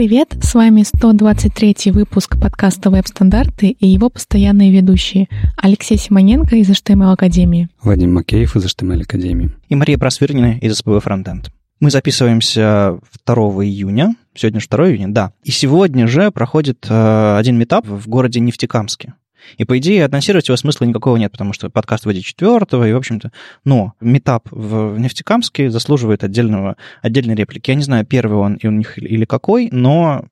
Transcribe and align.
привет! 0.00 0.34
С 0.40 0.54
вами 0.54 0.82
123 0.82 1.92
выпуск 1.92 2.40
подкаста 2.40 2.88
«Веб-стандарты» 2.88 3.68
и 3.68 3.86
его 3.86 4.08
постоянные 4.08 4.72
ведущие 4.72 5.28
Алексей 5.58 5.98
Симоненко 5.98 6.56
из 6.56 6.70
HTML 6.70 7.12
Академии, 7.12 7.68
Вадим 7.82 8.14
Макеев 8.14 8.56
из 8.56 8.64
HTML 8.64 9.02
Академии 9.02 9.50
и 9.68 9.74
Мария 9.74 9.98
Просвирнина 9.98 10.56
из 10.56 10.78
СПБ 10.78 11.00
Фронтенд. 11.02 11.50
Мы 11.80 11.90
записываемся 11.90 12.98
2 13.26 13.34
июня, 13.66 14.14
сегодня 14.34 14.60
же 14.60 14.68
2 14.70 14.88
июня, 14.88 15.08
да, 15.08 15.32
и 15.44 15.50
сегодня 15.50 16.06
же 16.06 16.30
проходит 16.30 16.86
э, 16.88 17.36
один 17.36 17.58
метап 17.58 17.86
в 17.86 18.08
городе 18.08 18.40
Нефтекамске. 18.40 19.12
И, 19.56 19.64
по 19.64 19.78
идее, 19.78 20.04
анонсировать 20.04 20.48
его 20.48 20.56
смысла 20.56 20.84
никакого 20.84 21.16
нет, 21.16 21.32
потому 21.32 21.52
что 21.52 21.70
подкаст 21.70 22.04
выйдет 22.04 22.24
4 22.24 22.58
и, 22.58 22.92
в 22.92 22.96
общем-то... 22.96 23.32
Но 23.64 23.94
метап 24.00 24.48
в 24.50 24.98
Нефтекамске 24.98 25.70
заслуживает 25.70 26.24
отдельного, 26.24 26.76
отдельной 27.02 27.34
реплики. 27.34 27.70
Я 27.70 27.76
не 27.76 27.82
знаю, 27.82 28.06
первый 28.06 28.38
он 28.38 28.54
и 28.54 28.66
у 28.66 28.70
них 28.70 28.98
или 28.98 29.24
какой, 29.24 29.68
но 29.70 30.24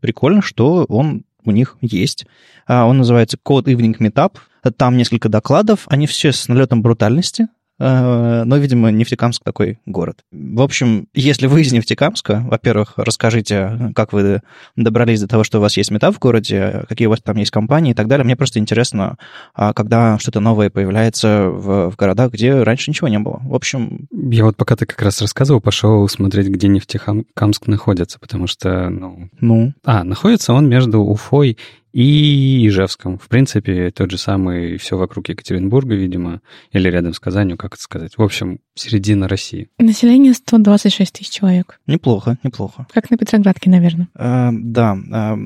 прикольно, 0.00 0.42
что 0.42 0.84
он 0.88 1.24
у 1.44 1.50
них 1.50 1.76
есть. 1.80 2.26
А, 2.66 2.86
он 2.86 2.98
называется 2.98 3.38
Code 3.42 3.64
Evening 3.64 3.96
Meetup. 3.98 4.36
Там 4.76 4.96
несколько 4.96 5.28
докладов, 5.28 5.86
они 5.86 6.06
все 6.06 6.32
с 6.32 6.48
налетом 6.48 6.82
брутальности, 6.82 7.48
но, 7.78 8.56
видимо, 8.56 8.90
Нефтекамск 8.90 9.42
такой 9.44 9.78
город. 9.86 10.24
В 10.32 10.60
общем, 10.60 11.08
если 11.14 11.46
вы 11.46 11.62
из 11.62 11.72
Нефтекамска, 11.72 12.44
во-первых, 12.48 12.94
расскажите, 12.96 13.92
как 13.94 14.12
вы 14.12 14.42
добрались 14.76 15.20
до 15.20 15.28
того, 15.28 15.44
что 15.44 15.58
у 15.58 15.60
вас 15.60 15.76
есть 15.76 15.90
метап 15.90 16.14
в 16.14 16.18
городе, 16.18 16.84
какие 16.88 17.06
у 17.06 17.10
вас 17.10 17.20
там 17.22 17.36
есть 17.36 17.50
компании 17.50 17.92
и 17.92 17.94
так 17.94 18.08
далее. 18.08 18.24
Мне 18.24 18.36
просто 18.36 18.58
интересно, 18.58 19.16
а 19.54 19.72
когда 19.72 20.18
что-то 20.18 20.40
новое 20.40 20.70
появляется 20.70 21.48
в, 21.48 21.90
в 21.90 21.96
городах, 21.96 22.32
где 22.32 22.62
раньше 22.62 22.90
ничего 22.90 23.08
не 23.08 23.18
было. 23.18 23.40
В 23.44 23.54
общем... 23.54 24.08
Я 24.10 24.44
вот 24.44 24.56
пока 24.56 24.76
ты 24.76 24.86
как 24.86 25.00
раз 25.02 25.20
рассказывал, 25.20 25.60
пошел 25.60 26.08
смотреть, 26.08 26.48
где 26.48 26.68
Нефтекамск 26.68 27.66
находится, 27.66 28.18
потому 28.18 28.46
что, 28.46 28.88
ну... 28.88 29.28
Ну? 29.40 29.72
А, 29.84 30.04
находится 30.04 30.52
он 30.52 30.68
между 30.68 31.00
Уфой 31.00 31.58
и 31.92 32.66
Ижевском. 32.66 33.18
В 33.18 33.28
принципе, 33.28 33.90
тот 33.90 34.10
же 34.10 34.18
самый 34.18 34.76
все 34.76 34.96
вокруг 34.96 35.28
Екатеринбурга, 35.28 35.94
видимо, 35.94 36.40
или 36.72 36.88
рядом 36.88 37.14
с 37.14 37.20
Казанью, 37.20 37.56
как 37.56 37.74
это 37.74 37.82
сказать. 37.82 38.16
В 38.16 38.22
общем, 38.22 38.60
середина 38.74 39.28
России. 39.28 39.68
Население 39.78 40.34
126 40.34 41.12
тысяч 41.12 41.30
человек. 41.30 41.80
Неплохо, 41.86 42.38
неплохо. 42.42 42.86
Как 42.92 43.10
на 43.10 43.16
Петроградке, 43.16 43.70
наверное. 43.70 44.08
Э, 44.14 44.50
да. 44.52 44.96
Э, 45.12 45.36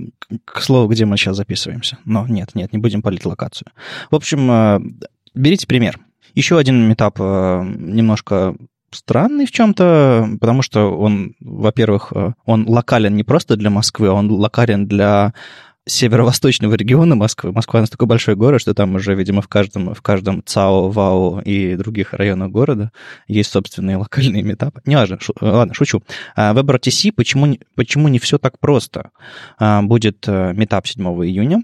к 0.45 0.61
слову, 0.61 0.89
где 0.89 1.05
мы 1.05 1.17
сейчас 1.17 1.37
записываемся. 1.37 1.99
Но 2.05 2.27
нет, 2.27 2.55
нет, 2.55 2.73
не 2.73 2.79
будем 2.79 3.03
палить 3.03 3.25
локацию. 3.25 3.69
В 4.11 4.17
общем, 4.17 4.51
э, 4.51 4.81
берите 5.35 5.67
пример. 5.67 5.99
Еще 6.35 6.59
один 6.59 6.89
метап 6.89 7.17
э, 7.21 7.75
немножко 7.79 8.57
странный 8.91 9.47
в 9.47 9.51
чем-то, 9.51 10.37
потому 10.41 10.63
что 10.63 10.97
он, 10.97 11.35
во-первых, 11.41 12.13
э, 12.15 12.33
он 12.45 12.69
локален 12.69 13.15
не 13.15 13.25
просто 13.25 13.57
для 13.57 13.71
Москвы, 13.71 14.09
а 14.09 14.13
он 14.13 14.31
локален 14.31 14.87
для 14.87 15.35
северо-восточного 15.87 16.75
региона 16.75 17.17
Москвы. 17.17 17.53
Москва 17.53 17.81
настолько 17.81 18.07
большой 18.07 18.37
город, 18.37 18.61
что 18.61 18.75
там 18.75 18.95
уже, 18.95 19.15
видимо, 19.15 19.43
в 19.43 19.49
каждом, 19.49 19.95
в 19.95 20.03
каждом 20.03 20.43
ЦАО, 20.45 20.91
ВАО 20.91 21.41
и 21.45 21.77
других 21.77 22.13
районах 22.15 22.51
города 22.51 22.93
есть 23.27 23.51
собственные 23.51 23.97
локальные 23.97 24.43
метапы. 24.43 24.81
Не 24.87 24.97
важно, 24.97 25.19
шу, 25.21 25.35
ладно, 25.41 25.75
шучу. 25.75 26.03
А, 26.37 26.55
WebRTC, 26.55 27.13
почему, 27.13 27.59
почему 27.75 28.09
не 28.09 28.19
все 28.19 28.39
так 28.39 28.59
просто? 28.61 29.11
А, 29.59 29.83
будет 29.83 30.25
э, 30.29 30.53
метап 30.55 30.87
7 30.87 31.05
июня, 31.25 31.63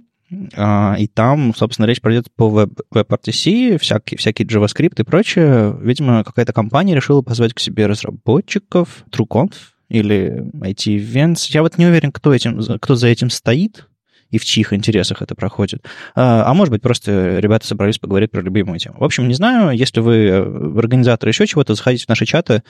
а, 0.56 0.97
и 0.98 1.06
там, 1.06 1.55
собственно, 1.55 1.86
речь 1.86 2.00
пройдет 2.00 2.27
по 2.34 2.69
WebRTC, 2.92 3.78
всякий, 3.78 4.16
всякий 4.16 4.44
JavaScript 4.44 5.00
и 5.00 5.05
прочее. 5.05 5.77
Видимо, 5.80 6.25
какая-то 6.25 6.53
компания 6.53 6.94
решила 6.94 7.22
позвать 7.22 7.55
к 7.55 7.60
себе 7.60 7.86
разработчиков, 7.86 9.05
TrueConf 9.10 9.53
или 9.88 10.50
IT 10.55 10.98
Events. 10.98 11.47
Я 11.50 11.62
вот 11.62 11.78
не 11.78 11.86
уверен, 11.86 12.12
кто, 12.12 12.34
этим, 12.34 12.60
кто 12.78 12.94
за 12.94 13.08
этим 13.08 13.30
стоит, 13.30 13.86
и 14.30 14.38
в 14.38 14.44
чьих 14.44 14.72
интересах 14.72 15.22
это 15.22 15.34
проходит. 15.34 15.84
А, 16.14 16.44
а 16.47 16.54
может 16.54 16.72
быть, 16.72 16.82
просто 16.82 17.38
ребята 17.38 17.66
собрались 17.66 17.98
поговорить 17.98 18.30
про 18.30 18.41
любимую 18.42 18.78
тему. 18.78 18.97
В 18.98 19.04
общем, 19.04 19.28
не 19.28 19.34
знаю, 19.34 19.76
если 19.76 20.00
вы 20.00 20.14
э, 20.16 20.78
организатор 20.78 21.28
еще 21.28 21.47
чего-то, 21.47 21.75
заходите 21.75 22.04
в 22.04 22.08
наши 22.08 22.26
чаты, 22.26 22.62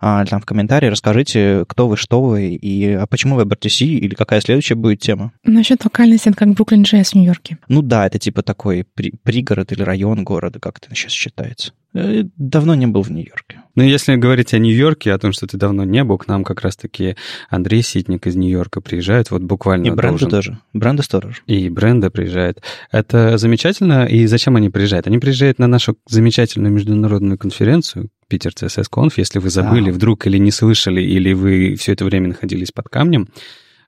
а, 0.00 0.24
там 0.26 0.40
в 0.40 0.46
комментарии, 0.46 0.88
расскажите, 0.88 1.64
кто 1.68 1.88
вы, 1.88 1.96
что 1.96 2.22
вы, 2.22 2.54
и 2.54 2.92
а 2.92 3.06
почему 3.06 3.36
вы 3.36 3.42
WebRTC, 3.42 3.84
или 3.84 4.14
какая 4.14 4.40
следующая 4.40 4.74
будет 4.74 5.00
тема. 5.00 5.32
Насчет 5.44 5.84
локальности, 5.84 6.28
это 6.28 6.38
как 6.38 6.48
Бруклин 6.50 6.82
Джесс 6.82 7.12
в 7.12 7.14
Нью-Йорке. 7.14 7.58
Ну 7.68 7.82
да, 7.82 8.06
это 8.06 8.18
типа 8.18 8.42
такой 8.42 8.84
при, 8.94 9.12
пригород 9.22 9.72
или 9.72 9.82
район 9.82 10.24
города, 10.24 10.58
как 10.60 10.78
это 10.78 10.94
сейчас 10.94 11.12
считается. 11.12 11.72
Э, 11.96 12.24
давно 12.36 12.74
не 12.74 12.86
был 12.86 13.02
в 13.02 13.10
Нью-Йорке. 13.10 13.62
Ну, 13.74 13.82
если 13.82 14.16
говорить 14.16 14.52
о 14.52 14.58
Нью-Йорке, 14.58 15.12
о 15.12 15.18
том, 15.18 15.32
что 15.32 15.46
ты 15.46 15.56
давно 15.56 15.84
не 15.84 16.04
был, 16.04 16.18
к 16.18 16.28
нам 16.28 16.44
как 16.44 16.60
раз-таки 16.60 17.16
Андрей 17.48 17.82
Ситник 17.82 18.26
из 18.26 18.36
Нью-Йорка 18.36 18.82
приезжает, 18.82 19.30
вот 19.30 19.42
буквально 19.42 19.86
И 19.86 19.90
Бренда 19.90 20.26
должен... 20.26 20.30
тоже. 20.30 20.58
Бренда 20.74 21.02
сторож. 21.02 21.42
И 21.46 21.70
Бренда 21.70 22.10
приезжает. 22.10 22.62
Это 22.90 23.38
замечательно. 23.38 24.04
И 24.04 24.26
зачем 24.26 24.56
они 24.56 24.68
приезжают? 24.68 25.06
Они 25.06 25.18
приезжают 25.18 25.58
на 25.58 25.66
нашу 25.66 25.96
замечательную 26.06 26.72
международную 26.72 27.38
конференцию, 27.38 28.10
Питер 28.28 28.52
CSS 28.52 28.86
Conf, 28.92 29.14
если 29.16 29.38
вы 29.38 29.48
забыли 29.48 29.90
да. 29.90 29.92
вдруг 29.92 30.26
или 30.26 30.36
не 30.36 30.50
слышали, 30.50 31.00
или 31.00 31.32
вы 31.32 31.76
все 31.76 31.92
это 31.92 32.04
время 32.04 32.28
находились 32.28 32.72
под 32.72 32.88
камнем, 32.88 33.28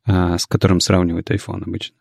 а, 0.07 0.39
с 0.39 0.47
которым 0.47 0.81
сравнивают 0.81 1.31
iPhone 1.31 1.65
обычно. 1.67 1.97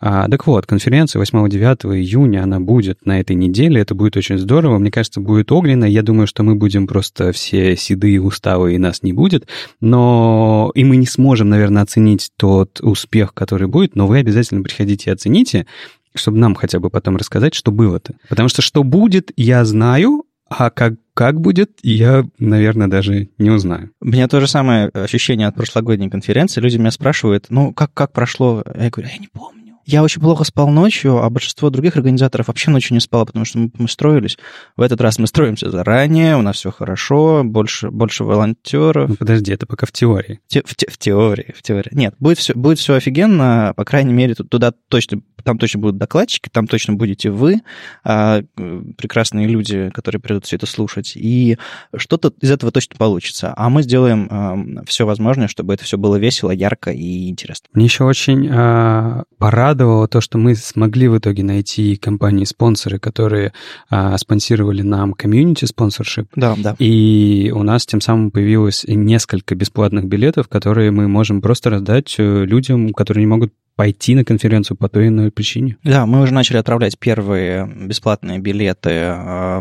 А, 0.00 0.28
так 0.28 0.46
вот, 0.46 0.66
конференция 0.66 1.22
8-9 1.22 1.94
июня, 1.94 2.42
она 2.42 2.58
будет 2.58 3.04
на 3.04 3.20
этой 3.20 3.36
неделе, 3.36 3.82
это 3.82 3.94
будет 3.94 4.16
очень 4.16 4.38
здорово, 4.38 4.78
мне 4.78 4.90
кажется, 4.90 5.20
будет 5.20 5.52
огненно, 5.52 5.84
я 5.84 6.02
думаю, 6.02 6.26
что 6.26 6.42
мы 6.42 6.54
будем 6.54 6.86
просто 6.86 7.32
все 7.32 7.76
седые, 7.76 8.22
усталые, 8.22 8.76
и 8.76 8.78
нас 8.78 9.02
не 9.02 9.12
будет, 9.12 9.46
но 9.80 10.72
и 10.74 10.84
мы 10.84 10.96
не 10.96 11.06
сможем, 11.06 11.50
наверное, 11.50 11.82
оценить 11.82 12.30
тот 12.38 12.80
успех, 12.80 13.34
который 13.34 13.68
будет, 13.68 13.94
но 13.94 14.06
вы 14.06 14.18
обязательно 14.18 14.62
приходите 14.62 15.10
и 15.10 15.12
оцените, 15.12 15.66
чтобы 16.14 16.38
нам 16.38 16.54
хотя 16.54 16.80
бы 16.80 16.88
потом 16.88 17.16
рассказать, 17.18 17.54
что 17.54 17.70
было-то. 17.70 18.14
Потому 18.30 18.48
что 18.48 18.62
что 18.62 18.82
будет, 18.82 19.30
я 19.36 19.66
знаю, 19.66 20.24
а 20.48 20.70
как, 20.70 20.94
как 21.14 21.40
будет, 21.40 21.78
я, 21.82 22.24
наверное, 22.38 22.88
даже 22.88 23.28
не 23.38 23.50
узнаю. 23.50 23.90
У 24.00 24.06
меня 24.06 24.26
то 24.26 24.40
же 24.40 24.48
самое 24.48 24.88
ощущение 24.88 25.46
от 25.46 25.54
прошлогодней 25.54 26.10
конференции. 26.10 26.60
Люди 26.60 26.76
меня 26.76 26.90
спрашивают, 26.90 27.46
ну, 27.50 27.72
как, 27.72 27.94
как 27.94 28.12
прошло? 28.12 28.64
Я 28.74 28.90
говорю, 28.90 29.10
я 29.12 29.18
не 29.18 29.28
помню. 29.28 29.59
Я 29.84 30.02
очень 30.02 30.20
плохо 30.20 30.44
спал 30.44 30.68
ночью, 30.68 31.22
а 31.22 31.30
большинство 31.30 31.70
других 31.70 31.96
организаторов 31.96 32.48
вообще 32.48 32.70
ночью 32.70 32.94
не 32.94 33.00
спало, 33.00 33.24
потому 33.24 33.44
что 33.44 33.58
мы, 33.58 33.70
мы 33.78 33.88
строились. 33.88 34.38
В 34.76 34.82
этот 34.82 35.00
раз 35.00 35.18
мы 35.18 35.26
строимся 35.26 35.70
заранее, 35.70 36.36
у 36.36 36.42
нас 36.42 36.56
все 36.56 36.70
хорошо, 36.70 37.42
больше, 37.44 37.90
больше 37.90 38.24
волонтеров. 38.24 39.08
Ну, 39.08 39.16
подожди, 39.16 39.52
это 39.52 39.66
пока 39.66 39.86
в 39.86 39.92
теории. 39.92 40.40
Те, 40.46 40.62
в, 40.64 40.74
те, 40.74 40.86
в 40.90 40.98
теории, 40.98 41.54
в 41.56 41.62
теории. 41.62 41.90
Нет, 41.92 42.14
будет 42.18 42.38
все, 42.38 42.54
будет 42.54 42.78
все 42.78 42.94
офигенно, 42.94 43.72
по 43.76 43.84
крайней 43.84 44.12
мере, 44.12 44.34
туда 44.34 44.72
точно 44.88 45.22
там 45.42 45.56
точно 45.56 45.80
будут 45.80 45.96
докладчики, 45.96 46.50
там 46.50 46.66
точно 46.66 46.94
будете 46.94 47.30
вы, 47.30 47.62
а, 48.04 48.42
прекрасные 48.98 49.48
люди, 49.48 49.88
которые 49.88 50.20
придут 50.20 50.44
все 50.44 50.56
это 50.56 50.66
слушать, 50.66 51.12
и 51.14 51.56
что-то 51.96 52.30
из 52.42 52.50
этого 52.50 52.70
точно 52.70 52.96
получится. 52.96 53.54
А 53.56 53.70
мы 53.70 53.82
сделаем 53.82 54.28
а, 54.30 54.84
все 54.84 55.06
возможное, 55.06 55.48
чтобы 55.48 55.72
это 55.72 55.84
все 55.84 55.96
было 55.96 56.16
весело, 56.16 56.50
ярко 56.50 56.90
и 56.90 57.30
интересно. 57.30 57.68
Мне 57.72 57.86
еще 57.86 58.04
очень 58.04 58.48
а, 58.52 59.24
порадовало 59.38 59.69
то, 59.74 60.20
что 60.20 60.38
мы 60.38 60.54
смогли 60.54 61.08
в 61.08 61.18
итоге 61.18 61.42
найти 61.42 61.96
компании-спонсоры, 61.96 62.98
которые 62.98 63.52
а, 63.88 64.16
спонсировали 64.18 64.82
нам 64.82 65.12
комьюнити 65.12 65.64
спонсоршип. 65.64 66.28
Да, 66.36 66.54
да. 66.56 66.76
И 66.78 67.52
у 67.54 67.62
нас 67.62 67.86
тем 67.86 68.00
самым 68.00 68.30
появилось 68.30 68.84
несколько 68.86 69.54
бесплатных 69.54 70.06
билетов, 70.06 70.48
которые 70.48 70.90
мы 70.90 71.08
можем 71.08 71.40
просто 71.40 71.70
раздать 71.70 72.14
э, 72.18 72.44
людям, 72.44 72.92
которые 72.92 73.24
не 73.24 73.28
могут 73.28 73.52
пойти 73.80 74.14
на 74.14 74.24
конференцию 74.24 74.76
по 74.76 74.90
той 74.90 75.04
или 75.04 75.08
иной 75.08 75.30
причине. 75.30 75.78
Да, 75.82 76.04
мы 76.04 76.20
уже 76.20 76.34
начали 76.34 76.58
отправлять 76.58 76.98
первые 76.98 77.66
бесплатные 77.66 78.38
билеты 78.38 78.90
э, 78.90 79.60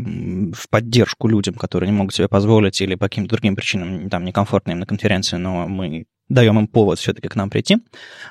в 0.53 0.69
поддержку 0.69 1.29
людям, 1.29 1.53
которые 1.53 1.89
не 1.89 1.95
могут 1.95 2.13
себе 2.13 2.27
позволить 2.27 2.81
или 2.81 2.95
по 2.95 3.05
каким-то 3.05 3.29
другим 3.29 3.55
причинам 3.55 4.09
там 4.09 4.25
некомфортно 4.25 4.71
им 4.71 4.79
на 4.79 4.85
конференции, 4.85 5.37
но 5.37 5.69
мы 5.69 6.05
даем 6.29 6.59
им 6.59 6.67
повод 6.67 6.99
все-таки 6.99 7.27
к 7.27 7.35
нам 7.35 7.49
прийти. 7.49 7.77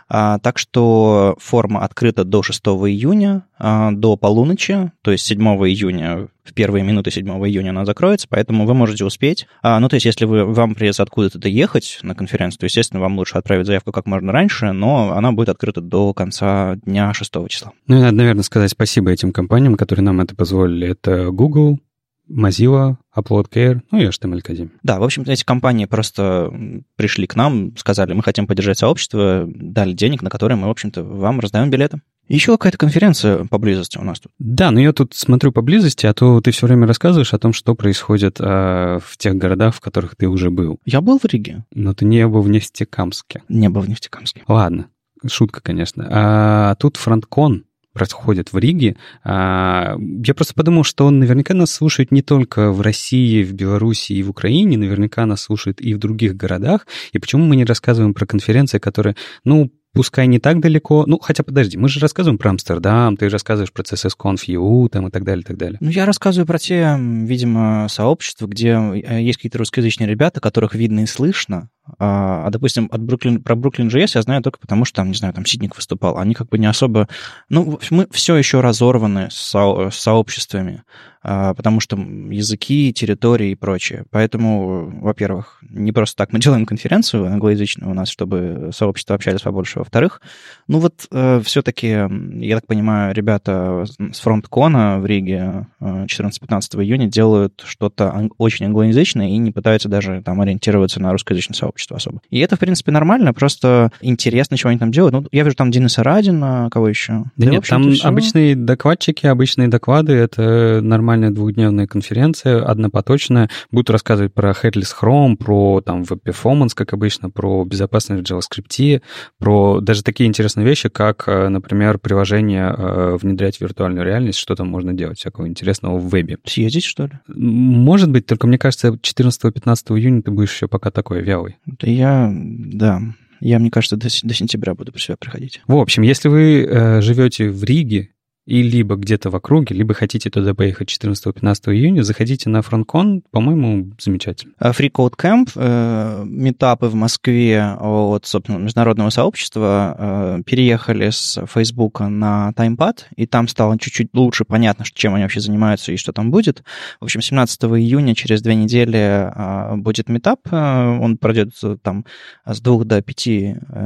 А, 0.09 0.39
так 0.39 0.59
что 0.59 1.37
форма 1.39 1.85
открыта 1.85 2.25
до 2.25 2.43
6 2.43 2.61
июня, 2.89 3.43
а, 3.59 3.91
до 3.93 4.17
полуночи, 4.17 4.93
то 5.03 5.11
есть 5.11 5.27
7 5.27 5.43
июня, 5.67 6.29
в 6.45 6.55
первые 6.55 6.83
минуты 6.83 7.11
7 7.11 7.29
июня 7.47 7.71
она 7.71 7.85
закроется, 7.85 8.27
поэтому 8.31 8.65
вы 8.65 8.75
можете 8.75 9.05
успеть. 9.05 9.47
А, 9.63 9.79
ну, 9.81 9.89
то 9.89 9.95
есть 9.95 10.07
если 10.07 10.25
вы, 10.25 10.45
вам 10.45 10.75
придется 10.75 11.03
откуда-то 11.03 11.39
доехать 11.39 11.99
на 12.03 12.15
конференцию, 12.15 12.61
то, 12.61 12.67
естественно, 12.67 13.01
вам 13.01 13.19
лучше 13.19 13.37
отправить 13.37 13.67
заявку 13.67 13.93
как 13.93 14.07
можно 14.07 14.33
раньше, 14.33 14.73
но 14.73 15.13
она 15.13 15.33
будет 15.33 15.51
открыта 15.51 15.81
до 15.81 16.15
конца 16.15 16.77
дня 16.77 17.13
6 17.13 17.33
числа. 17.49 17.73
Ну, 17.87 17.97
и 17.97 18.01
надо, 18.01 18.17
наверное, 18.17 18.45
сказать 18.45 18.71
спасибо 18.71 19.11
этим 19.11 19.33
компаниям, 19.33 19.75
которые 19.75 20.05
нам 20.05 20.21
это 20.21 20.35
позволили. 20.35 20.89
Это 20.89 21.31
Google, 21.31 21.81
Mozilla, 22.29 22.97
UploadCare, 23.17 23.81
ну 23.91 24.01
и 24.01 24.07
HTML 24.07 24.43
Academy. 24.43 24.71
Да, 24.83 24.99
в 24.99 25.05
общем, 25.05 25.25
эти 25.27 25.45
компании 25.45 25.87
просто 25.87 26.53
пришли 26.97 27.27
к 27.27 27.37
нам, 27.37 27.77
сказали, 27.77 28.13
мы 28.13 28.23
хотим 28.23 28.47
поддержать 28.47 28.79
сообщество, 28.79 29.47
дали 29.47 29.93
денег, 29.93 30.23
на 30.23 30.31
которые 30.31 30.57
мы, 30.57 30.69
в 30.69 30.71
общем-то, 30.71 31.03
вам 31.03 31.41
раздаем 31.41 31.71
билеты. 31.71 32.01
Еще 32.29 32.53
какая-то 32.53 32.77
конференция 32.77 33.45
поблизости 33.47 33.97
у 33.97 34.05
нас 34.05 34.21
тут. 34.21 34.33
Да, 34.39 34.71
но 34.71 34.81
я 34.81 34.93
тут 34.93 35.15
смотрю 35.15 35.51
поблизости, 35.51 36.05
а 36.05 36.13
то 36.13 36.43
ты 36.43 36.51
все 36.51 36.67
время 36.67 36.87
рассказываешь 36.87 37.33
о 37.33 37.39
том, 37.39 37.55
что 37.55 37.75
происходит 37.75 38.39
э, 38.39 38.99
в 39.03 39.17
тех 39.17 39.35
городах, 39.37 39.75
в 39.75 39.81
которых 39.81 40.15
ты 40.15 40.29
уже 40.29 40.51
был. 40.51 40.79
Я 40.85 41.01
был 41.01 41.19
в 41.19 41.25
Риге. 41.25 41.65
Но 41.73 41.95
ты 41.95 42.05
не 42.05 42.27
был 42.29 42.43
в 42.43 42.51
Нефтекамске. 42.51 43.43
Не 43.49 43.71
был 43.71 43.81
в 43.81 43.89
Нефтекамске. 43.89 44.43
Ладно, 44.47 44.89
шутка, 45.27 45.63
конечно. 45.63 46.07
А 46.11 46.75
тут 46.75 46.99
фронткон 46.99 47.65
происходит 47.99 48.53
в 48.53 48.59
Риге. 48.59 48.97
А, 49.25 49.97
я 50.25 50.35
просто 50.35 50.55
подумал, 50.55 50.85
что 50.85 51.07
он 51.07 51.19
наверняка 51.19 51.55
нас 51.55 51.71
слушает 51.71 52.13
не 52.13 52.23
только 52.23 52.71
в 52.73 52.81
России, 52.81 53.43
в 53.43 53.53
Беларуси 53.53 54.13
и 54.13 54.23
в 54.23 54.31
Украине, 54.31 54.77
наверняка 54.77 55.27
нас 55.27 55.43
слушает 55.43 55.81
и 55.81 55.95
в 55.95 55.99
других 55.99 56.37
городах. 56.37 56.87
И 57.13 57.19
почему 57.19 57.45
мы 57.45 57.57
не 57.57 57.65
рассказываем 57.65 58.15
про 58.15 58.27
конференции, 58.27 58.79
которые, 58.79 59.17
ну, 59.45 59.71
пускай 59.95 60.27
не 60.27 60.39
так 60.39 60.61
далеко. 60.61 61.05
Ну, 61.07 61.19
хотя 61.19 61.43
подожди, 61.43 61.79
мы 61.79 61.89
же 61.89 62.01
рассказываем 62.01 62.39
про 62.39 62.51
Амстердам, 62.51 63.17
ты 63.17 63.29
рассказываешь 63.29 63.73
про 63.73 63.83
CSS-Conf 63.83 64.89
там 64.91 65.09
и 65.09 65.11
так 65.11 65.25
далее, 65.25 65.43
и 65.43 65.45
так 65.45 65.57
далее. 65.57 65.79
Ну, 65.81 65.91
я 65.91 66.05
рассказываю 66.07 66.47
про 66.47 66.59
те, 66.59 66.97
видимо, 66.99 67.87
сообщества, 67.89 68.47
где 68.47 68.79
э, 68.79 69.23
есть 69.23 69.39
какие-то 69.39 69.59
русскоязычные 69.59 70.09
ребята, 70.09 70.41
которых 70.41 70.75
видно 70.75 71.01
и 71.01 71.07
слышно, 71.07 71.71
а, 71.99 72.47
а, 72.47 72.51
допустим, 72.51 72.89
от 72.93 73.01
Бруклин, 73.03 73.43
про 73.43 73.55
Бруклин 73.55 73.89
JS 73.89 74.13
я 74.15 74.23
знаю 74.23 74.43
только 74.43 74.59
потому, 74.59 74.85
что 74.85 74.97
там, 74.97 75.09
не 75.09 75.15
знаю, 75.15 75.35
там 75.35 75.47
Сидник 75.47 75.77
выступал. 75.77 76.19
Они 76.19 76.35
как 76.35 76.49
бы 76.49 76.59
не 76.59 76.67
особо... 76.67 77.09
Ну, 77.49 77.79
мы 77.91 78.07
все 78.11 78.37
еще 78.37 78.61
разорваны 78.61 79.29
с, 79.31 79.37
со, 79.37 79.91
с 79.91 79.97
сообществами. 79.97 80.83
А, 81.31 81.53
потому 81.55 81.81
что 81.81 81.97
языки, 81.97 82.93
территории 82.93 83.51
и 83.51 83.55
прочее. 83.55 84.05
Поэтому, 84.11 84.89
во-первых, 85.01 85.59
не 85.69 85.91
просто 85.93 86.17
так 86.17 86.33
мы 86.33 86.39
делаем 86.39 86.65
конференцию 86.65 87.27
англоязычную 87.27 87.91
у 87.91 87.95
нас, 87.95 88.09
чтобы 88.09 88.71
сообщество 88.73 89.17
общались 89.17 89.43
побольше. 89.43 89.81
Во-вторых, 89.81 90.21
ну 90.69 90.79
вот 90.79 91.07
э, 91.11 91.41
все-таки, 91.45 91.89
я 91.89 92.57
так 92.57 92.67
понимаю, 92.67 93.15
ребята 93.15 93.85
с 93.99 94.21
фронткона 94.21 95.01
в 95.01 95.07
Риге 95.07 95.67
14-15 95.81 96.79
э, 96.79 96.83
июня 96.85 97.07
делают 97.09 97.63
что-то 97.67 98.29
очень 98.39 98.67
англоязычное 98.67 99.29
и 99.29 99.37
не 99.39 99.51
пытаются 99.51 99.89
даже 99.89 100.23
там 100.23 100.41
ориентироваться 100.41 101.01
на 101.01 101.13
русскоязычное 101.13 101.57
сообщество 101.57 101.78
особо. 101.95 102.21
И 102.31 102.39
это, 102.41 102.57
в 102.57 102.59
принципе, 102.59 102.93
нормально, 102.93 103.33
просто 103.33 103.91
интересно, 104.01 104.57
чего 104.57 104.71
они 104.71 104.79
там 104.79 104.91
делают. 104.91 105.13
Ну, 105.13 105.27
я 105.33 105.45
вижу 105.45 105.57
там 105.57 105.71
Дениса 105.71 106.03
Радина, 106.03 106.69
кого 106.71 106.89
еще? 106.89 107.25
Да, 107.37 107.47
да 107.47 107.51
нет, 107.51 107.67
там 107.67 107.93
все. 107.93 108.07
обычные 108.07 108.57
докладчики, 108.57 109.27
обычные 109.27 109.69
доклады, 109.69 110.13
это 110.13 110.81
нормальная 110.83 111.31
двухдневная 111.31 111.87
конференция, 111.87 112.63
однопоточная. 112.63 113.49
Будут 113.71 113.91
рассказывать 113.91 114.35
про 114.35 114.51
Headless 114.51 114.93
Chrome, 115.01 115.37
про 115.37 115.81
там 115.81 116.05
web 116.05 116.19
performance, 116.19 116.75
как 116.75 116.93
обычно, 116.93 117.31
про 117.31 117.65
безопасность 117.65 118.29
в 118.29 118.33
JavaScript, 118.33 119.03
про 119.39 119.81
даже 119.81 120.03
такие 120.03 120.29
интересные 120.29 120.67
вещи, 120.67 120.89
как, 120.89 121.25
э, 121.27 121.49
например, 121.49 121.99
приложение 121.99 122.75
э, 122.77 123.17
внедрять 123.21 123.59
в 123.59 123.61
виртуальную 123.61 124.05
реальность, 124.05 124.39
что 124.39 124.55
там 124.55 124.69
можно 124.69 124.93
делать 124.93 125.19
всякого 125.19 125.47
интересного 125.47 125.99
в 125.99 126.09
вебе. 126.09 126.39
Съездить, 126.45 126.85
что 126.85 127.05
ли? 127.05 127.13
Может 127.29 128.11
быть, 128.11 128.27
только 128.27 128.47
мне 128.47 128.59
кажется, 128.59 128.89
14-15 128.89 129.99
июня 129.99 130.23
ты 130.23 130.31
будешь 130.31 130.53
еще 130.53 130.69
пока 130.69 130.91
такой 130.91 131.23
вялый. 131.23 131.57
Я, 131.83 132.31
да, 132.33 133.03
я, 133.41 133.59
мне 133.59 133.71
кажется, 133.71 133.97
до, 133.97 134.09
до 134.23 134.35
сентября 134.35 134.75
буду 134.75 134.93
при 134.93 135.01
себя 135.01 135.17
приходить. 135.17 135.61
В 135.67 135.77
общем, 135.77 136.03
если 136.03 136.29
вы 136.29 136.63
э, 136.63 137.01
живете 137.01 137.51
в 137.51 137.63
Риге 137.65 138.11
и 138.49 138.63
либо 138.63 138.97
где-то 138.97 139.29
в 139.29 139.37
округе, 139.37 139.75
либо 139.75 139.93
хотите 139.93 140.31
туда 140.31 140.55
поехать 140.55 140.89
14-15 140.89 141.75
июня, 141.75 142.01
заходите 142.01 142.49
на 142.49 142.63
фронткон, 142.63 143.23
по-моему, 143.31 143.93
замечательно. 144.01 144.55
Free 144.59 144.91
Code 144.91 145.17
Camp, 145.19 145.51
э, 145.55 146.25
метапы 146.25 146.87
в 146.87 146.95
Москве 146.95 147.63
от, 147.79 148.25
собственно, 148.25 148.57
международного 148.57 149.11
сообщества 149.11 149.95
э, 149.99 150.43
переехали 150.47 151.11
с 151.11 151.39
Facebook 151.47 152.01
на 152.01 152.55
TimePad, 152.57 153.01
и 153.17 153.27
там 153.27 153.49
стало 153.49 153.79
чуть-чуть 153.79 154.09
лучше 154.15 154.47
понятно, 154.47 154.87
чем 154.95 155.13
они 155.13 155.25
вообще 155.25 155.41
занимаются 155.41 155.93
и 155.93 155.99
что 155.99 156.13
там 156.13 156.31
будет. 156.31 156.63
В 157.01 157.05
общем, 157.05 157.21
17 157.21 157.65
июня, 157.65 158.15
через 158.15 158.41
две 158.41 158.55
недели, 158.55 159.31
э, 159.31 159.77
будет 159.77 160.09
метап, 160.09 160.41
он 160.51 161.19
пройдет 161.19 161.51
там 161.83 162.07
с 162.47 162.63
2 162.63 162.85
до 162.85 163.03
5 163.03 163.27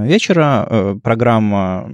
вечера, 0.07 1.01
программа 1.03 1.91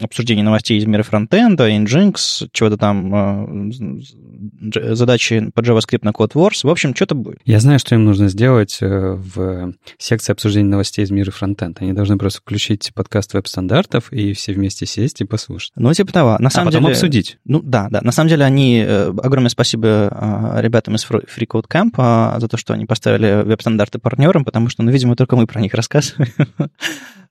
обсуждения 0.00 0.42
новостей 0.42 0.78
из 0.78 0.86
мира 0.86 1.02
фронтенда, 1.02 1.68
engine 1.70 1.99
Nginx, 2.00 2.48
чего-то 2.52 2.76
там, 2.76 3.14
э, 3.14 4.94
задачи 4.94 5.50
по 5.54 5.60
JavaScript 5.60 6.00
на 6.02 6.10
CodeWars. 6.10 6.60
В 6.62 6.68
общем, 6.68 6.94
что-то 6.94 7.14
будет. 7.14 7.38
Я 7.44 7.60
знаю, 7.60 7.78
что 7.78 7.94
им 7.94 8.04
нужно 8.04 8.28
сделать 8.28 8.78
э, 8.80 8.86
в 8.88 9.74
секции 9.98 10.32
обсуждения 10.32 10.68
новостей 10.68 11.04
из 11.04 11.10
мира 11.10 11.30
фронтенда. 11.30 11.82
Они 11.82 11.92
должны 11.92 12.18
просто 12.18 12.40
включить 12.40 12.92
подкаст 12.94 13.34
веб-стандартов 13.34 14.12
и 14.12 14.32
все 14.32 14.52
вместе 14.52 14.86
сесть 14.86 15.20
и 15.20 15.24
послушать. 15.24 15.72
Ну, 15.76 15.92
типа 15.92 16.12
того. 16.12 16.36
На 16.38 16.50
самом 16.50 16.68
а 16.68 16.70
потом 16.70 16.82
деле, 16.84 16.92
обсудить. 16.92 17.38
Ну, 17.44 17.60
да, 17.62 17.88
да. 17.90 18.00
На 18.02 18.12
самом 18.12 18.28
деле 18.28 18.44
они... 18.44 18.84
Э, 18.86 19.08
огромное 19.22 19.50
спасибо 19.50 20.58
ребятам 20.58 20.94
из 20.94 21.04
Free 21.04 21.46
Code 21.46 21.66
Camp 21.68 22.40
за 22.40 22.48
то, 22.48 22.56
что 22.56 22.74
они 22.74 22.86
поставили 22.86 23.42
веб-стандарты 23.44 23.98
партнерам, 23.98 24.44
потому 24.44 24.68
что, 24.68 24.82
ну, 24.82 24.90
видимо, 24.90 25.16
только 25.16 25.36
мы 25.36 25.46
про 25.46 25.60
них 25.60 25.74
рассказываем. 25.74 26.32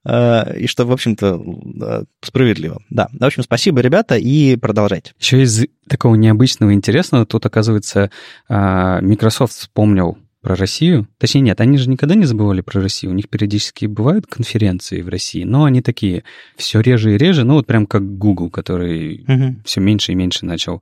Э, 0.05 0.57
и 0.57 0.67
что, 0.67 0.85
в 0.85 0.91
общем-то, 0.91 2.05
справедливо. 2.21 2.81
Да, 2.89 3.09
в 3.11 3.23
общем, 3.23 3.43
спасибо, 3.43 3.81
ребята, 3.81 4.15
и 4.15 4.55
продолжайте. 4.55 5.13
Еще 5.19 5.41
из 5.43 5.65
такого 5.87 6.15
необычного 6.15 6.71
и 6.71 6.73
интересного, 6.73 7.25
тут, 7.25 7.45
оказывается, 7.45 8.11
а, 8.47 9.01
Microsoft 9.01 9.53
вспомнил 9.53 10.17
про 10.41 10.55
Россию. 10.55 11.07
Точнее, 11.17 11.41
нет, 11.41 11.59
они 11.59 11.77
же 11.77 11.89
никогда 11.89 12.15
не 12.15 12.25
забывали 12.25 12.61
про 12.61 12.81
Россию. 12.81 13.11
У 13.11 13.15
них 13.15 13.27
периодически 13.27 13.87
бывают 13.87 14.25
конференции 14.25 15.01
в 15.01 15.09
России, 15.09 15.43
но 15.43 15.65
они 15.65 15.81
такие 15.81 16.23
все 16.55 16.79
реже 16.79 17.15
и 17.15 17.17
реже, 17.17 17.43
ну 17.43 17.55
вот 17.55 17.67
прям 17.67 17.85
как 17.85 18.17
Google, 18.17 18.49
который 18.49 19.25
угу. 19.27 19.61
все 19.65 19.81
меньше 19.81 20.13
и 20.13 20.15
меньше 20.15 20.45
начал 20.45 20.81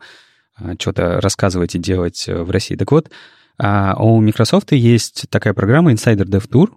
что-то 0.79 1.21
рассказывать 1.21 1.75
и 1.75 1.79
делать 1.79 2.27
э, 2.27 2.41
в 2.41 2.49
России. 2.49 2.75
Так 2.75 2.91
вот, 2.91 3.11
а, 3.59 3.95
у 3.99 4.19
Microsoft 4.21 4.71
есть 4.71 5.25
такая 5.29 5.53
программа 5.53 5.91
Insider 5.91 6.25
Dev 6.25 6.47
Tour, 6.49 6.69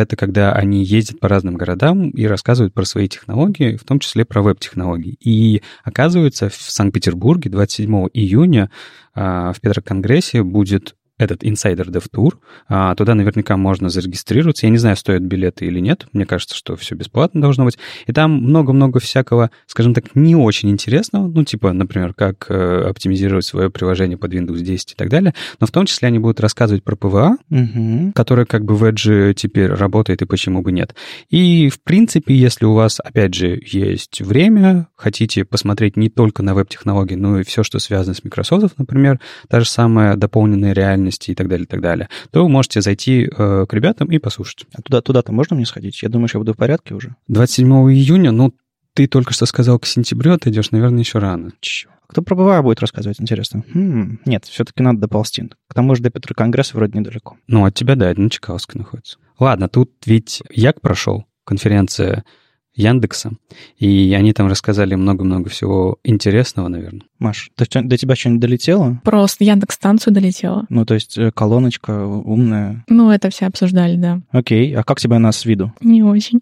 это 0.00 0.16
когда 0.16 0.52
они 0.52 0.84
ездят 0.84 1.20
по 1.20 1.28
разным 1.28 1.54
городам 1.54 2.10
и 2.10 2.24
рассказывают 2.26 2.74
про 2.74 2.84
свои 2.84 3.08
технологии, 3.08 3.76
в 3.76 3.84
том 3.84 3.98
числе 3.98 4.24
про 4.24 4.42
веб-технологии. 4.42 5.16
И 5.20 5.62
оказывается, 5.84 6.48
в 6.48 6.54
Санкт-Петербурге 6.54 7.50
27 7.50 8.08
июня 8.12 8.70
а, 9.14 9.52
в 9.52 9.60
Петроконгрессе 9.60 10.42
будет 10.42 10.94
этот 11.18 11.42
Insider 11.42 11.86
Dev 11.86 12.04
Tour. 12.12 12.34
А, 12.68 12.94
туда 12.94 13.14
наверняка 13.14 13.56
можно 13.56 13.88
зарегистрироваться. 13.88 14.66
Я 14.66 14.70
не 14.70 14.78
знаю, 14.78 14.96
стоят 14.96 15.22
билеты 15.22 15.66
или 15.66 15.80
нет. 15.80 16.06
Мне 16.12 16.26
кажется, 16.26 16.54
что 16.54 16.76
все 16.76 16.94
бесплатно 16.94 17.40
должно 17.40 17.64
быть. 17.64 17.78
И 18.06 18.12
там 18.12 18.32
много-много 18.32 19.00
всякого, 19.00 19.50
скажем 19.66 19.94
так, 19.94 20.14
не 20.14 20.36
очень 20.36 20.70
интересного. 20.70 21.26
Ну, 21.26 21.44
типа, 21.44 21.72
например, 21.72 22.14
как 22.14 22.46
э, 22.50 22.88
оптимизировать 22.88 23.44
свое 23.44 23.70
приложение 23.70 24.18
под 24.18 24.34
Windows 24.34 24.60
10 24.60 24.92
и 24.92 24.94
так 24.94 25.08
далее. 25.08 25.34
Но 25.58 25.66
в 25.66 25.70
том 25.70 25.86
числе 25.86 26.08
они 26.08 26.18
будут 26.18 26.40
рассказывать 26.40 26.84
про 26.84 26.96
PVA, 26.96 27.36
угу. 27.50 28.12
которая 28.14 28.46
как 28.46 28.64
бы 28.64 28.76
в 28.76 28.84
Edge 28.84 29.34
теперь 29.34 29.70
работает 29.72 30.22
и 30.22 30.26
почему 30.26 30.62
бы 30.62 30.72
нет. 30.72 30.94
И, 31.30 31.68
в 31.70 31.82
принципе, 31.82 32.34
если 32.34 32.66
у 32.66 32.74
вас, 32.74 33.00
опять 33.00 33.34
же, 33.34 33.58
есть 33.64 34.20
время, 34.20 34.88
хотите 34.96 35.44
посмотреть 35.44 35.96
не 35.96 36.10
только 36.10 36.42
на 36.42 36.54
веб-технологии, 36.54 37.14
но 37.14 37.40
и 37.40 37.44
все, 37.44 37.62
что 37.62 37.78
связано 37.78 38.14
с 38.14 38.22
Microsoft, 38.22 38.78
например, 38.78 39.20
та 39.48 39.60
же 39.60 39.68
самая 39.68 40.16
дополненная 40.16 40.72
реальность 40.72 41.05
реальности 41.06 41.30
и 41.30 41.34
так 41.34 41.48
далее, 41.48 41.64
и 41.64 41.68
так 41.68 41.80
далее, 41.80 42.08
то 42.30 42.42
вы 42.42 42.48
можете 42.48 42.80
зайти 42.80 43.28
э, 43.30 43.66
к 43.68 43.72
ребятам 43.72 44.10
и 44.10 44.18
послушать. 44.18 44.66
А 44.74 44.82
туда, 44.82 45.00
туда-то 45.00 45.32
можно 45.32 45.56
мне 45.56 45.66
сходить? 45.66 46.02
Я 46.02 46.08
думаю, 46.08 46.28
что 46.28 46.38
я 46.38 46.40
буду 46.40 46.54
в 46.54 46.56
порядке 46.56 46.94
уже. 46.94 47.14
27 47.28 47.66
июня, 47.92 48.32
ну, 48.32 48.52
ты 48.94 49.06
только 49.06 49.32
что 49.32 49.46
сказал, 49.46 49.78
к 49.78 49.86
сентябрю 49.86 50.36
ты 50.38 50.50
идешь, 50.50 50.70
наверное, 50.70 51.00
еще 51.00 51.18
рано. 51.18 51.52
Чё? 51.60 51.88
Кто 52.08 52.22
про 52.22 52.36
БВА 52.36 52.62
будет 52.62 52.80
рассказывать, 52.80 53.20
интересно? 53.20 53.64
Хм, 53.74 54.20
нет, 54.26 54.44
все-таки 54.44 54.82
надо 54.82 55.00
доползти. 55.00 55.50
К 55.68 55.74
тому 55.74 55.94
же 55.94 56.02
до 56.02 56.10
Петра 56.10 56.34
Конгресса 56.34 56.76
вроде 56.76 56.98
недалеко. 56.98 57.36
Ну, 57.48 57.64
от 57.64 57.74
тебя, 57.74 57.96
да, 57.96 58.10
это 58.10 58.20
на 58.20 58.30
Чкаловской 58.30 58.78
находится. 58.78 59.18
Ладно, 59.38 59.68
тут 59.68 59.90
ведь 60.06 60.42
Як 60.50 60.80
прошел, 60.80 61.24
конференция 61.44 62.24
Яндекса, 62.76 63.32
и 63.78 64.14
они 64.16 64.32
там 64.32 64.48
рассказали 64.48 64.94
много-много 64.94 65.48
всего 65.48 65.98
интересного, 66.04 66.68
наверное. 66.68 67.02
Маш, 67.18 67.50
до, 67.56 67.64
до 67.82 67.96
тебя 67.96 68.14
что-нибудь 68.14 68.42
долетело? 68.42 69.00
Просто 69.02 69.44
Яндекс-станцию 69.44 70.12
долетела. 70.12 70.66
Ну, 70.68 70.84
то 70.84 70.94
есть 70.94 71.16
э, 71.16 71.30
колоночка 71.32 72.04
умная. 72.06 72.84
Ну, 72.88 73.10
это 73.10 73.30
все 73.30 73.46
обсуждали, 73.46 73.96
да. 73.96 74.20
Окей, 74.30 74.74
а 74.76 74.82
как 74.84 75.00
тебе 75.00 75.16
она 75.16 75.32
с 75.32 75.46
виду? 75.46 75.72
Не 75.80 76.02
очень. 76.02 76.40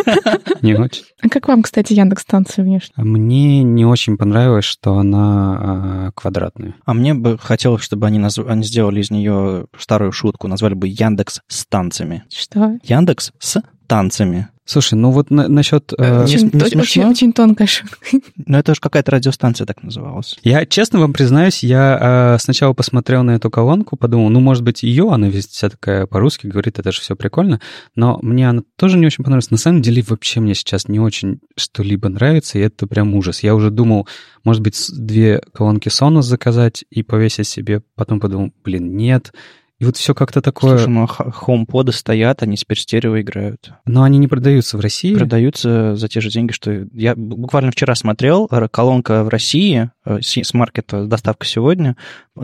Не 0.62 0.74
очень. 0.74 1.04
А 1.20 1.28
как 1.28 1.48
вам, 1.48 1.62
кстати, 1.62 1.92
Яндекс-станция 1.92 2.64
внешне? 2.64 2.94
Мне 2.96 3.62
не 3.62 3.84
очень 3.84 4.16
понравилось, 4.16 4.64
что 4.64 4.96
она 4.96 5.58
а, 5.58 6.10
квадратная. 6.14 6.76
А 6.86 6.94
мне 6.94 7.12
бы 7.14 7.36
хотелось, 7.38 7.82
чтобы 7.82 8.06
они, 8.06 8.18
назв... 8.18 8.46
они 8.46 8.64
сделали 8.64 9.00
из 9.00 9.10
нее 9.10 9.66
старую 9.78 10.12
шутку, 10.12 10.48
назвали 10.48 10.74
бы 10.74 10.88
Яндекс 10.88 11.42
с 11.48 11.66
танцами. 11.66 12.24
Что? 12.30 12.78
Яндекс 12.82 13.32
с 13.38 13.62
танцами. 13.86 14.48
Слушай, 14.66 14.94
ну 14.94 15.12
вот 15.12 15.30
на, 15.30 15.46
насчет... 15.46 15.92
Э, 15.96 16.24
очень, 16.24 16.50
не, 16.52 16.58
не 16.58 16.80
очень, 16.80 17.04
очень 17.04 17.32
тонкая 17.32 17.68
шутка. 17.68 17.96
Ну, 18.46 18.58
это 18.58 18.74
же 18.74 18.80
какая-то 18.80 19.12
радиостанция 19.12 19.64
так 19.64 19.82
называлась. 19.82 20.36
Я, 20.42 20.66
честно 20.66 20.98
вам 20.98 21.12
признаюсь, 21.12 21.62
я 21.62 22.34
э, 22.34 22.38
сначала 22.40 22.72
посмотрел 22.72 23.22
на 23.22 23.32
эту 23.32 23.48
колонку, 23.48 23.96
подумал, 23.96 24.28
ну, 24.28 24.40
может 24.40 24.64
быть, 24.64 24.82
ее, 24.82 25.10
она 25.12 25.28
весь 25.28 25.46
вся 25.46 25.70
такая 25.70 26.06
по-русски 26.06 26.48
говорит, 26.48 26.78
это 26.80 26.90
же 26.90 27.00
все 27.00 27.14
прикольно, 27.14 27.60
но 27.94 28.18
мне 28.22 28.48
она 28.48 28.62
тоже 28.76 28.98
не 28.98 29.06
очень 29.06 29.22
понравилась. 29.22 29.50
На 29.50 29.56
самом 29.56 29.82
деле, 29.82 30.04
вообще 30.06 30.40
мне 30.40 30.54
сейчас 30.54 30.88
не 30.88 30.98
очень 30.98 31.40
что-либо 31.56 32.08
нравится, 32.08 32.58
и 32.58 32.62
это 32.62 32.88
прям 32.88 33.14
ужас. 33.14 33.44
Я 33.44 33.54
уже 33.54 33.70
думал, 33.70 34.08
может 34.42 34.62
быть, 34.62 34.90
две 34.92 35.40
колонки 35.54 35.88
Sonos 35.88 36.22
заказать 36.22 36.84
и 36.90 37.04
повесить 37.04 37.46
себе, 37.46 37.82
потом 37.94 38.18
подумал, 38.18 38.52
блин, 38.64 38.96
нет, 38.96 39.32
и 39.78 39.84
вот 39.84 39.96
все 39.98 40.14
как-то 40.14 40.40
такое... 40.40 40.78
Слушай, 40.78 40.88
ну 40.88 41.06
хоумподы 41.06 41.92
стоят, 41.92 42.42
они 42.42 42.56
теперь 42.56 42.78
стерео 42.78 43.20
играют. 43.20 43.72
Но 43.84 44.04
они 44.04 44.16
не 44.16 44.26
продаются 44.26 44.78
в 44.78 44.80
России? 44.80 45.14
Продаются 45.14 45.96
за 45.96 46.08
те 46.08 46.22
же 46.22 46.30
деньги, 46.30 46.52
что... 46.52 46.86
Я 46.94 47.14
буквально 47.14 47.72
вчера 47.72 47.94
смотрел, 47.94 48.48
колонка 48.70 49.22
в 49.22 49.28
России 49.28 49.90
э, 50.06 50.20
с 50.22 50.54
маркета 50.54 51.04
доставка 51.04 51.44
сегодня 51.44 51.96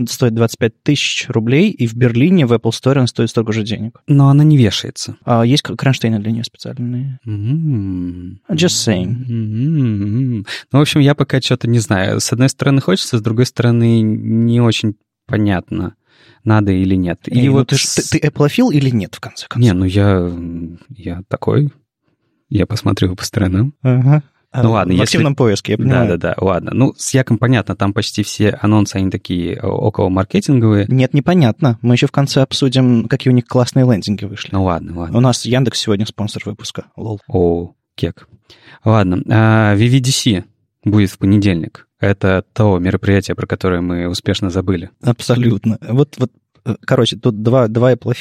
стоит 0.08 0.34
25 0.34 0.82
тысяч 0.82 1.26
рублей, 1.28 1.70
и 1.70 1.86
в 1.86 1.94
Берлине 1.94 2.44
в 2.44 2.52
Apple 2.52 2.70
Store 2.70 2.98
она 2.98 3.06
стоит 3.06 3.30
столько 3.30 3.52
же 3.52 3.62
денег. 3.62 4.02
Но 4.06 4.28
она 4.28 4.44
не 4.44 4.58
вешается. 4.58 5.16
А 5.24 5.42
есть 5.42 5.62
кронштейны 5.62 6.18
для 6.18 6.32
нее 6.32 6.44
специальные. 6.44 7.18
Mm-hmm. 7.26 8.36
Just 8.50 8.86
saying. 8.86 9.26
Mm-hmm. 9.26 10.46
Ну, 10.72 10.78
в 10.78 10.82
общем, 10.82 11.00
я 11.00 11.14
пока 11.14 11.40
что-то 11.40 11.66
не 11.66 11.78
знаю. 11.78 12.20
С 12.20 12.30
одной 12.30 12.50
стороны 12.50 12.82
хочется, 12.82 13.16
с 13.16 13.22
другой 13.22 13.46
стороны 13.46 14.02
не 14.02 14.60
очень 14.60 14.96
понятно 15.26 15.94
надо 16.44 16.72
или 16.72 16.94
нет. 16.94 17.20
И, 17.26 17.40
и 17.40 17.48
ну 17.48 17.54
вот 17.54 17.68
ты, 17.68 17.76
с... 17.76 17.94
ты, 17.94 18.18
ты 18.18 18.28
эплофил 18.28 18.70
или 18.70 18.90
нет, 18.90 19.14
в 19.14 19.20
конце 19.20 19.46
концов? 19.48 19.62
Не, 19.62 19.72
ну 19.72 19.84
я, 19.84 20.30
я 20.88 21.22
такой. 21.28 21.70
Я 22.48 22.66
посмотрел 22.66 23.16
по 23.16 23.24
сторонам. 23.24 23.74
Ага. 23.82 24.22
Ну 24.54 24.72
ладно, 24.72 24.92
в 24.92 24.96
если... 24.96 25.04
активном 25.04 25.34
поиске, 25.34 25.72
я 25.72 25.78
понимаю. 25.78 26.08
Да-да-да, 26.08 26.34
ладно. 26.44 26.72
Ну, 26.74 26.92
с 26.98 27.14
Яком 27.14 27.38
понятно, 27.38 27.74
там 27.74 27.94
почти 27.94 28.22
все 28.22 28.50
анонсы, 28.60 28.96
они 28.96 29.10
такие 29.10 29.54
э, 29.54 29.66
около 29.66 30.10
маркетинговые. 30.10 30.84
Нет, 30.88 31.14
непонятно. 31.14 31.78
Мы 31.80 31.94
еще 31.94 32.06
в 32.06 32.12
конце 32.12 32.42
обсудим, 32.42 33.08
какие 33.08 33.32
у 33.32 33.34
них 33.34 33.46
классные 33.46 33.90
лендинги 33.90 34.26
вышли. 34.26 34.50
Ну 34.52 34.64
ладно, 34.64 34.98
ладно. 34.98 35.16
У 35.16 35.20
нас 35.22 35.46
Яндекс 35.46 35.80
сегодня 35.80 36.04
спонсор 36.04 36.42
выпуска, 36.44 36.84
лол. 36.96 37.20
О, 37.28 37.72
кек. 37.94 38.28
Ладно, 38.84 39.22
а, 39.30 39.74
VVDC 39.74 40.44
будет 40.84 41.10
в 41.10 41.16
понедельник. 41.16 41.88
Это 42.02 42.44
то 42.52 42.80
мероприятие, 42.80 43.36
про 43.36 43.46
которое 43.46 43.80
мы 43.80 44.08
успешно 44.08 44.50
забыли. 44.50 44.90
Абсолютно. 45.02 45.78
Вот, 45.80 46.16
вот 46.18 46.32
э, 46.64 46.74
короче, 46.80 47.16
тут 47.16 47.44
два, 47.44 47.68
два 47.68 47.92
Apple 47.92 48.12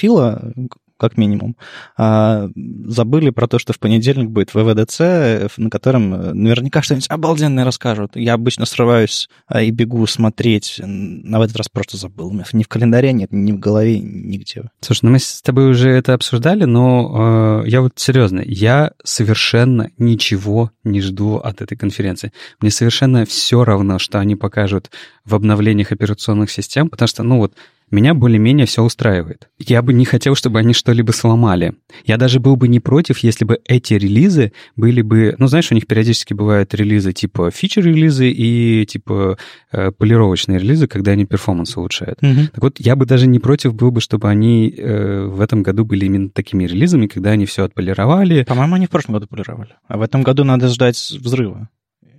как 1.02 1.18
минимум. 1.18 1.58
А, 1.98 2.48
забыли 2.86 3.32
про 3.32 3.48
то, 3.48 3.58
что 3.58 3.74
в 3.74 3.80
понедельник 3.80 4.30
будет 4.30 4.54
ВВДЦ, 4.54 5.58
на 5.58 5.72
котором 5.72 6.14
э, 6.14 6.34
наверняка 6.34 6.84
что-нибудь 6.84 7.10
обалденное 7.10 7.66
расскажут. 7.66 8.16
Я 8.16 8.34
обычно 8.36 8.66
срываюсь 8.66 9.28
а, 9.48 9.64
и 9.64 9.72
бегу 9.72 10.06
смотреть, 10.06 10.80
а 10.80 11.40
в 11.40 11.42
этот 11.42 11.58
раз 11.58 11.70
просто 11.70 11.98
забыл. 11.98 12.28
У 12.28 12.34
меня 12.34 12.46
ни 12.54 12.62
в 12.62 12.68
календаре 12.68 13.14
нет, 13.14 13.30
ни 13.32 13.52
в 13.52 13.58
голове, 13.58 14.00
нигде. 14.00 14.70
Слушай, 14.82 15.06
ну 15.06 15.12
мы 15.12 15.20
с 15.20 15.42
тобой 15.42 15.72
уже 15.72 15.90
это 15.90 16.14
обсуждали, 16.14 16.66
но 16.66 17.64
э, 17.66 17.70
я 17.70 17.82
вот 17.82 17.94
серьезно, 17.96 18.44
я 18.46 18.92
совершенно 19.04 19.90
ничего 19.98 20.70
не 20.84 21.02
жду 21.02 21.38
от 21.38 21.64
этой 21.64 21.76
конференции. 21.76 22.32
Мне 22.60 22.70
совершенно 22.70 23.26
все 23.26 23.64
равно, 23.64 23.98
что 23.98 24.20
они 24.20 24.36
покажут 24.36 24.92
в 25.26 25.34
обновлениях 25.34 25.92
операционных 25.92 26.52
систем, 26.52 26.90
потому 26.90 27.08
что, 27.08 27.24
ну 27.24 27.38
вот, 27.38 27.54
меня 27.92 28.14
более-менее 28.14 28.66
все 28.66 28.84
устраивает. 28.84 29.50
Я 29.60 29.82
бы 29.82 29.94
не 29.94 30.06
хотел, 30.06 30.36
чтобы 30.36 30.60
они 30.60 30.74
что-либо 30.74 31.12
сломали. 31.12 31.74
Я 32.06 32.18
даже 32.18 32.40
был 32.40 32.56
бы 32.56 32.68
не 32.68 32.80
против, 32.80 33.20
если 33.20 33.46
бы 33.46 33.60
эти 33.66 33.94
релизы 33.94 34.54
были 34.76 35.02
бы... 35.02 35.36
Ну, 35.38 35.48
знаешь, 35.48 35.72
у 35.72 35.76
них 35.76 35.88
периодически 35.88 36.34
бывают 36.34 36.74
релизы 36.74 37.14
типа 37.14 37.52
фичер-релизы 37.52 38.32
и 38.32 38.86
типа 38.86 39.38
э, 39.72 39.92
полировочные 39.92 40.58
релизы, 40.60 40.88
когда 40.88 41.12
они 41.12 41.26
перформанс 41.26 41.76
улучшают. 41.78 42.18
Угу. 42.22 42.48
Так 42.54 42.64
вот, 42.64 42.80
я 42.80 42.96
бы 42.96 43.06
даже 43.06 43.28
не 43.28 43.40
против 43.40 43.74
был 43.74 43.92
бы, 43.92 44.02
чтобы 44.02 44.30
они 44.30 44.74
э, 44.76 45.26
в 45.26 45.42
этом 45.42 45.62
году 45.62 45.86
были 45.86 46.06
именно 46.06 46.30
такими 46.30 46.64
релизами, 46.64 47.08
когда 47.08 47.32
они 47.32 47.46
все 47.46 47.66
отполировали. 47.66 48.44
По-моему, 48.44 48.76
они 48.76 48.88
в 48.88 48.90
прошлом 48.90 49.16
году 49.16 49.28
полировали. 49.28 49.76
А 49.88 49.98
в 49.98 50.02
этом 50.02 50.24
году 50.24 50.44
надо 50.44 50.70
ждать 50.70 50.98
взрыва. 51.20 51.70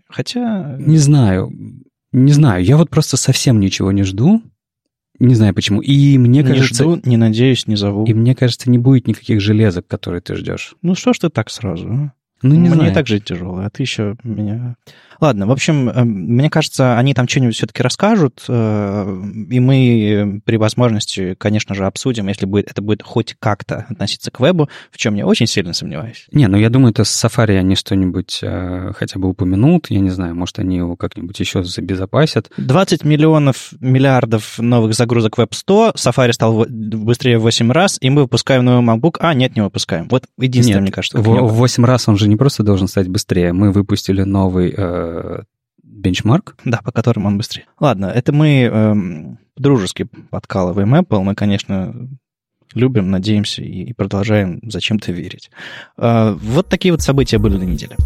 Хотя... 0.09 0.77
Не 0.79 0.99
знаю. 0.99 1.51
Не 2.13 2.33
знаю. 2.33 2.63
Я 2.63 2.77
вот 2.77 2.91
просто 2.91 3.17
совсем 3.17 3.59
ничего 3.59 3.91
не 3.91 4.03
жду. 4.03 4.43
Не 5.23 5.37
знаю 5.37 5.55
почему. 5.55 5.81
И 5.81 6.19
мне 6.19 6.43
не 6.43 6.49
кажется... 6.49 6.83
жду, 6.83 7.01
не 7.05 7.17
надеюсь, 7.17 7.69
не 7.69 7.77
зову. 7.77 8.05
И 8.07 8.13
мне 8.13 8.35
кажется, 8.35 8.69
не 8.69 8.79
будет 8.79 9.07
никаких 9.07 9.41
железок, 9.41 9.87
которые 9.87 10.21
ты 10.21 10.35
ждешь. 10.35 10.75
Ну 10.83 10.97
что 10.97 11.13
ж 11.13 11.21
ты 11.21 11.29
так 11.29 11.49
сразу, 11.49 11.89
а? 11.89 12.13
Ну, 12.43 12.55
не 12.55 12.69
Мне 12.69 12.71
знаю. 12.71 12.95
так 12.95 13.07
жить 13.07 13.25
тяжело, 13.25 13.59
а 13.59 13.71
ты 13.71 13.83
еще 13.83 14.17
меня... 14.25 14.77
Ладно, 15.21 15.47
в 15.47 15.53
общем, 15.53 15.89
э, 15.89 16.03
мне 16.03 16.51
кажется, 16.51 16.99
они 16.99 17.15
там 17.15 17.29
что-нибудь 17.29 17.55
все-таки 17.55 17.81
расскажут, 17.81 18.45
э, 18.49 19.23
и 19.51 19.61
мы 19.61 20.41
при 20.45 20.57
возможности, 20.57 21.37
конечно 21.39 21.77
же, 21.77 21.87
обсудим, 21.87 22.27
если 22.27 22.45
будет, 22.45 22.69
это 22.69 22.83
будет 22.83 23.05
хоть 23.05 23.37
как-то 23.39 23.87
относиться 23.89 24.33
к 24.33 24.41
вебу, 24.41 24.69
в 24.91 24.99
чем 24.99 25.15
я 25.15 25.25
очень 25.25 25.47
сильно 25.47 25.75
сомневаюсь. 25.75 26.27
Не, 26.33 26.49
ну 26.49 26.57
я 26.57 26.71
думаю, 26.71 26.91
это 26.91 27.05
с 27.05 27.25
Safari 27.25 27.57
они 27.57 27.77
что-нибудь 27.77 28.41
э, 28.43 28.93
хотя 28.97 29.21
бы 29.21 29.29
упомянут, 29.29 29.91
я 29.91 30.01
не 30.01 30.11
знаю, 30.11 30.35
может, 30.35 30.59
они 30.59 30.79
его 30.79 30.97
как-нибудь 30.97 31.39
еще 31.39 31.63
забезопасят. 31.63 32.51
20 32.57 33.05
миллионов, 33.05 33.71
миллиардов 33.79 34.59
новых 34.59 34.95
загрузок 34.95 35.39
Web 35.39 35.55
100, 35.55 35.93
Safari 35.95 36.33
стал 36.33 36.67
быстрее 36.69 37.39
в 37.39 37.43
8 37.43 37.71
раз, 37.71 37.97
и 38.01 38.11
мы 38.11 38.23
выпускаем 38.23 38.65
новый 38.65 38.85
MacBook, 38.85 39.19
а 39.21 39.35
нет, 39.35 39.55
не 39.55 39.63
выпускаем. 39.63 40.09
Вот 40.09 40.25
единственное, 40.37 40.81
Нет, 40.81 40.83
мне 40.83 40.93
кажется. 40.93 41.19
В 41.21 41.53
8 41.55 41.85
раз 41.85 42.09
он 42.09 42.17
же 42.17 42.32
не 42.33 42.37
просто 42.37 42.63
должен 42.63 42.89
стать 42.89 43.09
быстрее. 43.09 43.53
Мы 43.53 43.73
выпустили 43.73 44.23
новый 44.23 44.73
э, 44.75 45.43
бенчмарк. 45.83 46.57
Да, 46.65 46.81
по 46.83 46.91
которым 46.91 47.27
он 47.27 47.37
быстрее. 47.37 47.67
Ладно, 47.79 48.07
это 48.07 48.33
мы 48.33 48.63
эм, 48.63 49.39
дружески 49.57 50.09
подкалываем 50.31 50.95
Apple. 50.95 51.23
Мы, 51.23 51.35
конечно, 51.35 51.95
любим, 52.73 53.11
надеемся 53.11 53.61
и, 53.61 53.83
и 53.85 53.93
продолжаем 53.93 54.61
зачем-то 54.63 55.13
верить. 55.13 55.51
Э, 55.99 56.33
вот 56.41 56.69
такие 56.69 56.93
вот 56.93 57.03
события 57.03 57.37
были 57.37 57.59
на 57.59 57.65
неделе. 57.65 57.97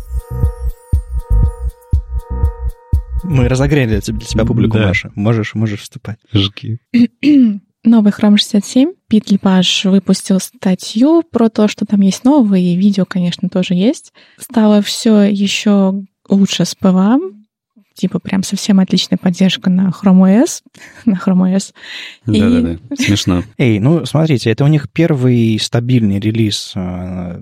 Мы 3.23 3.49
разогрели 3.49 4.01
для 4.01 4.01
тебя 4.01 4.45
публику, 4.45 4.79
Да. 4.79 4.89
Маша. 4.89 5.13
Можешь, 5.15 5.55
можешь 5.55 5.83
вступать. 5.83 6.19
Жги. 6.33 6.81
Новый 7.87 8.13
Chrome 8.13 8.37
67. 8.37 8.93
Пит 9.09 9.31
ЛеПаж 9.31 9.85
выпустил 9.85 10.41
статью 10.41 11.23
про 11.23 11.49
то, 11.49 11.69
что 11.69 11.87
там 11.87 12.01
есть 12.01 12.25
новое, 12.25 12.59
и 12.59 12.77
видео, 12.77 13.05
конечно, 13.05 13.49
тоже 13.49 13.75
есть. 13.75 14.13
Стало 14.39 14.83
все 14.83 15.23
еще 15.23 16.05
лучше 16.29 16.65
с 16.65 16.75
PWA. 16.75 17.19
Типа 17.95 18.19
прям 18.19 18.43
совсем 18.43 18.79
отличная 18.79 19.17
поддержка 19.17 19.71
на 19.71 19.89
Chrome 19.89 20.43
OS. 20.43 20.63
на 21.07 21.15
Chrome 21.15 21.55
OS. 21.55 21.73
И- 22.31 22.41
Да-да-да, 22.41 22.97
смешно. 22.97 23.43
Эй, 23.59 23.79
ну 23.79 24.05
смотрите, 24.05 24.51
это 24.51 24.65
у 24.65 24.69
них 24.69 24.89
первый 24.93 25.59
стабильный 25.59 26.21
релиз 26.21 26.73
э, 26.75 27.41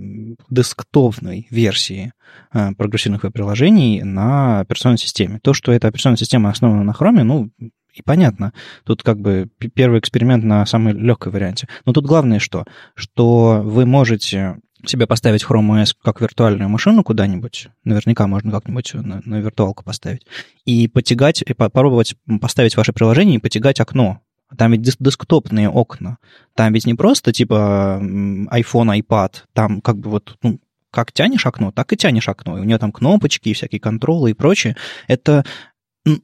десктопной 0.50 1.48
версии 1.50 2.12
э, 2.52 2.72
прогрессивных 2.76 3.24
веб-приложений 3.24 4.02
на 4.04 4.60
операционной 4.60 4.98
системе. 4.98 5.40
То, 5.42 5.54
что 5.54 5.72
эта 5.72 5.88
операционная 5.88 6.18
система 6.18 6.50
основана 6.50 6.84
на 6.84 6.92
Chrome, 6.92 7.24
ну, 7.24 7.50
и 7.94 8.02
понятно. 8.02 8.52
Тут 8.84 9.02
как 9.02 9.20
бы 9.20 9.48
первый 9.74 10.00
эксперимент 10.00 10.44
на 10.44 10.66
самой 10.66 10.94
легкой 10.94 11.32
варианте. 11.32 11.68
Но 11.84 11.92
тут 11.92 12.04
главное 12.04 12.38
что? 12.38 12.64
Что 12.94 13.62
вы 13.64 13.86
можете 13.86 14.56
себе 14.84 15.06
поставить 15.06 15.44
Chrome 15.44 15.82
OS 15.82 15.94
как 16.02 16.20
виртуальную 16.20 16.68
машину 16.68 17.02
куда-нибудь, 17.02 17.68
наверняка 17.84 18.26
можно 18.26 18.52
как-нибудь 18.52 18.94
на, 18.94 19.22
на 19.24 19.40
виртуалку 19.40 19.84
поставить, 19.84 20.26
и 20.64 20.88
потягать, 20.88 21.42
и 21.42 21.54
попробовать 21.54 22.16
поставить 22.40 22.76
ваше 22.76 22.92
приложение 22.92 23.36
и 23.36 23.40
потягать 23.40 23.80
окно. 23.80 24.20
Там 24.56 24.72
ведь 24.72 24.82
дес- 24.82 24.96
десктопные 24.98 25.68
окна. 25.68 26.18
Там 26.54 26.72
ведь 26.72 26.86
не 26.86 26.94
просто 26.94 27.32
типа 27.32 27.98
iPhone, 28.02 29.00
iPad. 29.00 29.32
Там 29.52 29.80
как 29.80 29.98
бы 29.98 30.10
вот, 30.10 30.36
ну, 30.42 30.60
как 30.90 31.12
тянешь 31.12 31.46
окно, 31.46 31.72
так 31.72 31.92
и 31.92 31.96
тянешь 31.96 32.28
окно. 32.28 32.58
И 32.58 32.60
у 32.60 32.64
нее 32.64 32.78
там 32.78 32.92
кнопочки, 32.92 33.52
всякие 33.52 33.80
контролы 33.80 34.30
и 34.30 34.34
прочее. 34.34 34.76
Это 35.08 35.44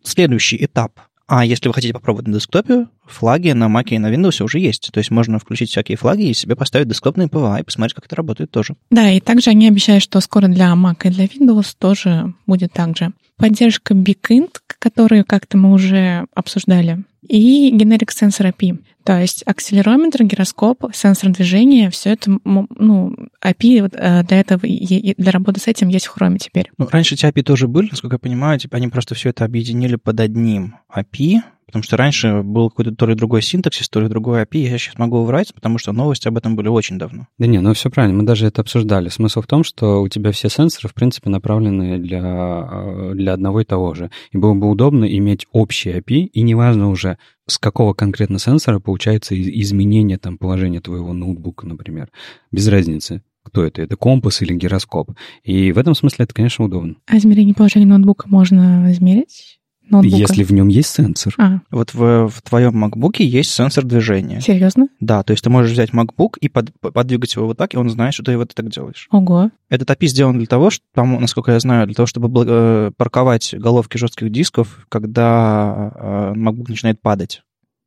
следующий 0.05 0.63
этап. 0.63 1.01
А 1.33 1.45
если 1.45 1.69
вы 1.69 1.75
хотите 1.75 1.95
попробовать 1.95 2.27
на 2.27 2.35
десктопе, 2.35 2.89
флаги 3.07 3.53
на 3.53 3.69
Mac 3.69 3.91
и 3.91 3.99
на 3.99 4.13
Windows 4.13 4.43
уже 4.43 4.59
есть. 4.59 4.91
То 4.93 4.99
есть 4.99 5.13
можно 5.13 5.39
включить 5.39 5.71
всякие 5.71 5.97
флаги 5.97 6.25
и 6.25 6.35
себе 6.35 6.57
поставить 6.57 6.89
десктопные 6.89 7.29
PWA 7.29 7.61
и 7.61 7.63
посмотреть, 7.63 7.95
как 7.95 8.07
это 8.07 8.17
работает 8.17 8.51
тоже. 8.51 8.75
Да, 8.91 9.09
и 9.09 9.21
также 9.21 9.51
они 9.51 9.69
обещают, 9.69 10.03
что 10.03 10.19
скоро 10.21 10.49
для 10.49 10.73
Mac 10.73 10.97
и 11.05 11.09
для 11.09 11.27
Windows 11.27 11.77
тоже 11.79 12.35
будет 12.49 12.73
так 12.73 12.97
же. 12.97 13.13
Поддержка 13.41 13.95
BigInt, 13.95 14.57
которую 14.79 15.25
как-то 15.25 15.57
мы 15.57 15.73
уже 15.73 16.27
обсуждали, 16.35 17.05
и 17.27 17.73
Generic 17.77 18.09
Sensor 18.09 18.53
API. 18.53 18.79
То 19.05 19.19
есть 19.19 19.43
акселерометр, 19.47 20.25
гироскоп, 20.25 20.85
сенсор 20.93 21.31
движения, 21.31 21.91
все 21.91 22.11
это, 22.11 22.39
ну, 22.45 23.15
API 23.43 23.83
вот, 23.83 23.93
э, 23.95 24.23
для 24.25 24.41
этого, 24.41 24.63
для 24.63 25.31
работы 25.33 25.61
с 25.61 25.67
этим 25.67 25.89
есть 25.89 26.07
в 26.07 26.17
Chrome 26.17 26.39
теперь. 26.39 26.71
Ну, 26.77 26.87
раньше 26.91 27.15
эти 27.15 27.25
API 27.25 27.43
тоже 27.43 27.67
были, 27.67 27.89
насколько 27.91 28.17
я 28.17 28.19
понимаю, 28.19 28.59
типа 28.59 28.77
они 28.77 28.89
просто 28.89 29.15
все 29.15 29.31
это 29.31 29.45
объединили 29.45 29.97
под 29.97 30.21
одним 30.21 30.77
API, 30.95 31.41
Потому 31.71 31.85
что 31.85 31.97
раньше 31.97 32.43
был 32.43 32.69
какой-то 32.69 32.93
то 32.97 33.07
ли 33.07 33.15
другой 33.15 33.43
синтаксис, 33.43 33.89
то 33.89 34.01
ли 34.01 34.09
другой 34.09 34.43
API. 34.43 34.59
Я 34.59 34.77
сейчас 34.77 34.99
могу 34.99 35.23
врать, 35.23 35.55
потому 35.55 35.79
что 35.79 35.93
новости 35.93 36.27
об 36.27 36.37
этом 36.37 36.57
были 36.57 36.67
очень 36.67 36.99
давно. 36.99 37.29
Да 37.39 37.47
не, 37.47 37.61
ну 37.61 37.73
все 37.75 37.91
правильно, 37.91 38.19
мы 38.19 38.25
даже 38.25 38.47
это 38.47 38.61
обсуждали. 38.61 39.09
Смысл 39.09 39.41
в 39.41 39.47
том, 39.47 39.63
что 39.63 40.03
у 40.03 40.09
тебя 40.09 40.33
все 40.33 40.49
сенсоры, 40.49 40.89
в 40.89 40.95
принципе, 40.95 41.31
направлены 41.31 41.99
для, 41.99 42.69
э, 42.73 43.13
для 43.15 43.35
одного 43.35 43.61
и 43.61 43.65
того 43.65 43.95
же. 43.95 44.11
И 44.33 44.37
было 44.37 44.55
бы 44.55 44.69
удобно 44.69 45.05
иметь 45.05 45.47
общий 45.53 45.91
API, 45.91 46.25
и 46.25 46.43
неважно 46.43 46.91
уже, 46.91 47.19
с 47.47 47.57
какого 47.57 47.95
конкретно 47.95 48.41
сенсора 48.41 48.81
получается 48.81 49.41
изменение 49.41 50.19
там 50.19 50.39
положения 50.39 50.81
твоего 50.81 51.13
ноутбука, 51.13 51.69
например. 51.69 52.11
Без 52.51 52.67
разницы 52.67 53.23
кто 53.43 53.65
это, 53.65 53.83
это 53.83 53.97
компас 53.97 54.43
или 54.43 54.55
гироскоп. 54.55 55.13
И 55.45 55.73
в 55.73 55.79
этом 55.79 55.95
смысле 55.95 56.25
это, 56.25 56.35
конечно, 56.35 56.65
удобно. 56.65 56.97
А 57.07 57.17
измерение 57.17 57.55
положения 57.55 57.87
ноутбука 57.87 58.29
можно 58.29 58.93
измерить? 58.93 59.60
Ноутбука? 59.91 60.17
Если 60.17 60.45
в 60.45 60.53
нем 60.53 60.69
есть 60.69 60.91
сенсор. 60.91 61.35
А. 61.39 61.61
Вот 61.71 61.95
в, 61.95 62.29
в 62.29 62.43
твоем 62.43 62.85
MacBook 62.85 63.17
есть 63.19 63.51
сенсор 63.51 63.85
движения. 63.85 64.41
Серьезно? 64.41 64.89
Да, 65.01 65.23
то 65.23 65.33
есть 65.33 65.45
ты 65.45 65.51
можешь 65.51 65.73
взять 65.73 65.91
MacBook 65.91 66.35
и 66.41 66.49
под, 66.49 66.73
подвигать 66.81 67.35
его 67.35 67.47
вот 67.47 67.59
так, 67.59 67.75
и 67.75 67.77
он 67.77 67.91
знает, 67.91 68.15
что 68.15 68.23
ты 68.23 68.37
вот 68.37 68.55
так 68.55 68.69
делаешь. 68.71 69.09
Ого. 69.11 69.51
Этот 69.69 69.91
API 69.91 70.07
сделан 70.07 70.39
для 70.39 70.47
того, 70.47 70.71
что, 70.71 70.85
там, 70.95 71.21
насколько 71.21 71.53
я 71.53 71.61
знаю, 71.61 71.87
для 71.87 71.95
того, 71.95 72.07
чтобы 72.07 72.31
э, 72.47 72.91
парковать 72.97 73.55
головки 73.59 73.99
жестких 73.99 74.31
дисков, 74.31 74.87
когда 74.89 75.93
э, 75.95 76.33
MacBook 76.37 76.67
начинает 76.69 77.01
падать 77.01 77.43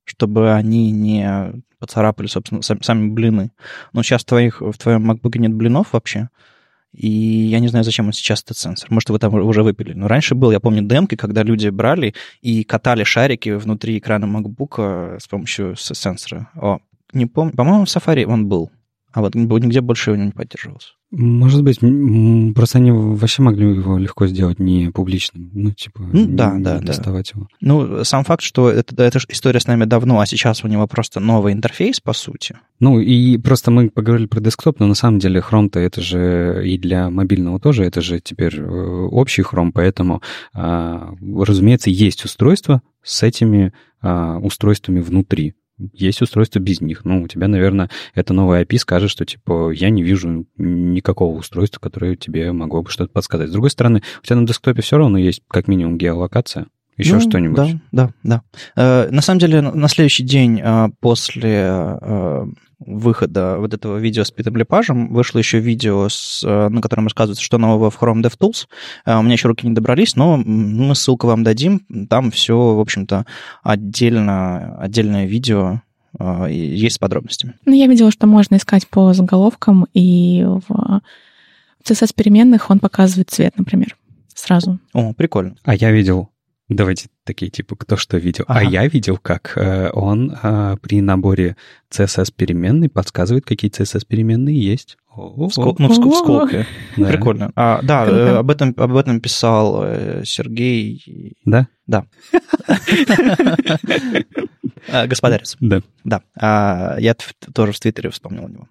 чтобы 0.06 0.54
они 0.54 0.92
не 0.92 1.64
поцарапали, 1.80 2.28
собственно, 2.28 2.62
сами 2.62 3.10
блины. 3.10 3.52
Но 3.94 4.04
сейчас 4.04 4.24
в, 4.24 4.26
твоих, 4.26 4.62
в 4.62 4.78
твоем 4.78 5.10
MacBook 5.10 5.38
нет 5.38 5.54
блинов 5.54 5.94
вообще, 5.94 6.30
и 6.94 7.08
я 7.08 7.60
не 7.60 7.68
знаю, 7.68 7.84
зачем 7.84 8.06
он 8.06 8.14
сейчас 8.14 8.44
этот 8.44 8.58
сенсор. 8.58 8.92
Может, 8.92 9.10
вы 9.10 9.20
там 9.20 9.34
уже 9.34 9.64
выпили. 9.64 9.94
Но 9.94 10.08
раньше 10.08 10.36
был, 10.36 10.52
я 10.52 10.60
помню, 10.60 10.84
демки, 10.84 11.16
когда 11.16 11.44
люди 11.44 11.70
брали 11.70 12.14
и 12.42 12.64
катали 12.64 13.04
шарики 13.04 13.50
внутри 13.50 13.98
экрана 13.98 14.26
MacBook 14.26 15.20
с 15.20 15.28
помощью 15.28 15.76
сенсора. 15.76 16.50
О, 16.56 16.80
не 17.12 17.26
помню. 17.26 17.54
По-моему, 17.54 17.86
в 17.86 17.88
Safari 17.88 18.26
он 18.26 18.48
был. 18.48 18.72
А 19.14 19.22
вот 19.22 19.36
нигде 19.36 19.82
больше 19.82 20.12
его 20.12 20.24
не 20.24 20.32
поддерживался. 20.32 20.90
Может 21.12 21.64
быть, 21.64 21.80
просто 22.56 22.80
они 22.80 22.90
вообще 22.92 23.44
могли 23.44 23.70
его 23.70 24.00
легко 24.00 24.26
сделать 24.26 24.58
не 24.58 24.90
публичным. 24.90 25.52
Ну, 25.54 25.72
типа, 25.72 26.02
ну, 26.12 26.26
да, 26.26 26.56
да, 26.58 26.80
доставать 26.80 27.32
да. 27.32 27.40
его. 27.40 27.48
Ну, 27.62 28.04
сам 28.04 28.24
факт, 28.24 28.42
что 28.42 28.72
это, 28.72 29.04
эта 29.04 29.20
история 29.30 29.60
с 29.60 29.68
нами 29.68 29.86
давно, 29.86 30.20
а 30.20 30.26
сейчас 30.26 30.64
у 30.64 30.68
него 30.68 30.88
просто 30.88 31.20
новый 31.20 31.54
интерфейс, 31.54 32.00
по 32.00 32.14
сути. 32.14 32.58
Ну, 32.80 33.00
и 33.00 33.38
просто 33.38 33.70
мы 33.70 33.92
поговорили 33.92 34.26
про 34.26 34.42
десктоп, 34.42 34.80
но 34.80 34.88
на 34.88 34.96
самом 34.96 35.20
деле 35.20 35.40
Chrome-то 35.48 35.80
это 35.80 36.02
же 36.02 36.64
и 36.66 36.80
для 36.80 37.12
мобильного 37.12 37.60
тоже, 37.60 37.84
это 37.84 38.02
же 38.02 38.20
теперь 38.20 38.60
э, 38.60 38.64
общий 38.66 39.44
Chrome, 39.44 39.72
поэтому, 39.72 40.24
а, 40.56 41.14
разумеется, 41.22 41.92
есть 41.92 42.26
устройство 42.26 42.82
с 43.04 43.22
этими 43.22 43.72
а, 44.02 44.40
устройствами 44.40 45.00
внутри 45.00 45.54
есть 45.92 46.22
устройства 46.22 46.60
без 46.60 46.82
них. 46.82 47.06
Ну, 47.06 47.24
у 47.24 47.28
тебя, 47.28 47.48
наверное, 47.48 47.90
это 48.14 48.34
новая 48.34 48.64
API 48.64 48.78
скажет, 48.78 49.10
что, 49.10 49.26
типа, 49.26 49.72
я 49.72 49.90
не 49.90 50.04
вижу 50.04 50.46
никакого 50.58 51.38
устройства, 51.38 51.80
которое 51.80 52.16
тебе 52.16 52.52
могло 52.52 52.84
бы 52.84 52.90
что-то 52.90 53.12
подсказать. 53.12 53.50
С 53.50 53.52
другой 53.54 53.70
стороны, 53.70 54.02
у 54.22 54.26
тебя 54.26 54.38
на 54.38 54.48
десктопе 54.48 54.82
все 54.82 54.98
равно 54.98 55.18
есть 55.18 55.42
как 55.48 55.68
минимум 55.68 55.98
геолокация. 55.98 56.68
Еще 56.98 57.16
ну, 57.16 57.22
что-нибудь? 57.22 57.56
Да, 57.56 57.70
да, 57.92 58.14
да. 58.24 58.42
Э, 58.76 59.10
на 59.10 59.22
самом 59.22 59.40
деле, 59.40 59.62
на 59.62 59.88
следующий 59.88 60.24
день 60.24 60.62
э, 60.64 60.90
после 61.00 61.98
э, 62.02 62.46
выхода 62.86 63.58
вот 63.60 63.74
этого 63.74 63.98
видео 63.98 64.24
с 64.24 64.32
Питом 64.32 64.56
Лепажем 64.58 65.14
вышло 65.14 65.40
еще 65.40 65.60
видео, 65.60 66.08
с, 66.10 66.44
э, 66.44 66.70
на 66.70 66.82
котором 66.82 67.06
рассказывается, 67.06 67.44
что 67.44 67.58
нового 67.58 67.90
в 67.90 68.02
Chrome 68.02 68.22
DevTools. 68.22 68.68
Э, 69.06 69.18
у 69.18 69.22
меня 69.22 69.34
еще 69.34 69.48
руки 69.48 69.68
не 69.68 69.74
добрались, 69.74 70.16
но 70.16 70.38
мы 70.38 70.96
ссылку 70.96 71.28
вам 71.28 71.44
дадим. 71.44 71.86
Там 72.10 72.32
все, 72.32 72.76
в 72.76 72.80
общем-то, 72.80 73.26
отдельно, 73.64 74.78
отдельное 74.78 75.26
видео 75.26 75.82
э, 76.20 76.48
есть 76.52 76.96
с 76.96 77.00
подробностями. 77.00 77.56
Ну, 77.66 77.74
я 77.74 77.88
видела, 77.88 78.12
что 78.12 78.28
можно 78.28 78.56
искать 78.56 78.88
по 78.88 79.14
заголовкам, 79.14 79.88
и 79.94 80.46
в 80.46 81.02
CSS-переменных 81.86 82.70
он 82.70 82.80
показывает 82.80 83.30
цвет, 83.30 83.58
например, 83.58 83.96
сразу. 84.34 84.80
О, 84.94 85.14
прикольно. 85.14 85.56
А 85.64 85.76
я 85.76 85.92
видел 85.92 86.30
Давайте 86.70 87.10
такие, 87.26 87.52
типа, 87.52 87.76
кто 87.76 87.98
что 87.98 88.18
видел. 88.18 88.46
А 88.48 88.60
ага. 88.60 88.68
А 88.68 88.70
я 88.70 88.88
видел, 88.88 89.18
как 89.18 89.54
э, 89.58 89.90
он 89.92 90.36
э, 90.42 90.78
при 90.82 91.02
наборе 91.02 91.58
CSS-переменной 91.92 92.90
подсказывает, 92.90 93.46
какие 93.46 93.70
CSS-переменные 93.70 94.56
есть. 94.56 94.98
Скол, 95.12 95.76
ну, 95.78 95.88
в, 95.90 95.92
в 95.92 96.16
скобке. 96.16 96.66
Да. 96.98 97.08
Прикольно. 97.08 97.52
А, 97.56 97.82
да, 97.84 98.06
э, 98.06 98.38
об, 98.38 98.50
этом, 98.50 98.74
об 98.78 98.96
этом 98.96 99.20
писал 99.20 99.84
э, 99.84 100.24
Сергей. 100.26 101.36
Да? 101.46 101.68
Да. 101.86 102.06
Э, 104.88 105.06
Господарец. 105.08 105.56
Да. 105.60 105.82
Да. 106.04 106.24
А, 106.40 106.96
я 106.98 107.16
тоже 107.54 107.74
в 107.74 107.80
Твиттере 107.80 108.10
вспомнил 108.10 108.48
него. 108.48 108.68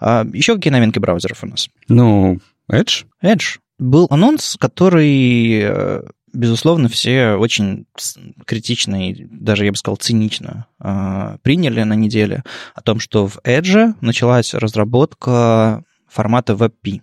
А, 0.00 0.26
еще 0.32 0.56
какие 0.56 0.72
новинки 0.72 0.98
браузеров 0.98 1.44
у 1.44 1.46
нас? 1.46 1.68
Ну, 1.88 2.40
Edge. 2.72 3.04
Edge. 3.22 3.58
Был 3.78 4.06
анонс, 4.10 4.56
который 4.58 5.60
э, 5.62 6.02
безусловно, 6.34 6.88
все 6.88 7.34
очень 7.34 7.86
критично 8.46 9.10
и 9.10 9.26
даже, 9.30 9.64
я 9.64 9.70
бы 9.70 9.76
сказал, 9.76 9.96
цинично 9.96 10.66
э, 10.80 11.38
приняли 11.42 11.82
на 11.82 11.94
неделе 11.94 12.42
о 12.74 12.82
том, 12.82 13.00
что 13.00 13.26
в 13.26 13.38
Edge 13.44 13.94
началась 14.00 14.54
разработка 14.54 15.84
формата 16.08 16.52
WebP. 16.52 17.00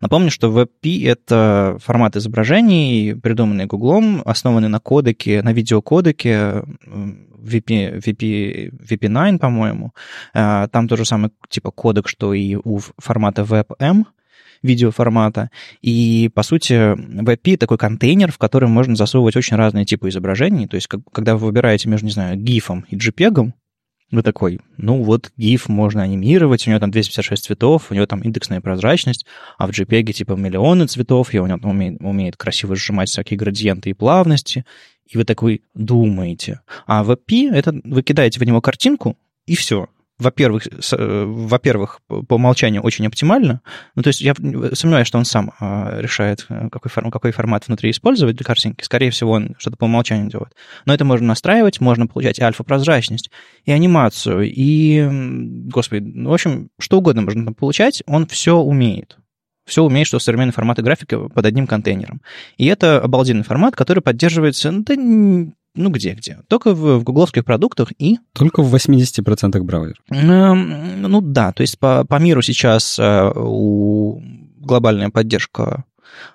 Напомню, 0.00 0.30
что 0.30 0.48
WebP— 0.48 1.06
это 1.06 1.76
формат 1.82 2.16
изображений, 2.16 3.14
придуманный 3.14 3.66
Гуглом, 3.66 4.22
основанный 4.24 4.68
на 4.68 4.80
кодеке, 4.80 5.42
на 5.42 5.52
видеокодеке 5.52 6.64
VP, 6.86 7.98
VP, 7.98 8.70
VP9, 8.88 9.38
по-моему. 9.38 9.92
Э, 10.34 10.68
там 10.70 10.88
тот 10.88 10.98
же 10.98 11.04
самый 11.04 11.30
типа 11.48 11.70
кодек, 11.70 12.08
что 12.08 12.34
и 12.34 12.56
у 12.56 12.78
формата 12.98 13.42
WebM— 13.42 14.04
видеоформата. 14.62 15.50
И, 15.82 16.30
по 16.34 16.42
сути, 16.42 16.72
WebP— 16.72 17.56
такой 17.58 17.78
контейнер, 17.78 18.32
в 18.32 18.38
который 18.38 18.68
можно 18.68 18.96
засовывать 18.96 19.36
очень 19.36 19.56
разные 19.56 19.84
типы 19.84 20.08
изображений. 20.08 20.66
То 20.66 20.76
есть, 20.76 20.86
как, 20.86 21.00
когда 21.12 21.36
вы 21.36 21.46
выбираете 21.46 21.88
между, 21.88 22.06
не 22.06 22.12
знаю, 22.12 22.36
GIF 22.38 22.84
и 22.90 22.96
JPEG, 22.96 23.52
вы 24.10 24.22
такой, 24.22 24.60
ну 24.78 25.02
вот 25.02 25.30
GIF 25.38 25.64
можно 25.66 26.02
анимировать, 26.02 26.66
у 26.66 26.70
него 26.70 26.80
там 26.80 26.90
256 26.90 27.44
цветов, 27.44 27.90
у 27.90 27.94
него 27.94 28.06
там 28.06 28.20
индексная 28.20 28.60
прозрачность, 28.60 29.26
а 29.58 29.66
в 29.66 29.70
JPEG 29.70 30.12
типа 30.12 30.32
миллионы 30.32 30.86
цветов, 30.86 31.34
и 31.34 31.38
он 31.38 31.52
умеет, 31.62 32.00
умеет 32.00 32.36
красиво 32.36 32.74
сжимать 32.74 33.10
всякие 33.10 33.36
градиенты 33.36 33.90
и 33.90 33.94
плавности, 33.94 34.64
и 35.06 35.18
вы 35.18 35.24
такой 35.24 35.62
думаете. 35.74 36.60
А 36.86 37.04
в 37.04 37.10
WebP 37.10 37.52
это 37.52 37.78
вы 37.84 38.02
кидаете 38.02 38.40
в 38.40 38.44
него 38.44 38.62
картинку, 38.62 39.18
и 39.46 39.54
все 39.54 39.88
во-первых, 40.18 40.66
э, 40.66 41.24
во-первых, 41.26 42.00
по 42.08 42.34
умолчанию 42.34 42.82
очень 42.82 43.06
оптимально. 43.06 43.60
Ну, 43.94 44.02
то 44.02 44.08
есть 44.08 44.20
я 44.20 44.34
сомневаюсь, 44.34 45.06
что 45.06 45.18
он 45.18 45.24
сам 45.24 45.52
а, 45.60 46.00
решает, 46.00 46.44
э, 46.48 46.68
какой, 46.70 46.90
форм, 46.90 47.10
какой 47.10 47.30
формат 47.30 47.68
внутри 47.68 47.90
использовать 47.90 48.36
для 48.36 48.44
картинки. 48.44 48.82
Скорее 48.82 49.10
всего, 49.10 49.32
он 49.32 49.54
что-то 49.58 49.76
по 49.76 49.84
умолчанию 49.84 50.28
делает. 50.28 50.54
Но 50.86 50.94
это 50.94 51.04
можно 51.04 51.28
настраивать, 51.28 51.80
можно 51.80 52.06
получать 52.06 52.40
альфа-прозрачность, 52.40 53.30
и 53.64 53.70
анимацию, 53.70 54.50
и, 54.50 55.08
господи, 55.70 56.02
ну, 56.02 56.30
в 56.30 56.34
общем, 56.34 56.70
что 56.80 56.98
угодно 56.98 57.22
можно 57.22 57.44
там 57.44 57.54
получать, 57.54 58.02
он 58.06 58.26
все 58.26 58.56
умеет 58.56 59.18
все 59.68 59.82
умеет, 59.84 60.06
что 60.06 60.18
современные 60.18 60.52
форматы 60.52 60.82
графики 60.82 61.28
под 61.28 61.44
одним 61.44 61.66
контейнером. 61.66 62.22
И 62.56 62.66
это 62.66 63.00
обалденный 63.00 63.44
формат, 63.44 63.76
который 63.76 64.00
поддерживается 64.00 64.72
да, 64.72 64.94
ну, 65.78 65.90
где-где? 65.90 66.40
Только 66.48 66.74
в, 66.74 66.98
в 66.98 67.04
гугловских 67.04 67.44
продуктах 67.44 67.92
и... 67.98 68.18
Только 68.32 68.62
в 68.62 68.74
80% 68.74 69.60
браузеров. 69.60 69.98
Эм, 70.10 71.02
ну 71.02 71.20
да, 71.20 71.52
то 71.52 71.60
есть 71.62 71.78
по, 71.78 72.04
по 72.04 72.16
миру 72.16 72.42
сейчас 72.42 72.98
э, 72.98 73.32
у 73.34 74.20
глобальная 74.56 75.10
поддержка 75.10 75.84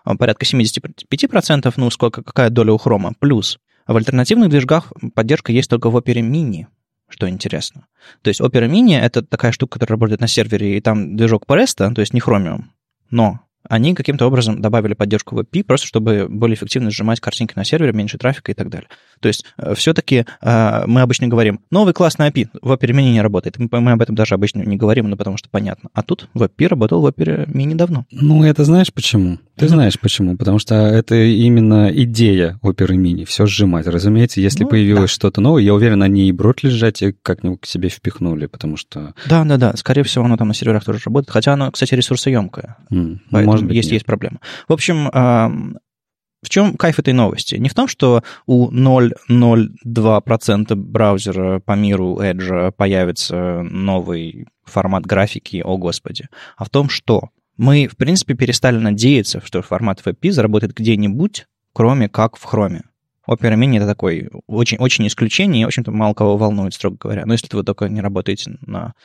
э, 0.06 0.16
порядка 0.16 0.46
75%, 0.46 1.74
ну, 1.76 1.90
сколько, 1.90 2.24
какая 2.24 2.50
доля 2.50 2.74
у 2.74 2.78
хрома, 2.78 3.14
плюс 3.20 3.60
в 3.86 3.96
альтернативных 3.98 4.50
движках 4.50 4.94
поддержка 5.14 5.52
есть 5.52 5.70
только 5.70 5.90
в 5.90 5.98
Opera 5.98 6.22
Mini, 6.22 6.68
что 7.10 7.30
интересно. 7.30 7.88
То 8.22 8.30
есть 8.30 8.40
Opera 8.40 8.70
Mini— 8.70 8.98
это 9.02 9.22
такая 9.22 9.52
штука, 9.52 9.74
которая 9.74 9.98
работает 9.98 10.22
на 10.22 10.28
сервере, 10.28 10.78
и 10.78 10.82
там 10.82 11.18
движок 11.18 11.44
Presto, 11.48 11.94
то 11.94 12.00
есть 12.00 12.14
не 12.14 12.22
Chromium, 12.22 12.64
но 13.10 13.42
они 13.70 13.96
каким-то 13.96 14.28
образом 14.28 14.62
добавили 14.62 14.94
поддержку 14.94 15.40
WebP, 15.40 15.64
просто 15.64 15.88
чтобы 15.88 16.28
более 16.30 16.56
эффективно 16.56 16.92
сжимать 16.92 17.20
картинки 17.20 17.54
на 17.56 17.64
сервере, 17.64 17.94
меньше 17.94 18.18
трафика 18.18 18.52
и 18.52 18.56
так 18.56 18.70
далее. 18.70 18.90
То 19.24 19.28
есть 19.28 19.46
э, 19.58 19.74
все-таки 19.76 20.26
э, 20.42 20.84
мы 20.86 21.00
обычно 21.00 21.30
говорим, 21.30 21.62
новый 21.72 21.94
классный 21.94 22.28
API 22.28 22.50
в 22.62 22.74
Opera 22.74 22.92
Mini 22.92 23.14
не 23.14 23.22
работает. 23.22 23.58
Мы, 23.58 23.92
об 23.92 24.02
этом 24.02 24.16
даже 24.16 24.36
обычно 24.36 24.64
не 24.64 24.76
говорим, 24.76 25.10
ну, 25.10 25.16
потому 25.16 25.38
что 25.38 25.48
понятно. 25.50 25.90
А 25.94 26.04
тут 26.04 26.28
WebP 26.36 26.68
работал 26.68 27.02
в 27.02 27.06
Opera 27.06 27.48
Mini 27.48 27.74
давно. 27.74 28.06
Ну, 28.12 28.44
это 28.44 28.66
знаешь 28.66 28.92
почему? 28.92 29.40
Ты 29.56 29.70
знаешь 29.70 29.98
почему? 29.98 30.36
Потому 30.36 30.60
что 30.60 30.76
это 30.76 31.16
именно 31.16 31.90
идея 31.94 32.60
Opera 32.62 32.98
Mini, 32.98 33.24
все 33.24 33.46
сжимать. 33.46 33.88
Разумеется, 33.88 34.42
если 34.42 34.64
ну, 34.64 34.70
появилось 34.70 35.12
да. 35.12 35.16
что-то 35.16 35.40
новое, 35.40 35.64
я 35.64 35.74
уверен, 35.74 36.04
они 36.04 36.28
и 36.28 36.32
брод 36.34 36.62
лежать 36.62 37.02
и 37.02 37.14
как-нибудь 37.14 37.62
к 37.62 37.66
себе 37.66 37.88
впихнули, 37.88 38.48
потому 38.48 38.76
что... 38.76 39.14
Да-да-да, 39.30 39.78
скорее 39.78 40.04
всего, 40.04 40.26
оно 40.26 40.36
там 40.36 40.50
на 40.50 40.54
серверах 40.54 40.84
тоже 40.84 41.00
работает, 41.06 41.32
хотя 41.32 41.54
оно, 41.54 41.72
кстати, 41.72 41.96
ресурсоемкое. 41.96 42.76
Mm, 42.92 43.20
может 43.32 43.66
быть, 43.66 43.78
есть, 43.78 43.92
есть 43.92 44.06
проблема. 44.06 44.40
В 44.68 44.74
общем, 44.74 45.80
В 46.44 46.50
чем 46.50 46.76
кайф 46.76 47.00
этой 47.00 47.14
новости? 47.14 47.56
Не 47.56 47.70
в 47.70 47.74
том, 47.74 47.88
что 47.88 48.22
у 48.46 48.70
0,02% 48.70 50.76
браузера 50.76 51.62
по 51.62 51.72
миру 51.72 52.20
Edge 52.22 52.74
появится 52.74 53.62
новый 53.64 54.48
формат 54.66 55.06
графики, 55.06 55.62
о 55.64 55.78
господи, 55.78 56.28
а 56.58 56.66
в 56.66 56.70
том, 56.70 56.90
что 56.90 57.30
мы, 57.56 57.88
в 57.88 57.96
принципе, 57.96 58.34
перестали 58.34 58.78
надеяться, 58.78 59.42
что 59.44 59.62
формат 59.62 60.02
WebP 60.06 60.32
заработает 60.32 60.74
где-нибудь, 60.74 61.48
кроме 61.72 62.10
как 62.10 62.36
в 62.36 62.46
Chrome. 62.46 62.82
Opera 63.30 63.56
Mini— 63.56 63.78
это 63.80 63.88
такой 63.88 64.30
очень, 64.48 64.78
очень 64.80 65.08
исключение, 65.08 65.62
и, 65.62 65.66
в 65.66 65.68
общем-то, 65.68 65.92
мало 65.92 66.14
кого 66.14 66.36
волнует, 66.36 66.74
строго 66.74 66.98
говоря. 67.00 67.26
Но 67.26 67.32
если 67.34 67.48
вы 67.56 67.64
только 67.64 67.88
не 67.88 68.02
работаете 68.02 68.58
на, 68.62 68.96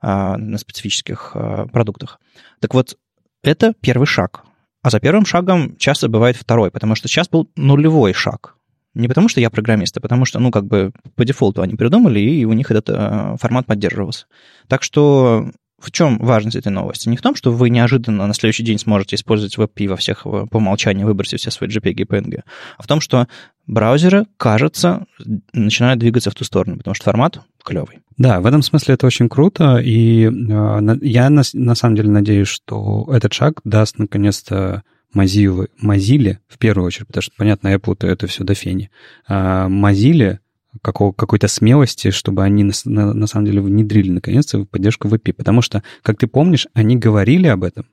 а, 0.00 0.36
на 0.36 0.58
специфических 0.58 1.30
а, 1.34 1.66
продуктах. 1.68 2.20
Так 2.60 2.74
вот, 2.74 2.98
это 3.42 3.72
первый 3.80 4.06
шаг. 4.06 4.44
А 4.82 4.90
за 4.90 5.00
первым 5.00 5.24
шагом 5.24 5.76
часто 5.76 6.08
бывает 6.08 6.36
второй, 6.36 6.70
потому 6.70 6.94
что 6.94 7.08
сейчас 7.08 7.28
был 7.28 7.48
нулевой 7.56 8.12
шаг. 8.12 8.56
Не 8.94 9.08
потому 9.08 9.28
что 9.28 9.40
я 9.40 9.48
программист, 9.48 9.96
а 9.96 10.00
потому 10.00 10.24
что, 10.24 10.38
ну, 10.38 10.50
как 10.50 10.66
бы 10.66 10.92
по 11.14 11.24
дефолту 11.24 11.62
они 11.62 11.76
придумали, 11.76 12.20
и 12.20 12.44
у 12.44 12.52
них 12.52 12.70
этот 12.70 12.90
э, 12.90 13.36
формат 13.40 13.64
поддерживался. 13.64 14.26
Так 14.68 14.82
что 14.82 15.50
в 15.82 15.90
чем 15.90 16.18
важность 16.18 16.56
этой 16.56 16.68
новости? 16.68 17.08
Не 17.08 17.16
в 17.16 17.22
том, 17.22 17.34
что 17.34 17.52
вы 17.52 17.68
неожиданно 17.70 18.26
на 18.26 18.34
следующий 18.34 18.62
день 18.62 18.78
сможете 18.78 19.16
использовать 19.16 19.56
WebP 19.56 19.88
во 19.88 19.96
всех 19.96 20.22
по 20.22 20.56
умолчанию, 20.56 21.06
выбросив 21.06 21.40
все 21.40 21.50
свои 21.50 21.68
JPEG 21.68 21.92
и 21.92 22.04
PNG, 22.04 22.42
а 22.76 22.82
в 22.82 22.86
том, 22.86 23.00
что 23.00 23.26
браузеры, 23.66 24.26
кажется, 24.36 25.06
начинают 25.52 25.98
двигаться 25.98 26.30
в 26.30 26.34
ту 26.34 26.44
сторону, 26.44 26.76
потому 26.76 26.94
что 26.94 27.04
формат 27.04 27.40
клевый. 27.62 28.00
Да, 28.18 28.40
в 28.40 28.46
этом 28.46 28.62
смысле 28.62 28.94
это 28.94 29.06
очень 29.06 29.28
круто, 29.28 29.78
и 29.78 30.26
э, 30.26 30.96
я 31.02 31.30
на, 31.30 31.42
на 31.52 31.74
самом 31.74 31.96
деле 31.96 32.10
надеюсь, 32.10 32.48
что 32.48 33.08
этот 33.12 33.32
шаг 33.32 33.60
даст 33.64 33.98
наконец-то 33.98 34.82
Mozilla, 35.14 35.68
Mozilla 35.82 36.36
в 36.48 36.58
первую 36.58 36.86
очередь, 36.86 37.06
потому 37.06 37.22
что, 37.22 37.32
понятно, 37.36 37.68
я 37.68 37.78
путаю 37.78 38.12
это 38.12 38.26
все 38.26 38.44
до 38.44 38.54
фени, 38.54 38.90
а 39.26 39.68
Mozilla 39.68 40.38
какого, 40.80 41.12
какой-то 41.12 41.48
смелости, 41.48 42.10
чтобы 42.10 42.42
они 42.44 42.64
на, 42.64 42.72
на, 42.84 43.12
на 43.12 43.26
самом 43.26 43.46
деле 43.46 43.60
внедрили 43.60 44.10
наконец-то 44.10 44.64
поддержку 44.64 45.08
VP. 45.08 45.34
Потому 45.34 45.60
что, 45.60 45.82
как 46.02 46.18
ты 46.18 46.26
помнишь, 46.26 46.66
они 46.72 46.96
говорили 46.96 47.46
об 47.46 47.64
этом, 47.64 47.86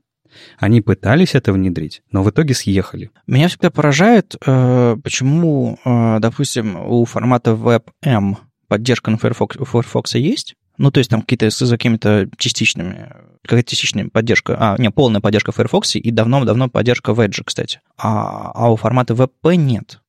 они 0.58 0.82
пытались 0.82 1.36
это 1.36 1.52
внедрить, 1.52 2.02
но 2.12 2.24
в 2.24 2.30
итоге 2.30 2.54
съехали. 2.54 3.12
Меня 3.28 3.48
всегда 3.48 3.70
поражает, 3.72 4.36
э, 4.46 4.98
почему, 5.04 5.80
э, 5.84 6.20
допустим, 6.20 6.78
у 6.78 7.04
формата 7.06 7.52
WebM 7.52 8.38
поддержка 8.70 9.12
на 9.12 9.18
Firefox, 9.18 9.58
у 9.58 9.66
Firefox 9.66 10.16
есть, 10.16 10.56
ну, 10.78 10.92
то 10.92 11.00
есть 11.00 11.10
там 11.10 11.22
какие-то 11.22 11.50
с 11.50 11.70
какими-то 11.70 12.30
частичными, 12.38 13.12
какая-то 13.44 13.70
частичная 13.70 14.08
поддержка, 14.08 14.56
а, 14.58 14.76
не, 14.78 14.90
полная 14.90 15.20
поддержка 15.20 15.52
Firefox 15.52 15.98
и 15.98 16.12
давно-давно 16.12 16.70
поддержка 16.70 17.14
в 17.14 17.20
Edge, 17.20 17.42
кстати. 17.44 17.82
А, 17.98 18.52
а 18.54 18.72
у 18.72 18.78
формата 18.78 19.14
WebP 19.14 19.58
нет 19.58 20.00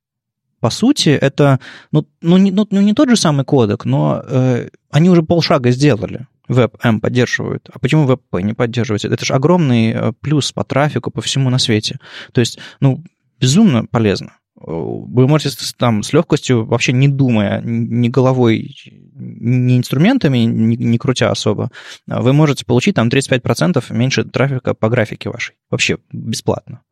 по 0.60 0.70
сути, 0.70 1.08
это 1.08 1.58
ну, 1.90 2.06
ну, 2.20 2.36
не, 2.36 2.52
ну, 2.52 2.66
ну, 2.70 2.80
не 2.80 2.92
тот 2.92 3.08
же 3.08 3.16
самый 3.16 3.44
кодек, 3.44 3.86
но 3.86 4.22
э, 4.22 4.68
они 4.90 5.08
уже 5.08 5.22
полшага 5.22 5.70
сделали. 5.70 6.26
WebM 6.48 7.00
поддерживают. 7.00 7.70
А 7.72 7.78
почему 7.78 8.06
WebP 8.06 8.42
не 8.42 8.52
поддерживаете? 8.52 9.08
Это 9.08 9.24
же 9.24 9.32
огромный 9.34 9.92
э, 9.92 10.12
плюс 10.20 10.52
по 10.52 10.64
трафику, 10.64 11.10
по 11.10 11.22
всему 11.22 11.48
на 11.48 11.58
свете. 11.58 11.98
То 12.32 12.40
есть, 12.40 12.58
ну, 12.80 13.02
безумно 13.40 13.86
полезно. 13.86 14.34
Вы 14.60 15.26
можете 15.26 15.56
там 15.76 16.02
с 16.02 16.12
легкостью, 16.12 16.66
вообще 16.66 16.92
не 16.92 17.08
думая, 17.08 17.62
ни 17.62 18.08
головой, 18.08 18.76
ни 19.14 19.78
инструментами, 19.78 20.38
не, 20.38 20.76
не 20.76 20.98
крутя 20.98 21.30
особо, 21.30 21.70
вы 22.06 22.32
можете 22.32 22.66
получить 22.66 22.96
там 22.96 23.08
35% 23.08 23.84
меньше 23.90 24.24
трафика 24.24 24.74
по 24.74 24.88
графике 24.88 25.30
вашей. 25.30 25.56
Вообще 25.70 25.98
бесплатно 26.12 26.82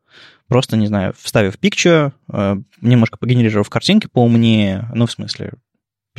просто, 0.49 0.75
не 0.75 0.87
знаю, 0.87 1.13
вставив 1.17 1.57
picture, 1.57 2.11
э, 2.33 2.57
немножко 2.81 3.17
погенерировав 3.17 3.69
картинки 3.69 4.07
поумнее, 4.07 4.89
ну, 4.93 5.05
в 5.05 5.11
смысле, 5.11 5.53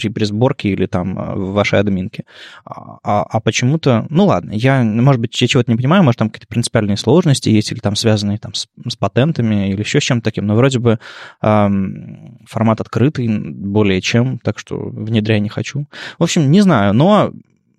при, 0.01 0.09
при 0.09 0.25
сборке 0.25 0.71
или 0.71 0.87
там 0.87 1.19
э, 1.19 1.35
в 1.35 1.53
вашей 1.53 1.79
админке. 1.79 2.25
А, 2.65 2.99
а, 3.03 3.23
а 3.23 3.41
почему-то, 3.41 4.07
ну 4.11 4.27
ладно, 4.27 4.53
я, 4.53 4.83
может 4.83 5.21
быть, 5.21 5.41
я 5.41 5.49
чего-то 5.49 5.71
не 5.71 5.77
понимаю, 5.77 6.03
может, 6.03 6.19
там 6.19 6.31
какие-то 6.31 6.49
принципиальные 6.49 6.97
сложности 6.97 7.49
есть, 7.49 7.73
или 7.73 7.79
там 7.79 7.97
связанные 7.97 8.39
там 8.39 8.55
с, 8.55 8.69
с 8.89 8.97
патентами, 8.97 9.71
или 9.71 9.81
еще 9.81 10.01
с 10.01 10.05
чем-то 10.05 10.25
таким, 10.25 10.47
но 10.47 10.57
вроде 10.57 10.79
бы 10.79 10.99
эм, 11.43 12.39
формат 12.47 12.81
открытый 12.81 13.29
более 13.29 14.01
чем, 14.01 14.39
так 14.39 14.59
что 14.59 14.79
внедряй 14.79 15.41
не 15.41 15.49
хочу. 15.49 15.87
В 16.19 16.23
общем, 16.23 16.51
не 16.51 16.61
знаю, 16.61 16.95
но 16.95 17.33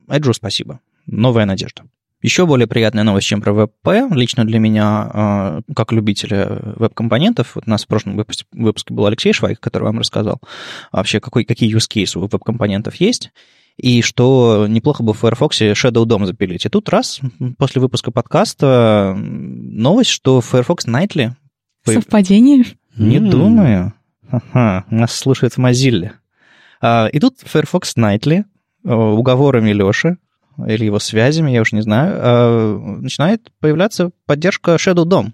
Эджу 0.08 0.34
спасибо. 0.34 0.80
Новая 1.08 1.46
надежда. 1.46 1.84
Еще 2.22 2.46
более 2.46 2.68
приятная 2.68 3.04
новость, 3.04 3.28
чем 3.28 3.42
про 3.42 3.52
WebP, 3.52 4.14
лично 4.16 4.46
для 4.46 4.60
меня, 4.60 5.10
а, 5.12 5.62
как 5.76 5.92
любителя 5.92 6.60
веб-компонентов, 6.76 7.56
вот 7.56 7.64
у 7.66 7.70
нас 7.70 7.84
в 7.84 7.88
прошлом 7.88 8.16
выпуске, 8.16 8.46
выпуске 8.52 8.94
был 8.94 9.08
Алексей 9.08 9.34
Швайк, 9.34 9.60
который 9.60 9.86
вам 9.86 10.00
рассказал 10.00 10.40
вообще, 10.92 11.20
какой, 11.20 11.46
какие 11.46 11.76
use 11.76 11.90
cases 11.90 12.18
у 12.18 12.22
веб-компонентов 12.22 12.96
есть, 12.96 13.32
и 13.78 14.04
что 14.04 14.68
неплохо 14.70 15.02
бы 15.02 15.14
в 15.14 15.20
Firefox 15.20 15.62
Shadow 15.62 16.06
DOM 16.06 16.26
запилить. 16.26 16.66
И 16.66 16.70
тут 16.70 16.90
раз, 16.90 17.22
после 17.58 17.82
выпуска 17.82 18.12
подкаста, 18.12 19.16
новость, 19.18 20.12
что 20.12 20.42
Firefox 20.42 20.86
Nightly... 20.88 21.32
Совпадение? 21.86 22.66
Не 22.98 23.18
mm. 23.18 23.30
думаю. 23.30 23.94
Ага, 24.30 24.86
нас 24.92 25.16
слушает 25.16 25.54
в 25.54 25.58
Mozilla. 25.58 26.12
А, 26.82 27.08
и 27.12 27.20
тут 27.20 27.40
Firefox 27.44 27.96
Nightly 27.98 28.44
уговорами 28.84 29.72
Леши 29.72 30.18
или 30.68 30.86
его 30.86 31.00
связями, 31.00 31.52
я 31.52 31.62
уж 31.62 31.72
не 31.72 31.82
знаю, 31.82 32.14
а, 32.18 32.78
начинает 33.02 33.52
появляться 33.60 34.12
поддержка 34.26 34.76
Shadow 34.76 35.06
DOM. 35.06 35.32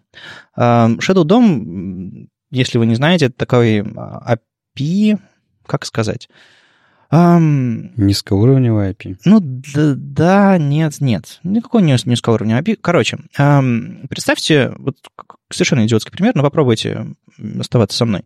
А, 0.56 0.90
Shadow 1.00 1.24
DOM, 1.24 2.28
если 2.52 2.78
вы 2.78 2.86
не 2.86 2.96
знаете, 2.96 3.28
это 3.28 3.36
такой 3.36 3.80
API, 3.82 5.20
как 5.66 5.86
сказать, 5.86 6.30
Um, 7.10 7.92
Низкоуровневый 7.96 8.92
API. 8.92 9.16
Ну, 9.24 9.40
да, 9.40 9.94
да, 9.96 10.58
нет, 10.58 11.00
нет. 11.00 11.40
Никакой 11.44 11.82
не 11.82 11.96
низкоуровневый 12.04 12.62
API. 12.62 12.78
Короче, 12.82 13.20
um, 13.40 14.06
представьте, 14.10 14.74
вот 14.78 14.98
совершенно 15.50 15.86
идиотский 15.86 16.12
пример, 16.12 16.36
но 16.36 16.44
попробуйте 16.44 17.08
оставаться 17.60 17.98
со 17.98 18.06
мной. 18.06 18.26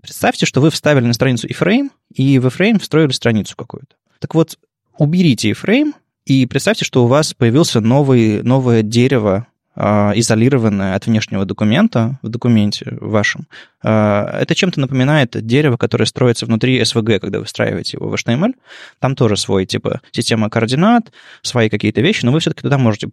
Представьте, 0.00 0.46
что 0.46 0.62
вы 0.62 0.70
вставили 0.70 1.04
на 1.04 1.12
страницу 1.12 1.46
iframe, 1.46 1.90
и 2.14 2.38
в 2.38 2.46
iframe 2.46 2.78
встроили 2.78 3.12
страницу 3.12 3.54
какую-то. 3.54 3.96
Так 4.18 4.34
вот, 4.34 4.58
уберите 4.96 5.50
iframe, 5.50 5.92
и 6.24 6.46
представьте, 6.46 6.84
что 6.84 7.04
у 7.04 7.08
вас 7.08 7.34
появился 7.34 7.80
новый, 7.80 8.42
новое 8.42 8.82
дерево, 8.82 9.46
а, 9.74 10.12
изолированное 10.14 10.94
от 10.94 11.06
внешнего 11.06 11.46
документа 11.46 12.18
в 12.20 12.28
документе 12.28 12.98
вашем. 13.00 13.46
А, 13.82 14.38
это 14.40 14.54
чем-то 14.54 14.78
напоминает 14.78 15.30
дерево, 15.46 15.78
которое 15.78 16.04
строится 16.04 16.44
внутри 16.44 16.78
SVG, 16.82 17.20
когда 17.20 17.38
вы 17.38 17.46
встраиваете 17.46 17.96
его 17.96 18.10
в 18.10 18.14
HTML. 18.14 18.52
Там 18.98 19.16
тоже 19.16 19.38
свой, 19.38 19.64
типа, 19.64 20.02
система 20.10 20.50
координат, 20.50 21.10
свои 21.40 21.70
какие-то 21.70 22.02
вещи, 22.02 22.26
но 22.26 22.32
вы 22.32 22.40
все-таки 22.40 22.62
туда 22.62 22.76
можете 22.76 23.08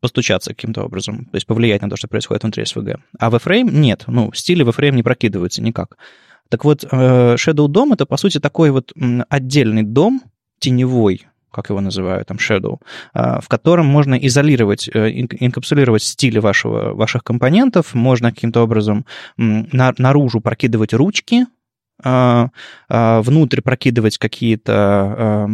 постучаться 0.00 0.50
каким-то 0.50 0.84
образом, 0.84 1.24
то 1.24 1.34
есть 1.34 1.46
повлиять 1.46 1.82
на 1.82 1.90
то, 1.90 1.96
что 1.96 2.06
происходит 2.06 2.44
внутри 2.44 2.62
SVG. 2.62 3.00
А 3.18 3.28
в 3.28 3.34
frame 3.34 3.70
нет, 3.72 4.04
ну, 4.06 4.30
стили 4.32 4.62
в 4.62 4.68
frame 4.68 4.92
не 4.92 5.02
прокидываются 5.02 5.60
никак. 5.60 5.96
Так 6.50 6.64
вот, 6.64 6.84
э, 6.84 7.34
Shadow 7.34 7.66
DOM— 7.66 7.92
это, 7.94 8.06
по 8.06 8.16
сути, 8.16 8.38
такой 8.38 8.70
вот 8.70 8.92
отдельный 9.28 9.82
дом, 9.82 10.22
теневой, 10.60 11.26
как 11.52 11.70
его 11.70 11.80
называют, 11.80 12.26
там, 12.28 12.38
Shadow, 12.38 12.78
а, 13.14 13.40
в 13.40 13.48
котором 13.48 13.86
можно 13.86 14.14
изолировать, 14.14 14.88
э, 14.92 15.10
инкапсулировать 15.10 16.02
стили 16.02 16.38
вашего, 16.38 16.94
ваших 16.94 17.22
компонентов, 17.22 17.94
можно 17.94 18.32
каким-то 18.32 18.62
образом 18.62 19.04
наружу 19.36 20.40
прокидывать 20.40 20.94
ручки, 20.94 21.46
а, 22.02 22.48
а, 22.88 23.22
внутрь 23.22 23.60
прокидывать 23.60 24.18
какие-то 24.18 25.46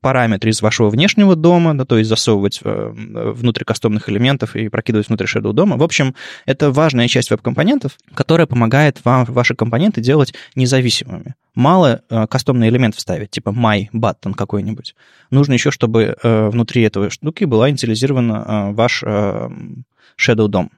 параметры 0.00 0.50
из 0.50 0.62
вашего 0.62 0.90
внешнего 0.90 1.36
дома, 1.36 1.76
да, 1.76 1.84
то 1.84 1.98
есть 1.98 2.08
засовывать 2.08 2.60
э, 2.62 2.90
внутрь 2.92 3.64
кастомных 3.64 4.08
элементов 4.08 4.56
и 4.56 4.68
прокидывать 4.68 5.08
внутрь 5.08 5.24
Shadow 5.24 5.52
дома. 5.52 5.76
В 5.76 5.82
общем, 5.82 6.14
это 6.46 6.70
важная 6.70 7.08
часть 7.08 7.30
веб-компонентов, 7.30 7.98
которая 8.14 8.46
помогает 8.46 9.04
вам 9.04 9.24
ваши 9.24 9.54
компоненты 9.54 10.00
делать 10.00 10.34
независимыми. 10.54 11.34
Мало 11.54 12.02
э, 12.08 12.26
кастомный 12.26 12.68
элемент 12.68 12.94
вставить, 12.94 13.30
типа 13.30 13.50
my 13.50 13.88
button 13.92 14.34
какой-нибудь. 14.34 14.94
Нужно 15.30 15.54
еще, 15.54 15.70
чтобы 15.70 16.16
э, 16.22 16.48
внутри 16.48 16.82
этого 16.82 17.10
штуки 17.10 17.44
была 17.44 17.70
инициализирована 17.70 18.72
ваш 18.72 19.02
Shadow 19.02 20.48
DOM 20.48 20.70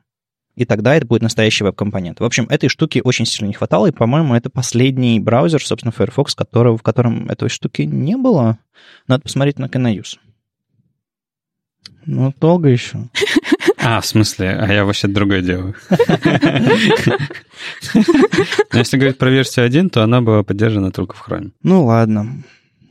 и 0.61 0.67
тогда 0.67 0.95
это 0.95 1.07
будет 1.07 1.23
настоящий 1.23 1.65
веб-компонент. 1.65 2.21
В 2.21 2.25
общем, 2.25 2.45
этой 2.51 2.69
штуки 2.69 3.01
очень 3.03 3.25
сильно 3.25 3.49
не 3.49 3.55
хватало, 3.55 3.87
и, 3.87 3.93
по-моему, 3.93 4.35
это 4.35 4.51
последний 4.51 5.19
браузер, 5.19 5.65
собственно, 5.65 5.91
Firefox, 5.91 6.35
которого, 6.35 6.77
в 6.77 6.83
котором 6.83 7.31
этой 7.31 7.49
штуки 7.49 7.81
не 7.83 8.15
было. 8.19 8.59
Надо 9.09 9.23
посмотреть 9.23 9.59
на 9.59 9.69
Canayus. 9.69 10.19
Ну, 12.05 12.35
долго 12.39 12.69
еще. 12.69 13.09
А, 13.83 14.03
в 14.03 14.07
смысле? 14.07 14.59
А 14.61 14.71
я 14.71 14.85
вообще 14.85 15.09
другое 15.09 15.41
делаю. 15.41 15.75
Если 18.75 18.99
говорить 18.99 19.17
про 19.17 19.31
версию 19.31 19.65
1, 19.65 19.89
то 19.89 20.03
она 20.03 20.21
была 20.21 20.43
поддержана 20.43 20.93
только 20.93 21.17
в 21.17 21.27
Chrome. 21.27 21.53
Ну, 21.63 21.87
ладно. 21.87 22.43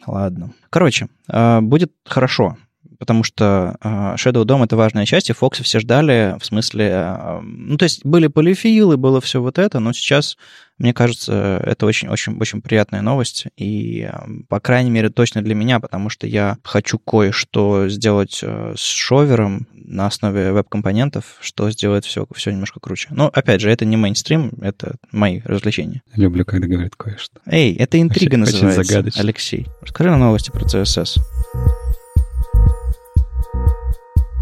Ладно. 0.07 0.51
Короче, 0.71 1.07
а, 1.27 1.61
будет 1.61 1.91
хорошо, 2.05 2.57
потому 2.99 3.23
что 3.23 3.77
э, 3.81 3.87
Shadow 4.15 4.43
DOM— 4.43 4.63
это 4.65 4.75
важная 4.75 5.05
часть, 5.05 5.29
и 5.29 5.33
Fox 5.33 5.63
все 5.63 5.79
ждали, 5.79 6.35
в 6.39 6.45
смысле... 6.45 6.89
Э, 6.91 7.39
ну, 7.41 7.77
то 7.77 7.83
есть 7.83 8.05
были 8.05 8.27
полифилы, 8.27 8.97
было 8.97 9.21
все 9.21 9.41
вот 9.41 9.57
это, 9.57 9.79
но 9.79 9.93
сейчас, 9.93 10.37
мне 10.77 10.93
кажется, 10.93 11.61
это 11.65 11.85
очень-очень-очень 11.85 12.61
приятная 12.61 13.01
новость, 13.01 13.47
и, 13.55 14.09
э, 14.11 14.17
по 14.49 14.59
крайней 14.59 14.91
мере, 14.91 15.09
точно 15.09 15.41
для 15.41 15.55
меня, 15.55 15.79
потому 15.79 16.09
что 16.09 16.27
я 16.27 16.57
хочу 16.63 16.99
кое-что 16.99 17.87
сделать 17.87 18.43
с 18.43 18.81
шовером 18.81 19.65
на 19.73 20.05
основе 20.05 20.51
веб-компонентов, 20.51 21.37
что 21.39 21.71
сделает 21.71 22.03
все, 22.03 22.27
все 22.35 22.51
немножко 22.51 22.81
круче. 22.81 23.07
Но, 23.11 23.29
опять 23.33 23.61
же, 23.61 23.71
это 23.71 23.85
не 23.85 23.95
мейнстрим, 23.95 24.51
это 24.61 24.95
мои 25.11 25.39
развлечения. 25.45 26.01
Люблю, 26.15 26.43
когда 26.43 26.67
говорят 26.67 26.95
кое-что. 26.97 27.39
Эй, 27.45 27.73
это 27.75 27.99
интрига 27.99 28.33
Очень- 28.33 28.43
очень 28.43 28.53
называется, 28.65 28.83
загадочно. 28.83 29.21
Алексей. 29.21 29.67
Расскажи 29.81 30.09
нам 30.11 30.19
новости 30.19 30.51
про 30.51 30.65
CSS. 30.65 31.17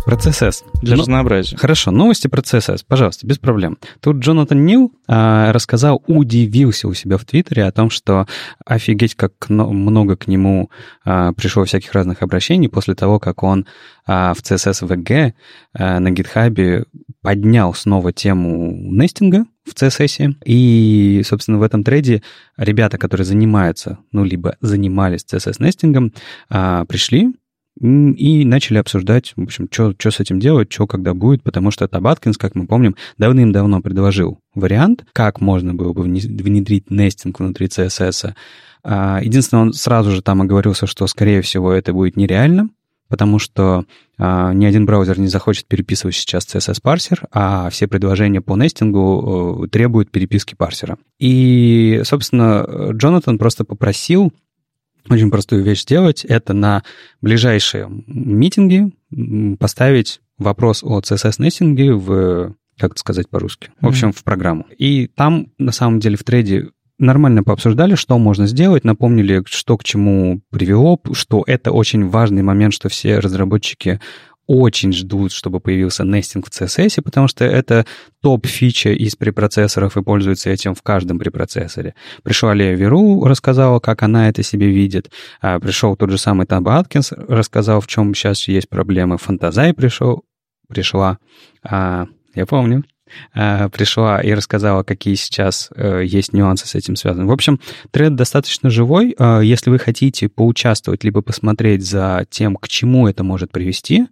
Про 0.08 0.16
CSS. 0.16 0.64
Для 0.82 0.96
Ну, 0.96 1.02
разнообразия. 1.02 1.58
Хорошо, 1.58 1.92
новости 1.92 2.30
про 2.30 2.40
CSS, 2.40 2.86
пожалуйста, 2.88 3.28
без 3.28 3.40
проблем. 3.40 3.78
Тут 4.00 4.20
Джонатан 4.20 4.66
Нил 4.66 4.94
а, 5.06 5.52
рассказал, 5.52 6.02
удивился 6.08 6.88
у 6.88 6.94
себя 6.94 7.18
в 7.18 7.26
Твиттере 7.26 7.66
о 7.66 7.74
том, 7.74 7.90
что 7.90 8.26
офигеть, 8.66 9.16
как 9.16 9.34
много 9.50 10.16
к 10.16 10.28
нему 10.28 10.72
а, 11.04 11.34
пришло 11.34 11.66
всяких 11.66 11.92
разных 11.92 12.22
обращений 12.22 12.70
после 12.70 12.96
того, 12.96 13.20
как 13.20 13.44
он 13.44 13.66
а, 14.06 14.34
в 14.34 14.38
CSS 14.38 14.88
VG 14.88 15.34
а, 15.74 16.00
на 16.00 16.10
гитхабе 16.12 16.86
поднял 17.22 17.74
снова 17.74 18.14
тему 18.14 18.78
нестинга 18.90 19.44
в 19.66 19.74
CSS. 19.74 20.36
И, 20.46 21.22
собственно, 21.26 21.58
в 21.58 21.64
этом 21.64 21.84
трейде 21.84 22.24
ребята, 22.56 22.98
которые 22.98 23.26
занимаются, 23.26 23.98
ну, 24.14 24.24
либо 24.24 24.56
занимались 24.62 25.26
CSS-нестингом, 25.30 26.14
пришли 26.48 27.34
И 27.80 28.44
начали 28.46 28.80
обсуждать, 28.80 29.34
в 29.36 29.44
общем, 29.44 29.68
что 29.72 29.94
с 30.00 30.20
этим 30.20 30.40
делать, 30.40 30.72
что 30.72 30.88
когда 30.88 31.14
будет, 31.14 31.44
потому 31.44 31.70
что 31.70 31.88
Табаткинс, 31.88 32.38
как 32.38 32.56
мы 32.56 32.66
помним, 32.66 32.96
давным-давно 33.18 33.82
предложил 33.82 34.40
вариант, 34.56 35.06
как 35.14 35.42
можно 35.42 35.74
было 35.76 35.94
бы 35.94 36.04
вне- 36.06 36.28
внедрить 36.28 36.90
нестинг 36.90 37.40
внутри 37.40 37.68
CSS. 37.68 38.34
А, 38.84 39.20
Единственное, 39.22 39.64
он 39.64 39.74
сразу 39.74 40.12
же 40.12 40.22
там 40.22 40.42
оговорился, 40.42 40.88
что, 40.88 41.06
скорее 41.08 41.42
всего, 41.42 41.72
это 41.72 41.94
будет 41.94 42.18
нереально, 42.18 42.70
потому 43.10 43.38
что 43.38 43.86
а, 44.18 44.54
ни 44.54 44.66
один 44.66 44.86
браузер 44.86 45.20
не 45.20 45.28
захочет 45.28 45.68
переписывать 45.68 46.16
сейчас 46.16 46.48
CSS-парсер, 46.48 47.26
а 47.32 47.70
все 47.70 47.88
предложения 47.88 48.42
по 48.42 48.56
нестингу 48.56 49.66
э, 49.66 49.68
требуют 49.70 50.10
переписки 50.10 50.56
парсера. 50.56 50.98
И, 51.20 52.02
собственно, 52.06 52.92
Джонатан 52.94 53.38
просто 53.38 53.66
попросил 53.66 54.34
очень 55.10 55.32
простую 55.32 55.64
вещь 55.64 55.82
сделать, 55.82 56.26
это 56.26 56.54
на 56.54 56.84
ближайшие 57.22 57.88
митинги 58.08 58.92
поставить 59.60 60.22
вопрос 60.38 60.84
о 60.84 61.00
CSS-нестинге 61.00 61.94
в, 61.94 62.56
как 62.78 62.92
это 62.92 63.00
сказать 63.00 63.30
по-русски, 63.30 63.70
в 63.82 63.88
общем, 63.88 64.12
в 64.12 64.24
программу. 64.24 64.66
И 64.78 65.08
там, 65.08 65.48
на 65.58 65.72
самом 65.72 66.00
деле, 66.00 66.18
в 66.18 66.24
трейде 66.24 66.70
нормально 67.00 67.44
пообсуждали, 67.44 67.96
что 67.96 68.18
можно 68.18 68.48
сделать, 68.48 68.84
напомнили, 68.84 69.44
что 69.46 69.78
к 69.78 69.84
чему 69.84 70.42
привело, 70.50 71.00
что 71.14 71.44
это 71.46 71.72
очень 71.72 72.08
важный 72.08 72.42
момент, 72.42 72.74
что 72.74 72.90
все 72.90 73.20
разработчики 73.20 74.00
очень 74.48 74.94
ждут, 74.94 75.34
чтобы 75.34 75.60
появился 75.60 76.04
нестинг 76.04 76.48
в 76.48 76.50
CSS, 76.50 77.02
потому 77.02 77.28
что 77.28 77.46
это 77.46 77.86
топ-фича 78.22 78.92
из 78.92 79.16
препроцессоров 79.16 79.98
и 79.98 80.02
пользуется 80.02 80.50
этим 80.50 80.74
в 80.74 80.82
каждом 80.82 81.20
препроцессоре. 81.20 81.94
Пришла 82.24 82.54
Лея 82.54 82.76
Веру, 82.76 83.26
рассказала, 83.26 83.80
как 83.80 84.04
она 84.04 84.30
это 84.30 84.44
себе 84.44 84.70
видит. 84.70 85.12
А, 85.42 85.60
Пришел 85.60 85.96
тот 85.96 86.10
же 86.10 86.18
самый 86.18 86.48
Таб 86.48 86.68
Аткинс, 86.68 87.12
рассказал, 87.12 87.82
в 87.82 87.88
чем 87.88 88.16
сейчас 88.16 88.48
есть 88.48 88.70
проблемы. 88.70 89.18
Фантазай 89.18 89.74
пришел, 89.74 90.24
пришла, 90.70 91.18
а, 91.62 92.08
я 92.34 92.46
помню, 92.46 92.86
а, 93.34 93.70
пришла 93.70 94.22
и 94.22 94.34
рассказала, 94.34 94.84
какие 94.84 95.16
сейчас 95.16 95.70
э, 95.76 96.04
есть 96.06 96.34
нюансы 96.34 96.68
с 96.68 96.76
этим 96.76 96.96
связаны. 96.96 97.26
В 97.26 97.32
общем, 97.32 97.60
тред 97.92 98.16
достаточно 98.16 98.70
живой. 98.70 99.16
А, 99.18 99.40
Если 99.40 99.70
вы 99.70 99.80
хотите 99.80 100.30
поучаствовать, 100.30 101.04
либо 101.04 101.22
посмотреть 101.22 101.86
за 101.86 102.26
тем, 102.30 102.56
к 102.56 102.68
чему 102.68 103.08
это 103.08 103.24
может 103.24 103.52
привести, 103.52 104.08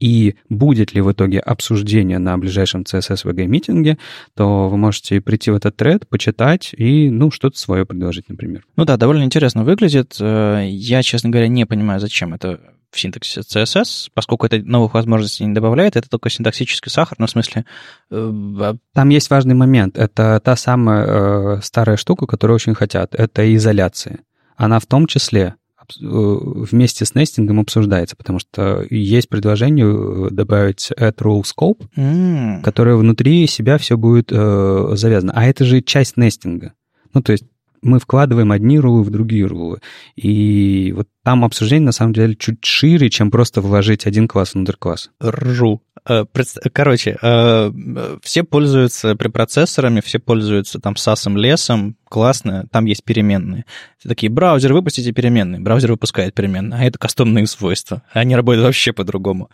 и 0.00 0.34
будет 0.48 0.94
ли 0.94 1.00
в 1.00 1.12
итоге 1.12 1.38
обсуждение 1.38 2.18
на 2.18 2.36
ближайшем 2.38 2.82
CSS-VG 2.82 3.46
митинге, 3.46 3.98
то 4.34 4.68
вы 4.68 4.76
можете 4.76 5.20
прийти 5.20 5.50
в 5.50 5.56
этот 5.56 5.76
тред, 5.76 6.08
почитать 6.08 6.74
и, 6.76 7.10
ну, 7.10 7.30
что-то 7.30 7.58
свое 7.58 7.86
предложить, 7.86 8.28
например. 8.28 8.64
Ну 8.76 8.84
да, 8.84 8.96
довольно 8.96 9.22
интересно 9.24 9.62
выглядит. 9.62 10.16
Э, 10.20 10.66
Я, 10.68 11.02
честно 11.02 11.30
говоря, 11.30 11.48
не 11.48 11.66
понимаю, 11.66 12.00
зачем 12.00 12.34
это 12.34 12.58
в 12.90 12.98
синтаксисе 12.98 13.42
CSS, 13.42 14.08
поскольку 14.14 14.46
это 14.46 14.58
новых 14.58 14.94
возможностей 14.94 15.44
не 15.44 15.54
добавляет, 15.54 15.96
это 15.96 16.08
только 16.08 16.28
синтаксический 16.28 16.90
сахар, 16.90 17.16
ну, 17.20 17.26
в 17.26 17.30
смысле, 17.30 17.64
э, 18.10 18.74
Там 18.94 19.08
есть 19.10 19.30
важный 19.30 19.54
момент. 19.54 19.96
Это 19.96 20.40
та 20.42 20.56
самая 20.56 21.06
э, 21.06 21.60
старая 21.62 21.96
штука, 21.96 22.26
которую 22.26 22.56
очень 22.56 22.74
хотят. 22.74 23.14
Это 23.14 23.54
изоляция. 23.54 24.20
Она 24.56 24.78
в 24.80 24.86
том 24.86 25.06
числе 25.06 25.54
вместе 26.00 27.04
с 27.04 27.14
нестингом 27.14 27.60
обсуждается, 27.60 28.16
потому 28.16 28.38
что 28.38 28.84
есть 28.90 29.28
предложение 29.28 29.86
э, 29.86 30.28
добавить 30.30 30.90
add 30.98 31.16
rule 31.16 31.42
scope, 31.42 31.86
м, 31.96 32.62
которое 32.62 32.96
внутри 32.96 33.46
себя 33.46 33.78
все 33.78 33.96
будет 33.96 34.30
э, 34.30 34.90
завязано. 34.94 35.32
А 35.34 35.44
это 35.44 35.64
же 35.64 35.80
часть 35.80 36.16
нестинга. 36.16 36.72
Ну, 37.12 37.22
то 37.22 37.32
есть 37.32 37.44
мы 37.82 37.98
вкладываем 37.98 38.52
одни 38.52 38.78
рулы 38.78 39.02
в 39.02 39.10
другие 39.10 39.46
рулы. 39.46 39.80
И 40.16 40.92
вот 40.96 41.08
там 41.24 41.44
обсуждение, 41.44 41.86
на 41.86 41.92
самом 41.92 42.12
деле, 42.12 42.34
чуть 42.34 42.64
шире, 42.64 43.10
чем 43.10 43.30
просто 43.30 43.60
вложить 43.60 44.06
один 44.06 44.28
класс 44.28 44.54
внутрь 44.54 44.76
класса. 44.78 45.10
ржу. 45.22 45.82
Э, 46.08 46.24
Короче, 46.72 47.18
э, 47.20 48.18
все 48.22 48.42
пользуются 48.42 49.16
препроцессорами, 49.16 50.00
все 50.00 50.18
пользуются 50.18 50.78
там 50.80 50.94
SAS 50.94 51.30
лесом, 51.36 51.96
классно, 52.08 52.66
там 52.70 52.86
есть 52.86 53.04
переменные. 53.04 53.64
Все 53.98 54.08
такие, 54.08 54.30
браузер, 54.30 54.72
выпустите 54.72 55.12
переменные. 55.12 55.60
Браузер 55.60 55.92
выпускает 55.92 56.34
переменные, 56.34 56.80
а 56.80 56.84
это 56.84 56.98
кастомные 56.98 57.46
свойства. 57.46 58.02
Они 58.12 58.34
работают 58.34 58.64
вообще 58.64 58.92
по-другому. 58.92 59.50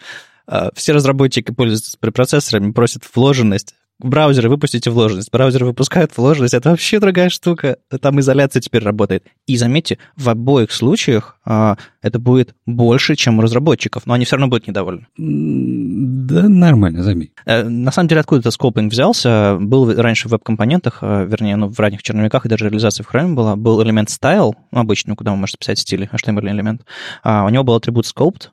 Э, 0.47 0.71
Все 0.75 0.93
разработчики 0.93 1.51
пользуются 1.51 1.99
препроцессорами, 1.99 2.73
просят 2.73 3.03
вложенность. 3.15 3.75
Браузеры 3.99 4.51
выпустите 4.51 4.91
вложенность. 4.91 5.31
Браузеры 5.31 5.65
выпускают 5.65 6.17
вложенность. 6.17 6.53
Это 6.53 6.71
вообще 6.71 7.01
другая 7.01 7.31
штука. 7.31 7.79
Там 8.01 8.21
изоляция 8.21 8.61
теперь 8.61 8.83
работает. 8.83 9.25
И 9.47 9.57
заметьте, 9.57 9.99
в 10.17 10.29
обоих 10.29 10.71
случаях 10.71 11.39
а, 11.47 11.77
это 12.03 12.19
будет 12.19 12.55
больше, 12.67 13.17
чем 13.17 13.39
у 13.39 13.43
разработчиков, 13.43 14.05
но 14.05 14.15
они 14.15 14.25
все 14.25 14.37
равно 14.37 14.49
будут 14.49 14.69
недовольны. 14.69 15.07
Да 15.17 16.49
нормально, 16.49 17.03
забей. 17.03 17.33
Э, 17.47 17.63
На 17.65 17.91
самом 17.91 18.09
деле, 18.09 18.21
откуда-то 18.21 18.51
скопинг 18.51 18.93
взялся. 18.93 19.57
Был 19.61 19.95
раньше 19.95 20.29
в 20.29 20.33
веб-компонентах, 20.33 20.99
э, 21.01 21.27
вернее, 21.27 21.57
ну, 21.57 21.69
в 21.69 21.79
ранних 21.81 22.03
черновиках 22.03 22.45
и 22.45 22.49
даже 22.49 22.67
реализация 22.67 23.05
в 23.05 23.15
Chrome 23.15 23.35
была, 23.35 23.57
был 23.57 23.83
элемент 23.83 24.09
style, 24.11 24.53
ну, 24.73 24.81
обычный, 24.81 25.15
куда 25.17 25.31
вы 25.31 25.39
можете 25.39 25.59
писать 25.59 25.79
стили, 25.79 26.09
HTML 26.13 26.51
элемент. 26.51 26.83
А 27.23 27.45
у 27.45 27.49
него 27.49 27.65
был 27.65 27.75
атрибут 27.77 28.05
sculpt, 28.05 28.51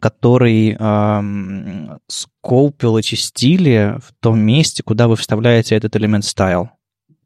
который 0.00 0.76
эм, 0.78 1.98
скопил 2.06 2.98
эти 2.98 3.14
стили 3.14 3.96
в 4.00 4.12
том 4.20 4.38
месте, 4.40 4.82
куда 4.82 5.08
вы 5.08 5.16
вставляете 5.16 5.74
этот 5.74 5.96
элемент 5.96 6.24
style. 6.24 6.68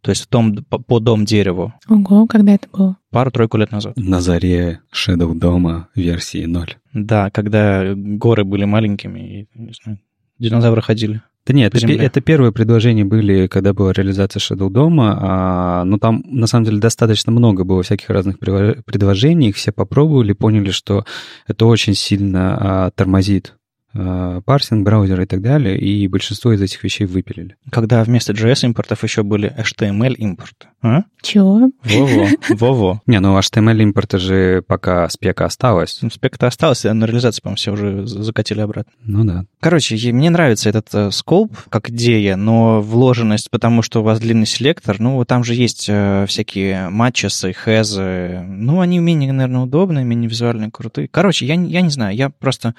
То 0.03 0.11
есть 0.11 0.25
в 0.25 0.27
том, 0.27 0.57
по, 0.65 0.79
по 0.79 0.99
дом 0.99 1.25
дереву. 1.25 1.73
Ого, 1.89 2.27
когда 2.27 2.55
это 2.55 2.69
было? 2.73 2.97
Пару-тройку 3.11 3.57
лет 3.57 3.71
назад. 3.71 3.97
На 3.97 4.21
заре 4.21 4.81
Shadow 4.93 5.33
дома 5.33 5.89
версии 5.95 6.45
0. 6.45 6.77
Да, 6.93 7.31
когда 7.31 7.95
горы 7.95 8.45
были 8.45 8.65
маленькими, 8.65 9.43
и, 9.43 9.49
не 9.55 9.73
знаю, 9.73 10.01
динозавры 10.41 10.83
ходили. 10.83 11.23
Да 11.45 11.53
нет, 11.55 11.75
это, 11.75 11.91
это 11.91 12.21
первые 12.21 12.53
предложения 12.53 13.05
были, 13.05 13.49
когда 13.49 13.73
была 13.73 13.93
реализация 13.93 14.39
Shadow 14.39 14.71
дома, 14.71 15.19
а, 15.21 15.85
но 15.85 15.99
там 15.99 16.23
на 16.27 16.47
самом 16.47 16.67
деле 16.67 16.79
достаточно 16.79 17.33
много 17.33 17.65
было 17.65 17.83
всяких 17.83 18.11
разных 18.11 18.39
предложений, 18.39 19.49
их 19.49 19.57
все 19.57 19.73
попробовали, 19.73 20.35
поняли, 20.35 20.71
что 20.71 21.05
это 21.49 21.67
очень 21.67 21.95
сильно 21.95 22.87
а, 22.87 22.91
тормозит 22.93 23.55
парсинг, 23.93 24.85
браузер 24.85 25.21
и 25.21 25.27
так 25.27 25.41
далее, 25.43 25.79
и 25.79 26.07
большинство 26.09 26.53
из 26.53 26.63
этих 26.63 26.83
вещей 26.85 27.05
выпилили. 27.07 27.57
Когда 27.71 28.03
вместо 28.05 28.33
JS 28.33 28.65
импортов 28.67 29.03
еще 29.03 29.23
были 29.23 29.53
HTML 29.57 30.15
импорты. 30.15 30.69
А? 30.83 31.03
Чего? 31.21 31.71
Во-во, 31.85 32.27
во-во. 32.51 33.01
Не, 33.07 33.21
ну 33.21 33.39
HTML 33.39 33.83
импорта 33.83 34.19
же 34.19 34.63
пока 34.67 35.09
спека 35.09 35.45
осталась. 35.45 35.99
Ну, 36.03 36.11
Спек-то 36.11 36.49
остался, 36.49 36.93
но 36.93 37.07
реализацию, 37.07 37.43
по-моему, 37.43 37.57
все 37.57 37.73
уже 37.73 38.07
за- 38.07 38.23
закатили 38.25 38.61
обратно. 38.61 38.93
Ну 39.05 39.25
да. 39.25 39.45
Короче, 39.61 39.95
мне 40.13 40.31
нравится 40.31 40.69
этот 40.69 40.89
э, 40.93 41.11
скоп 41.13 41.53
как 41.69 41.91
идея, 41.91 42.35
но 42.37 42.81
вложенность, 42.81 43.51
потому 43.51 43.83
что 43.83 44.01
у 44.01 44.03
вас 44.03 44.19
длинный 44.19 44.47
селектор, 44.47 44.99
ну, 44.99 45.15
вот 45.17 45.29
там 45.29 45.45
же 45.45 45.55
есть 45.55 45.87
э, 45.89 46.25
всякие 46.27 46.89
матчесы, 46.89 47.53
хэзы, 47.53 48.41
ну, 48.43 48.81
они 48.81 48.99
менее, 48.99 49.33
наверное, 49.33 49.63
удобные, 49.63 50.05
менее 50.05 50.29
визуально 50.29 50.71
крутые. 50.71 51.07
Короче, 51.09 51.47
я, 51.47 51.55
не- 51.55 51.71
я 51.71 51.81
не 51.83 51.91
знаю, 51.91 52.17
я 52.17 52.31
просто, 52.31 52.75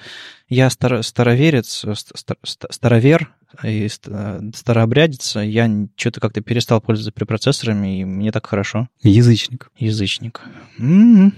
я 0.48 0.68
старо- 0.70 1.02
староверец, 1.02 1.84
э, 1.84 1.94
ст- 1.94 2.12
ст- 2.16 2.38
ст- 2.44 2.66
старовер, 2.70 3.34
и 3.62 3.88
э, 4.06 4.40
старообрядец, 4.54 5.36
я 5.36 5.70
что-то 5.96 6.20
как-то 6.20 6.40
перестал 6.40 6.80
пользоваться 6.80 7.12
препроцессорами, 7.12 8.00
и 8.00 8.04
мне 8.04 8.32
так 8.32 8.46
хорошо. 8.46 8.88
Язычник. 9.02 9.70
Язычник. 9.76 10.40
М. 10.78 11.34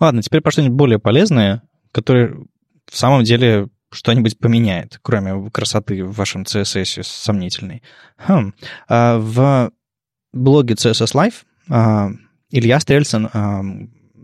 Ладно, 0.00 0.22
теперь 0.22 0.40
про 0.40 0.50
что-нибудь 0.50 0.76
более 0.76 0.98
полезное, 0.98 1.62
которое 1.92 2.36
в 2.86 2.96
самом 2.96 3.24
деле 3.24 3.68
что-нибудь 3.90 4.38
поменяет, 4.38 4.98
кроме 5.02 5.50
красоты 5.50 6.04
в 6.04 6.14
вашем 6.14 6.42
CSS 6.42 7.06
сомнительной. 7.06 7.82
Хм. 8.18 8.52
А, 8.88 9.18
в 9.18 9.70
блоге 10.32 10.74
CSS 10.74 11.14
Live 11.14 11.34
а, 11.68 12.10
Илья 12.50 12.80
Стрельцин 12.80 13.28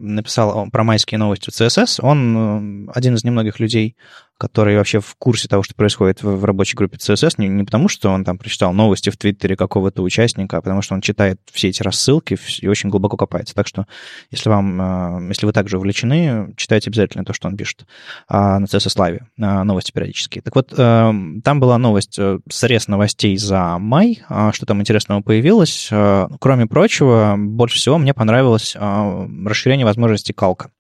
написал 0.01 0.69
про 0.71 0.83
майские 0.85 1.19
новости 1.19 1.51
в 1.51 1.53
CSS. 1.53 2.01
Он 2.03 2.91
один 2.95 3.15
из 3.15 3.25
немногих 3.25 3.61
людей, 3.61 3.97
который 4.41 4.79
вообще 4.79 5.01
в 5.01 5.15
курсе 5.19 5.49
того, 5.49 5.63
что 5.63 5.75
происходит 5.75 6.23
в, 6.23 6.35
в 6.35 6.45
рабочей 6.47 6.75
группе 6.75 6.97
CSS, 6.97 7.35
не, 7.37 7.47
не 7.47 7.63
потому, 7.63 7.89
что 7.89 8.09
он 8.09 8.25
там 8.25 8.39
прочитал 8.39 8.73
новости 8.73 9.11
в 9.11 9.19
Твиттере 9.19 9.55
какого-то 9.55 10.03
участника, 10.03 10.57
а 10.57 10.63
потому 10.63 10.81
что 10.81 10.95
он 10.95 11.03
читает 11.03 11.39
все 11.53 11.69
эти 11.69 11.83
рассылки 11.83 12.39
и 12.61 12.67
очень 12.67 12.89
глубоко 12.89 13.19
копается. 13.19 13.55
Так 13.55 13.67
что, 13.67 13.87
если 14.31 14.49
вам, 14.49 14.81
э, 14.81 15.29
если 15.29 15.45
вы 15.45 15.53
также 15.53 15.77
увлечены, 15.77 16.55
читайте 16.57 16.89
обязательно 16.89 17.25
то, 17.25 17.35
что 17.35 17.49
он 17.49 17.57
пишет 17.59 17.85
а, 18.29 18.59
на 18.59 18.65
CSS 18.65 18.97
Live, 18.97 19.21
а, 19.39 19.63
новости 19.65 19.93
периодические. 19.93 20.41
Так 20.41 20.57
вот, 20.57 20.73
а, 20.79 21.13
там 21.45 21.61
была 21.61 21.77
новость, 21.77 22.19
срез 22.49 22.89
новостей 22.89 23.37
за 23.37 23.77
май, 23.79 24.23
а, 24.31 24.53
что 24.53 24.65
там 24.65 24.81
интересного 24.81 25.21
появилось. 25.21 25.91
А, 25.93 26.29
кроме 26.41 26.67
прочего, 26.67 27.35
больше 27.37 27.77
всего 27.77 27.99
мне 27.99 28.15
понравилось 28.15 28.75
расширение 28.75 29.85
возможностей 29.85 30.33
калка. 30.33 30.71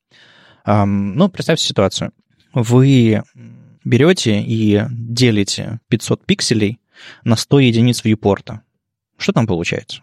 Ну, 0.66 1.29
представьте 1.29 1.66
ситуацию 1.66 2.12
вы 2.52 3.22
берете 3.84 4.40
и 4.40 4.82
делите 4.90 5.80
500 5.88 6.26
пикселей 6.26 6.80
на 7.24 7.36
100 7.36 7.60
единиц 7.60 8.04
вьюпорта. 8.04 8.62
Что 9.16 9.32
там 9.32 9.46
получается? 9.46 10.02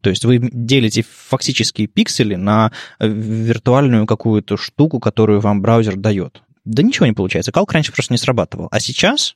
То 0.00 0.10
есть 0.10 0.24
вы 0.24 0.38
делите 0.38 1.02
фактические 1.02 1.88
пиксели 1.88 2.36
на 2.36 2.72
э, 2.98 3.08
виртуальную 3.08 4.06
какую-то 4.06 4.56
штуку, 4.56 5.00
которую 5.00 5.40
вам 5.40 5.60
браузер 5.60 5.96
дает. 5.96 6.42
Да 6.64 6.82
ничего 6.82 7.06
не 7.06 7.12
получается. 7.12 7.50
Калк 7.50 7.72
раньше 7.72 7.92
просто 7.92 8.12
не 8.12 8.18
срабатывал. 8.18 8.68
А 8.70 8.78
сейчас 8.78 9.34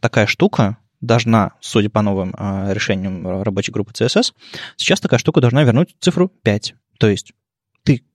такая 0.00 0.26
штука 0.26 0.78
должна, 1.00 1.52
судя 1.60 1.90
по 1.90 2.00
новым 2.00 2.34
э, 2.36 2.72
решениям 2.72 3.42
рабочей 3.42 3.72
группы 3.72 3.92
CSS, 3.92 4.32
сейчас 4.76 5.00
такая 5.00 5.18
штука 5.18 5.40
должна 5.40 5.64
вернуть 5.64 5.94
цифру 6.00 6.28
5. 6.28 6.74
То 6.98 7.08
есть 7.08 7.32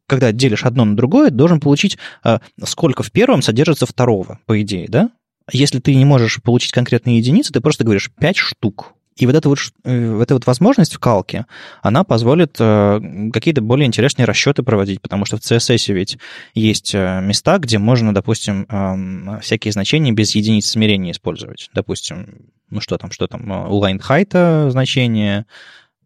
когда 0.08 0.32
делишь 0.32 0.64
одно 0.64 0.86
на 0.86 0.96
другое, 0.96 1.30
должен 1.30 1.60
получить, 1.60 1.98
э, 2.24 2.40
сколько 2.64 3.04
в 3.04 3.12
первом 3.12 3.42
содержится 3.42 3.86
второго, 3.86 4.40
по 4.46 4.62
идее, 4.62 4.88
да? 4.88 5.10
Если 5.52 5.80
ты 5.80 5.94
не 5.96 6.06
можешь 6.06 6.42
получить 6.42 6.72
конкретные 6.72 7.18
единицы, 7.18 7.54
ты 7.54 7.62
просто 7.62 7.84
говоришь 7.84 8.12
5 8.20 8.38
штук. 8.38 8.94
И 9.16 9.26
вот 9.26 9.36
эта 9.36 9.48
вот, 9.48 9.60
э, 9.86 10.22
эта 10.22 10.34
вот 10.34 10.46
возможность 10.46 10.94
в 10.94 11.00
калке, 11.00 11.46
она 11.82 12.04
позволит 12.04 12.58
э, 12.60 13.30
какие-то 13.32 13.62
более 13.62 13.88
интересные 13.88 14.26
расчеты 14.26 14.62
проводить, 14.62 15.02
потому 15.02 15.26
что 15.26 15.38
в 15.38 15.40
CSS 15.40 15.94
ведь 15.94 16.18
есть 16.54 16.94
места, 16.94 17.58
где 17.60 17.78
можно, 17.78 18.14
допустим, 18.14 18.66
эм, 18.68 19.40
всякие 19.42 19.72
значения 19.72 20.12
без 20.12 20.36
единиц 20.36 20.68
смирения 20.68 21.12
использовать. 21.12 21.70
Допустим, 21.74 22.52
ну 22.70 22.82
что 22.82 22.98
там, 22.98 23.12
что 23.12 23.28
там, 23.28 23.50
у 23.72 23.82
line 23.82 24.02
height 24.02 24.70
значение, 24.72 25.46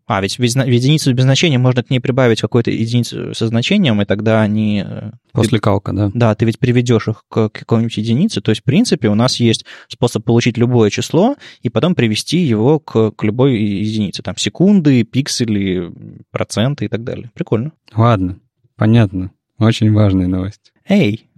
а, 0.09 0.21
ведь 0.21 0.39
без, 0.39 0.55
единицу 0.55 1.13
без 1.13 1.25
значения 1.25 1.59
можно 1.59 1.83
к 1.83 1.91
ней 1.91 1.99
прибавить 1.99 2.41
какую-то 2.41 2.71
единицу 2.71 3.35
со 3.35 3.45
значением, 3.45 4.01
и 4.01 4.05
тогда 4.05 4.41
они... 4.41 4.83
Э, 4.83 5.11
После 5.33 5.59
калка, 5.59 5.93
да. 5.93 6.09
Да, 6.15 6.33
ты 6.33 6.45
ведь 6.45 6.57
приведешь 6.57 7.07
их 7.07 7.25
к 7.29 7.49
какой-нибудь 7.49 7.95
единице. 7.95 8.41
То 8.41 8.49
есть, 8.49 8.61
в 8.61 8.63
принципе, 8.63 9.07
у 9.09 9.13
нас 9.13 9.35
есть 9.35 9.65
способ 9.87 10.25
получить 10.25 10.57
любое 10.57 10.89
число 10.89 11.35
и 11.61 11.69
потом 11.69 11.93
привести 11.93 12.39
его 12.39 12.79
к, 12.79 13.11
к 13.11 13.23
любой 13.23 13.59
единице. 13.61 14.23
Там 14.23 14.35
секунды, 14.35 15.03
пиксели, 15.03 15.93
проценты 16.31 16.85
и 16.85 16.87
так 16.87 17.03
далее. 17.03 17.29
Прикольно. 17.35 17.73
Ладно, 17.95 18.39
понятно. 18.77 19.29
Очень 19.59 19.93
важная 19.93 20.25
новость. 20.25 20.73
Эй, 20.87 21.29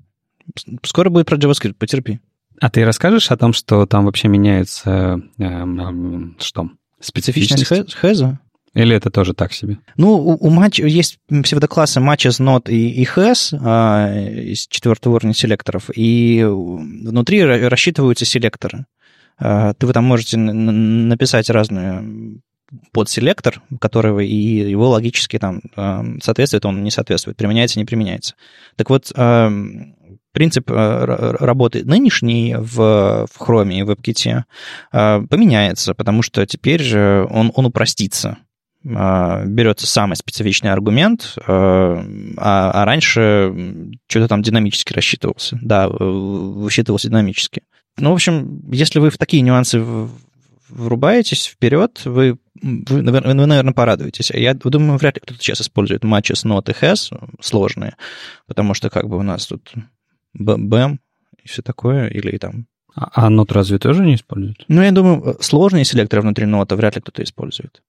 скоро 0.84 1.10
будет 1.10 1.26
про 1.26 1.36
JavaScript, 1.36 1.74
потерпи. 1.74 2.22
А 2.62 2.70
ты 2.70 2.86
расскажешь 2.86 3.32
о 3.32 3.36
том, 3.36 3.52
что 3.52 3.86
там 3.86 4.06
вообще 4.06 4.30
меняется 4.30 5.20
э, 5.38 5.44
э, 5.44 6.20
что? 6.40 6.70
Специфичность 7.02 7.96
хэза? 7.96 8.40
Или 8.74 8.96
это 8.96 9.10
тоже 9.10 9.34
так 9.34 9.52
себе? 9.52 9.80
Ну, 9.98 10.14
у, 10.14 10.48
у 10.48 10.50
матч 10.50 10.80
есть 10.80 11.20
псевдоклассы 11.28 12.00
matches, 12.00 12.40
not 12.40 12.70
и, 12.70 12.90
и 12.90 13.06
has 13.06 13.54
а, 13.60 14.14
из 14.14 14.68
четвертого 14.68 15.16
уровня 15.16 15.34
селекторов, 15.34 15.90
и 15.94 16.44
внутри 16.46 17.44
рассчитываются 17.44 18.26
селекторы. 18.26 18.86
А, 19.42 19.74
ты 19.74 19.88
вы 19.88 19.94
там 19.94 20.06
можете 20.06 20.38
написать 20.38 21.50
разные 21.50 22.40
подселектор, 22.94 23.62
которого 23.82 24.22
и 24.22 24.36
его 24.36 24.90
логически 24.90 25.38
там 25.38 25.62
а, 25.76 26.06
соответствует, 26.22 26.66
он 26.66 26.84
не 26.84 26.92
соответствует, 26.92 27.36
применяется, 27.36 27.80
не 27.80 27.86
применяется. 27.86 28.36
Так 28.78 28.90
вот, 28.90 29.12
а, 29.16 29.52
принцип 30.32 30.70
работы 30.70 31.84
нынешний 31.84 32.56
в, 32.56 33.28
в 33.28 33.42
Chrome 33.42 33.74
и 33.74 33.84
в 33.84 33.90
WebKit 33.90 35.28
поменяется, 35.28 35.94
потому 35.94 36.22
что 36.22 36.46
теперь 36.46 36.82
же 36.82 37.28
он, 37.30 37.52
он 37.54 37.66
упростится. 37.66 38.38
А, 38.90 39.46
берется 39.46 39.86
самый 39.86 40.16
специфичный 40.16 40.72
аргумент, 40.72 41.36
а, 41.46 42.04
а, 42.38 42.72
а 42.72 42.86
раньше 42.86 43.54
что-то 44.08 44.28
там 44.28 44.42
динамически 44.42 44.94
рассчитывался. 44.94 45.60
Да, 45.62 45.88
высчитывался 45.88 47.10
динамически. 47.10 47.64
Ну, 47.98 48.12
в 48.12 48.14
общем, 48.14 48.62
если 48.72 49.00
вы 49.00 49.12
в 49.12 49.18
такие 49.18 49.44
нюансы 49.44 49.84
врубаетесь 50.70 51.46
вперед, 51.46 52.02
вы, 52.06 52.40
вы, 52.62 53.04
вы, 53.04 53.34
наверное, 53.34 53.74
порадуетесь. 53.74 54.32
Я 54.32 54.54
думаю, 54.56 54.98
вряд 54.98 55.16
ли 55.16 55.22
кто-то 55.22 55.40
сейчас 55.40 55.62
использует 55.62 56.04
матчи 56.04 56.34
с 56.34 56.46
not 56.46 56.72
и 56.72 56.74
has 56.74 57.14
сложные, 57.40 57.96
потому 58.48 58.74
что 58.74 58.90
как 58.90 59.08
бы 59.08 59.18
у 59.18 59.24
нас 59.24 59.46
тут 59.46 59.74
BAM 60.36 60.98
и 61.44 61.48
все 61.48 61.62
такое, 61.62 62.08
или 62.08 62.38
там... 62.38 62.66
А, 62.96 63.28
а 63.28 63.30
not 63.30 63.54
разве 63.54 63.78
тоже 63.78 64.04
не 64.04 64.16
используют? 64.16 64.66
Ну, 64.68 64.82
я 64.82 64.92
думаю, 64.92 65.38
сложные 65.40 65.86
селекторы 65.86 66.24
внутри 66.24 66.46
нота 66.46 66.76
вряд 66.76 66.96
ли 66.96 67.02
кто-то 67.02 67.22
использует 67.22 67.84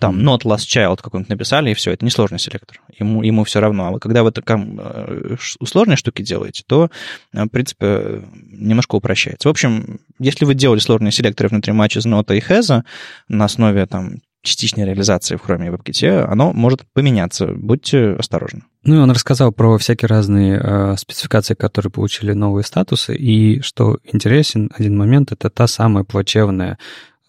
там 0.00 0.18
not 0.26 0.40
last 0.40 0.66
child 0.66 0.98
какой-нибудь 1.02 1.28
написали, 1.30 1.70
и 1.70 1.74
все, 1.74 1.92
это 1.92 2.04
несложный 2.04 2.38
селектор. 2.38 2.80
Ему, 2.98 3.22
ему 3.22 3.44
все 3.44 3.60
равно. 3.60 3.94
А 3.94 3.98
когда 4.00 4.22
вы 4.22 4.32
там, 4.32 4.80
э, 4.82 5.36
сложные 5.40 5.96
штуки 5.96 6.22
делаете, 6.22 6.64
то, 6.66 6.90
э, 7.32 7.44
в 7.44 7.48
принципе, 7.48 8.22
немножко 8.50 8.96
упрощается. 8.96 9.48
В 9.48 9.50
общем, 9.50 10.00
если 10.18 10.44
вы 10.44 10.54
делали 10.54 10.80
сложные 10.80 11.12
селекторы 11.12 11.50
внутри 11.50 11.72
матча 11.72 12.00
not 12.00 12.34
и 12.34 12.40
has 12.40 12.82
на 13.28 13.44
основе 13.44 13.86
там 13.86 14.16
частичной 14.42 14.86
реализации 14.86 15.36
в 15.36 15.44
Chrome 15.44 15.66
и 15.66 15.70
WebKit, 15.70 16.24
оно 16.24 16.52
может 16.52 16.84
поменяться. 16.94 17.46
Будьте 17.46 18.12
осторожны. 18.12 18.62
Ну 18.84 18.96
и 18.96 18.98
он 18.98 19.10
рассказал 19.10 19.52
про 19.52 19.76
всякие 19.76 20.08
разные 20.08 20.58
э, 20.58 20.96
спецификации, 20.96 21.54
которые 21.54 21.92
получили 21.92 22.32
новые 22.32 22.64
статусы, 22.64 23.14
и 23.14 23.60
что 23.60 23.98
интересен 24.04 24.70
один 24.74 24.96
момент, 24.96 25.32
это 25.32 25.50
та 25.50 25.66
самая 25.66 26.04
плачевная 26.04 26.78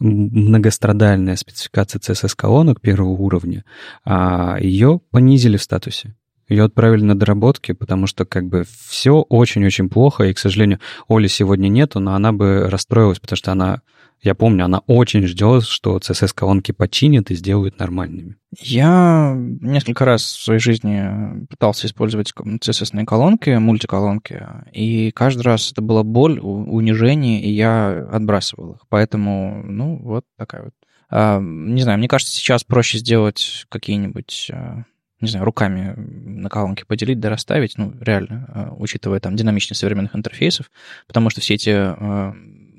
многострадальная 0.01 1.35
спецификация 1.35 1.99
CSS-колонок 1.99 2.81
первого 2.81 3.11
уровня, 3.11 3.63
а 4.03 4.57
ее 4.59 4.99
понизили 5.11 5.57
в 5.57 5.63
статусе. 5.63 6.15
Ее 6.49 6.65
отправили 6.65 7.03
на 7.03 7.17
доработки, 7.17 7.71
потому 7.71 8.07
что 8.07 8.25
как 8.25 8.47
бы 8.47 8.65
все 8.87 9.21
очень-очень 9.21 9.89
плохо, 9.89 10.25
и, 10.25 10.33
к 10.33 10.39
сожалению, 10.39 10.79
Оли 11.07 11.27
сегодня 11.27 11.69
нету, 11.69 11.99
но 11.99 12.13
она 12.13 12.33
бы 12.33 12.67
расстроилась, 12.69 13.19
потому 13.19 13.37
что 13.37 13.51
она 13.53 13.81
я 14.23 14.35
помню, 14.35 14.65
она 14.65 14.79
очень 14.85 15.25
ждет, 15.25 15.63
что 15.63 15.97
CSS-колонки 15.97 16.71
починят 16.71 17.31
и 17.31 17.35
сделают 17.35 17.79
нормальными. 17.79 18.35
Я 18.59 19.33
несколько 19.35 20.05
раз 20.05 20.21
в 20.21 20.43
своей 20.43 20.59
жизни 20.59 21.47
пытался 21.47 21.87
использовать 21.87 22.31
CSS-ные 22.31 23.05
колонки, 23.05 23.49
мультиколонки, 23.49 24.45
и 24.73 25.11
каждый 25.11 25.41
раз 25.41 25.71
это 25.71 25.81
была 25.81 26.03
боль, 26.03 26.39
унижение, 26.39 27.41
и 27.41 27.49
я 27.49 28.07
отбрасывал 28.11 28.73
их. 28.73 28.81
Поэтому, 28.89 29.63
ну, 29.65 29.97
вот 29.97 30.25
такая 30.37 30.65
вот. 30.65 30.73
А, 31.09 31.39
не 31.39 31.81
знаю, 31.81 31.97
мне 31.97 32.07
кажется, 32.07 32.33
сейчас 32.33 32.63
проще 32.63 32.99
сделать 32.99 33.65
какие-нибудь 33.69 34.51
а, 34.53 34.83
не 35.19 35.29
знаю, 35.29 35.45
руками 35.45 35.93
на 35.95 36.49
колонке 36.49 36.85
поделить 36.85 37.19
да 37.19 37.29
расставить, 37.29 37.77
ну, 37.77 37.93
реально, 37.99 38.45
а, 38.49 38.73
учитывая 38.75 39.19
там 39.19 39.35
динамичность 39.35 39.79
современных 39.79 40.15
интерфейсов, 40.15 40.71
потому 41.07 41.29
что 41.29 41.41
все 41.41 41.55
эти 41.55 41.71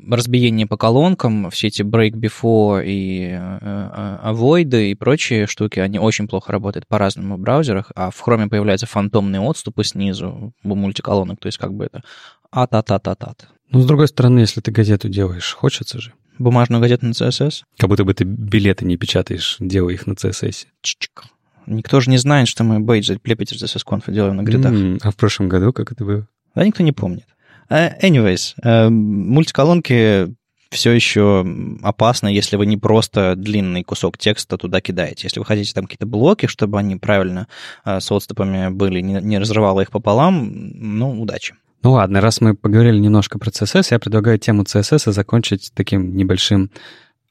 разбиение 0.08 0.66
по 0.66 0.76
колонкам, 0.76 1.50
все 1.50 1.68
эти 1.68 1.82
break 1.82 2.12
before 2.12 2.84
и 2.84 3.30
э, 3.32 3.58
э, 3.60 4.18
avoid 4.24 4.90
и 4.90 4.94
прочие 4.94 5.46
штуки, 5.46 5.78
они 5.78 5.98
очень 5.98 6.28
плохо 6.28 6.52
работают 6.52 6.86
по-разному 6.86 7.36
в 7.36 7.40
браузерах, 7.40 7.92
а 7.94 8.10
в 8.10 8.26
Chrome 8.26 8.48
появляются 8.48 8.86
фантомные 8.86 9.40
отступы 9.40 9.84
снизу 9.84 10.52
у 10.62 10.74
мультиколонок, 10.74 11.40
то 11.40 11.46
есть 11.46 11.58
как 11.58 11.74
бы 11.74 11.86
это 11.86 12.02
ат-ат-ат-ат-ат. 12.50 13.48
Ну, 13.70 13.80
с 13.80 13.86
другой 13.86 14.08
стороны, 14.08 14.40
если 14.40 14.60
ты 14.60 14.70
газету 14.70 15.08
делаешь, 15.08 15.54
хочется 15.54 16.00
же. 16.00 16.12
Бумажную 16.38 16.80
газету 16.80 17.06
на 17.06 17.12
CSS? 17.12 17.62
Как 17.78 17.88
будто 17.88 18.04
бы 18.04 18.14
ты 18.14 18.24
билеты 18.24 18.84
не 18.84 18.96
печатаешь, 18.96 19.56
делая 19.60 19.94
их 19.94 20.06
на 20.06 20.12
CSS. 20.12 20.66
Чик. 20.82 21.24
Никто 21.66 22.00
же 22.00 22.10
не 22.10 22.18
знает, 22.18 22.48
что 22.48 22.64
мы 22.64 22.80
бейджи 22.80 23.18
Питер 23.18 23.56
CSS 23.56 23.82
Conf 23.86 24.10
делаем 24.12 24.36
на 24.36 24.42
гридах. 24.42 24.72
Mm, 24.72 24.98
а 25.02 25.10
в 25.10 25.16
прошлом 25.16 25.48
году 25.48 25.72
как 25.72 25.92
это 25.92 26.04
было? 26.04 26.28
Да, 26.54 26.64
никто 26.64 26.82
не 26.82 26.92
помнит. 26.92 27.26
Э, 27.68 27.98
anyways, 28.00 28.54
э, 28.62 28.88
мультиколонки 28.88 30.34
все 30.70 30.90
еще 30.90 31.44
опасно, 31.82 32.28
если 32.28 32.56
вы 32.56 32.66
не 32.66 32.78
просто 32.78 33.34
длинный 33.36 33.84
кусок 33.84 34.16
текста 34.16 34.56
туда 34.56 34.80
кидаете. 34.80 35.24
Если 35.24 35.38
вы 35.38 35.44
хотите 35.44 35.74
там 35.74 35.84
какие-то 35.84 36.06
блоки, 36.06 36.46
чтобы 36.46 36.78
они 36.78 36.96
правильно 36.96 37.46
э, 37.84 38.00
с 38.00 38.10
отступами 38.10 38.70
были, 38.70 39.00
не, 39.00 39.20
не 39.20 39.38
разрывало 39.38 39.82
их 39.82 39.90
пополам, 39.90 40.50
ну, 40.74 41.20
удачи. 41.20 41.54
Ну 41.82 41.92
ладно, 41.92 42.20
раз 42.20 42.40
мы 42.40 42.54
поговорили 42.54 42.98
немножко 42.98 43.38
про 43.38 43.50
CSS, 43.50 43.88
я 43.90 43.98
предлагаю 43.98 44.38
тему 44.38 44.62
CSS 44.62 45.12
закончить 45.12 45.72
таким 45.74 46.16
небольшим 46.16 46.70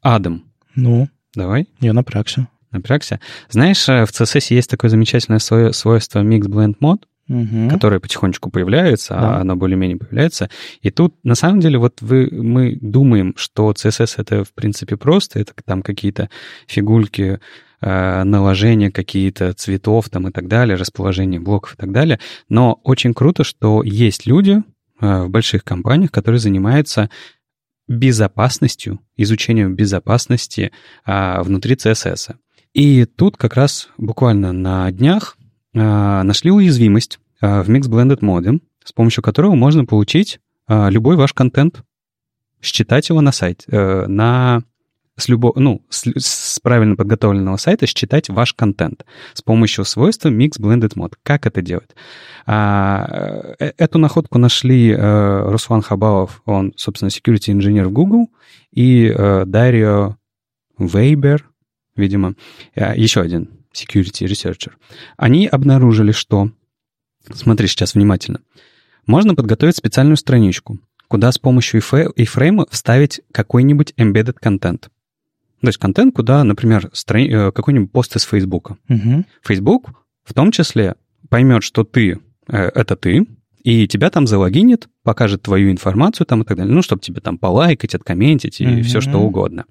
адом. 0.01 0.43
Ну, 0.75 1.07
Давай, 1.36 1.67
я 1.79 1.93
напрягся. 1.93 2.47
напрягся. 2.71 3.19
Знаешь, 3.49 3.86
в 3.86 4.11
CSS 4.11 4.53
есть 4.53 4.69
такое 4.69 4.89
замечательное 4.89 5.39
свойство 5.39 6.19
Mix 6.19 6.41
Blend 6.41 6.75
Mode, 6.82 7.03
Мгм. 7.28 7.69
которое 7.69 7.99
потихонечку 7.99 8.49
появляется, 8.49 9.13
Да. 9.13 9.38
а 9.38 9.41
оно 9.41 9.55
более-менее 9.55 9.97
появляется. 9.97 10.49
И 10.82 10.89
тут, 10.89 11.15
на 11.24 11.36
самом 11.36 11.59
деле, 11.61 11.78
вот 11.78 12.01
вы, 12.01 12.28
мы 12.32 12.78
думаем, 12.82 13.34
что 13.38 13.72
CSS 13.72 14.15
это, 14.17 14.43
в 14.43 14.53
принципе, 14.53 14.97
просто, 14.97 15.39
это 15.39 15.53
там 15.65 15.82
какие-то 15.82 16.30
фигульки, 16.67 17.39
э, 17.82 18.24
наложения 18.24 18.91
какие-то 18.91 19.53
цветов 19.53 20.09
там 20.09 20.28
и 20.28 20.32
так 20.32 20.47
далее, 20.47 20.76
расположение 20.76 21.39
блоков 21.39 21.76
и 21.76 21.78
так 21.78 21.91
далее. 21.91 22.19
Но 22.49 22.80
очень 22.84 23.13
круто, 23.13 23.43
что 23.43 23.82
есть 23.84 24.26
люди 24.26 24.61
э, 24.99 25.24
в 25.24 25.30
больших 25.30 25.63
компаниях, 25.63 26.11
которые 26.11 26.39
занимаются 26.39 27.09
безопасностью, 27.88 28.99
изучением 29.17 29.76
безопасности 29.76 30.72
а, 31.05 31.43
внутри 31.43 31.76
CSS. 31.76 32.36
И 32.74 33.05
тут 33.05 33.36
как 33.38 33.55
раз 33.55 33.89
буквально 33.97 34.53
на 34.53 34.89
днях 34.91 35.36
а, 35.39 35.40
нашли 35.74 36.51
уязвимость 36.51 37.19
а, 37.41 37.63
в 37.63 37.69
Mix 37.69 37.82
Blended 37.89 38.19
Mode, 38.19 38.61
с 38.84 38.93
помощью 38.93 39.24
которого 39.24 39.55
можно 39.55 39.86
получить 39.86 40.39
а, 40.67 40.89
любой 40.89 41.15
ваш 41.15 41.34
контент, 41.34 41.84
считать 42.61 43.09
его 43.09 43.22
на 43.22 43.32
сайте, 43.32 43.65
э, 43.72 44.05
на 44.05 44.61
с, 45.17 45.28
любо, 45.28 45.51
ну, 45.55 45.84
с, 45.89 46.05
с 46.15 46.59
правильно 46.59 46.95
подготовленного 46.95 47.57
сайта 47.57 47.88
считать 47.88 48.30
ваш 48.30 48.53
контент 48.53 49.03
с 49.34 49.41
помощью 49.41 49.84
свойства 49.84 50.30
Mix 50.30 50.59
Blended 50.59 50.93
Mode. 50.95 51.13
Как 51.24 51.47
это 51.47 51.63
делать? 51.63 51.89
А, 52.45 53.55
э, 53.59 53.72
эту 53.78 53.97
находку 53.97 54.38
нашли 54.38 54.91
э, 54.91 55.49
Руслан 55.49 55.82
Хабалов, 55.82 56.43
он, 56.45 56.74
собственно, 56.78 57.09
security 57.09 57.51
инженер 57.51 57.88
в 57.88 57.91
Google, 57.91 58.30
и 58.72 59.07
э, 59.07 59.45
Дарио 59.45 60.17
Вейбер, 60.78 61.49
видимо, 61.95 62.36
э, 62.76 62.93
еще 62.95 63.22
один 63.22 63.61
security 63.74 64.26
researcher. 64.26 64.72
Они 65.17 65.47
обнаружили, 65.47 66.11
что, 66.11 66.51
смотри 67.34 67.67
сейчас 67.67 67.95
внимательно, 67.95 68.41
можно 69.05 69.36
подготовить 69.36 69.76
специальную 69.76 70.17
страничку, 70.17 70.80
куда 71.07 71.32
с 71.32 71.38
помощью 71.38 71.82
iframe 71.82 72.65
вставить 72.69 73.22
какой-нибудь 73.32 73.93
embedded 73.97 74.34
контент. 74.39 74.89
То 75.61 75.67
есть 75.67 75.78
контент, 75.78 76.15
куда, 76.15 76.43
например, 76.43 76.89
страни... 76.93 77.30
э, 77.30 77.51
какой-нибудь 77.51 77.91
пост 77.91 78.15
из 78.15 78.24
Facebook. 78.24 78.74
Мгм. 78.88 79.26
Facebook 79.43 79.91
в 80.24 80.34
том 80.34 80.51
числе 80.51 80.95
поймет, 81.30 81.63
что 81.63 81.84
ты 81.84 82.19
э, 82.47 82.57
это 82.74 82.95
ты, 82.95 83.28
и 83.63 83.88
тебя 83.88 84.09
там 84.09 84.26
залогинит, 84.26 84.88
покажет 85.03 85.43
твою 85.43 85.72
информацию 85.72 86.26
там 86.26 86.41
и 86.41 86.45
так 86.45 86.57
далее. 86.57 86.74
Ну, 86.74 86.82
чтобы 86.82 87.01
тебе 87.01 87.22
там 87.22 87.38
полайкать, 87.38 87.93
откомментить 87.93 88.59
и 88.59 88.65
Мгм. 88.65 88.84
все 88.84 89.01
что 89.01 89.19
угодно. 89.19 89.65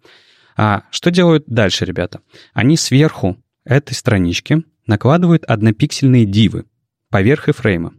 А 0.57 0.83
что 0.91 1.11
делают 1.11 1.45
дальше 1.47 1.85
ребята? 1.85 2.21
Они 2.53 2.77
сверху 2.77 3.37
этой 3.77 3.95
странички 3.95 4.65
накладывают 4.87 5.45
однопиксельные 5.45 6.27
дивы 6.27 6.65
поверх 7.09 7.49
iframe. 7.49 7.93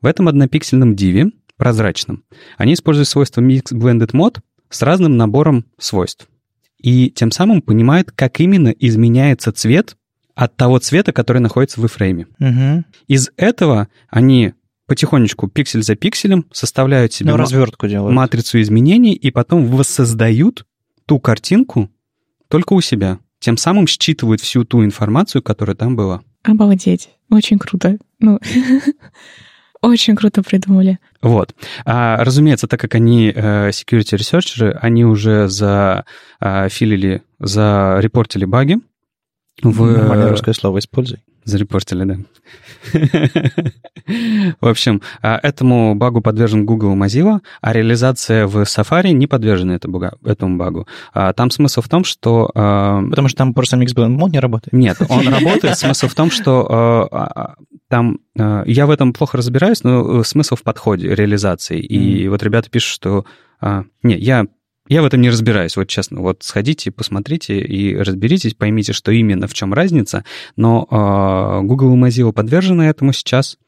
В 0.00 0.06
этом 0.06 0.28
однопиксельном 0.28 0.94
диве, 0.94 1.30
прозрачном, 1.56 2.24
они 2.58 2.74
используют 2.74 3.08
свойство 3.08 3.40
Mix 3.40 3.72
Blended 3.72 4.12
Mode 4.12 4.40
с 4.68 4.82
разным 4.82 5.16
набором 5.16 5.64
свойств. 5.78 6.28
И 6.78 7.10
тем 7.10 7.30
самым 7.30 7.62
понимают, 7.62 8.10
как 8.12 8.40
именно 8.40 8.68
изменяется 8.68 9.52
цвет 9.52 9.96
от 10.34 10.56
того 10.56 10.78
цвета, 10.80 11.12
который 11.12 11.38
находится 11.38 11.80
в 11.80 11.84
iframe. 11.86 12.26
Мгм. 12.38 12.84
Из 13.06 13.30
этого 13.36 13.88
они 14.10 14.52
потихонечку, 14.86 15.48
пиксель 15.48 15.82
за 15.82 15.94
пикселем, 15.94 16.44
составляют 16.52 17.14
себе 17.14 17.30
Ну, 17.30 17.36
развертку 17.38 17.88
делают. 17.88 18.14
матрицу 18.14 18.60
изменений 18.60 19.14
и 19.14 19.30
потом 19.30 19.66
воссоздают 19.66 20.66
ту 21.06 21.18
картинку 21.20 21.90
только 22.48 22.74
у 22.74 22.82
себя. 22.82 23.18
Тем 23.44 23.58
самым 23.58 23.86
считывают 23.86 24.40
всю 24.40 24.64
ту 24.64 24.82
информацию, 24.82 25.42
которая 25.42 25.76
там 25.76 25.96
была. 25.96 26.22
Обалдеть. 26.44 27.10
Очень 27.28 27.58
круто. 27.58 27.98
Ну, 28.18 28.40
очень 29.82 30.16
круто 30.16 30.42
придумали. 30.42 30.98
Вот. 31.20 31.54
А, 31.84 32.24
разумеется, 32.24 32.68
так 32.68 32.80
как 32.80 32.94
они 32.94 33.30
э, 33.30 33.68
security 33.68 34.16
researchers, 34.16 34.78
они 34.80 35.04
уже 35.04 35.48
зафилили, 35.48 37.22
зарепортили 37.38 38.46
баги. 38.46 38.78
В, 39.62 39.92
Нормальное 39.92 40.30
русское 40.30 40.54
слово 40.54 40.78
используй. 40.78 41.18
Зарепортили, 41.44 42.04
да. 42.04 42.16
В 44.60 44.66
общем, 44.68 45.02
а, 45.22 45.38
этому 45.42 45.94
багу 45.94 46.20
подвержен 46.20 46.66
Google 46.66 46.92
и 46.94 46.96
Mozilla, 46.96 47.40
а 47.60 47.72
реализация 47.72 48.46
в 48.46 48.62
Safari 48.62 49.12
не 49.12 49.26
подвержена 49.26 49.74
этому 49.74 50.56
багу. 50.56 50.86
А, 51.12 51.32
Там 51.32 51.50
смысл 51.50 51.80
в 51.80 51.88
том, 51.88 52.04
что... 52.04 52.50
а, 52.54 53.02
Потому 53.08 53.28
что 53.28 53.38
там 53.38 53.54
просто 53.54 53.76
Mix 53.76 53.94
Blend 53.94 54.16
Mode 54.16 54.30
не 54.30 54.40
работает. 54.40 54.72
Нет, 54.72 54.96
он 55.08 55.28
работает. 55.28 55.78
Смысл 55.78 56.08
в 56.08 56.14
том, 56.14 56.30
что 56.30 57.48
там... 57.88 58.18
Я 58.36 58.86
в 58.86 58.90
этом 58.90 59.12
плохо 59.12 59.36
разбираюсь, 59.38 59.84
но 59.84 60.20
э, 60.20 60.24
смысл 60.24 60.56
в 60.56 60.62
подходе, 60.62 61.14
реализации. 61.14 61.80
И 61.80 62.26
вот 62.28 62.42
ребята 62.42 62.68
пишут, 62.68 62.90
что... 62.92 63.24
Не, 64.02 64.16
я 64.16 64.46
я 64.88 65.00
в 65.00 65.06
этом 65.06 65.20
не 65.20 65.30
разбираюсь, 65.30 65.76
вот 65.76 65.88
честно. 65.88 66.20
Вот 66.20 66.42
сходите, 66.42 66.90
посмотрите 66.90 67.58
и 67.58 67.96
разберитесь, 67.96 68.54
поймите, 68.54 68.92
что 68.92 69.12
именно, 69.12 69.46
в 69.46 69.54
чем 69.54 69.72
разница. 69.72 70.24
Но 70.56 70.86
а, 70.90 71.60
Google 71.62 71.94
и 71.94 71.98
Mozilla 71.98 72.32
подвержены 72.32 72.82
этому 72.82 73.12
сейчас, 73.12 73.58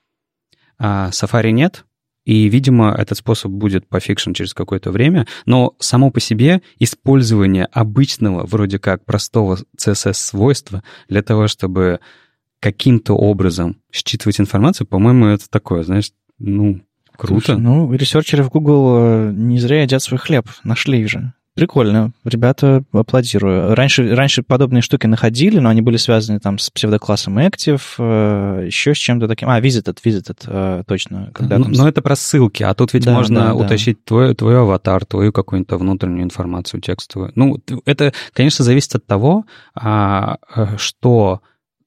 а 0.78 1.10
Safari 1.10 1.52
нет. 1.52 1.84
И, 2.26 2.48
видимо, 2.48 2.92
этот 2.92 3.16
способ 3.18 3.52
будет 3.52 3.88
пофикшен 3.88 4.34
через 4.34 4.52
какое-то 4.52 4.90
время. 4.90 5.26
Но 5.46 5.74
само 5.78 6.10
по 6.10 6.20
себе 6.20 6.60
использование 6.78 7.66
обычного, 7.66 8.44
вроде 8.44 8.78
как 8.80 9.04
простого 9.04 9.58
CSS-свойства 9.78 10.82
для 11.08 11.22
того, 11.22 11.46
чтобы 11.46 12.00
каким-то 12.58 13.14
образом 13.14 13.80
считывать 13.92 14.40
информацию, 14.40 14.88
по-моему, 14.88 15.26
это 15.26 15.48
такое, 15.48 15.84
знаешь, 15.84 16.10
ну, 16.38 16.80
круто. 17.16 17.46
Слушай, 17.46 17.60
ну, 17.60 17.92
ресерчеры 17.92 18.42
в 18.42 18.50
Google 18.50 18.96
э, 18.98 19.32
не 19.34 19.58
зря 19.58 19.82
едят 19.82 20.02
свой 20.02 20.18
хлеб. 20.18 20.48
Нашли 20.64 21.06
же. 21.06 21.32
Прикольно. 21.56 22.12
Ребята, 22.22 22.84
аплодирую. 22.92 23.74
Раньше, 23.74 24.14
раньше 24.14 24.42
подобные 24.42 24.82
штуки 24.82 25.06
находили, 25.06 25.58
но 25.58 25.70
они 25.70 25.80
были 25.80 25.96
связаны 25.96 26.38
там 26.38 26.58
с 26.58 26.68
псевдоклассом 26.68 27.38
Active, 27.38 27.80
э, 27.98 28.66
еще 28.66 28.94
с 28.94 28.98
чем-то 28.98 29.26
таким. 29.26 29.48
А, 29.48 29.58
Visited, 29.58 29.96
Visited, 30.04 30.36
э, 30.46 30.82
точно. 30.86 31.30
Когда 31.32 31.56
Ну, 31.56 31.64
там... 31.64 31.72
Но 31.72 31.88
это 31.88 32.02
про 32.02 32.14
ссылки, 32.14 32.62
а 32.62 32.74
тут 32.74 32.92
ведь 32.92 33.06
Да, 33.06 33.14
можно 33.14 33.40
да, 33.40 33.46
да. 33.46 33.54
утащить 33.54 34.04
твой, 34.04 34.34
твой 34.34 34.60
аватар, 34.60 35.06
твою 35.06 35.32
какую-то 35.32 35.78
внутреннюю 35.78 36.24
информацию 36.24 36.82
текстовую. 36.82 37.32
Ну, 37.36 37.58
это, 37.86 38.12
конечно, 38.34 38.62
зависит 38.62 38.94
от 38.94 39.06
того, 39.06 39.46
а, 39.74 40.36
э, 40.54 40.76
что 40.76 41.40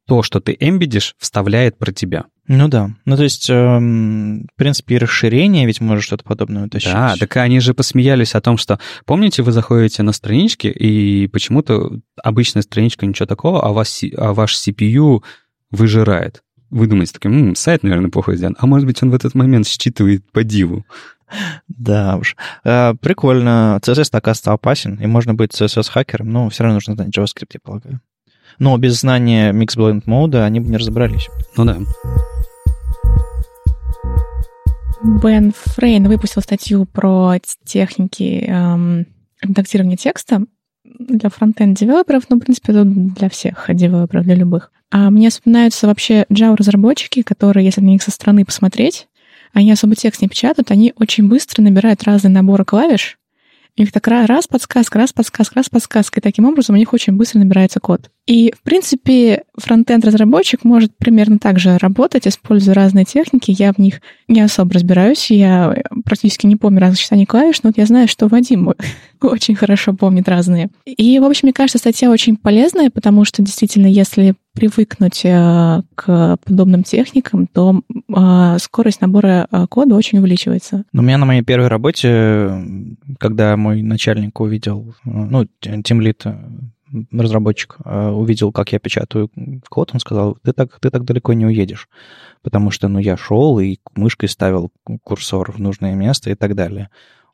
то, 0.10 0.24
что 0.24 0.40
ты 0.40 0.58
эмбедишь, 0.60 1.16
вставляет 1.18 1.78
про 1.78 1.92
тебя. 1.92 2.26
Ну 2.48 2.68
да. 2.68 2.90
Ну, 3.06 3.16
то 3.16 3.24
есть, 3.24 3.48
эм, 3.50 4.48
в 4.52 4.56
принципе, 4.58 4.96
и 4.96 4.98
расширение 4.98 5.68
ведь 5.68 5.82
может 5.82 6.04
что-то 6.04 6.24
подобное 6.24 6.66
утащить. 6.66 6.92
Да, 6.92 7.16
так 7.20 7.38
они 7.38 7.60
же 7.60 7.76
посмеялись 7.76 8.34
о 8.34 8.42
том, 8.42 8.58
что, 8.58 8.80
помните, 9.06 9.44
вы 9.44 9.52
заходите 9.52 10.02
на 10.02 10.12
странички, 10.14 10.66
и 10.66 11.28
почему-то 11.28 12.00
обычная 12.24 12.64
страничка 12.64 13.06
ничего 13.06 13.28
такого, 13.28 13.64
а, 13.64 13.72
вас, 13.72 14.02
а 14.18 14.34
ваш 14.34 14.56
CPU 14.56 15.24
выжирает. 15.70 16.44
Вы 16.72 16.88
думаете, 16.88 17.14
таким, 17.14 17.50
«М, 17.50 17.56
сайт, 17.56 17.84
наверное, 17.84 18.10
плохо 18.10 18.36
сделан. 18.36 18.56
А 18.60 18.66
может 18.66 18.88
быть, 18.88 19.02
он 19.04 19.12
в 19.12 19.16
этот 19.16 19.36
момент 19.36 19.68
считывает 19.68 20.30
по 20.32 20.44
диву. 20.44 20.86
Да 21.68 22.18
уж. 22.18 22.36
Э, 22.64 22.96
прикольно. 23.00 23.80
CSS, 23.84 24.10
оказывается, 24.14 24.54
опасен, 24.54 24.96
и 24.96 25.06
можно 25.06 25.36
быть 25.36 25.52
CSS-хакером, 25.54 26.28
но 26.30 26.50
все 26.50 26.64
равно 26.64 26.76
нужно 26.76 26.96
знать 26.96 27.16
JavaScript, 27.16 27.52
я 27.54 27.60
полагаю. 27.64 28.02
Но 28.60 28.78
без 28.78 29.00
знания 29.00 29.54
Mix 29.54 29.78
Blend 29.78 30.04
мода 30.06 30.46
они 30.46 30.60
бы 30.60 30.70
не 30.70 30.78
разобрались. 30.78 31.30
Ну 31.56 31.66
да. 31.66 31.78
Бен 35.02 35.54
Фрейн 35.56 36.08
выпустил 36.08 36.42
статью 36.42 36.86
про 36.86 37.36
техники 37.64 38.46
эм, 38.46 39.08
редактирования 39.42 39.96
текста 39.96 40.44
для 40.84 41.30
фронтенд 41.30 41.78
девелоперов, 41.78 42.24
ну, 42.30 42.36
в 42.36 42.40
принципе, 42.40 42.74
это 42.74 42.84
для 42.84 43.30
всех 43.30 43.66
девелоперов, 43.70 44.26
для 44.26 44.36
любых. 44.36 44.72
А 44.92 45.10
мне 45.10 45.30
вспоминаются 45.30 45.88
вообще 45.88 46.26
Java-разработчики, 46.30 47.22
которые, 47.22 47.66
если 47.66 47.82
на 47.82 47.88
них 47.88 48.04
со 48.04 48.12
стороны 48.12 48.44
посмотреть, 48.44 49.08
они 49.54 49.72
особо 49.72 49.96
текст 49.96 50.22
не 50.22 50.28
печатают, 50.28 50.72
они 50.72 50.94
очень 50.98 51.30
быстро 51.30 51.62
набирают 51.62 52.04
разные 52.04 52.32
наборы 52.32 52.66
клавиш, 52.66 53.18
у 53.78 53.82
них 53.82 53.94
так 53.94 54.08
раз 54.08 54.48
подсказка, 54.48 55.00
раз 55.00 55.14
подсказка, 55.14 55.56
раз 55.56 55.70
подсказка, 55.70 56.20
и 56.20 56.24
таким 56.24 56.46
образом 56.46 56.76
у 56.76 56.78
них 56.78 56.92
очень 56.92 57.14
быстро 57.14 57.40
набирается 57.40 57.80
код. 57.80 58.12
И, 58.30 58.54
в 58.56 58.62
принципе, 58.62 59.42
фронтенд-разработчик 59.58 60.64
может 60.64 60.96
примерно 60.96 61.40
так 61.40 61.58
же 61.58 61.80
работать, 61.80 62.28
используя 62.28 62.76
разные 62.76 63.04
техники. 63.04 63.56
Я 63.58 63.74
в 63.74 63.80
них 63.80 64.02
не 64.28 64.40
особо 64.42 64.76
разбираюсь, 64.76 65.32
я 65.32 65.76
практически 66.06 66.46
не 66.46 66.56
помню 66.56 66.80
разных 66.80 67.00
сочетаний 67.00 67.26
клавиш, 67.26 67.64
но 67.64 67.70
вот 67.70 67.80
я 67.80 67.88
знаю, 67.88 68.08
что 68.08 68.28
Вадим 68.28 68.72
очень 69.24 69.56
хорошо 69.56 69.94
помнит 69.94 70.30
разные. 70.30 70.70
И, 70.86 71.18
в 71.18 71.24
общем, 71.24 71.48
мне 71.48 71.54
кажется, 71.54 71.80
статья 71.80 72.12
очень 72.12 72.38
полезная, 72.38 72.92
потому 72.92 73.26
что 73.26 73.42
действительно, 73.42 73.88
если 73.88 74.36
привыкнуть 74.54 75.22
э, 75.24 75.82
к 75.96 76.38
подобным 76.46 76.84
техникам, 76.84 77.48
то 77.48 77.82
э, 78.16 78.58
скорость 78.60 79.02
набора 79.02 79.48
э, 79.50 79.66
кода 79.68 79.96
очень 79.96 80.20
увеличивается. 80.20 80.84
У 80.94 81.02
меня 81.02 81.18
на 81.18 81.26
моей 81.26 81.42
первой 81.42 81.68
работе, 81.68 82.64
когда 83.18 83.58
мой 83.58 83.82
начальник 83.82 84.40
увидел, 84.40 84.94
ну, 85.04 85.48
тимлит 85.84 86.26
разработчик 87.12 87.78
увидел, 87.86 88.52
как 88.52 88.72
я 88.72 88.80
печатаю 88.80 89.30
код, 89.70 89.92
он 89.94 90.00
сказал, 90.00 90.38
ты 90.44 90.54
так, 90.54 90.80
ты 90.80 90.90
так 90.90 91.04
далеко 91.04 91.34
не 91.34 91.46
уедешь, 91.46 91.88
потому 92.42 92.72
что, 92.72 92.88
ну, 92.88 93.00
я 93.00 93.18
шел 93.18 93.60
и 93.60 93.78
мышкой 93.96 94.30
ставил 94.30 94.72
курсор 95.04 95.52
в 95.52 95.60
нужное 95.60 95.96
место 95.96 96.30
и 96.30 96.36
так 96.36 96.56
далее. 96.56 96.90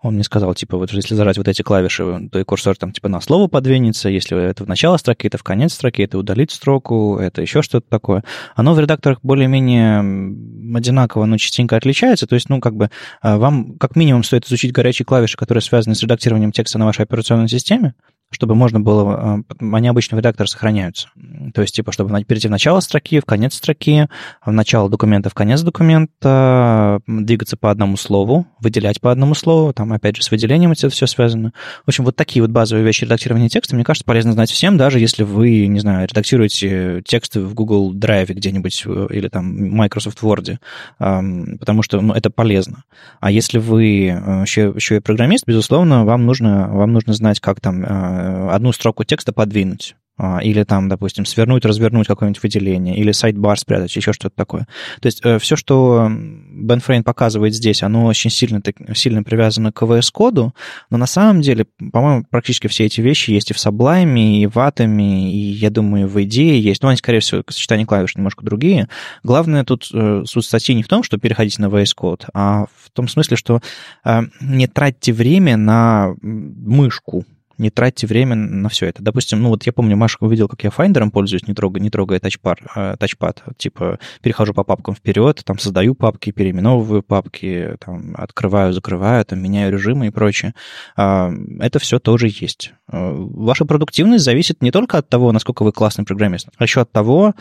Он 0.05 0.13
мне 0.13 0.23
сказал, 0.23 0.53
типа, 0.53 0.77
вот 0.77 0.91
если 0.91 1.15
зажать 1.15 1.37
вот 1.39 1.47
эти 1.47 1.63
клавиши, 1.63 2.29
то 2.31 2.37
и 2.37 2.43
курсор 2.43 2.77
там 2.77 2.91
типа 2.91 3.09
на 3.09 3.19
слово 3.21 3.47
подвинется, 3.47 4.07
если 4.07 4.39
это 4.39 4.63
в 4.63 4.67
начало 4.67 4.97
строки, 4.97 5.25
это 5.25 5.39
в 5.39 5.43
конец 5.43 5.73
строки, 5.73 6.03
это 6.03 6.19
удалить 6.19 6.51
строку, 6.51 7.17
это 7.17 7.41
еще 7.41 7.63
что-то 7.63 7.87
такое. 7.89 8.23
Оно 8.55 8.75
в 8.75 8.79
редакторах 8.79 9.17
более-менее 9.23 10.77
одинаково, 10.77 11.25
но 11.25 11.37
частенько 11.37 11.75
отличается, 11.75 12.27
то 12.27 12.35
есть, 12.35 12.49
ну, 12.49 12.59
как 12.59 12.75
бы 12.75 12.91
а, 13.21 13.37
вам 13.37 13.79
как 13.79 13.95
минимум 13.95 14.23
стоит 14.23 14.45
изучить 14.45 14.71
горячие 14.71 15.07
клавиши, 15.07 15.37
которые 15.37 15.63
связаны 15.63 15.95
с 15.95 16.03
редактированием 16.03 16.51
текста 16.51 16.77
на 16.77 16.85
вашей 16.85 17.05
операционной 17.05 17.49
системе, 17.49 17.95
чтобы 18.31 18.55
можно 18.55 18.79
было... 18.79 19.43
А, 19.61 19.75
они 19.75 19.87
обычно 19.87 20.17
в 20.17 20.19
редакторе 20.19 20.47
сохраняются. 20.47 21.09
То 21.53 21.61
есть, 21.61 21.75
типа, 21.75 21.91
чтобы 21.91 22.23
перейти 22.23 22.47
в 22.47 22.51
начало 22.51 22.79
строки, 22.79 23.19
в 23.19 23.25
конец 23.25 23.55
строки, 23.55 24.07
в 24.45 24.51
начало 24.51 24.89
документа, 24.89 25.29
в 25.29 25.33
конец 25.33 25.61
документа, 25.61 26.99
двигаться 27.07 27.57
по 27.57 27.71
одному 27.71 27.97
слову, 27.97 28.47
выделять 28.59 29.01
по 29.01 29.11
одному 29.11 29.35
слову, 29.35 29.73
там, 29.73 29.93
опять 29.93 30.17
же, 30.17 30.23
с 30.23 30.31
выделением 30.31 30.71
это 30.71 30.89
все 30.89 31.07
связано. 31.07 31.53
В 31.85 31.89
общем, 31.89 32.03
вот 32.03 32.15
такие 32.15 32.41
вот 32.41 32.51
базовые 32.51 32.85
вещи 32.85 33.03
редактирования 33.03 33.49
текста, 33.49 33.75
мне 33.75 33.83
кажется, 33.83 34.05
полезно 34.05 34.33
знать 34.33 34.51
всем, 34.51 34.77
даже 34.77 34.99
если 34.99 35.23
вы, 35.23 35.67
не 35.67 35.79
знаю, 35.79 36.07
редактируете 36.07 37.01
тексты 37.05 37.41
в 37.41 37.53
Google 37.53 37.95
Drive 37.95 38.33
где-нибудь 38.33 38.83
э, 38.85 39.07
или 39.11 39.27
там 39.27 39.75
Microsoft 39.75 40.21
Word, 40.21 40.57
потому 40.97 41.81
что 41.81 42.01
ну, 42.01 42.13
это 42.13 42.29
полезно. 42.29 42.83
А 43.19 43.31
если 43.31 43.59
вы 43.59 43.83
еще, 43.85 44.69
э, 44.69 44.73
еще 44.75 44.97
и 44.97 44.99
программист, 44.99 45.45
безусловно, 45.47 46.05
вам 46.05 46.25
нужно, 46.25 46.67
вам 46.69 46.93
нужно 46.93 47.13
знать, 47.13 47.39
как 47.39 47.61
там 47.61 47.83
э, 47.83 48.14
одну 48.51 48.71
строку 48.71 49.03
текста 49.03 49.33
подвинуть. 49.33 49.95
А, 50.17 50.39
или 50.41 50.63
там, 50.63 50.87
допустим, 50.87 51.25
свернуть, 51.25 51.65
развернуть 51.65 52.07
какое-нибудь 52.07 52.41
выделение, 52.41 52.95
или 52.95 53.11
сайт-бар 53.11 53.59
спрятать, 53.59 53.93
еще 53.93 54.13
что-то 54.13 54.33
такое. 54.33 54.65
То 55.01 55.07
есть 55.07 55.19
э, 55.25 55.39
все, 55.39 55.57
что 55.57 56.09
Фрейн 56.09 57.03
показывает 57.03 57.53
здесь, 57.53 57.83
оно 57.83 58.05
очень 58.05 58.29
сильно, 58.29 58.61
сильно 58.93 59.23
привязано 59.23 59.73
к 59.73 59.81
VS-коду, 59.81 60.55
но 60.89 60.97
на 60.97 61.05
самом 61.05 61.41
деле, 61.41 61.65
по-моему, 61.91 62.23
практически 62.29 62.67
все 62.67 62.85
эти 62.85 63.01
вещи 63.01 63.31
есть 63.31 63.51
и 63.51 63.53
в 63.53 63.57
Sublime, 63.57 64.17
и 64.17 64.47
в 64.47 64.55
Atom, 64.55 65.01
и, 65.01 65.37
я 65.37 65.69
думаю, 65.69 66.07
в 66.07 66.15
IDE 66.17 66.59
есть. 66.59 66.81
Но 66.81 66.87
они, 66.87 66.97
скорее 66.97 67.19
всего, 67.19 67.43
сочетание 67.49 67.85
клавиш 67.85 68.15
немножко 68.15 68.45
другие. 68.45 68.87
Главное 69.23 69.65
тут 69.65 69.89
э, 69.93 70.23
суть 70.25 70.45
статьи 70.45 70.73
не 70.75 70.83
в 70.83 70.87
том, 70.87 71.03
что 71.03 71.17
переходите 71.17 71.61
на 71.61 71.65
VS 71.65 71.83
Code, 71.83 72.27
а 72.33 72.67
в 72.83 72.89
том 72.91 73.09
смысле, 73.09 73.35
что 73.35 73.59
э, 74.05 74.21
не 74.39 74.67
тратьте 74.67 75.11
время 75.11 75.57
на 75.57 76.15
мышку, 76.21 77.25
не 77.57 77.69
тратьте 77.69 78.07
время 78.07 78.35
на 78.35 78.69
все 78.69 78.87
это. 78.87 79.01
Допустим, 79.03 79.41
ну 79.41 79.49
вот 79.49 79.65
я 79.65 79.73
помню, 79.73 79.95
Маша 79.95 80.17
увидел, 80.19 80.47
как 80.47 80.63
я 80.63 80.69
Finder 80.69 81.01
ом 81.01 81.11
пользуюсь, 81.11 81.47
не 81.47 81.53
трогая, 81.53 81.81
не 81.81 81.89
трогая 81.89 82.19
тачпар, 82.19 82.59
э, 82.75 82.95
тачпад. 82.99 83.43
Типа 83.57 83.99
перехожу 84.21 84.53
по 84.53 84.63
папкам 84.63 84.95
вперед, 84.95 85.41
там 85.45 85.59
создаю 85.59 85.95
папки, 85.95 86.31
переименовываю 86.31 87.03
папки, 87.03 87.75
там 87.79 88.15
открываю, 88.17 88.73
закрываю, 88.73 89.25
там 89.25 89.41
меняю 89.41 89.71
режимы 89.71 90.07
и 90.07 90.09
прочее. 90.11 90.53
Э, 90.97 91.31
это 91.59 91.79
все 91.79 91.99
тоже 91.99 92.27
есть. 92.27 92.73
Э, 92.91 93.11
ваша 93.13 93.65
продуктивность 93.65 94.23
зависит 94.23 94.61
не 94.61 94.71
только 94.71 94.97
от 94.97 95.09
того, 95.09 95.31
насколько 95.31 95.63
вы 95.63 95.71
классный 95.71 96.05
программист, 96.05 96.49
а 96.57 96.63
еще 96.63 96.81
от 96.81 96.91
того, 96.91 97.33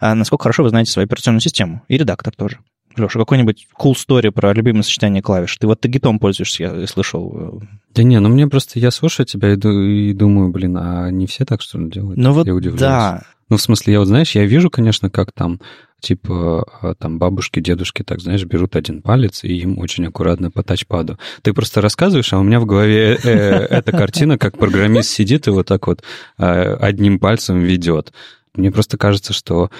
э, 0.00 0.14
насколько 0.14 0.44
хорошо 0.44 0.62
вы 0.62 0.70
знаете 0.70 0.90
свою 0.90 1.06
операционную 1.06 1.40
систему. 1.40 1.82
И 1.88 1.96
редактор 1.96 2.34
тоже. 2.34 2.58
Леша, 2.96 3.18
какой-нибудь 3.18 3.66
cool 3.78 3.94
story 3.94 4.30
про 4.30 4.52
любимое 4.52 4.82
сочетание 4.82 5.22
клавиш? 5.22 5.56
Ты 5.56 5.66
вот 5.66 5.80
ты 5.80 5.88
гитом 5.88 6.18
пользуешься, 6.18 6.64
я 6.64 6.86
слышал. 6.86 7.62
Да 7.94 8.02
не, 8.02 8.18
ну 8.20 8.28
мне 8.28 8.46
просто, 8.46 8.78
я 8.78 8.90
слушаю 8.90 9.26
тебя 9.26 9.54
и, 9.54 9.56
и 9.56 10.12
думаю, 10.12 10.50
блин, 10.50 10.76
а 10.76 11.10
не 11.10 11.26
все 11.26 11.44
так, 11.44 11.62
что 11.62 11.78
ли, 11.78 11.90
делают? 11.90 12.18
Ну 12.18 12.32
вот, 12.32 12.46
я 12.46 12.54
удивляюсь. 12.54 12.80
да. 12.80 13.22
Ну, 13.52 13.58
в 13.58 13.60
смысле, 13.62 13.92
я 13.92 13.98
вот, 13.98 14.06
знаешь, 14.06 14.34
я 14.34 14.46
вижу, 14.46 14.70
конечно, 14.70 15.10
как 15.10 15.30
там, 15.32 15.60
типа, 16.00 16.66
а, 16.80 16.94
там 16.94 17.18
бабушки, 17.18 17.60
дедушки, 17.60 18.02
так, 18.02 18.20
знаешь, 18.20 18.44
берут 18.44 18.76
один 18.76 19.02
палец 19.02 19.44
и 19.44 19.48
им 19.48 19.78
очень 19.78 20.06
аккуратно 20.06 20.50
по 20.50 20.62
тачпаду. 20.62 21.18
Ты 21.42 21.52
просто 21.52 21.82
рассказываешь, 21.82 22.32
а 22.32 22.38
у 22.38 22.42
меня 22.42 22.60
в 22.60 22.64
голове 22.64 23.18
э, 23.22 23.28
эта 23.28 23.92
картина, 23.92 24.38
как 24.38 24.56
программист 24.56 25.10
сидит 25.10 25.48
и 25.48 25.50
вот 25.50 25.66
так 25.66 25.86
вот 25.86 26.02
а, 26.38 26.76
одним 26.80 27.18
пальцем 27.18 27.60
ведет. 27.60 28.14
Мне 28.54 28.72
просто 28.72 28.96
кажется, 28.96 29.34
что 29.34 29.70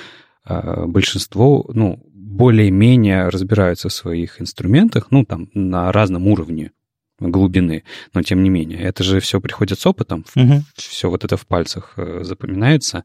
а, 0.45 0.87
большинство, 0.87 1.65
ну, 1.73 1.99
более-менее 2.37 3.28
разбираются 3.28 3.89
в 3.89 3.93
своих 3.93 4.41
инструментах, 4.41 5.09
ну, 5.11 5.24
там, 5.24 5.49
на 5.55 5.93
разном 5.93 6.26
уровне 6.28 6.72
глубины, 7.18 7.85
но 8.14 8.22
тем 8.22 8.43
не 8.43 8.51
менее. 8.51 8.80
Это 8.80 9.05
же 9.05 9.20
все 9.20 9.41
приходит 9.41 9.78
с 9.78 9.87
опытом, 9.87 10.24
угу. 10.35 10.62
все 10.76 11.09
вот 11.09 11.24
это 11.24 11.37
в 11.37 11.47
пальцах 11.47 11.93
э, 11.97 12.20
запоминается. 12.24 13.05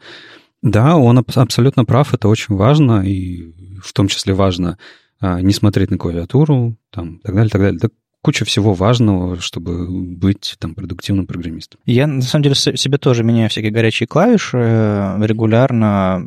Да, 0.61 0.97
он 0.97 1.19
абсолютно 1.19 1.86
прав, 1.86 2.13
это 2.13 2.28
очень 2.28 2.55
важно, 2.55 3.07
и 3.07 3.53
в 3.84 3.93
том 3.93 4.07
числе 4.07 4.34
важно 4.34 4.78
а, 5.19 5.39
не 5.41 5.53
смотреть 5.53 5.91
на 5.91 5.97
клавиатуру, 5.97 6.75
там, 6.89 7.19
так 7.19 7.36
далее, 7.36 7.49
так 7.49 7.61
далее. 7.61 7.80
Да 7.80 7.89
куча 8.28 8.43
всего 8.43 8.73
важного, 8.73 9.39
чтобы 9.39 9.88
быть 9.89 10.57
там 10.59 10.75
продуктивным 10.75 11.28
программистом. 11.28 11.80
Я, 11.86 12.07
на 12.07 12.21
самом 12.21 12.43
деле, 12.43 12.55
себе 12.55 12.97
тоже 12.97 13.23
меняю 13.23 13.49
всякие 13.49 13.71
горячие 13.71 14.05
клавиши 14.05 14.57
э, 14.57 15.25
регулярно 15.25 16.21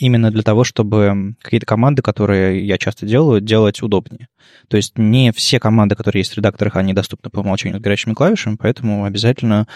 именно 0.00 0.32
для 0.32 0.42
того, 0.42 0.64
чтобы 0.64 1.36
какие-то 1.40 1.66
команды, 1.66 2.02
которые 2.02 2.66
я 2.66 2.78
часто 2.78 3.06
делаю, 3.06 3.40
делать 3.40 3.80
удобнее. 3.80 4.26
То 4.66 4.76
есть 4.76 4.98
не 4.98 5.30
все 5.30 5.60
команды, 5.60 5.94
которые 5.94 6.22
есть 6.22 6.32
в 6.32 6.36
редакторах, 6.36 6.74
они 6.74 6.94
доступны 6.94 7.30
по 7.30 7.38
умолчанию 7.38 7.78
с 7.78 7.80
горячими 7.80 8.14
клавишами, 8.14 8.56
поэтому 8.56 9.04
обязательно 9.04 9.68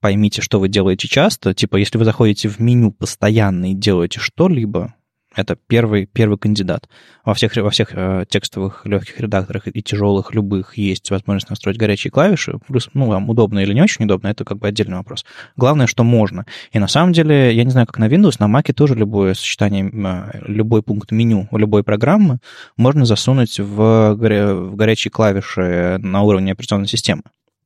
поймите, 0.00 0.40
что 0.40 0.60
вы 0.60 0.70
делаете 0.70 1.08
часто. 1.08 1.52
Типа, 1.52 1.76
если 1.76 1.98
вы 1.98 2.06
заходите 2.06 2.48
в 2.48 2.58
меню 2.58 2.90
постоянно 2.90 3.72
и 3.72 3.74
делаете 3.74 4.18
что-либо, 4.18 4.94
это 5.34 5.56
первый, 5.66 6.06
первый 6.06 6.38
кандидат. 6.38 6.88
Во 7.24 7.34
всех, 7.34 7.56
во 7.56 7.70
всех 7.70 7.90
э, 7.92 8.24
текстовых 8.28 8.84
легких 8.84 9.18
редакторах 9.20 9.66
и 9.66 9.82
тяжелых 9.82 10.34
любых 10.34 10.76
есть 10.76 11.10
возможность 11.10 11.50
настроить 11.50 11.78
горячие 11.78 12.10
клавиши. 12.10 12.58
Плюс, 12.66 12.90
ну, 12.94 13.06
вам 13.06 13.28
удобно 13.30 13.60
или 13.60 13.72
не 13.72 13.82
очень 13.82 14.04
удобно, 14.04 14.28
это 14.28 14.44
как 14.44 14.58
бы 14.58 14.68
отдельный 14.68 14.96
вопрос. 14.98 15.24
Главное, 15.56 15.86
что 15.86 16.04
можно. 16.04 16.46
И 16.72 16.78
на 16.78 16.88
самом 16.88 17.12
деле, 17.12 17.54
я 17.54 17.64
не 17.64 17.70
знаю, 17.70 17.86
как 17.86 17.98
на 17.98 18.08
Windows, 18.08 18.36
на 18.38 18.46
Mac 18.46 18.72
тоже 18.72 18.94
любое 18.94 19.34
сочетание, 19.34 19.90
э, 19.90 20.40
любой 20.46 20.82
пункт 20.82 21.10
меню 21.10 21.48
любой 21.62 21.84
программы 21.84 22.38
можно 22.76 23.04
засунуть 23.04 23.58
в, 23.58 24.14
в 24.14 24.76
горячие 24.76 25.10
клавиши 25.10 25.98
на 25.98 26.22
уровне 26.22 26.52
операционной 26.52 26.88
системы. 26.88 27.22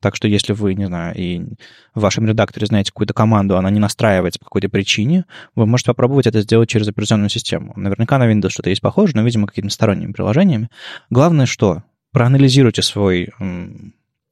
Так 0.06 0.14
что 0.14 0.28
если 0.28 0.52
вы, 0.52 0.74
не 0.74 0.86
знаю, 0.86 1.16
и 1.16 1.40
в 1.92 2.00
вашем 2.00 2.28
редакторе 2.28 2.64
знаете 2.64 2.92
какую-то 2.92 3.12
команду, 3.12 3.56
она 3.56 3.70
не 3.70 3.80
настраивается 3.80 4.38
по 4.38 4.44
какой-то 4.44 4.68
причине, 4.68 5.24
вы 5.56 5.66
можете 5.66 5.90
попробовать 5.90 6.28
это 6.28 6.42
сделать 6.42 6.68
через 6.68 6.86
операционную 6.86 7.28
систему. 7.28 7.72
Наверняка 7.74 8.16
на 8.16 8.32
Windows 8.32 8.50
что-то 8.50 8.70
есть 8.70 8.80
похоже, 8.80 9.16
но, 9.16 9.22
видимо, 9.22 9.48
какими-то 9.48 9.74
сторонними 9.74 10.12
приложениями. 10.12 10.70
Главное, 11.10 11.46
что 11.46 11.82
проанализируйте 12.12 12.82
свой 12.82 13.30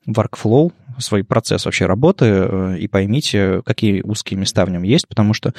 workflow, 0.07 0.71
свой 0.99 1.25
процесс 1.25 1.65
вообще 1.65 1.87
работы 1.87 2.27
э, 2.27 2.77
и 2.79 2.87
поймите, 2.87 3.61
какие 3.67 4.03
узкие 4.03 4.39
места 4.39 4.65
в 4.65 4.71
нем 4.71 4.85
есть, 4.85 5.09
потому 5.09 5.35
что 5.35 5.55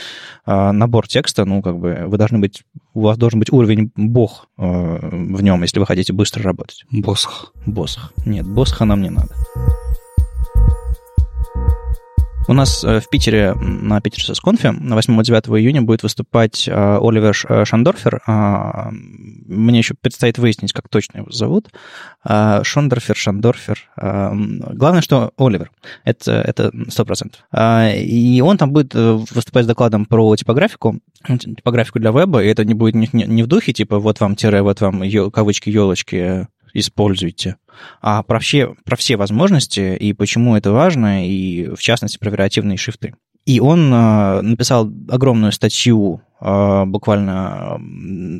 э, 0.45 0.72
набор 0.72 1.09
текста, 1.09 1.43
ну, 1.43 1.61
как 1.61 1.78
бы, 1.78 2.05
вы 2.07 2.18
должны 2.18 2.39
быть, 2.39 2.63
у 2.93 3.01
вас 3.01 3.18
должен 3.18 3.39
быть 3.39 3.51
уровень 3.51 3.91
бог 3.97 4.47
э, 4.57 4.61
в 4.63 5.43
нем, 5.43 5.61
если 5.63 5.80
вы 5.80 5.86
хотите 5.86 6.13
быстро 6.13 6.41
работать. 6.41 6.86
Босх. 6.89 7.51
Босх. 7.66 8.13
Нет, 8.26 8.47
босха 8.47 8.86
нам 8.86 9.01
не 9.01 9.09
надо. 9.09 9.36
У 12.48 12.54
нас 12.54 12.84
э, 12.84 13.00
в 13.00 13.10
Питере 13.10 13.56
на 13.56 14.00
Питерсес 14.02 14.39
конфе 14.39 14.72
на 14.72 14.93
8-9 14.93 15.60
июня 15.60 15.82
будет 15.82 16.04
выступать 16.04 16.68
э, 16.68 17.00
Оливер 17.02 17.36
э, 17.50 17.66
Шандорфер. 17.66 18.22
А, 18.28 18.89
мне 18.91 19.80
еще 19.80 19.96
предстоит 19.96 20.38
выяснить, 20.38 20.72
как 20.72 20.88
точно 20.88 21.20
его 21.20 21.32
зовут. 21.32 21.70
А, 22.24 22.64
Шондорфер, 22.64 23.16
Шандорфер. 23.16 23.89
А, 23.98 24.32
главное, 24.36 25.02
что 25.02 25.32
Оливер. 25.38 25.72
Это, 26.04 26.34
это 26.34 26.70
100%. 26.70 27.96
И 27.98 28.41
он 28.41 28.58
там 28.58 28.72
будет 28.72 28.93
выступать 28.93 29.66
с 29.66 29.68
докладом 29.68 30.06
про 30.06 30.36
типографику, 30.36 31.00
типографику 31.28 32.00
для 32.00 32.12
веба, 32.12 32.43
и 32.43 32.48
это 32.48 32.64
не 32.64 32.76
будет 32.76 32.93
не 33.14 33.43
в 33.43 33.48
духе, 33.48 33.74
типа, 33.74 33.98
вот 34.00 34.20
вам 34.20 34.36
тире, 34.36 34.62
вот 34.62 34.82
вам 34.82 35.04
кавычки, 35.32 35.70
елочки, 35.70 36.48
используйте, 36.76 37.56
а 38.02 38.22
про 38.24 38.40
все, 38.40 38.76
про 38.86 38.96
все 38.96 39.18
возможности 39.18 39.96
и 39.96 40.14
почему 40.14 40.56
это 40.56 40.72
важно, 40.72 41.28
и 41.28 41.70
в 41.74 41.80
частности 41.80 42.18
про 42.18 42.30
вариативные 42.30 42.78
шрифты. 42.78 43.16
И 43.46 43.60
он 43.60 43.90
написал 43.90 44.92
огромную 45.10 45.52
статью 45.52 46.22
буквально 46.40 47.78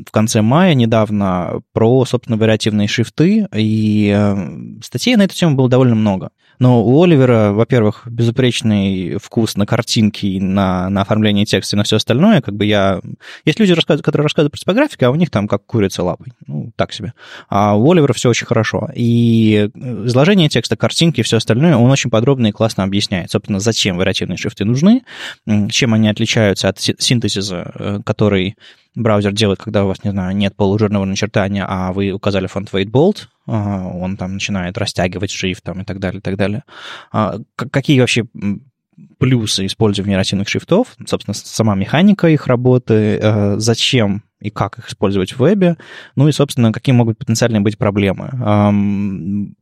в 0.06 0.12
конце 0.12 0.42
мая 0.42 0.74
недавно 0.74 1.62
про, 1.74 2.06
собственно, 2.06 2.38
вариативные 2.38 2.88
шрифты, 2.88 3.48
и 3.56 4.36
статей 4.84 5.16
на 5.16 5.24
эту 5.24 5.36
тему 5.36 5.56
было 5.56 5.70
довольно 5.70 5.96
много. 5.96 6.32
Но 6.60 6.84
у 6.84 7.04
Оливера, 7.04 7.52
во-первых, 7.52 8.04
безупречный 8.06 9.18
вкус 9.18 9.56
на 9.56 9.66
картинки, 9.66 10.40
на, 10.40 10.90
на 10.90 11.02
оформление 11.02 11.46
текста 11.46 11.76
и 11.76 11.78
на 11.78 11.84
все 11.84 11.98
остальное. 11.98 12.42
Как 12.42 12.56
бы 12.56 12.66
я... 12.66 13.02
Есть 13.46 13.60
люди, 13.60 13.76
которые 13.76 14.24
рассказывают 14.24 14.52
про 14.52 14.60
типографику, 14.60 15.06
а 15.06 15.10
у 15.10 15.16
них 15.16 15.30
там 15.30 15.48
как 15.48 15.66
курица 15.66 16.04
лапой. 16.04 16.34
Ну, 16.48 16.72
так 16.76 16.94
себе. 16.94 17.14
А 17.50 17.76
у 17.76 17.92
Оливера 17.92 18.14
все 18.14 18.30
очень 18.30 18.48
хорошо. 18.48 18.90
И 18.96 19.70
изложение 20.06 20.50
текста, 20.50 20.76
картинки 20.76 21.20
и 21.20 21.24
все 21.24 21.38
остальное 21.38 21.76
он 21.76 21.92
очень 21.92 22.10
подробно 22.10 22.48
и 22.48 22.52
классно 22.52 22.84
объясняет. 22.84 23.32
Собственно, 23.32 23.60
зачем 23.60 23.98
вариативные 23.98 24.38
шрифты 24.38 24.66
нужны, 24.66 25.04
чем 25.70 25.94
они 25.94 26.10
отличаются 26.10 26.70
от 26.70 26.80
синтезиса, 26.80 27.72
э, 27.76 28.00
который 28.06 28.56
браузер 28.96 29.34
делает, 29.34 29.60
когда 29.60 29.84
у 29.84 29.88
вас, 29.88 30.04
не 30.04 30.12
знаю, 30.12 30.36
нет 30.36 30.56
полужирного 30.56 31.06
начертания, 31.06 31.66
а 31.68 31.94
вы 31.94 32.12
указали 32.12 32.48
фонд 32.48 32.70
weight 32.74 32.90
bold, 32.90 33.28
он 33.46 34.18
там 34.18 34.34
начинает 34.34 34.78
растягивать 34.78 35.32
шрифтом 35.32 35.82
и 35.82 35.86
так 35.86 36.00
далее, 36.00 36.20
и 36.20 36.22
так 36.22 36.38
далее. 36.38 36.64
А, 37.12 37.38
какие 37.56 38.00
вообще 38.00 38.26
плюсы 39.20 39.66
использования 39.66 40.14
нейротивных 40.14 40.48
шрифтов, 40.48 40.96
собственно, 41.06 41.36
сама 41.36 41.76
механика 41.76 42.28
их 42.28 42.48
работы, 42.48 43.20
а, 43.22 43.56
зачем 43.58 44.24
и 44.40 44.50
как 44.50 44.78
их 44.78 44.90
использовать 44.90 45.34
в 45.34 45.40
вебе, 45.40 45.78
ну 46.16 46.28
и, 46.28 46.32
собственно, 46.32 46.72
какие 46.72 46.94
могут 46.94 47.18
потенциально 47.18 47.62
быть 47.62 47.78
проблемы. 47.78 48.30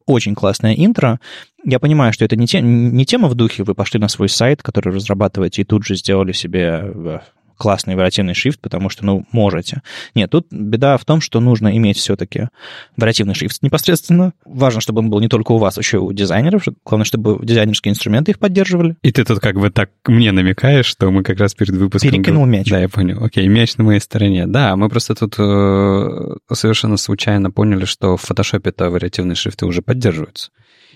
Очень 0.05 0.35
классное 0.35 0.73
интро. 0.73 1.19
Я 1.63 1.79
понимаю, 1.79 2.11
что 2.11 2.25
это 2.25 2.35
не, 2.35 2.47
те, 2.47 2.59
не 2.59 3.05
тема 3.05 3.29
в 3.29 3.35
духе, 3.35 3.63
вы 3.63 3.75
пошли 3.75 3.99
на 3.99 4.09
свой 4.09 4.27
сайт, 4.27 4.61
который 4.61 4.93
разрабатываете, 4.93 5.61
и 5.61 5.65
тут 5.65 5.85
же 5.85 5.95
сделали 5.95 6.33
себе 6.33 6.81
э, 6.83 7.19
классный 7.57 7.95
вариативный 7.95 8.33
шрифт, 8.33 8.59
потому 8.59 8.89
что, 8.89 9.05
ну, 9.05 9.25
можете. 9.31 9.81
Нет, 10.15 10.29
тут 10.29 10.47
беда 10.51 10.97
в 10.97 11.05
том, 11.05 11.21
что 11.21 11.39
нужно 11.39 11.75
иметь 11.77 11.97
все-таки 11.97 12.49
вариативный 12.97 13.35
шрифт 13.35 13.61
непосредственно. 13.61 14.33
Важно, 14.45 14.81
чтобы 14.81 14.99
он 14.99 15.09
был 15.09 15.19
не 15.19 15.27
только 15.27 15.51
у 15.51 15.57
вас, 15.57 15.77
еще 15.77 15.97
и 15.97 15.99
у 15.99 16.11
дизайнеров. 16.11 16.65
Главное, 16.85 17.05
чтобы 17.05 17.39
дизайнерские 17.43 17.91
инструменты 17.91 18.31
их 18.31 18.39
поддерживали. 18.39 18.95
И 19.01 19.11
ты 19.11 19.23
тут 19.23 19.39
как 19.39 19.59
бы 19.59 19.69
так 19.69 19.91
мне 20.07 20.31
намекаешь, 20.31 20.85
что 20.85 21.11
мы 21.11 21.23
как 21.23 21.39
раз 21.39 21.53
перед 21.53 21.75
выпуском... 21.75 22.11
Перекинул 22.11 22.45
мяч. 22.45 22.69
Да, 22.69 22.79
я 22.79 22.89
понял. 22.89 23.23
Окей, 23.23 23.47
мяч 23.47 23.77
на 23.77 23.83
моей 23.83 23.99
стороне. 23.99 24.47
Да, 24.47 24.75
мы 24.75 24.89
просто 24.89 25.15
тут 25.15 25.35
э, 25.37 26.35
совершенно 26.51 26.97
случайно 26.97 27.51
поняли, 27.51 27.85
что 27.85 28.17
в 28.17 28.21
фотошопе-то 28.21 28.89
вариативные 28.89 29.35
шрифты 29.35 29.65
уже 29.65 29.81
поддерживаются. 29.81 30.51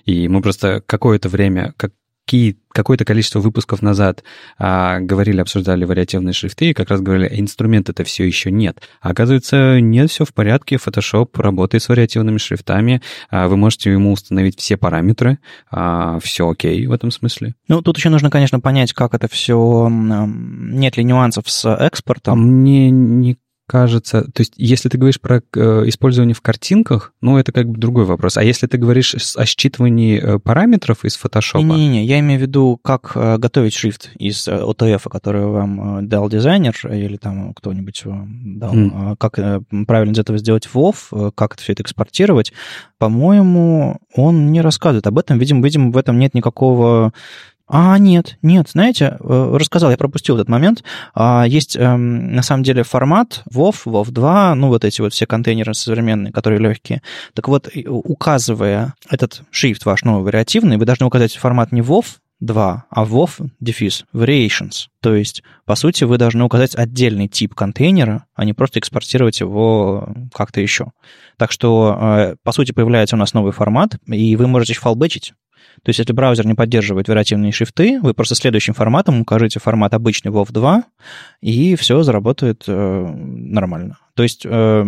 И 0.05 0.27
мы 0.27 0.41
просто 0.41 0.81
какое-то 0.85 1.29
время, 1.29 1.73
как 1.77 1.91
какое-то 2.77 3.05
количество 3.05 3.39
выпусков 3.39 3.81
назад 3.81 4.23
а, 4.59 4.99
говорили, 4.99 5.41
обсуждали 5.41 5.83
вариативные 5.83 6.33
шрифты, 6.33 6.69
и 6.69 6.73
как 6.73 6.89
раз 6.89 7.01
говорили, 7.01 7.39
инструмент 7.39 7.89
это 7.89 8.03
все 8.03 8.23
еще 8.25 8.51
нет. 8.51 8.81
А 9.01 9.09
оказывается, 9.09 9.79
нет, 9.81 10.11
все 10.11 10.25
в 10.25 10.33
порядке, 10.33 10.75
Photoshop 10.75 11.29
работает 11.41 11.81
с 11.83 11.89
вариативными 11.89 12.37
шрифтами, 12.37 13.01
а, 13.31 13.47
вы 13.47 13.57
можете 13.57 13.91
ему 13.91 14.11
установить 14.11 14.59
все 14.59 14.77
параметры, 14.77 15.39
а, 15.71 16.19
все 16.19 16.49
окей 16.49 16.85
в 16.85 16.91
этом 16.91 17.09
смысле. 17.09 17.55
Ну, 17.67 17.81
тут 17.81 17.97
еще 17.97 18.09
нужно, 18.09 18.29
конечно, 18.29 18.59
понять, 18.59 18.93
как 18.93 19.13
это 19.15 19.27
все, 19.27 19.87
нет 19.89 20.97
ли 20.97 21.03
нюансов 21.03 21.49
с 21.49 21.67
экспортом. 21.67 22.33
А 22.33 22.35
мне 22.35 22.91
не 22.91 23.37
кажется, 23.67 24.23
то 24.23 24.41
есть 24.41 24.53
если 24.55 24.87
ты 24.87 24.97
говоришь 24.97 25.19
про 25.19 25.41
э, 25.55 25.83
использование 25.87 26.33
в 26.33 26.41
картинках, 26.41 27.13
ну, 27.21 27.37
это 27.37 27.51
как 27.51 27.67
бы 27.69 27.77
другой 27.77 28.05
вопрос. 28.05 28.37
А 28.37 28.43
если 28.43 28.65
ты 28.65 28.77
говоришь 28.77 29.13
о 29.13 29.45
считывании 29.45 30.19
э, 30.19 30.39
параметров 30.39 31.03
из 31.03 31.19
Photoshop? 31.21 31.61
Не-не-не, 31.61 32.05
я 32.05 32.19
имею 32.19 32.39
в 32.39 32.41
виду, 32.41 32.79
как 32.81 33.11
э, 33.15 33.37
готовить 33.37 33.73
шрифт 33.73 34.11
из 34.17 34.47
OTF, 34.47 35.09
который 35.09 35.45
вам 35.45 36.07
дал 36.07 36.29
дизайнер 36.29 36.75
или 36.89 37.17
там 37.17 37.53
кто-нибудь 37.53 38.03
дал, 38.05 38.73
mm. 38.73 39.17
как 39.17 39.39
правильно 39.85 40.13
из 40.13 40.19
этого 40.19 40.37
сделать 40.37 40.67
WoW, 40.73 41.31
как 41.35 41.55
это 41.55 41.63
все 41.63 41.73
это 41.73 41.83
экспортировать. 41.83 42.53
По-моему, 42.97 43.99
он 44.15 44.51
не 44.51 44.61
рассказывает 44.61 45.07
об 45.07 45.19
этом. 45.19 45.37
Видимо, 45.39 45.63
видимо, 45.63 45.91
в 45.91 45.97
этом 45.97 46.17
нет 46.19 46.33
никакого 46.33 47.11
а, 47.67 47.97
нет, 47.97 48.37
нет, 48.41 48.69
знаете, 48.69 49.17
э, 49.19 49.57
рассказал, 49.57 49.91
я 49.91 49.97
пропустил 49.97 50.35
этот 50.35 50.47
момент. 50.47 50.83
А, 51.13 51.45
есть 51.45 51.75
эм, 51.75 52.33
на 52.33 52.41
самом 52.41 52.63
деле 52.63 52.83
формат 52.83 53.43
WoW, 53.53 53.75
WoW 53.85 54.09
2, 54.09 54.55
ну 54.55 54.69
вот 54.69 54.85
эти 54.85 55.01
вот 55.01 55.13
все 55.13 55.25
контейнеры 55.25 55.73
современные, 55.73 56.31
которые 56.31 56.61
легкие. 56.61 57.01
Так 57.33 57.49
вот, 57.49 57.69
указывая 57.85 58.93
этот 59.09 59.41
шрифт 59.51 59.85
ваш 59.85 60.03
новый 60.03 60.23
вариативный, 60.23 60.77
вы 60.77 60.85
должны 60.85 61.05
указать 61.05 61.35
формат 61.35 61.73
не 61.73 61.81
WoW 61.81 62.05
2, 62.39 62.85
а 62.89 63.03
WoW 63.03 63.49
дефис 63.59 64.05
variations. 64.13 64.87
То 65.01 65.15
есть, 65.15 65.43
по 65.65 65.75
сути, 65.75 66.05
вы 66.05 66.17
должны 66.17 66.45
указать 66.45 66.75
отдельный 66.75 67.27
тип 67.27 67.53
контейнера, 67.53 68.25
а 68.33 68.45
не 68.45 68.53
просто 68.53 68.79
экспортировать 68.79 69.41
его 69.41 70.07
как-то 70.33 70.61
еще. 70.61 70.91
Так 71.37 71.51
что, 71.51 71.97
э, 71.99 72.35
по 72.43 72.51
сути, 72.53 72.71
появляется 72.71 73.17
у 73.17 73.19
нас 73.19 73.33
новый 73.33 73.51
формат, 73.51 73.97
и 74.05 74.35
вы 74.35 74.47
можете 74.47 74.75
фалбэчить 74.75 75.33
то 75.83 75.89
есть, 75.89 75.99
если 75.99 76.13
браузер 76.13 76.45
не 76.45 76.53
поддерживает 76.53 77.07
вариативные 77.07 77.51
шрифты, 77.51 77.99
вы 78.01 78.13
просто 78.13 78.35
следующим 78.35 78.73
форматом 78.73 79.21
укажите 79.21 79.59
формат 79.59 79.93
обычный 79.93 80.31
WoW 80.31 80.51
2, 80.51 80.83
и 81.41 81.75
все 81.75 82.03
заработает 82.03 82.63
э, 82.67 83.05
нормально. 83.05 83.97
То 84.15 84.23
есть, 84.23 84.45
э, 84.45 84.83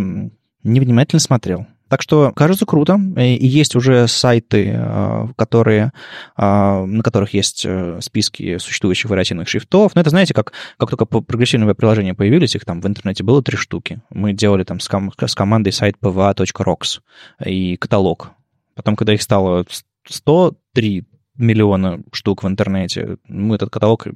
невнимательно 0.63 1.19
смотрел. 1.19 1.67
Так 1.89 2.03
что 2.03 2.31
кажется 2.35 2.67
круто. 2.67 2.99
И 3.17 3.47
есть 3.47 3.75
уже 3.75 4.07
сайты, 4.07 4.73
э, 4.75 5.27
которые, 5.35 5.91
э, 6.37 6.85
на 6.85 7.03
которых 7.03 7.33
есть 7.33 7.65
э, 7.65 7.99
списки 8.01 8.59
существующих 8.59 9.09
вариативных 9.09 9.49
шрифтов. 9.49 9.95
Но 9.95 10.01
это, 10.01 10.11
знаете, 10.11 10.35
как, 10.35 10.53
как 10.77 10.89
только 10.91 11.05
прогрессивные 11.05 11.73
приложения 11.73 12.13
появились, 12.13 12.55
их 12.55 12.63
там 12.63 12.79
в 12.79 12.87
интернете 12.87 13.23
было 13.23 13.41
три 13.41 13.57
штуки. 13.57 14.01
Мы 14.11 14.33
делали 14.33 14.63
там 14.63 14.79
с, 14.79 14.87
ком- 14.87 15.11
с 15.19 15.35
командой 15.35 15.71
сайт 15.71 15.95
pwa.rocks 15.99 16.99
и 17.43 17.75
каталог. 17.75 18.31
Потом, 18.75 18.95
когда 18.95 19.13
их 19.13 19.21
стало 19.23 19.65
103 20.09 21.05
миллиона 21.39 22.01
штук 22.11 22.43
в 22.43 22.47
интернете. 22.47 23.17
Мы 23.27 23.55
этот 23.55 23.69
каталог, 23.69 24.07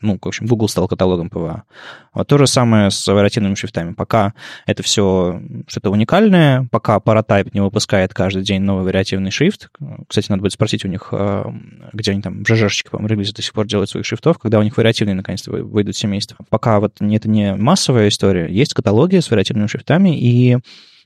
ну, 0.00 0.18
в 0.20 0.26
общем, 0.26 0.46
Google 0.46 0.68
стал 0.68 0.86
каталогом 0.86 1.30
PWA. 1.30 1.64
Вот 2.12 2.28
то 2.28 2.38
же 2.38 2.46
самое 2.46 2.90
с 2.90 3.06
вариативными 3.08 3.54
шрифтами. 3.54 3.94
Пока 3.94 4.34
это 4.66 4.82
все 4.82 5.42
что-то 5.66 5.90
уникальное, 5.90 6.68
пока 6.70 6.98
Paratype 6.98 7.50
не 7.54 7.60
выпускает 7.60 8.14
каждый 8.14 8.42
день 8.42 8.60
новый 8.60 8.84
вариативный 8.84 9.30
шрифт, 9.30 9.70
кстати, 10.06 10.30
надо 10.30 10.42
будет 10.42 10.52
спросить 10.52 10.84
у 10.84 10.88
них, 10.88 11.08
а, 11.10 11.52
где 11.92 12.12
они 12.12 12.22
там, 12.22 12.44
ЖЖшечки, 12.46 12.90
по-моему, 12.90 13.14
релизы 13.14 13.32
до 13.32 13.42
сих 13.42 13.54
пор 13.54 13.66
делают 13.66 13.90
своих 13.90 14.06
шрифтов, 14.06 14.38
когда 14.38 14.58
у 14.58 14.62
них 14.62 14.76
вариативные 14.76 15.14
наконец-то 15.14 15.50
выйдут 15.50 15.96
семейства. 15.96 16.36
Пока 16.50 16.80
вот 16.80 17.00
это 17.00 17.28
не 17.28 17.54
массовая 17.56 18.08
история, 18.08 18.52
есть 18.52 18.74
каталоги 18.74 19.18
с 19.18 19.30
вариативными 19.30 19.66
шрифтами, 19.68 20.18
и 20.20 20.58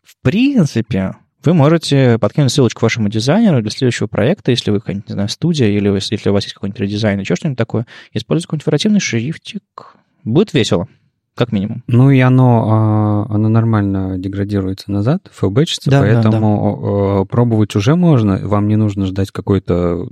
в 0.03 0.21
принципе, 0.21 1.15
вы 1.45 1.55
можете 1.55 2.19
подкинуть 2.19 2.53
ссылочку 2.53 2.85
вашему 2.85 3.09
дизайнеру 3.09 3.61
для 3.63 3.71
следующего 3.71 4.07
проекта, 4.07 4.51
если 4.51 4.71
вы 4.71 4.81
не 4.87 5.03
знаю, 5.07 5.29
студия, 5.29 5.69
или 5.69 5.89
если 6.11 6.31
у 6.31 6.33
вас 6.33 6.45
есть 6.45 6.55
какой-нибудь 6.55 6.81
редизайн, 6.81 7.21
еще 7.21 7.37
что-нибудь 7.37 7.59
такое, 7.59 7.87
используйте 8.13 8.49
какой-нибудь 8.49 8.67
вариативный 8.67 9.01
шрифтик. 9.01 9.97
Будет 10.25 10.55
весело, 10.55 10.89
как 11.35 11.53
минимум. 11.53 11.83
Ну 11.87 12.11
и 12.11 12.21
оно, 12.21 13.27
а, 13.29 13.35
оно 13.35 13.49
нормально 13.49 14.19
деградируется 14.19 14.91
назад, 14.93 15.29
флбэчится, 15.33 15.91
да, 15.91 16.01
поэтому 16.01 16.79
да, 16.81 17.19
да. 17.19 17.25
пробовать 17.25 17.75
уже 17.75 17.97
можно. 17.97 18.39
Вам 18.43 18.69
не 18.69 18.77
нужно 18.77 19.07
ждать 19.07 19.31
какой-то 19.31 20.09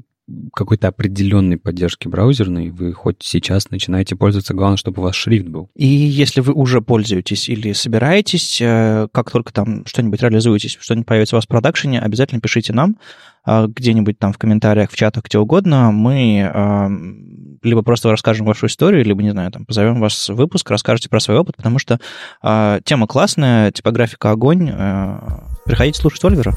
какой-то 0.55 0.89
определенной 0.89 1.57
поддержки 1.57 2.09
браузерной, 2.09 2.70
вы 2.70 2.93
хоть 2.93 3.16
сейчас 3.20 3.70
начинаете 3.70 4.16
пользоваться, 4.16 4.55
главное, 4.55 4.76
чтобы 4.76 5.01
у 5.01 5.05
вас 5.05 5.14
шрифт 5.14 5.47
был. 5.47 5.70
И 5.74 5.87
если 5.87 6.41
вы 6.41 6.53
уже 6.53 6.81
пользуетесь 6.81 7.49
или 7.49 7.72
собираетесь, 7.72 8.61
э, 8.61 9.09
как 9.12 9.31
только 9.31 9.53
там 9.53 9.85
что-нибудь 9.87 10.22
реализуетесь, 10.22 10.78
что-нибудь 10.81 11.07
появится 11.07 11.37
у 11.37 11.39
вас 11.39 11.45
в 11.45 11.49
продакшене, 11.49 12.01
обязательно 12.01 12.41
пишите 12.41 12.72
нам 12.72 12.97
э, 13.47 13.66
где-нибудь 13.68 14.18
там 14.18 14.33
в 14.33 14.39
комментариях, 14.39 14.91
в 14.91 14.97
чатах, 14.97 15.24
где 15.24 15.39
угодно. 15.39 15.91
Мы 15.91 16.51
э, 16.53 16.89
либо 17.62 17.83
просто 17.83 18.11
расскажем 18.11 18.47
вашу 18.47 18.66
историю, 18.66 19.05
либо, 19.05 19.22
не 19.22 19.31
знаю, 19.31 19.51
там, 19.51 19.66
позовем 19.66 20.01
вас 20.01 20.28
в 20.28 20.35
выпуск, 20.35 20.70
расскажете 20.70 21.09
про 21.09 21.20
свой 21.20 21.39
опыт, 21.39 21.57
потому 21.57 21.78
что 21.78 22.01
тема 22.85 23.07
классная, 23.07 23.70
типографика 23.70 24.31
огонь. 24.31 24.70
Приходите 25.66 26.01
слушать 26.01 26.24
Ольвера. 26.24 26.55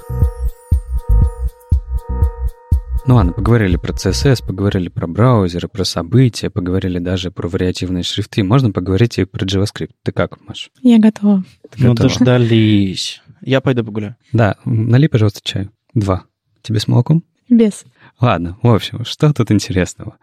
Ну 3.06 3.16
ладно, 3.16 3.34
поговорили 3.34 3.76
про 3.76 3.92
CSS, 3.92 4.46
поговорили 4.46 4.88
про 4.88 5.08
браузеры, 5.08 5.68
про 5.68 5.84
события, 5.84 6.50
поговорили 6.50 7.00
даже 7.00 7.32
про 7.32 7.50
вариативные 7.50 8.02
шрифты. 8.02 8.44
Можно 8.44 8.72
поговорить 8.72 9.20
и 9.20 9.26
про 9.26 9.46
JavaScript. 9.46 9.92
Ты 10.04 10.14
как, 10.14 10.40
Маш? 10.48 10.72
Я 10.82 11.00
готова. 11.00 11.44
Ты 11.70 11.84
ну, 11.84 11.90
готова? 11.90 12.10
дождались. 12.10 13.22
Я 13.42 13.60
пойду 13.60 13.84
погуляю. 13.84 14.16
Да, 14.32 14.56
налей, 14.64 15.10
пожалуйста, 15.10 15.42
чаю. 15.44 15.70
Два. 15.94 16.24
Тебе 16.62 16.80
с 16.80 16.88
молоком? 16.88 17.26
Без. 17.50 17.84
Ладно, 18.22 18.58
в 18.62 18.74
общем, 18.74 19.04
что 19.04 19.34
тут 19.34 19.52
интересного? 19.52 20.16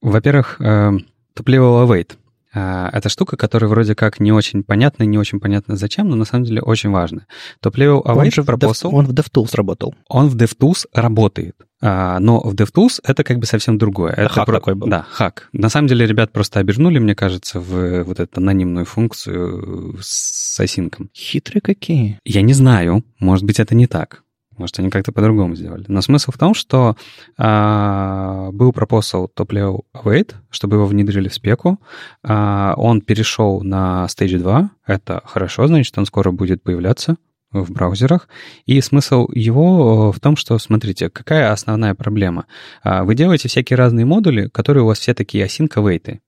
Во-первых, 0.00 0.58
э, 0.58 0.92
топливо 1.34 1.84
await. 1.84 2.12
А, 2.54 2.90
это 2.92 3.08
штука, 3.08 3.36
которая 3.36 3.68
вроде 3.68 3.94
как 3.94 4.20
не 4.20 4.32
очень 4.32 4.62
понятна, 4.62 5.04
не 5.04 5.18
очень 5.18 5.40
понятна 5.40 5.76
зачем, 5.76 6.08
но 6.08 6.16
на 6.16 6.24
самом 6.24 6.44
деле 6.44 6.60
очень 6.60 6.90
важна. 6.90 7.26
Top-level 7.64 8.02
await 8.04 8.16
он 8.16 8.30
же. 8.30 8.42
В 8.42 8.48
Dev, 8.48 8.76
он 8.84 9.06
в 9.06 9.12
DevTools 9.12 9.56
работал. 9.56 9.94
Он 10.08 10.28
в 10.28 10.36
DevTools 10.36 10.86
работает. 10.92 11.56
А, 11.80 12.20
но 12.20 12.40
в 12.40 12.54
DevTools 12.54 13.00
это 13.02 13.24
как 13.24 13.38
бы 13.38 13.46
совсем 13.46 13.78
другое. 13.78 14.12
Это 14.12 14.28
хак 14.28 14.46
про... 14.46 14.54
такой 14.54 14.74
был. 14.74 14.86
Да, 14.86 15.06
хак. 15.10 15.48
На 15.52 15.68
самом 15.68 15.88
деле 15.88 16.06
ребят 16.06 16.32
просто 16.32 16.60
обернули, 16.60 16.98
мне 16.98 17.14
кажется, 17.14 17.58
в 17.58 18.04
вот 18.04 18.20
эту 18.20 18.40
анонимную 18.40 18.84
функцию 18.84 19.98
с 20.00 20.60
осинком. 20.60 21.10
Хитрые 21.14 21.60
какие. 21.60 22.20
Я 22.24 22.42
не 22.42 22.52
знаю, 22.52 23.04
может 23.18 23.44
быть, 23.44 23.58
это 23.58 23.74
не 23.74 23.86
так. 23.86 24.22
Может, 24.62 24.78
они 24.78 24.90
как-то 24.90 25.10
по-другому 25.10 25.56
сделали. 25.56 25.84
Но 25.88 26.00
смысл 26.02 26.30
в 26.30 26.38
том, 26.38 26.54
что 26.54 26.96
а, 27.36 28.50
был 28.52 28.70
proposal 28.70 29.28
top-level 29.36 29.80
await, 29.92 30.34
чтобы 30.50 30.76
его 30.76 30.86
внедрили 30.86 31.26
в 31.26 31.34
спеку. 31.34 31.80
А, 32.22 32.74
он 32.76 33.00
перешел 33.00 33.60
на 33.62 34.06
Stage 34.08 34.38
2. 34.38 34.70
Это 34.86 35.20
хорошо, 35.24 35.66
значит, 35.66 35.98
он 35.98 36.06
скоро 36.06 36.30
будет 36.30 36.62
появляться 36.62 37.16
в 37.50 37.72
браузерах. 37.72 38.28
И 38.66 38.80
смысл 38.80 39.28
его 39.32 40.12
в 40.12 40.20
том, 40.20 40.36
что, 40.36 40.56
смотрите, 40.60 41.10
какая 41.10 41.50
основная 41.50 41.96
проблема? 41.96 42.46
А, 42.84 43.02
вы 43.02 43.16
делаете 43.16 43.48
всякие 43.48 43.76
разные 43.76 44.06
модули, 44.06 44.46
которые 44.46 44.84
у 44.84 44.86
вас 44.86 45.00
все 45.00 45.12
такие 45.12 45.44
async 45.44 45.70
await. 45.74 46.20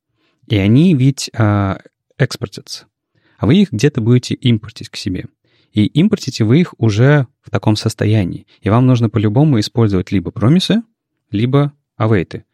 И 0.48 0.56
они 0.56 0.92
ведь 0.96 1.30
а, 1.38 1.78
экспортятся. 2.18 2.86
А 3.38 3.46
вы 3.46 3.58
их 3.58 3.70
где-то 3.70 4.00
будете 4.00 4.34
импортить 4.34 4.88
к 4.88 4.96
себе. 4.96 5.26
И 5.74 5.86
импортите 5.86 6.44
вы 6.44 6.60
их 6.60 6.72
уже 6.78 7.26
в 7.42 7.50
таком 7.50 7.76
состоянии. 7.76 8.46
И 8.62 8.70
вам 8.70 8.86
нужно 8.86 9.10
по-любому 9.10 9.60
использовать 9.60 10.12
либо 10.12 10.30
промисы, 10.30 10.82
либо 11.30 11.72
авейты. 11.96 12.44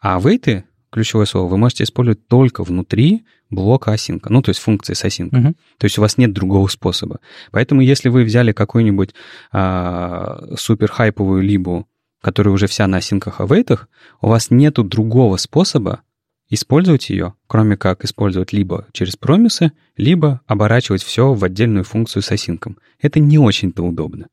А 0.00 0.16
авейты, 0.16 0.64
ключевое 0.90 1.26
слово, 1.26 1.46
вы 1.48 1.58
можете 1.58 1.84
использовать 1.84 2.26
только 2.26 2.64
внутри 2.64 3.24
блока 3.50 3.92
осинка, 3.92 4.32
ну, 4.32 4.42
то 4.42 4.48
есть 4.48 4.60
функции 4.60 4.94
с 4.94 5.04
осинка. 5.04 5.36
Uh-huh. 5.36 5.54
То 5.78 5.84
есть 5.84 5.98
у 5.98 6.00
вас 6.00 6.16
нет 6.16 6.32
другого 6.32 6.68
способа. 6.68 7.20
Поэтому 7.50 7.82
если 7.82 8.08
вы 8.08 8.24
взяли 8.24 8.52
какую-нибудь 8.52 9.14
а, 9.52 10.54
супер 10.56 10.90
хайповую 10.90 11.42
либу, 11.42 11.86
которая 12.22 12.54
уже 12.54 12.66
вся 12.66 12.86
на 12.86 12.98
осинках 12.98 13.40
авейтах, 13.40 13.88
у 14.20 14.28
вас 14.28 14.50
нету 14.50 14.84
другого 14.84 15.36
способа 15.36 16.02
использовать 16.50 17.08
ее, 17.08 17.34
кроме 17.46 17.76
как 17.76 18.04
использовать 18.04 18.52
либо 18.52 18.86
через 18.92 19.16
промисы, 19.16 19.72
либо 19.96 20.40
оборачивать 20.46 21.02
все 21.02 21.32
в 21.32 21.42
отдельную 21.44 21.84
функцию 21.84 22.22
с 22.22 22.30
осинком. 22.30 22.76
Это 23.00 23.20
не 23.20 23.38
очень-то 23.38 23.82
удобно. 23.82 24.26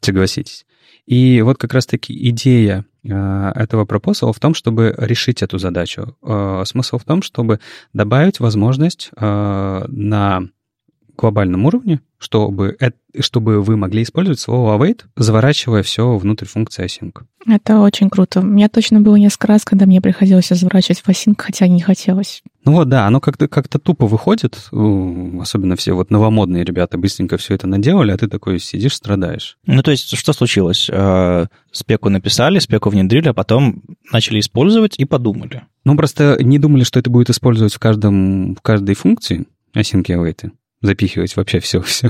Согласитесь. 0.00 0.66
И 1.06 1.42
вот 1.42 1.58
как 1.58 1.74
раз-таки 1.74 2.16
идея 2.30 2.86
э, 3.02 3.52
этого 3.54 3.84
пропосала 3.84 4.32
в 4.32 4.40
том, 4.40 4.54
чтобы 4.54 4.94
решить 4.96 5.42
эту 5.42 5.58
задачу. 5.58 6.16
Э, 6.22 6.62
смысл 6.64 6.98
в 6.98 7.04
том, 7.04 7.22
чтобы 7.22 7.60
добавить 7.92 8.40
возможность 8.40 9.10
э, 9.14 9.84
на 9.86 10.48
глобальном 11.16 11.66
уровне, 11.66 12.00
чтобы, 12.18 12.76
чтобы 13.20 13.62
вы 13.62 13.76
могли 13.76 14.02
использовать 14.02 14.40
слово 14.40 14.76
await, 14.78 15.02
заворачивая 15.16 15.82
все 15.82 16.16
внутрь 16.16 16.46
функции 16.46 16.84
async. 16.84 17.22
Это 17.46 17.80
очень 17.80 18.08
круто. 18.08 18.40
У 18.40 18.44
меня 18.44 18.68
точно 18.68 19.00
было 19.00 19.16
несколько 19.16 19.48
раз, 19.48 19.64
когда 19.64 19.84
мне 19.84 20.00
приходилось 20.00 20.48
заворачивать 20.48 21.00
в 21.00 21.08
async, 21.08 21.34
хотя 21.36 21.66
не 21.66 21.82
хотелось. 21.82 22.42
Ну 22.64 22.72
вот, 22.72 22.88
да, 22.88 23.06
оно 23.06 23.20
как-то 23.20 23.46
как 23.46 23.68
тупо 23.68 24.06
выходит, 24.06 24.70
особенно 24.70 25.76
все 25.76 25.92
вот 25.92 26.10
новомодные 26.10 26.64
ребята 26.64 26.96
быстренько 26.96 27.36
все 27.36 27.54
это 27.54 27.66
наделали, 27.66 28.10
а 28.10 28.16
ты 28.16 28.26
такой 28.26 28.58
сидишь, 28.58 28.94
страдаешь. 28.94 29.58
Ну, 29.66 29.82
то 29.82 29.90
есть, 29.90 30.16
что 30.16 30.32
случилось? 30.32 30.88
А, 30.90 31.46
спеку 31.72 32.08
написали, 32.08 32.58
спеку 32.58 32.88
внедрили, 32.88 33.28
а 33.28 33.34
потом 33.34 33.82
начали 34.10 34.40
использовать 34.40 34.98
и 34.98 35.04
подумали. 35.04 35.64
Ну, 35.84 35.96
просто 35.96 36.42
не 36.42 36.58
думали, 36.58 36.84
что 36.84 36.98
это 36.98 37.10
будет 37.10 37.28
использовать 37.28 37.74
в, 37.74 37.78
каждом, 37.78 38.54
в 38.54 38.62
каждой 38.62 38.94
функции 38.94 39.46
async 39.76 40.04
await 40.04 40.50
запихивать 40.84 41.36
вообще 41.36 41.60
все, 41.60 41.80
все, 41.82 42.08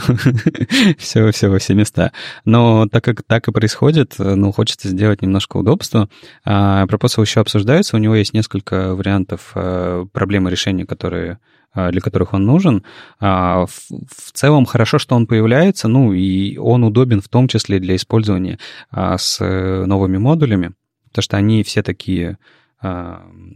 все, 0.99 1.31
все 1.31 1.49
во 1.49 1.59
все 1.59 1.75
места. 1.75 2.13
Но 2.45 2.87
так 2.89 3.05
как 3.05 3.23
так 3.23 3.49
и 3.49 3.53
происходит, 3.53 4.15
ну, 4.19 4.53
хочется 4.53 4.89
сделать 4.89 5.23
немножко 5.23 5.57
удобства. 5.57 6.09
А, 6.45 6.87
Пропосал 6.87 7.25
еще 7.25 7.41
обсуждается, 7.41 7.97
у 7.97 8.01
него 8.01 8.15
есть 8.15 8.35
несколько 8.35 8.95
вариантов 8.95 9.53
а, 9.55 10.07
проблемы 10.13 10.51
решения, 10.51 10.87
которые 10.87 11.39
а, 11.75 11.91
для 11.91 12.01
которых 12.01 12.35
он 12.35 12.45
нужен. 12.45 12.85
А, 13.19 13.67
в, 13.67 13.91
в 13.91 14.33
целом 14.33 14.65
хорошо, 14.65 14.99
что 14.99 15.17
он 15.17 15.27
появляется, 15.27 15.89
ну 15.89 16.13
и 16.13 16.57
он 16.57 16.85
удобен 16.85 17.21
в 17.21 17.29
том 17.29 17.49
числе 17.49 17.81
для 17.81 17.97
использования 17.97 18.61
а, 18.91 19.19
с 19.19 19.39
э, 19.41 19.85
новыми 19.85 20.19
модулями, 20.19 20.73
потому 21.09 21.23
что 21.23 21.37
они 21.37 21.63
все 21.65 21.83
такие, 21.83 22.39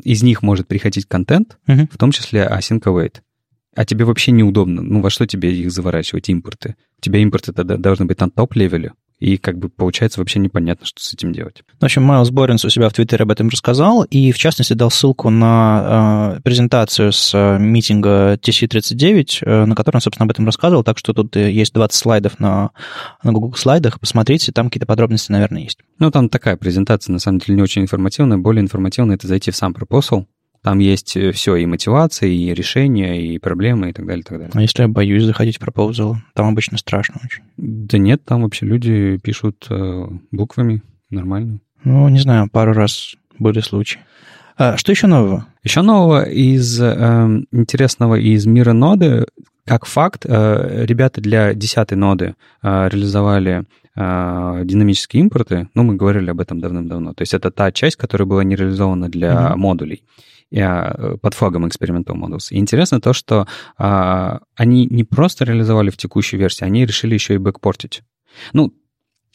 из 0.05 0.23
них 0.23 0.43
может 0.43 0.69
приходить 0.69 1.05
контент, 1.05 1.59
uh-huh. 1.67 1.87
в 1.93 1.99
том 1.99 2.13
числе 2.13 2.49
async 2.51 2.81
await 2.85 3.17
а 3.79 3.85
тебе 3.85 4.05
вообще 4.05 4.33
неудобно. 4.33 4.83
Ну, 4.83 5.01
во 5.01 5.09
что 5.09 5.25
тебе 5.25 5.55
их 5.55 5.71
заворачивать, 5.71 6.29
импорты? 6.29 6.75
У 6.99 7.01
тебя 7.01 7.21
импорты 7.21 7.53
тогда 7.53 7.77
должны 7.77 8.07
быть 8.07 8.19
на 8.19 8.29
top-level 8.29 8.83
е, 8.83 8.95
и 9.21 9.37
как 9.37 9.57
бы 9.57 9.69
получается 9.69 10.19
вообще 10.19 10.41
непонятно, 10.41 10.85
что 10.85 11.01
с 11.01 11.15
этим 11.15 11.33
делать. 11.33 11.63
В 11.79 11.85
общем, 11.85 12.03
Майлз 12.03 12.31
Боринс 12.31 12.65
у 12.65 12.71
себя 12.71 12.89
в 12.89 12.93
Твиттере 12.93 13.23
об 13.23 13.31
этом 13.31 13.49
рассказал, 13.51 14.03
и 14.03 14.33
в 14.33 14.37
частности 14.37 14.73
дал 14.73 14.91
ссылку 14.91 15.31
на 15.31 16.39
э, 16.39 16.41
презентацию 16.41 17.13
с 17.13 17.33
э, 17.33 17.59
митинга 17.61 18.35
TC39, 18.35 19.43
э, 19.43 19.65
на 19.67 19.77
котором, 19.77 20.01
собственно, 20.01 20.25
об 20.25 20.33
этом 20.33 20.45
рассказывал, 20.45 20.83
так 20.83 20.99
что 20.99 21.13
тут 21.13 21.37
э, 21.37 21.53
есть 21.53 21.73
20 21.73 21.97
слайдов 21.97 22.41
на, 22.41 22.71
на 23.23 23.33
Google 23.33 23.55
слайдах, 23.55 24.01
посмотрите, 24.01 24.51
там 24.51 24.71
какие-то 24.71 24.87
подробности, 24.87 25.31
наверное, 25.31 25.63
есть. 25.63 25.79
Ну, 26.01 26.11
там 26.11 26.29
такая 26.31 26.57
презентация, 26.57 27.13
на 27.13 27.21
самом 27.21 27.39
деле, 27.39 27.55
не 27.55 27.63
очень 27.63 27.83
информативная, 27.83 28.39
более 28.39 28.61
информативная 28.61 29.15
это 29.15 29.29
зайти 29.29 29.53
в 29.53 29.57
сам 29.57 29.73
proposal, 29.73 30.25
там 30.69 30.81
есть 30.81 31.17
э, 31.17 31.33
все, 31.33 31.57
и 31.57 31.65
мотивация, 31.65 32.29
и 32.29 32.53
решения, 32.53 33.27
и 33.27 33.39
проблемы, 33.39 33.89
и 33.89 33.93
так 33.95 34.05
далее, 34.05 34.21
и 34.21 34.23
так 34.23 34.37
далее. 34.37 34.53
А 34.53 34.61
если 34.61 34.83
я 34.83 34.89
боюсь 34.89 35.23
заходить 35.23 35.57
в 35.57 35.61
пропозал? 35.61 36.19
Там 36.35 36.47
обычно 36.47 36.77
страшно 36.77 37.23
очень. 37.25 37.43
Да 37.57 37.97
нет, 37.97 38.23
там 38.27 38.43
вообще 38.43 38.67
люди 38.67 39.17
пишут 39.17 39.67
э, 39.71 40.07
буквами 40.31 40.83
нормально. 41.09 41.61
Ну, 41.85 42.07
не 42.11 42.19
знаю, 42.19 42.51
пару 42.53 42.75
раз 42.75 43.15
были 43.39 43.61
случаи. 43.61 44.01
А, 44.59 44.77
что 44.77 44.93
еще 44.93 45.07
нового? 45.07 45.47
Еще 45.65 45.81
нового 45.81 46.25
из 46.25 46.79
э, 46.83 47.45
интересного 47.51 48.17
из 48.17 48.45
мира 48.45 48.75
ноды. 48.75 49.25
Как 49.65 49.87
факт, 49.87 50.27
э, 50.29 50.85
ребята 50.85 51.23
для 51.23 51.55
десятой 51.55 51.95
ноды 51.95 52.35
э, 52.63 52.89
реализовали 52.91 53.65
э, 53.97 54.61
динамические 54.67 55.23
импорты. 55.23 55.69
Ну, 55.73 55.83
мы 55.83 55.97
говорили 55.97 56.29
об 56.29 56.41
этом 56.41 56.61
давным-давно. 56.61 57.15
То 57.15 57.23
есть 57.23 57.33
это 57.33 57.51
та 57.51 57.73
часть, 57.73 57.97
которая 57.97 58.27
была 58.27 58.45
не 58.45 58.55
реализована 58.55 59.09
для 59.09 59.33
mm-hmm. 59.33 59.57
модулей. 59.57 60.03
Э, 60.51 61.17
под 61.21 61.35
флагом 61.35 61.67
Experimental 61.67 62.15
Models. 62.15 62.47
И 62.51 62.57
интересно 62.57 63.01
то, 63.01 63.13
что 63.13 63.47
а, 63.77 64.41
они 64.57 64.87
не 64.87 65.05
просто 65.05 65.45
реализовали 65.45 65.91
в 65.91 65.99
текущей 65.99 66.39
версии, 66.39 66.65
они 66.65 66.87
решили 66.87 67.15
еще 67.15 67.35
и 67.35 67.39
бэкпортить. 67.39 68.03
Ну, 68.55 68.73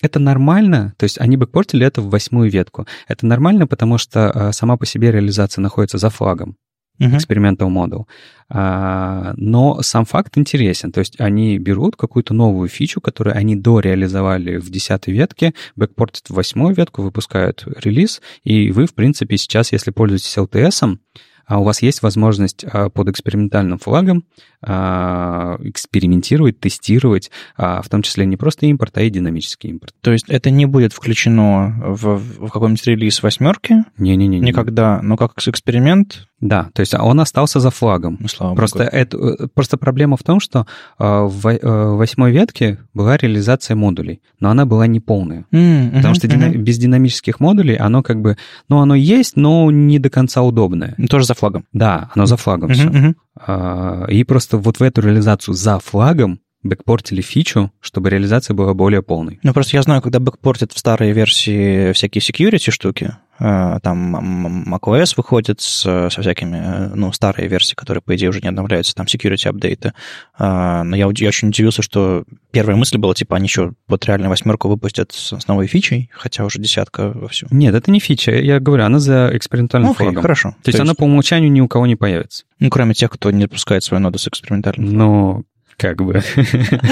это 0.02 0.18
нормально, 0.20 0.96
то 0.98 1.04
есть 1.04 1.20
они 1.20 1.38
бэкпортили 1.38 1.86
это 1.86 2.02
в 2.02 2.10
восьмую 2.10 2.50
ветку. 2.50 2.88
Это 3.08 3.28
нормально, 3.28 3.68
потому 3.68 4.00
что 4.00 4.32
а, 4.32 4.52
сама 4.54 4.76
по 4.76 4.88
себе 4.88 5.12
реализация 5.12 5.62
находится 5.62 6.00
за 6.00 6.10
флагом 6.10 6.58
uh-huh. 7.00 7.18
experimental 7.18 7.70
model. 7.70 8.06
А, 8.50 9.34
но 9.38 9.82
сам 9.82 10.06
факт 10.06 10.38
интересен. 10.38 10.92
То 10.92 11.00
есть 11.00 11.20
они 11.20 11.58
берут 11.58 11.96
какую-то 11.96 12.34
новую 12.34 12.70
фичу, 12.70 13.02
которую 13.02 13.36
они 13.36 13.56
дореализовали 13.56 14.58
в 14.58 14.70
десятой 14.70 15.14
ветке, 15.14 15.54
бэкпортят 15.76 16.30
в 16.30 16.34
восьмую 16.34 16.76
ветку, 16.76 17.02
выпускают 17.02 17.64
релиз, 17.66 18.22
и 18.44 18.72
вы, 18.72 18.86
в 18.86 18.94
принципе, 18.94 19.38
сейчас, 19.38 19.72
если 19.72 19.92
пользуетесь 19.92 20.38
LTS, 20.38 20.98
а 21.46 21.60
у 21.60 21.64
вас 21.64 21.82
есть 21.82 22.02
возможность 22.02 22.66
а, 22.66 22.90
под 22.90 23.10
экспериментальным 23.10 23.80
флагом 23.80 24.26
а, 24.66 25.58
экспериментировать, 25.62 26.60
тестировать, 26.60 27.32
а, 27.58 27.82
в 27.82 27.90
том 27.90 28.02
числе 28.02 28.26
не 28.26 28.38
просто 28.38 28.66
импорт, 28.68 28.98
а 28.98 29.02
и 29.02 29.10
динамический 29.10 29.70
импорт. 29.70 29.94
То 30.02 30.12
есть 30.12 30.26
это 30.30 30.52
не 30.52 30.66
будет 30.66 30.94
включено 30.94 31.76
в, 31.86 32.18
в 32.18 32.50
какой-нибудь 32.50 32.86
релиз 32.88 33.22
восьмерки? 33.22 33.84
Не-не-не. 33.98 34.40
Никогда, 34.40 35.02
но 35.02 35.18
как 35.18 35.34
эксперимент? 35.46 36.28
Да, 36.40 36.70
то 36.74 36.82
есть 36.82 36.94
он 36.94 37.20
остался 37.20 37.60
за 37.60 37.72
флагом. 37.72 38.18
Ну, 38.20 38.28
слава 38.28 38.56
просто, 38.56 38.80
Богу. 38.80 38.90
это, 38.92 39.18
э, 39.18 39.48
просто 39.54 39.78
проблема 39.78 40.18
в 40.18 40.24
том, 40.24 40.42
что 40.42 40.66
в 40.98 41.48
э, 41.48 41.96
восьмой 41.96 42.32
ветке 42.32 42.80
была 42.94 43.16
реализация 43.16 43.76
модулей, 43.76 44.22
но 44.40 44.50
она 44.50 44.66
была 44.66 44.86
неполная. 44.88 45.46
Mm, 45.52 45.96
потому 45.96 46.16
что 46.16 46.28
uh-huh. 46.28 46.58
без 46.58 46.78
динамических 46.78 47.40
модулей 47.40 47.76
оно 47.76 48.04
как 48.04 48.22
бы, 48.22 48.38
ну, 48.68 48.80
оно 48.80 48.96
есть, 48.96 49.38
но 49.38 49.72
не 49.72 50.00
до 50.00 50.10
конца 50.10 50.42
удобное. 50.42 50.96
Тоже 51.10 51.26
за 51.34 51.40
флагом. 51.40 51.66
Да, 51.74 52.12
оно 52.16 52.26
за 52.26 52.38
флагом 52.38 52.72
uh-huh, 52.72 52.74
все. 52.74 53.16
Uh-huh. 53.48 54.12
И 54.12 54.24
просто 54.24 54.58
вот 54.58 54.80
в 54.80 54.84
эту 54.84 55.02
реализацию 55.02 55.54
за 55.54 55.80
флагом 55.80 56.40
бэкпортили 56.64 57.22
фичу, 57.22 57.72
чтобы 57.82 58.10
реализация 58.10 58.54
была 58.54 58.74
более 58.74 59.04
полной. 59.04 59.40
Ну, 59.44 59.54
просто 59.54 59.78
я 59.78 59.84
знаю, 59.84 60.02
когда 60.02 60.20
бэкпортят 60.20 60.72
в 60.72 60.80
старые 60.80 61.12
версии 61.14 61.92
всякие 61.92 62.22
security 62.22 62.72
штуки, 62.72 63.16
э, 63.40 63.80
там 63.84 64.74
macOS 64.74 65.14
выходит 65.18 65.62
с, 65.62 65.82
со 65.82 66.22
всякими, 66.22 66.58
э, 66.58 66.92
ну, 66.96 67.12
старые 67.12 67.48
версии, 67.50 67.76
которые, 67.76 68.02
по 68.02 68.16
идее, 68.16 68.30
уже 68.30 68.40
не 68.42 68.48
обновляются, 68.48 68.96
там 68.96 69.06
security 69.06 69.48
апдейты. 69.48 69.94
А, 70.38 70.84
но 70.84 70.96
я, 70.96 71.10
я 71.14 71.28
очень 71.28 71.50
удивился, 71.50 71.82
что 71.82 72.24
первая 72.52 72.78
мысль 72.78 72.98
была, 72.98 73.14
типа, 73.14 73.36
они 73.36 73.46
еще 73.46 73.74
вот 73.88 74.06
реально 74.06 74.30
восьмерку 74.30 74.70
выпустят 74.70 75.12
с, 75.12 75.38
с 75.38 75.48
новой 75.48 75.68
фичей, 75.68 76.10
хотя 76.14 76.46
уже 76.46 76.60
десятка 76.60 77.12
во 77.14 77.28
всем. 77.28 77.50
Нет, 77.52 77.76
это 77.76 77.92
не 77.92 78.00
фича, 78.00 78.32
я 78.32 78.60
говорю, 78.60 78.86
она 78.86 79.00
за 79.00 79.32
экспериментальным 79.34 79.92
окей, 79.92 80.06
флагом. 80.06 80.22
хорошо. 80.22 80.50
То, 80.50 80.56
То 80.56 80.70
есть, 80.70 80.80
есть 80.80 80.80
она 80.80 80.94
по 80.94 81.04
умолчанию 81.04 81.52
ни 81.52 81.62
у 81.62 81.68
кого 81.68 81.88
не 81.88 81.96
появится. 81.96 82.46
Ну, 82.60 82.70
кроме 82.70 82.94
тех, 82.94 83.12
кто 83.12 83.30
не 83.32 83.42
запускает 83.44 83.84
свою 83.84 84.02
ноду 84.02 84.18
с 84.18 84.28
экспериментальным 84.28 84.88
флагом. 84.88 84.98
Ну, 84.98 85.44
как 85.78 86.02
бы, 86.02 86.22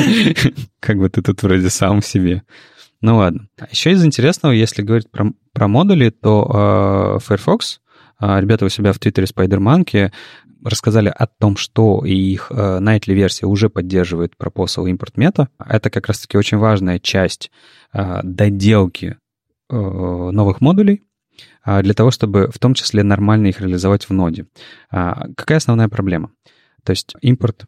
как 0.79 0.97
бы 0.97 1.09
ты 1.09 1.21
тут 1.21 1.43
вроде 1.43 1.69
сам 1.69 2.01
себе. 2.01 2.43
Ну 3.01 3.17
ладно. 3.17 3.47
Еще 3.71 3.91
из 3.91 4.05
интересного, 4.05 4.53
если 4.53 4.83
говорить 4.83 5.09
про, 5.09 5.31
про 5.53 5.67
модули, 5.67 6.09
то 6.09 7.17
э, 7.17 7.19
Firefox, 7.25 7.81
э, 8.19 8.39
ребята 8.39 8.65
у 8.65 8.69
себя 8.69 8.93
в 8.93 8.99
Твиттере 8.99 9.27
SpiderMonkey 9.27 10.11
рассказали 10.63 11.09
о 11.09 11.25
том, 11.25 11.57
что 11.57 12.05
их 12.05 12.51
э, 12.51 12.79
Nightly 12.79 13.13
версия 13.13 13.47
уже 13.47 13.69
поддерживает 13.69 14.33
proposal 14.39 14.85
import 14.85 15.15
meta. 15.15 15.47
Это 15.65 15.89
как 15.89 16.07
раз-таки 16.07 16.37
очень 16.37 16.57
важная 16.57 16.99
часть 16.99 17.51
э, 17.93 18.19
доделки 18.23 19.17
э, 19.69 19.75
новых 19.75 20.61
модулей 20.61 21.01
э, 21.65 21.81
для 21.81 21.95
того, 21.95 22.11
чтобы 22.11 22.51
в 22.53 22.59
том 22.59 22.75
числе 22.75 23.01
нормально 23.01 23.47
их 23.47 23.61
реализовать 23.61 24.07
в 24.07 24.13
ноде. 24.13 24.45
Э, 24.91 25.13
какая 25.35 25.57
основная 25.57 25.89
проблема? 25.89 26.31
То 26.83 26.91
есть 26.91 27.15
импорт 27.21 27.65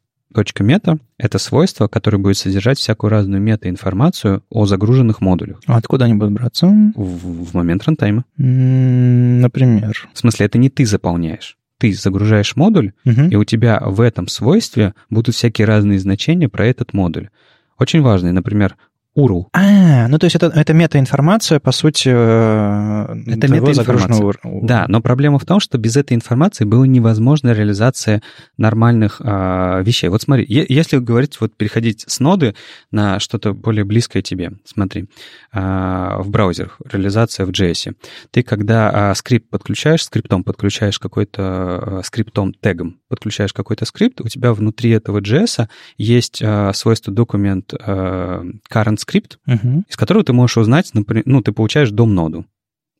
мета— 0.60 0.98
это 1.18 1.38
свойство, 1.38 1.88
которое 1.88 2.18
будет 2.18 2.38
содержать 2.38 2.78
всякую 2.78 3.12
разную 3.12 3.42
мета-информацию 3.42 4.44
о 4.50 4.66
загруженных 4.66 5.22
модулях. 5.22 5.60
А 5.68 5.78
откуда 5.78 6.06
они 6.06 6.16
будут 6.16 6.34
браться? 6.34 6.68
В, 6.68 7.46
в 7.46 7.54
момент 7.54 7.84
рантайма. 7.86 8.26
Например? 8.38 10.10
В 10.14 10.18
смысле, 10.18 10.46
это 10.46 10.58
не 10.58 10.70
ты 10.70 10.86
заполняешь. 10.86 11.58
Ты 11.80 11.94
загружаешь 11.94 12.56
модуль, 12.56 12.94
угу. 13.06 13.22
и 13.30 13.36
у 13.36 13.44
тебя 13.44 13.82
в 13.86 14.02
этом 14.02 14.28
свойстве 14.28 14.94
будут 15.10 15.36
всякие 15.36 15.66
разные 15.66 16.00
значения 16.00 16.48
про 16.48 16.66
этот 16.66 16.94
модуль. 16.94 17.30
Очень 17.78 18.02
важные, 18.02 18.32
например, 18.34 18.78
URL. 19.16 19.46
А, 19.54 20.08
ну 20.08 20.18
то 20.18 20.26
есть 20.26 20.36
это, 20.36 20.48
это 20.48 20.74
метаинформация, 20.74 21.60
по 21.60 21.72
сути, 21.72 22.10
э, 22.10 23.16
это 23.28 23.48
метаинформация. 23.48 24.34
Да, 24.44 24.86
но 24.88 25.02
проблема 25.02 25.38
в 25.38 25.46
том, 25.46 25.60
что 25.60 25.78
без 25.78 25.96
этой 25.96 26.14
информации 26.14 26.66
было 26.66 26.84
невозможно 26.86 27.52
реализация 27.52 28.24
нормальных 28.58 29.22
э, 29.24 29.84
вещей. 29.84 30.10
Вот 30.10 30.24
смотри, 30.24 30.46
если 30.48 30.98
говорить, 30.98 31.40
вот 31.40 31.56
переходить 31.56 32.06
с 32.08 32.20
ноды 32.20 32.56
на 32.92 33.20
что-то 33.20 33.54
более 33.54 33.84
близкое 33.84 34.22
тебе, 34.24 34.54
смотри, 34.66 35.06
э, 35.52 35.60
в 35.60 36.30
браузерах, 36.30 36.80
реализация 36.92 37.46
в 37.46 37.50
JS. 37.50 37.96
Ты 38.32 38.42
когда 38.42 39.12
э, 39.12 39.16
скрипт 39.16 39.50
подключаешь, 39.50 40.04
скриптом 40.04 40.44
подключаешь 40.44 40.98
какой-то, 40.98 42.00
э, 42.00 42.02
скриптом, 42.04 42.54
тегом 42.54 43.00
подключаешь 43.10 43.54
какой-то 43.54 43.86
скрипт, 43.86 44.22
у 44.22 44.28
тебя 44.28 44.54
внутри 44.54 44.90
этого 44.90 45.20
JS 45.20 45.68
есть 45.98 46.42
э, 46.42 46.72
свойство 46.74 47.14
документ 47.14 47.74
э, 47.74 48.44
current 48.72 49.03
скрипт, 49.04 49.38
угу. 49.48 49.84
из 49.88 49.96
которого 49.96 50.24
ты 50.24 50.34
можешь 50.34 50.58
узнать, 50.58 50.90
например, 50.94 51.24
ну, 51.26 51.42
ты 51.42 51.52
получаешь 51.52 51.92
дом-ноду 51.92 52.46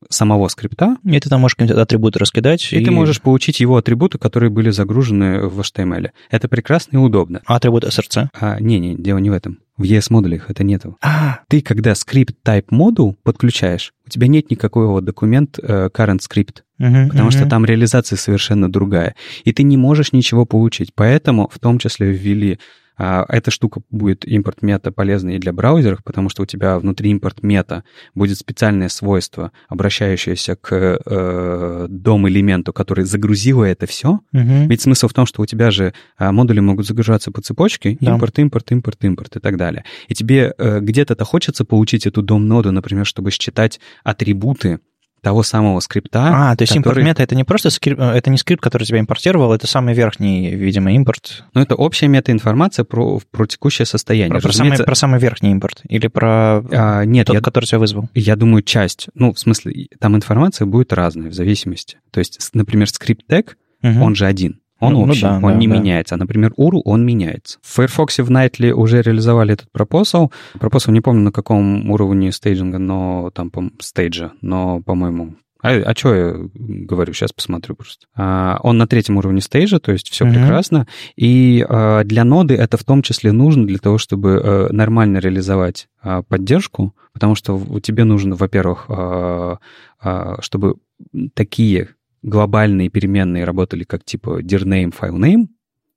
самого 0.10 0.48
скрипта. 0.48 0.98
И 1.04 1.20
ты 1.20 1.30
там 1.30 1.42
можешь 1.42 1.56
какие-то 1.56 1.82
атрибуты 1.82 2.20
раскидать. 2.20 2.72
И, 2.72 2.80
и 2.80 2.86
ты 2.86 2.92
можешь 2.92 3.22
получить 3.22 3.60
его 3.60 3.78
атрибуты, 3.78 4.18
которые 4.18 4.50
были 4.50 4.70
загружены 4.70 5.48
в 5.48 5.60
HTML. 5.60 6.10
Это 6.30 6.48
прекрасно 6.48 6.98
и 6.98 7.00
удобно. 7.00 7.42
А 7.46 7.56
атрибут 7.56 7.84
SRC? 7.84 8.28
А, 8.40 8.60
не-не, 8.60 8.96
дело 8.96 9.18
не 9.20 9.30
в 9.30 9.34
этом. 9.34 9.60
В 9.78 9.84
ES-модулях 9.84 10.50
это 10.50 10.64
нету. 10.64 10.98
А. 11.02 11.40
Ты, 11.48 11.62
когда 11.62 11.96
скрипт 11.96 12.36
type 12.46 12.66
модул 12.70 13.18
подключаешь, 13.24 13.94
у 14.06 14.10
тебя 14.10 14.28
нет 14.28 14.52
никакого 14.52 15.02
документ 15.02 15.58
uh, 15.58 15.92
current 15.92 16.20
script, 16.20 16.62
uh-huh, 16.80 17.08
потому 17.10 17.30
uh-huh. 17.30 17.32
что 17.32 17.50
там 17.50 17.66
реализация 17.66 18.18
совершенно 18.18 18.72
другая. 18.72 19.16
И 19.46 19.52
ты 19.52 19.64
не 19.64 19.78
можешь 19.78 20.14
ничего 20.14 20.46
получить. 20.46 20.92
Поэтому 20.94 21.50
в 21.52 21.58
том 21.58 21.80
числе 21.80 22.12
ввели 22.12 22.60
эта 22.98 23.52
штука 23.52 23.82
будет 23.90 24.26
импорт 24.26 24.62
мета 24.62 24.92
полезной 24.92 25.36
и 25.36 25.40
для 25.40 25.54
браузеров, 25.54 26.04
потому 26.04 26.30
что 26.30 26.44
у 26.44 26.46
тебя 26.46 26.78
внутри 26.80 27.10
импорт 27.12 27.44
мета 27.44 27.84
будет 28.16 28.38
специальное 28.38 28.90
свойство, 28.90 29.52
обращающееся 29.68 30.56
к 30.56 31.00
э, 31.06 31.88
дом-элементу, 31.90 32.74
который 32.74 33.06
загрузило 33.06 33.64
это 33.64 33.86
все. 33.86 34.20
Угу. 34.34 34.68
Ведь 34.70 34.82
смысл 34.82 35.08
в 35.08 35.14
том, 35.14 35.26
что 35.26 35.42
у 35.42 35.46
тебя 35.46 35.72
же 35.72 35.94
а, 36.18 36.32
модули 36.32 36.60
могут 36.60 36.86
загружаться 36.86 37.32
по 37.32 37.42
цепочке, 37.42 37.98
да. 38.00 38.14
импорт, 38.14 38.38
импорт, 38.40 38.72
импорт, 38.72 39.04
импорт 39.04 39.36
и 39.38 39.40
так 39.40 39.58
далее. 39.58 39.84
И 40.08 40.14
тебе 40.14 40.54
э, 40.58 40.80
где-то-то 40.80 41.26
хочется 41.26 41.66
получить 41.66 42.06
эту 42.06 42.22
дом-ноду, 42.22 42.72
например, 42.72 43.06
чтобы 43.06 43.32
считать 43.32 43.80
атрибуты 44.04 44.80
того 45.24 45.42
самого 45.42 45.80
скрипта. 45.80 46.52
А, 46.52 46.56
то 46.56 46.64
есть 46.64 46.74
который... 46.74 47.00
импорт 47.00 47.06
мета 47.06 47.24
это 47.24 47.34
не 47.34 47.46
просто 47.46 47.70
скрипт, 47.70 48.00
это 48.00 48.30
не 48.30 48.38
скрипт, 48.38 48.62
который 48.62 48.84
тебя 48.84 49.00
импортировал, 49.00 49.54
это 49.54 49.66
самый 49.68 49.94
верхний, 49.94 50.54
видимо, 50.54 50.94
импорт. 50.94 51.46
Ну, 51.54 51.62
это 51.62 51.76
общая 51.76 52.10
метаинформация 52.10 52.84
про, 52.84 53.20
про 53.32 53.48
текущее 53.48 53.86
состояние. 53.86 54.40
Про, 54.42 54.50
Разумеется... 54.50 54.78
самый, 54.78 54.86
про 54.86 54.96
самый 54.96 55.20
верхний 55.20 55.52
импорт 55.52 55.82
или 55.88 56.08
про 56.08 56.58
а, 56.72 57.04
нет, 57.06 57.28
тот, 57.28 57.38
я, 57.38 57.42
который 57.42 57.66
тебя 57.66 57.80
вызвал? 57.80 58.10
Я 58.14 58.36
думаю, 58.36 58.64
часть. 58.64 59.08
Ну, 59.16 59.34
в 59.34 59.40
смысле, 59.40 59.88
там 60.00 60.16
информация 60.16 60.66
будет 60.66 60.92
разная 60.92 61.30
в 61.30 61.34
зависимости. 61.34 61.98
То 62.12 62.20
есть, 62.20 62.50
например, 62.54 62.90
скрипт 62.90 63.26
тег, 63.26 63.58
угу. 63.82 64.04
он 64.04 64.16
же 64.16 64.26
один. 64.26 64.60
Он 64.84 64.94
ну, 64.94 65.02
общий, 65.04 65.26
ну, 65.26 65.32
да, 65.32 65.36
он 65.48 65.54
да, 65.54 65.58
не 65.58 65.68
да. 65.68 65.76
меняется. 65.76 66.16
А, 66.16 66.18
например, 66.18 66.54
URL, 66.58 66.82
он 66.86 67.06
меняется. 67.06 67.60
В 67.62 67.76
Firefox 67.76 68.20
в 68.20 68.32
Nightly 68.32 68.72
уже 68.72 69.02
реализовали 69.02 69.54
этот 69.54 69.72
пропосал. 69.72 70.32
Пропосал 70.60 70.94
не 70.94 71.02
помню, 71.02 71.24
на 71.24 71.32
каком 71.32 71.90
уровне 71.90 72.32
стейджинга, 72.32 72.78
но 72.78 73.32
там, 73.34 73.50
по 73.50 73.70
стейджа, 73.80 74.32
но, 74.42 74.82
по-моему, 74.82 75.36
а, 75.64 75.72
а 75.78 75.96
что 75.96 76.14
я 76.14 76.36
говорю? 76.56 77.14
Сейчас 77.14 77.32
посмотрю 77.32 77.76
просто. 77.76 78.06
А, 78.16 78.60
он 78.64 78.78
на 78.78 78.86
третьем 78.86 79.18
уровне 79.18 79.40
стейджа, 79.40 79.80
то 79.80 79.94
есть 79.94 80.10
все 80.10 80.26
Мгм. 80.26 80.34
прекрасно. 80.34 80.88
И 81.16 81.66
а, 81.68 82.04
для 82.04 82.26
ноды 82.26 82.56
это 82.56 82.76
в 82.78 82.84
том 82.84 83.02
числе 83.02 83.32
нужно 83.32 83.66
для 83.66 83.78
того, 83.78 83.98
чтобы 83.98 84.42
а, 84.44 84.68
нормально 84.74 85.20
реализовать 85.20 85.88
а, 86.02 86.22
поддержку, 86.22 86.94
потому 87.14 87.36
что 87.36 87.62
тебе 87.82 88.04
нужно, 88.04 88.36
во-первых, 88.36 88.86
а, 88.90 89.60
а, 90.02 90.42
чтобы 90.42 90.76
такие 91.34 91.90
глобальные 92.24 92.90
переменные 92.90 93.44
работали, 93.44 93.84
как 93.84 94.04
типа 94.04 94.42
dirname, 94.42 94.94
filename, 94.98 95.48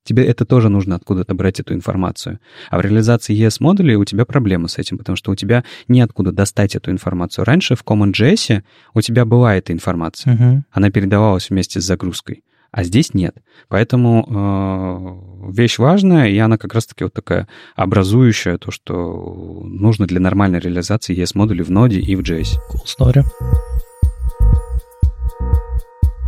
тебе 0.04 0.24
это 0.24 0.44
тоже 0.44 0.68
нужно 0.68 0.96
откуда-то 0.96 1.34
брать 1.34 1.60
эту 1.60 1.74
информацию. 1.74 2.38
А 2.70 2.78
в 2.78 2.80
реализации 2.80 3.36
ES-модулей 3.36 3.96
у 3.96 4.04
тебя 4.04 4.24
проблема 4.24 4.68
с 4.68 4.78
этим, 4.78 4.98
потому 4.98 5.16
что 5.16 5.32
у 5.32 5.34
тебя 5.34 5.64
неоткуда 5.88 6.32
достать 6.32 6.76
эту 6.76 6.90
информацию. 6.90 7.44
Раньше 7.44 7.76
в 7.76 7.84
CommonJS 7.84 8.62
у 8.94 9.00
тебя 9.00 9.24
была 9.24 9.56
эта 9.56 9.72
информация. 9.72 10.34
Мгм. 10.34 10.64
Она 10.70 10.90
передавалась 10.90 11.50
вместе 11.50 11.80
с 11.80 11.84
загрузкой. 11.84 12.42
А 12.72 12.84
здесь 12.84 13.14
нет. 13.14 13.36
Поэтому 13.68 14.26
э, 14.28 15.52
вещь 15.52 15.78
важная, 15.78 16.28
и 16.28 16.36
она 16.36 16.58
как 16.58 16.74
раз-таки 16.74 17.04
вот 17.04 17.14
такая 17.14 17.48
образующая, 17.74 18.58
то, 18.58 18.70
что 18.70 19.62
нужно 19.64 20.06
для 20.06 20.20
нормальной 20.20 20.58
реализации 20.58 21.16
ES-модулей 21.16 21.62
в 21.62 21.70
ноде 21.70 22.00
и 22.00 22.14
в 22.16 22.20
JS. 22.20 22.58
Cool 22.70 22.84
story. 22.84 23.22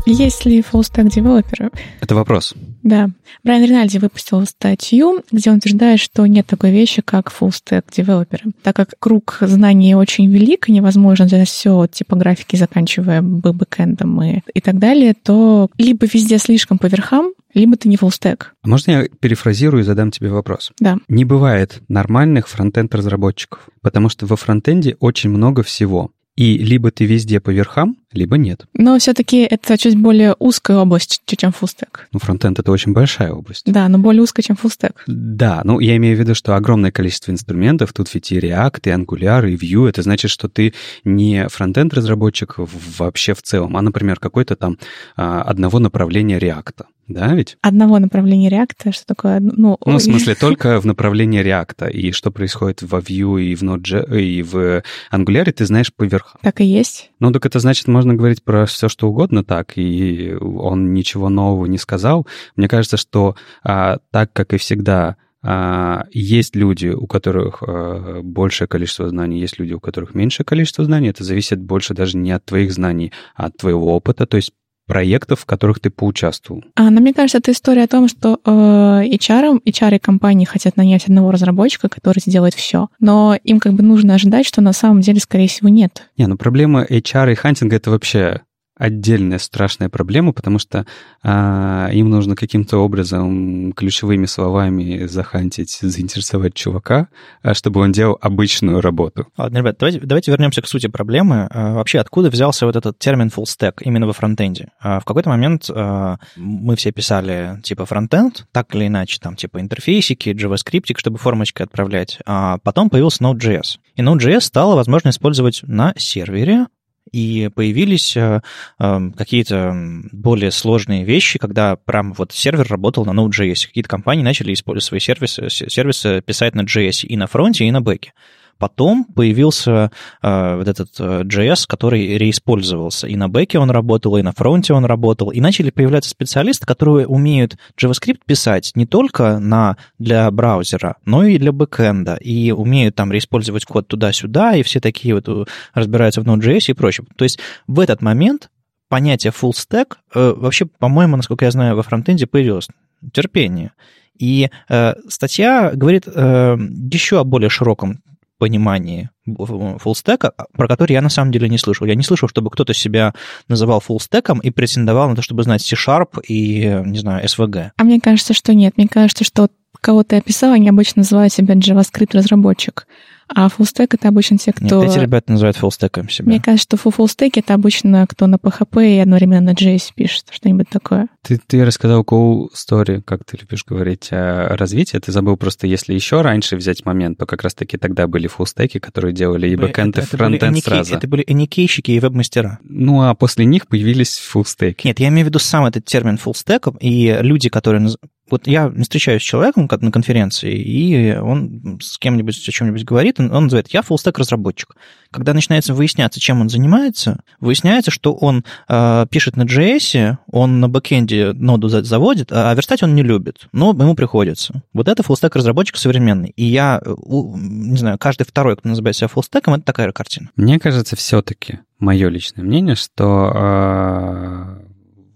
Есть 0.09 0.47
ли 0.47 0.61
full-stack 0.61 1.11
девелоперы? 1.11 1.71
Это 2.01 2.15
вопрос. 2.15 2.55
Да. 2.83 3.11
Брайан 3.45 3.65
Ринальди 3.65 3.99
выпустил 3.99 4.45
статью, 4.47 5.23
где 5.31 5.51
он 5.51 5.59
утверждает, 5.59 6.01
что 6.01 6.27
нет 6.27 6.47
такой 6.47 6.71
вещи, 6.71 7.03
как 7.03 7.31
full-stack 7.31 7.85
девелоперы. 7.95 8.53
Так 8.63 8.75
как 8.75 8.95
круг 8.99 9.37
знаний 9.43 9.95
очень 9.95 10.33
велик, 10.33 10.69
и 10.69 10.73
невозможно 10.73 11.29
знать 11.29 11.49
все 11.49 11.79
от 11.79 11.93
типографики, 11.93 12.57
заканчивая 12.57 13.21
бэкэндом 13.21 14.23
и, 14.23 14.41
и 14.55 14.61
так 14.61 14.79
далее, 14.79 15.15
то 15.15 15.69
либо 15.77 16.07
везде 16.11 16.39
слишком 16.39 16.79
по 16.79 16.87
верхам, 16.87 17.33
либо 17.53 17.77
ты 17.77 17.89
не 17.89 17.97
full-stack. 17.97 18.45
А 18.63 18.69
можно 18.69 18.91
я 18.93 19.09
перефразирую 19.21 19.83
и 19.83 19.87
задам 19.87 20.11
тебе 20.11 20.31
вопрос? 20.31 20.73
Да. 20.81 20.97
Не 21.09 21.27
бывает 21.27 21.83
нормальных 21.89 22.49
фронтенд-разработчиков, 22.49 23.69
потому 23.83 24.09
что 24.09 24.25
во 24.25 24.37
фронтенде 24.37 24.97
очень 25.01 25.29
много 25.29 25.63
всего. 25.63 26.11
И 26.39 26.57
либо 26.57 26.93
ты 26.93 27.05
везде 27.05 27.41
по 27.41 27.51
верхам, 27.51 27.97
либо 28.13 28.39
нет. 28.39 28.67
Но 28.73 28.97
все-таки 29.01 29.39
это 29.39 29.77
чуть 29.77 29.97
более 29.97 30.37
узкая 30.39 30.77
область, 30.77 31.21
чем 31.27 31.51
full-stack. 31.51 31.99
Ну, 32.13 32.21
фронтенд— 32.21 32.59
это 32.61 32.71
очень 32.71 32.93
большая 32.93 33.33
область. 33.33 33.65
Да, 33.67 33.89
но 33.89 33.99
более 33.99 34.23
узкая, 34.23 34.45
чем 34.45 34.57
full-stack. 34.57 34.95
Да, 35.09 35.63
ну 35.65 35.81
я 35.81 35.97
имею 35.97 36.17
в 36.17 36.21
виду, 36.21 36.37
что 36.37 36.55
огромное 36.55 36.93
количество 36.93 37.33
инструментов, 37.33 37.93
тут 37.93 38.15
ведь 38.15 38.31
и 38.31 38.39
React, 38.39 38.83
и 38.85 38.91
Angular, 38.91 39.51
и 39.51 39.57
Vue, 39.57 39.89
это 39.89 40.03
значит, 40.03 40.31
что 40.31 40.49
ты 40.49 40.75
не 41.03 41.49
фронтенд-разработчик 41.49 42.55
вообще 42.99 43.35
в 43.35 43.43
целом, 43.43 43.77
а, 43.77 43.83
например, 43.83 44.21
какой-то 44.21 44.55
там 44.55 44.79
а, 45.17 45.43
одного 45.43 45.81
направления 45.81 46.39
React, 46.39 46.85
да, 47.09 47.35
ведь? 47.35 47.57
Одного 47.63 47.99
направления 47.99 48.49
реакта, 48.49 48.93
что 48.93 49.07
такое? 49.07 49.41
Ну, 49.41 49.79
Ну, 49.85 49.97
в 49.97 50.03
смысле, 50.03 50.35
только 50.41 50.81
в 50.81 50.87
направлении 50.87 51.43
React, 51.43 51.91
и 51.91 52.13
что 52.13 52.31
происходит 52.31 52.83
во 52.83 52.99
Vue, 52.99 53.43
и 53.43 53.55
в 53.55 53.63
Node.js, 53.63 54.21
и 54.21 54.43
в 54.43 54.83
Angular, 55.11 55.51
ты 55.51 55.65
знаешь 55.65 55.93
по 55.93 56.05
верхам. 56.05 56.41
Так 56.43 56.61
и 56.61 56.65
есть. 56.65 57.11
Ну, 57.19 57.33
так 57.33 57.47
это 57.47 57.59
значит, 57.61 57.89
можно 57.89 58.15
говорить 58.15 58.45
про 58.45 58.67
все, 58.67 58.89
что 58.89 59.09
угодно 59.09 59.43
так, 59.43 59.77
и 59.77 60.35
он 60.35 60.93
ничего 60.93 61.29
нового 61.29 61.67
не 61.67 61.79
сказал. 61.79 62.27
Мне 62.57 62.69
кажется, 62.69 62.97
что 62.97 63.37
а, 63.65 63.99
так, 64.11 64.33
как 64.33 64.53
и 64.53 64.59
всегда, 64.59 65.17
А, 65.41 66.07
есть 66.11 66.57
люди, 66.57 66.89
у 66.89 67.07
которых 67.07 67.63
а, 67.63 68.23
большее 68.23 68.67
количество 68.67 69.09
знаний, 69.09 69.39
есть 69.39 69.59
люди, 69.61 69.73
у 69.73 69.79
которых 69.81 70.15
меньшее 70.15 70.45
количество 70.45 70.85
знаний. 70.85 71.11
Это 71.11 71.23
зависит 71.23 71.61
больше 71.61 71.95
даже 71.95 72.17
не 72.17 72.33
от 72.33 72.45
твоих 72.45 72.73
знаний, 72.73 73.13
а 73.37 73.47
от 73.47 73.57
твоего 73.57 73.95
опыта. 73.95 74.27
То 74.27 74.37
есть 74.37 74.53
проектов, 74.89 75.41
в 75.41 75.47
которых 75.47 75.79
ты 75.79 75.91
поучаствовал. 75.91 76.65
А, 76.75 76.91
но 76.91 77.01
мне 77.01 77.15
кажется, 77.15 77.39
это 77.39 77.53
история 77.53 77.85
о 77.85 77.89
том, 77.89 78.09
что 78.09 78.41
э, 78.45 78.51
HR, 78.51 79.63
HR 79.65 80.01
компании 80.01 80.45
хотят 80.45 80.77
нанять 80.77 81.05
одного 81.05 81.31
разработчика, 81.31 81.89
который 81.89 82.21
сделает 82.21 82.55
все. 82.55 82.89
Но 82.99 83.39
им 83.45 83.61
как 83.61 83.75
бы 83.75 83.85
нужно 83.85 84.15
ожидать, 84.15 84.47
что 84.47 84.61
на 84.61 84.73
самом 84.73 85.03
деле, 85.03 85.21
скорее 85.21 85.47
всего, 85.47 85.69
нет. 85.69 86.11
Не, 86.17 86.27
ну 86.27 86.37
проблема 86.37 86.85
HR 86.85 87.33
и 87.33 87.35
хантинга— 87.37 87.77
это 87.77 87.91
вообще 87.91 88.41
отдельная 88.79 89.39
страшная 89.39 89.89
проблема, 89.89 90.33
потому 90.33 90.59
что 90.59 90.87
а, 91.23 91.91
им 91.93 92.11
нужно 92.11 92.37
каким-то 92.37 92.79
образом 92.79 93.73
ключевыми 93.73 94.27
словами 94.27 95.07
захантить, 95.07 95.79
заинтересовать 95.81 96.55
чувака, 96.55 97.09
а, 97.43 97.55
чтобы 97.55 97.81
он 97.81 97.93
делал 97.93 98.19
обычную 98.21 98.81
работу. 98.81 99.27
Ладно, 99.37 99.59
ребят, 99.59 99.77
давайте, 99.79 100.01
давайте 100.01 100.31
вернемся 100.31 100.63
к 100.63 100.69
сути 100.69 100.87
проблемы. 100.87 101.49
А, 101.51 101.75
вообще, 101.75 101.99
откуда 101.99 102.31
взялся 102.31 102.67
вот 102.67 102.77
этот 102.77 102.99
термин 102.99 103.29
full 103.29 103.45
stack 103.45 103.75
именно 103.81 104.07
во 104.07 104.13
фронтенде? 104.13 104.69
А, 104.81 105.01
в 105.01 105.05
какой-то 105.05 105.29
момент 105.29 105.69
а, 105.71 106.19
мы 106.37 106.77
все 106.77 106.93
писали 106.93 107.61
типа 107.63 107.85
фронтенд, 107.85 108.47
так 108.53 108.75
или 108.75 108.87
иначе, 108.87 109.19
там 109.21 109.37
типа 109.37 109.61
интерфейсики, 109.61 110.31
JavaScript, 110.31 110.97
чтобы 110.97 111.19
формочки 111.19 111.63
отправлять. 111.63 112.19
А 112.27 112.59
потом 112.59 112.91
появился 112.91 113.25
Node.js. 113.25 113.79
И 113.97 114.03
Node.js 114.03 114.41
стало 114.41 114.77
возможно 114.77 115.09
использовать 115.09 115.63
на 115.65 115.93
сервере, 115.97 116.67
и 117.13 117.49
появились 117.49 118.17
э, 118.17 118.41
э, 118.79 119.11
какие-то 119.17 119.75
более 120.13 120.51
сложные 120.51 121.05
вещи, 121.05 121.39
когда 121.39 121.77
прям 121.77 122.13
вот 122.13 122.33
сервер 122.33 122.67
работал 122.69 123.05
на 123.05 123.11
Node.js. 123.11 123.67
Какие-то 123.67 123.89
компании 123.89 124.23
начали 124.23 124.53
использовать 124.53 124.85
свои 124.85 125.01
сервисы, 125.01 125.49
сервисы 125.49 126.23
писать 126.23 126.55
на 126.55 126.63
JS 126.63 127.07
и 127.07 127.17
на 127.17 127.27
фронте, 127.27 127.65
и 127.65 127.71
на 127.71 127.81
бэке. 127.81 128.13
Потом 128.59 129.05
появился 129.05 129.91
э, 130.23 130.57
вот 130.57 130.67
этот 130.67 130.91
э, 130.99 131.23
JS, 131.23 131.65
который 131.69 132.19
реиспользовался. 132.19 133.07
И 133.07 133.17
на 133.17 133.29
бэке 133.29 133.59
он 133.59 133.71
работал, 133.71 134.17
и 134.17 134.23
на 134.23 134.33
фронте 134.33 134.75
он 134.75 134.85
работал. 134.85 135.31
И 135.31 135.41
начали 135.41 135.71
появляться 135.71 136.11
специалисты, 136.11 136.67
которые 136.67 137.07
умеют 137.07 137.57
JavaScript 137.81 138.21
писать 138.27 138.73
не 138.75 138.87
только 138.87 139.39
на, 139.39 139.77
для 139.99 140.31
браузера, 140.31 140.97
но 141.05 141.25
и 141.25 141.39
для 141.39 141.53
бэкэнда. 141.53 142.17
И 142.17 142.51
умеют 142.51 142.97
там 142.97 143.13
реиспользовать 143.13 143.65
код 143.65 143.87
туда-сюда, 143.87 144.57
и 144.57 144.63
все 144.63 144.81
такие 144.81 145.15
вот 145.15 145.29
э, 145.29 145.45
разбираются 145.75 146.21
в 146.21 146.25
Node.js 146.25 146.65
и 146.69 146.73
прочее. 146.73 147.07
То 147.17 147.25
есть 147.25 147.39
в 147.67 147.79
этот 147.79 148.03
момент 148.03 148.51
понятие 148.89 149.33
full 149.33 149.53
stack 149.53 149.97
э, 150.15 150.35
вообще, 150.37 150.67
по-моему, 150.67 151.17
насколько 151.17 151.45
я 151.45 151.51
знаю, 151.51 151.77
во 151.77 151.83
фронтенде 151.83 152.27
появилось. 152.27 152.69
Терпение. 153.13 153.73
И 154.19 154.51
э, 154.69 154.95
статья 155.09 155.71
говорит 155.75 156.05
э, 156.07 156.57
еще 156.93 157.21
о 157.21 157.25
более 157.25 157.51
широком 157.51 158.01
понимании 158.39 159.11
фуллстека, 159.27 160.33
про 160.53 160.69
который 160.69 160.93
я 160.93 161.03
на 161.03 161.11
самом 161.11 161.33
деле 161.33 161.49
не 161.49 161.59
слышал. 161.59 161.87
Я 161.87 161.95
не 161.95 162.03
слышал, 162.03 162.29
чтобы 162.29 162.51
кто-то 162.51 162.73
себя 162.73 163.13
называл 163.49 163.81
фуллстеком 163.81 164.39
и 164.39 164.51
претендовал 164.51 165.09
на 165.11 165.17
то, 165.17 165.23
чтобы 165.23 165.43
знать 165.43 165.63
C-Sharp 165.63 166.23
и, 166.27 166.83
не 166.87 166.99
знаю, 166.99 167.25
SVG. 167.25 167.73
А 167.77 167.85
мне 167.85 168.01
кажется, 168.01 168.33
что 168.33 168.55
нет. 168.55 168.77
Мне 168.77 168.89
кажется, 168.89 169.25
что 169.25 169.49
кого 169.81 170.03
ты 170.03 170.17
описал, 170.17 170.53
они 170.53 170.69
обычно 170.69 171.01
называют 171.01 171.33
себя 171.33 171.55
JavaScript-разработчик. 171.55 172.87
А 173.29 173.49
фуллстек 173.49 173.93
это 173.95 174.09
обычно 174.09 174.39
те, 174.39 174.53
кто... 174.53 174.83
Нет, 174.83 174.91
эти 174.91 174.99
ребята 174.99 175.33
называют 175.33 175.57
фуллстеком 175.59 176.09
себя. 176.09 176.29
Мне 176.29 176.41
кажется, 176.41 176.77
что 176.79 176.91
фуллстек 176.91 177.37
это 177.37 177.55
обычно 177.55 178.07
кто 178.07 178.27
на 178.27 178.37
PHP 178.37 178.97
и 178.97 178.99
одновременно 178.99 179.53
на 179.53 179.55
JS 179.55 179.91
пишет, 179.95 180.27
что-нибудь 180.31 180.69
такое. 180.71 181.09
Ты, 181.23 181.39
ты 181.47 181.65
рассказал 181.65 182.03
cool 182.05 182.47
story, 182.55 183.03
как 183.03 183.25
ты 183.25 183.37
любишь 183.37 183.65
говорить 183.67 184.09
о 184.13 184.57
развитии. 184.57 184.97
Ты 184.97 185.13
забыл 185.13 185.37
просто, 185.37 185.67
если 185.67 185.93
еще 185.93 186.23
раньше 186.23 186.57
взять 186.57 186.87
момент, 186.87 187.19
то 187.19 187.27
как 187.27 187.43
раз-таки 187.43 187.77
тогда 187.77 188.07
были 188.07 188.29
фуллстеки, 188.29 188.79
которые 188.79 189.13
делали 189.13 189.49
и 189.49 189.57
бэкэнд, 189.57 189.99
и 189.99 190.01
фронтенд 190.01 190.59
сразу. 190.65 190.95
Это 190.95 191.07
были 191.07 191.23
эникейщики 191.27 191.91
и 191.91 192.01
веб-мастера. 192.01 192.59
Ну, 192.63 193.03
а 193.03 193.15
после 193.15 193.45
них 193.45 193.67
появились 193.67 194.19
фуллстеки. 194.19 194.87
Нет, 194.87 195.01
я 195.01 195.09
имею 195.09 195.27
в 195.27 195.29
виду 195.29 195.39
сам 195.39 195.67
этот 195.67 195.85
термин 195.85 196.17
фуллстеком, 196.17 196.79
и 196.81 197.19
люди, 197.21 197.51
которые 197.51 197.89
вот 198.31 198.47
я 198.47 198.71
встречаюсь 198.71 199.23
с 199.23 199.25
человеком 199.25 199.69
на 199.71 199.91
конференции, 199.91 200.55
и 200.55 201.17
он 201.17 201.79
с 201.83 201.99
кем-нибудь 201.99 202.37
о 202.49 202.53
чем-нибудь 202.53 202.85
говорит, 202.85 203.21
он 203.21 203.29
называет 203.29 203.69
«я 203.69 203.83
full-stack 203.83 204.19
разработчик». 204.19 204.77
Когда 205.11 205.33
начинается 205.33 205.73
выясняться, 205.73 206.21
чем 206.21 206.41
он 206.41 206.49
занимается, 206.49 207.21
выясняется, 207.41 207.91
что 207.91 208.13
он 208.15 208.45
э, 208.69 209.07
пишет 209.11 209.37
на 209.37 209.43
JS, 209.43 210.17
он 210.31 210.61
на 210.61 210.69
бэкенде 210.69 211.33
ноду 211.33 211.69
заводит, 211.69 212.31
а 212.31 212.53
верстать 212.55 212.83
он 212.83 212.95
не 212.95 213.03
любит, 213.03 213.49
но 213.53 213.71
ему 213.71 213.95
приходится. 213.95 214.63
Вот 214.73 214.89
это 214.89 215.03
full-stack 215.03 215.35
разработчик 215.35 215.77
современный. 215.77 216.33
И 216.37 216.45
я, 216.45 216.83
не 216.85 217.79
знаю, 217.79 217.99
каждый 217.99 218.25
второй, 218.25 218.57
кто 218.57 218.69
называет 218.69 218.97
себя 218.97 219.09
full-stack 219.09 219.44
ом, 219.44 219.55
это 219.55 219.65
такая 219.65 219.91
картина. 219.93 220.31
Мне 220.37 220.59
кажется, 220.59 220.97
все-таки, 220.97 221.61
мое 221.79 222.09
личное 222.09 222.43
мнение, 222.43 222.75
что 222.75 223.33
э, 223.35 224.69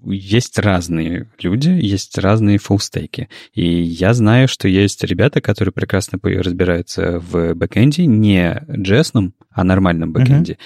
есть 0.05 0.59
разные 0.59 1.29
люди, 1.41 1.71
есть 1.71 2.19
разные 2.19 2.59
full-stack 2.59 3.17
и. 3.17 3.29
И 3.55 3.83
я 3.83 4.15
знаю, 4.15 4.49
что 4.49 4.69
есть 4.69 5.03
ребята, 5.05 5.41
которые 5.41 5.73
прекрасно 5.73 6.19
разбираются 6.23 7.19
в 7.19 7.55
бэкэнде, 7.55 8.07
не 8.07 8.63
JS 8.71 8.92
ном, 8.92 9.35
а 9.51 9.65
нормальном 9.65 10.13
бэкэнде. 10.13 10.53
Uh-huh. 10.53 10.57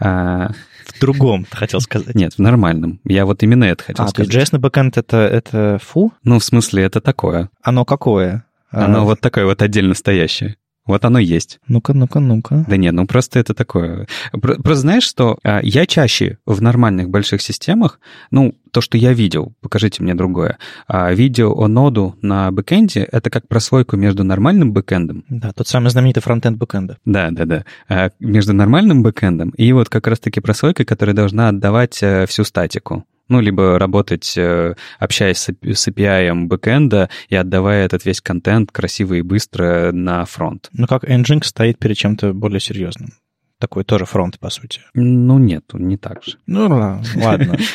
А... 0.00 0.50
В 0.86 1.00
другом, 1.00 1.46
хотел 1.50 1.80
сказать. 1.82 2.14
Нет, 2.14 2.34
в 2.34 2.38
нормальном. 2.38 3.00
Я 3.04 3.24
вот 3.24 3.42
именно 3.42 3.64
это 3.64 3.84
хотел 3.84 4.04
а, 4.04 4.08
сказать. 4.08 4.34
А, 4.34 4.38
JS 4.38 4.48
на 4.52 4.58
бэкэнд 4.58 4.98
это, 4.98 5.16
это 5.18 5.78
фу? 5.82 6.12
Ну, 6.24 6.38
в 6.38 6.44
смысле, 6.44 6.82
это 6.84 7.00
такое. 7.00 7.50
Оно 7.62 7.84
какое? 7.84 8.44
Оно 8.70 9.02
а... 9.02 9.04
вот 9.04 9.20
такое 9.20 9.44
вот 9.44 9.62
отдельно 9.62 9.94
стоящее. 9.94 10.56
Вот 10.84 11.04
оно 11.04 11.18
есть. 11.18 11.60
Ну-ка, 11.68 11.92
ну-ка, 11.92 12.18
ну-ка. 12.18 12.64
Да 12.68 12.76
нет, 12.76 12.92
ну 12.92 13.06
просто 13.06 13.38
это 13.38 13.54
такое. 13.54 14.08
Просто 14.32 14.74
знаешь, 14.74 15.04
что 15.04 15.38
а, 15.44 15.60
я 15.62 15.86
чаще 15.86 16.38
в 16.44 16.60
нормальных 16.60 17.08
больших 17.08 17.40
системах, 17.40 18.00
ну, 18.30 18.54
то, 18.72 18.80
что 18.80 18.98
я 18.98 19.12
видел, 19.12 19.54
покажите 19.60 20.02
мне 20.02 20.14
другое, 20.14 20.58
а, 20.88 21.12
видел 21.12 21.68
ноду 21.68 22.16
на 22.20 22.50
бэкэнде— 22.50 23.08
это 23.12 23.30
как 23.30 23.46
прослойку 23.46 23.96
между 23.96 24.24
нормальным 24.24 24.72
бэкэндом. 24.72 25.24
Да, 25.28 25.52
тот 25.52 25.68
самый 25.68 25.90
знаменитый 25.90 26.22
фронтенд 26.22 26.58
бэкэнда. 26.58 26.98
Да, 27.04 27.30
да, 27.30 27.44
да. 27.44 27.64
А, 27.88 28.10
между 28.18 28.52
нормальным 28.52 29.02
бэкэндом 29.02 29.50
и 29.50 29.72
вот 29.72 29.88
как 29.88 30.06
раз-таки 30.08 30.40
прослойкой, 30.40 30.84
которая 30.84 31.14
должна 31.14 31.48
отдавать 31.48 32.02
э, 32.02 32.26
всю 32.26 32.44
статику 32.44 33.04
ну, 33.32 33.40
либо 33.40 33.78
работать, 33.78 34.34
э, 34.36 34.74
общаясь 34.98 35.38
с 35.38 35.88
API 35.88 36.46
бэкэнда 36.46 37.08
и 37.28 37.36
отдавая 37.36 37.86
этот 37.86 38.04
весь 38.04 38.20
контент 38.20 38.70
красиво 38.70 39.14
и 39.14 39.22
быстро 39.22 39.90
на 39.92 40.24
фронт. 40.26 40.68
Ну, 40.72 40.86
как 40.86 41.04
Nginx 41.04 41.44
стоит 41.44 41.78
перед 41.78 41.96
чем-то 41.96 42.34
более 42.34 42.60
серьезным 42.60 43.12
такой 43.62 43.84
тоже 43.84 44.06
фронт, 44.06 44.40
по 44.40 44.50
сути. 44.50 44.80
Ну, 44.92 45.38
нет, 45.38 45.62
не 45.74 45.96
так 45.96 46.24
же. 46.24 46.38
Ну, 46.46 46.66
ладно. 46.68 47.56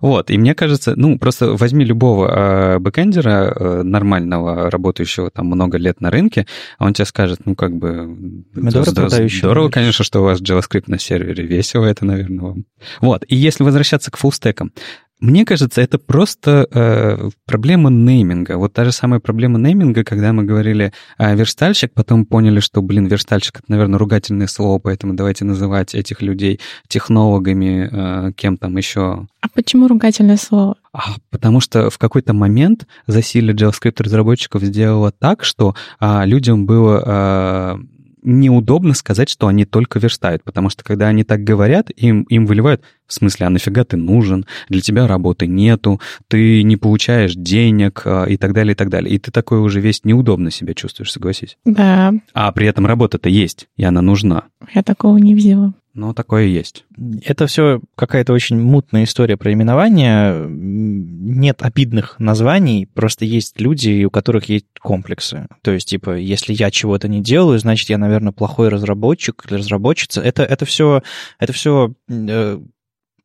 Вот, 0.00 0.30
и 0.30 0.38
мне 0.38 0.54
кажется, 0.54 0.94
ну, 0.96 1.18
просто 1.18 1.52
возьми 1.52 1.84
любого 1.84 2.28
э, 2.28 2.78
бэкэндера 2.78 3.28
э, 3.28 3.82
нормального, 3.82 4.70
работающего 4.70 5.30
там 5.30 5.46
много 5.46 5.78
лет 5.78 6.00
на 6.00 6.10
рынке, 6.12 6.46
а 6.78 6.86
он 6.86 6.94
тебе 6.94 7.06
скажет, 7.06 7.40
ну, 7.44 7.56
как 7.56 7.76
бы... 7.76 8.44
Здорово, 8.54 9.68
конечно, 9.68 10.04
что 10.04 10.20
у 10.20 10.24
вас 10.24 10.40
JavaScript 10.40 10.84
на 10.86 10.98
сервере, 10.98 11.44
весело 11.44 11.86
это, 11.86 12.04
наверное, 12.06 12.44
вам. 12.44 12.64
Вот, 13.00 13.24
и 13.26 13.34
если 13.34 13.64
возвращаться 13.64 14.12
к 14.12 14.16
фуллстекам, 14.16 14.72
мне 15.20 15.44
кажется, 15.44 15.80
это 15.80 15.98
просто 15.98 16.68
э, 16.70 17.30
проблема 17.44 17.90
нейминга. 17.90 18.56
Вот 18.56 18.72
та 18.72 18.84
же 18.84 18.92
самая 18.92 19.20
проблема 19.20 19.58
нейминга, 19.58 20.04
когда 20.04 20.32
мы 20.32 20.44
говорили 20.44 20.92
э, 21.18 21.34
верстальщик, 21.34 21.92
потом 21.92 22.24
поняли, 22.24 22.60
что, 22.60 22.82
блин, 22.82 23.06
верстальщик— 23.06 23.56
это, 23.58 23.64
наверное, 23.68 23.98
ругательное 23.98 24.46
слово, 24.46 24.78
поэтому 24.78 25.14
давайте 25.14 25.44
называть 25.44 25.94
этих 25.94 26.22
людей 26.22 26.60
технологами, 26.86 28.28
э, 28.28 28.32
кем 28.32 28.56
там 28.56 28.76
еще. 28.76 29.26
А 29.40 29.48
почему 29.52 29.88
ругательное 29.88 30.36
слово? 30.36 30.76
А, 30.92 31.14
потому 31.30 31.60
что 31.60 31.90
в 31.90 31.98
какой-то 31.98 32.32
момент 32.32 32.86
засилие 33.06 33.54
JavaScript-разработчиков 33.54 34.62
сделало 34.62 35.10
так, 35.10 35.44
что 35.44 35.74
а, 35.98 36.24
людям 36.24 36.66
было... 36.66 37.02
А, 37.04 37.78
неудобно 38.22 38.94
сказать, 38.94 39.28
что 39.28 39.46
они 39.46 39.64
только 39.64 39.98
верстают, 39.98 40.44
потому 40.44 40.70
что 40.70 40.84
когда 40.84 41.08
они 41.08 41.24
так 41.24 41.44
говорят, 41.44 41.90
им, 41.90 42.22
им 42.22 42.46
выливают, 42.46 42.82
в 43.06 43.14
смысле, 43.14 43.46
а 43.46 43.50
нафига 43.50 43.84
ты 43.84 43.96
нужен, 43.96 44.46
для 44.68 44.80
тебя 44.80 45.06
работы 45.06 45.46
нету, 45.46 46.00
ты 46.28 46.62
не 46.62 46.76
получаешь 46.76 47.34
денег 47.34 48.02
а, 48.04 48.24
и 48.24 48.36
так 48.36 48.52
далее, 48.52 48.72
и 48.72 48.76
так 48.76 48.90
далее. 48.90 49.14
И 49.14 49.18
ты 49.18 49.30
такой 49.30 49.60
уже 49.60 49.80
весь 49.80 50.04
неудобно 50.04 50.50
себя 50.50 50.74
чувствуешь, 50.74 51.12
согласись? 51.12 51.56
Да. 51.64 52.12
А 52.34 52.52
при 52.52 52.66
этом 52.66 52.86
работа-то 52.86 53.28
есть, 53.28 53.68
и 53.76 53.84
она 53.84 54.02
нужна. 54.02 54.44
Я 54.74 54.82
такого 54.82 55.16
не 55.16 55.34
видела. 55.34 55.72
Ну, 55.98 56.14
такое 56.14 56.44
есть. 56.44 56.84
Это 57.24 57.48
все 57.48 57.80
какая-то 57.96 58.32
очень 58.32 58.56
мутная 58.56 59.02
история 59.02 59.36
про 59.36 59.52
именование. 59.52 60.46
Нет 60.48 61.62
обидных 61.62 62.20
названий, 62.20 62.86
просто 62.86 63.24
есть 63.24 63.60
люди, 63.60 64.04
у 64.04 64.10
которых 64.10 64.44
есть 64.44 64.66
комплексы. 64.78 65.48
То 65.60 65.72
есть, 65.72 65.88
типа, 65.88 66.16
если 66.16 66.52
я 66.52 66.70
чего-то 66.70 67.08
не 67.08 67.20
делаю, 67.20 67.58
значит, 67.58 67.88
я, 67.88 67.98
наверное, 67.98 68.30
плохой 68.30 68.68
разработчик 68.68 69.44
или 69.48 69.58
разработчица. 69.58 70.20
Это, 70.20 70.44
это 70.44 70.64
все, 70.66 71.02
это 71.40 71.52
все 71.52 71.92
э, 72.08 72.60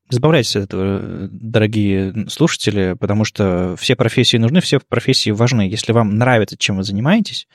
Избавляйтесь 0.10 0.56
от 0.56 0.64
этого, 0.64 1.30
дорогие 1.32 2.28
слушатели, 2.28 2.96
потому 3.00 3.24
что 3.24 3.76
все 3.78 3.96
профессии 3.96 4.38
нужны, 4.38 4.62
все 4.62 4.80
профессии 4.80 5.30
важны. 5.30 5.70
Если 5.70 5.92
вам 5.92 6.18
нравится, 6.18 6.58
чем 6.58 6.78
вы 6.78 6.84
занимаетесь, 6.84 7.48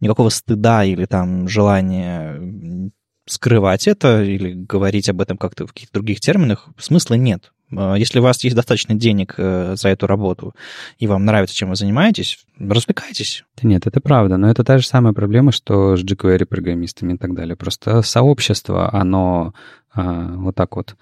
никакого 0.00 0.28
стыда 0.28 0.84
или 0.84 1.06
там 1.06 1.48
желания 1.48 2.92
скрывать 3.26 3.86
это 3.86 4.22
или 4.22 4.52
говорить 4.52 5.08
об 5.08 5.20
этом 5.20 5.36
как-то 5.36 5.66
в 5.66 5.72
каких-то 5.72 5.94
других 5.94 6.20
терминах 6.20 6.68
смысла 6.78 7.14
нет. 7.14 7.52
А, 7.74 7.94
если 7.94 8.20
у 8.20 8.22
вас 8.22 8.42
есть 8.44 8.56
достаточно 8.56 8.94
денег 8.94 9.34
э, 9.36 9.74
за 9.76 9.88
эту 9.88 10.06
работу, 10.06 10.54
и 10.98 11.06
вам 11.06 11.24
нравится, 11.24 11.54
чем 11.54 11.70
вы 11.70 11.76
занимаетесь, 11.76 12.38
развлекайтесь. 12.58 13.44
Да 13.60 13.68
нет, 13.68 13.86
это 13.86 14.00
правда, 14.00 14.36
но 14.36 14.48
это 14.48 14.64
та 14.64 14.78
же 14.78 14.86
самая 14.86 15.12
проблема, 15.12 15.52
что 15.52 15.96
с 15.96 16.02
jQuery-программистами 16.02 17.14
и 17.14 17.16
так 17.16 17.34
далее. 17.34 17.56
Просто 17.56 18.02
сообщество, 18.02 18.92
оно 18.94 19.54
а, 19.92 20.32
вот 20.36 20.54
так 20.54 20.76
вот 20.76 20.96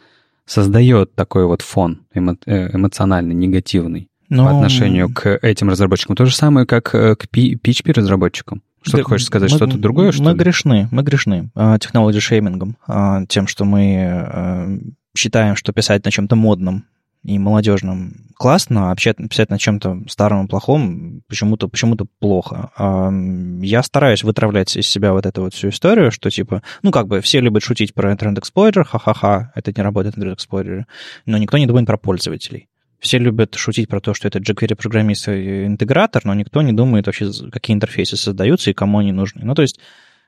создает 0.47 1.14
такой 1.14 1.47
вот 1.47 1.62
фон 1.62 2.07
эмо- 2.14 2.39
э, 2.47 2.75
эмоционально 2.75 3.33
негативный 3.33 4.09
но... 4.29 4.45
по 4.47 4.57
отношению 4.57 5.12
к 5.12 5.39
этим 5.43 5.68
разработчикам. 5.68 6.16
То 6.16 6.27
же 6.27 6.35
самое, 6.35 6.66
как 6.66 6.95
э, 6.95 7.16
к 7.16 7.27
PHP-разработчикам. 7.27 8.62
Что 8.83 8.99
да, 8.99 8.99
ты 8.99 9.05
хочешь 9.05 9.27
сказать? 9.27 9.51
Что-то 9.51 9.79
другое, 9.79 10.12
что 10.12 10.22
Мы 10.22 10.33
ли? 10.33 10.37
грешны, 10.37 10.89
мы 10.91 11.03
грешны 11.03 11.51
технологий 11.81 12.20
шеймингом, 12.20 12.77
а, 12.87 13.25
тем, 13.27 13.47
что 13.47 13.64
мы 13.64 14.95
считаем, 15.16 15.57
что 15.57 15.72
писать 15.72 16.05
на 16.05 16.11
чем-то 16.11 16.37
модном 16.37 16.85
и 17.25 17.39
молодежном 17.39 18.12
классно, 18.37 18.91
а 18.91 18.97
писать 18.97 19.49
на 19.49 19.59
чем-то 19.59 20.03
старом 20.09 20.45
и 20.45 20.49
плохом 20.49 21.22
почему-то 21.29 21.68
почему 21.68 21.97
плохо. 22.18 22.70
Я 23.62 23.83
стараюсь 23.83 24.22
вытравлять 24.22 24.77
из 24.77 24.87
себя 24.87 25.12
вот 25.12 25.25
эту 25.25 25.43
вот 25.43 25.55
всю 25.55 25.70
историю, 25.70 26.11
что 26.11 26.31
типа, 26.31 26.62
ну 26.83 26.91
как 26.91 27.09
бы 27.09 27.20
все 27.22 27.41
любят 27.41 27.62
шутить 27.62 27.95
про 27.95 28.12
Internet 28.12 28.43
Explorer, 28.43 28.85
ха-ха-ха, 28.85 29.53
это 29.55 29.72
не 29.75 29.83
работает 29.83 30.18
Internet 30.18 30.37
Explorer, 30.37 30.85
но 31.25 31.39
никто 31.39 31.57
не 31.57 31.66
думает 31.66 31.87
про 31.87 31.97
пользователей. 31.97 32.68
Все 33.05 33.19
любят 33.19 33.55
шутить 33.55 33.87
про 33.87 34.01
то, 34.01 34.15
что 34.15 34.29
это 34.29 34.39
jQuery-программист 34.39 35.29
и 35.29 35.67
интегратор, 35.67 36.25
но 36.25 36.33
никто 36.33 36.63
не 36.63 36.73
думает 36.73 37.05
вообще, 37.05 37.31
какие 37.53 37.75
интерфейсы 37.75 38.17
создаются 38.17 38.71
и 38.71 38.73
кому 38.73 39.01
они 39.01 39.13
нужны. 39.13 39.43
Ну, 39.45 39.55
то 39.55 39.61
есть 39.61 39.79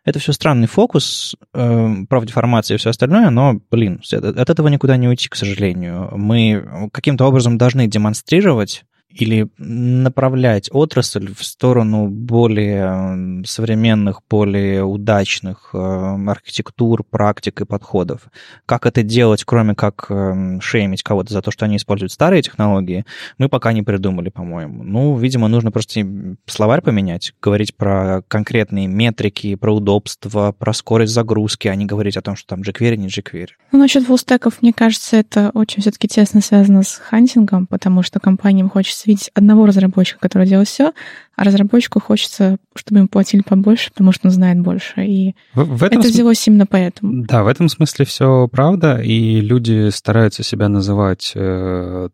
это 0.05 0.19
все 0.19 0.33
странный 0.33 0.67
фокус, 0.67 1.37
э, 1.55 1.95
деформация 2.25 2.75
и 2.75 2.79
все 2.79 2.91
остальное, 2.91 3.31
но, 3.31 3.63
блин, 3.71 4.03
от 4.13 4.51
этого 4.51 4.69
никуда 4.69 4.99
не 4.99 5.09
уйти, 5.09 5.27
к 5.31 5.37
сожалению. 5.37 6.11
Мы 6.19 6.91
каким-то 6.93 7.25
образом 7.25 7.57
должны 7.57 7.87
демонстрировать 7.87 8.85
или 9.09 9.49
направлять 9.59 10.69
отрасль 10.73 11.33
в 11.33 11.43
сторону 11.45 12.09
более 12.09 13.45
современных, 13.47 14.21
более 14.29 14.85
удачных 14.85 15.71
э, 15.73 15.79
архитектур, 16.27 17.03
практик 17.03 17.63
и 17.63 17.65
подходов. 17.65 18.29
Как 18.67 18.85
это 18.85 19.03
делать, 19.03 19.45
кроме 19.45 19.75
как 19.75 20.07
э, 20.11 20.59
шеймить 20.61 21.03
кого-то 21.03 21.33
за 21.33 21.41
то, 21.41 21.51
что 21.51 21.65
они 21.65 21.77
используют 21.77 22.13
старые 22.13 22.43
технологии, 22.43 23.07
мы 23.39 23.49
пока 23.49 23.73
не 23.73 23.83
придумали, 23.83 24.29
по-моему. 24.29 24.83
Ну, 24.83 25.17
видимо, 25.17 25.49
нужно 25.49 25.71
просто 25.71 26.07
словарь 26.47 26.83
поменять, 26.83 27.33
говорить 27.41 27.75
про 27.75 28.23
конкретные 28.29 28.87
метрики, 28.87 29.55
про 29.55 29.75
удобство, 29.75 30.53
про 30.53 30.73
скорость 30.75 31.13
загрузки, 31.15 31.69
а 31.69 31.75
не 31.75 31.87
говорить 31.87 32.17
о 32.17 32.23
том, 32.23 32.37
что 32.37 32.49
там 32.49 32.61
jQuery, 32.61 32.97
не 32.97 33.09
jQuery. 33.09 33.51
Ну, 33.73 33.79
насчет 33.79 34.05
фуллстеков, 34.05 34.61
мне 34.63 34.73
кажется, 34.73 35.17
это 35.17 35.51
очень 35.55 35.81
все-таки 35.81 36.09
тесно 36.09 36.41
связано 36.41 36.83
с 36.83 36.97
хантингом, 36.97 37.67
потому 37.67 38.03
что 38.03 38.21
компаниям 38.21 38.69
хочется 38.69 39.06
видеть 39.07 39.31
одного 39.35 39.67
разработчика, 39.67 40.19
который 40.21 40.47
делает 40.47 40.69
все, 40.69 40.93
а 41.37 41.45
разработчику 41.45 42.01
хочется, 42.01 42.59
чтобы 42.75 43.01
им 43.01 43.09
платили 43.09 43.43
побольше, 43.43 43.91
потому 43.91 44.13
что 44.13 44.29
он 44.29 44.33
знает 44.33 44.61
больше. 44.61 45.05
И 45.05 45.35
в, 45.55 45.65
в 45.79 45.83
этом 45.85 46.01
это 46.01 46.09
взялось 46.09 46.39
см... 46.39 46.51
именно 46.51 46.67
поэтому. 46.67 47.25
Да, 47.25 47.45
в 47.45 47.47
этом 47.47 47.69
смысле 47.69 48.05
все 48.05 48.49
правда, 48.49 49.01
и 49.01 49.41
люди 49.41 49.91
стараются 49.91 50.43
себя 50.43 50.69
называть 50.69 51.33
э, 51.35 52.09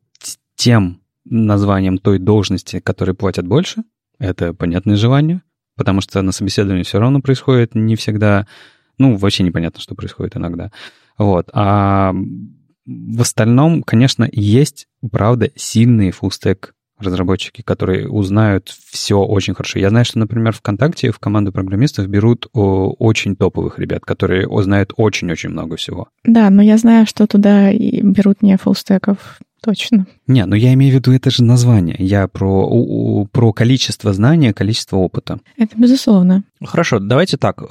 тем 0.57 1.01
названием 1.25 1.99
той 1.99 2.19
должности, 2.19 2.81
которой 2.81 3.15
платят 3.15 3.47
больше. 3.47 3.85
Это 4.19 4.55
понятное 4.55 4.97
желание, 4.97 5.43
потому 5.77 6.01
что 6.01 6.23
на 6.23 6.33
собеседовании 6.33 6.85
все 6.85 6.99
равно 6.99 7.21
происходит 7.21 7.75
не 7.75 7.97
всегда, 7.97 8.47
ну, 8.99 9.17
вообще 9.17 9.43
непонятно, 9.43 9.81
что 9.81 9.95
происходит 9.95 10.37
иногда. 10.37 10.71
Вот. 11.19 11.49
А 11.53 12.15
в 12.85 13.21
остальном, 13.21 13.83
конечно, 13.83 14.29
есть, 14.31 14.89
правда, 15.11 15.51
сильные 15.55 16.13
фуллстек 16.13 16.75
разработчики, 16.99 17.63
которые 17.63 18.09
узнают 18.09 18.69
все 18.69 19.19
очень 19.19 19.55
хорошо. 19.55 19.79
Я 19.79 19.91
знаю, 19.91 20.05
что, 20.05 20.19
например, 20.19 20.53
ВКонтакте 20.53 21.11
в 21.11 21.19
команду 21.19 21.53
программистов 21.53 22.07
берут 22.09 22.47
очень 22.53 23.37
топовых 23.37 23.79
ребят, 23.79 24.05
которые 24.05 24.49
знают 24.63 24.93
очень-очень 24.97 25.51
много 25.51 25.77
всего. 25.77 26.09
Да, 26.25 26.51
но 26.51 26.63
я 26.63 26.79
знаю, 26.79 27.07
что 27.07 27.27
туда 27.27 27.71
и 27.71 28.01
берут 28.03 28.43
не 28.43 28.57
full-stack 28.57 29.25
ов 29.25 29.39
Точно. 29.63 30.07
Не, 30.27 30.45
ну 30.45 30.57
я 30.57 30.75
имею 30.75 30.91
в 30.93 30.97
виду, 30.97 31.13
это 31.13 31.31
же 31.31 31.45
название. 31.45 31.95
Я 32.01 32.27
про, 32.27 32.67
у, 32.69 33.27
про 33.27 33.53
количество 33.53 34.13
знания, 34.13 34.53
количество 34.53 34.97
опыта. 34.97 35.39
Это 35.57 35.79
безусловно. 35.79 36.43
Хорошо, 36.65 36.99
давайте 36.99 37.37
так. 37.37 37.63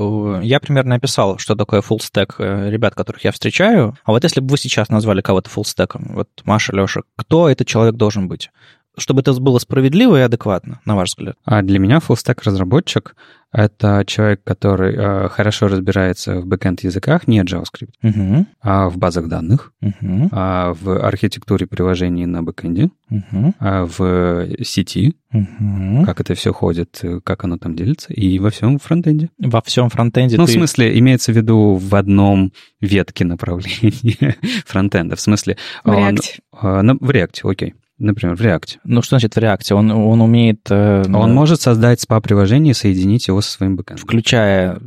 Я 0.42 0.62
примерно 0.62 0.96
описал, 0.96 1.38
что 1.38 1.56
такое 1.56 1.82
full 1.82 2.00
stack 2.00 2.36
э, 2.38 2.70
ребят, 2.70 2.96
которых 2.96 3.26
я 3.26 3.34
встречаю. 3.34 3.98
А 4.06 4.12
вот 4.12 4.24
если 4.24 4.40
бы 4.40 4.48
вы 4.48 4.58
сейчас 4.58 4.88
назвали 4.88 5.20
кого-то 5.20 5.50
full 5.50 5.64
stack, 5.64 5.98
вот 6.14 6.30
Маша, 6.46 6.74
Леша, 6.74 7.02
кто 7.18 7.50
этот 7.50 7.68
человек 7.68 7.96
должен 7.96 8.30
быть? 8.30 8.52
Чтобы 8.98 9.22
это 9.22 9.34
было 9.34 9.60
справедливо 9.60 10.18
и 10.18 10.22
адекватно, 10.22 10.80
на 10.86 10.96
ваш 10.96 11.10
взгляд? 11.10 11.36
А 11.46 11.62
для 11.62 11.80
меня 11.80 11.98
full-stack 11.98 12.42
разработчик— 12.44 13.16
это 13.52 14.04
человек, 14.08 14.44
который 14.46 14.96
э, 14.96 15.30
хорошо 15.30 15.68
разбирается 15.68 16.40
в 16.40 16.46
бэкенд 16.46 16.84
языках, 16.84 17.28
не 17.28 17.42
JavaScript, 17.42 17.92
угу. 18.02 18.46
а 18.62 18.90
в 18.90 18.98
базах 18.98 19.28
данных, 19.28 19.74
угу. 19.82 20.30
а 20.32 20.74
в 20.74 21.06
архитектуре 21.06 21.68
приложений 21.68 22.28
на 22.28 22.44
бэкенде, 22.44 22.90
угу. 23.10 23.54
а 23.60 23.86
в 23.86 24.48
сети, 24.64 25.16
угу. 25.34 26.06
как 26.06 26.22
это 26.22 26.34
все 26.34 26.54
ходит, 26.54 27.04
как 27.26 27.44
оно 27.44 27.58
там 27.58 27.76
делится, 27.76 28.14
и 28.14 28.40
во 28.40 28.52
всем 28.52 28.80
фронтенде. 28.80 29.30
Во 29.38 29.62
всем 29.62 29.90
фронтенде 29.90 30.38
Ну, 30.38 30.46
ты... 30.46 30.52
в 30.52 30.56
смысле, 30.56 30.98
имеется 31.00 31.34
в 31.34 31.36
виду 31.36 31.76
в 31.76 31.94
одном 31.96 32.54
ветке 32.80 33.26
направления 33.26 34.38
фронтенда, 34.66 35.18
в 35.18 35.20
смысле... 35.20 35.58
В 35.84 35.90
React. 35.90 36.40
Он, 36.62 36.90
э, 36.90 36.94
в 37.02 37.10
React, 37.10 37.52
окей. 37.52 37.74
Например, 38.02 38.36
в 38.36 38.42
React. 38.42 38.80
Ну, 38.84 39.04
что 39.04 39.20
значит 39.20 39.36
в 39.36 39.38
React? 39.38 39.74
Он, 39.74 39.92
он 39.92 40.22
умеет... 40.22 40.62
Э, 40.72 41.04
он 41.06 41.12
ну, 41.12 41.28
может 41.28 41.62
создать 41.62 42.04
SPA-приложение 42.04 42.72
и 42.72 42.74
соединить 42.74 43.28
его 43.28 43.42
со 43.42 43.52
своим 43.52 43.76
бэкэндом. 43.76 44.04
Включая... 44.04 44.80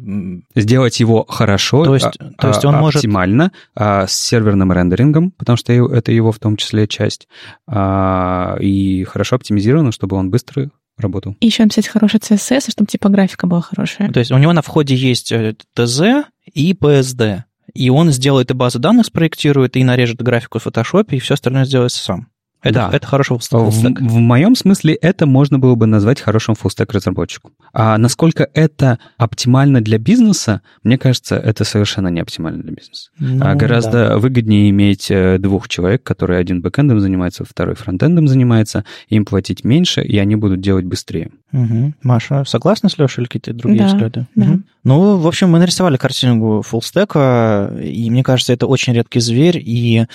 Сделать 0.56 0.98
его 0.98 1.24
хорошо, 1.28 1.84
то 1.84 1.94
есть, 1.94 2.06
а, 2.18 2.32
то 2.36 2.48
есть 2.48 2.64
он 2.64 2.74
оптимально, 2.74 3.44
может... 3.44 3.56
а, 3.76 4.06
с 4.08 4.12
серверным 4.14 4.72
рендерингом, 4.72 5.30
потому 5.30 5.56
что 5.56 5.72
это 5.72 6.10
его 6.10 6.32
в 6.32 6.40
том 6.40 6.56
числе 6.56 6.88
часть, 6.88 7.28
а, 7.68 8.56
и 8.60 9.04
хорошо 9.04 9.36
оптимизировано, 9.36 9.92
чтобы 9.92 10.16
он 10.16 10.30
быстро 10.30 10.70
работал. 10.98 11.36
И 11.38 11.46
еще 11.46 11.62
написать 11.62 11.86
хороший 11.86 12.18
CSS, 12.18 12.70
чтобы 12.70 12.88
типографика 12.88 13.46
была 13.46 13.60
хорошая. 13.60 14.10
То 14.10 14.18
есть 14.18 14.32
у 14.32 14.38
него 14.38 14.52
на 14.52 14.62
входе 14.62 14.96
есть 14.96 15.32
ТЗ 15.74 16.00
э, 16.00 16.24
и 16.52 16.72
PSD, 16.72 17.42
и 17.74 17.90
он 17.90 18.10
сделает 18.10 18.50
и 18.50 18.54
базу 18.54 18.78
данных 18.78 19.06
спроектирует, 19.06 19.76
и 19.76 19.84
нарежет 19.84 20.22
графику 20.22 20.58
в 20.58 20.66
Photoshop, 20.66 21.06
и 21.10 21.18
все 21.18 21.34
остальное 21.34 21.64
сделает 21.64 21.92
сам. 21.92 22.28
Это, 22.64 22.88
да. 22.90 22.90
это 22.92 23.06
хороший 23.06 23.38
фуллстек. 23.38 24.00
В, 24.00 24.08
в 24.08 24.16
моем 24.16 24.56
смысле 24.56 24.94
это 24.94 25.26
можно 25.26 25.58
было 25.58 25.74
бы 25.74 25.86
назвать 25.86 26.20
хорошим 26.20 26.54
фуллстек 26.54 26.92
разработчиком. 26.92 27.52
А 27.72 27.98
насколько 27.98 28.48
это 28.54 28.98
оптимально 29.18 29.82
для 29.82 29.98
бизнеса, 29.98 30.62
мне 30.82 30.96
кажется, 30.96 31.36
это 31.36 31.64
совершенно 31.64 32.08
не 32.08 32.20
оптимально 32.20 32.62
для 32.62 32.72
бизнеса. 32.72 33.10
Ну, 33.18 33.44
а 33.44 33.54
гораздо 33.54 34.08
да. 34.08 34.18
выгоднее 34.18 34.70
иметь 34.70 35.10
э, 35.10 35.38
двух 35.38 35.68
человек, 35.68 36.02
которые 36.02 36.40
один 36.40 36.62
бэкэндом 36.62 37.00
занимается, 37.00 37.44
второй 37.44 37.74
фронтендом 37.74 38.28
занимается, 38.28 38.84
им 39.08 39.26
платить 39.26 39.62
меньше, 39.62 40.02
и 40.02 40.16
они 40.18 40.36
будут 40.36 40.60
делать 40.60 40.86
быстрее. 40.86 41.30
Угу. 41.52 41.94
Маша, 42.02 42.44
согласна 42.46 42.88
с 42.88 42.96
Лешей 42.96 43.22
или 43.22 43.26
какие-то 43.26 43.52
другие 43.52 43.82
да, 43.82 43.86
взгляды? 43.88 44.26
Да. 44.34 44.44
Угу. 44.46 44.62
Ну, 44.84 45.16
в 45.18 45.26
общем, 45.26 45.50
мы 45.50 45.58
нарисовали 45.58 45.98
картинку 45.98 46.62
фуллстека, 46.62 47.72
и 47.80 48.10
мне 48.10 48.22
кажется, 48.22 48.52
это 48.54 48.66
очень 48.66 48.94
редкий 48.94 49.20
зверь, 49.20 49.62
и 49.62 50.06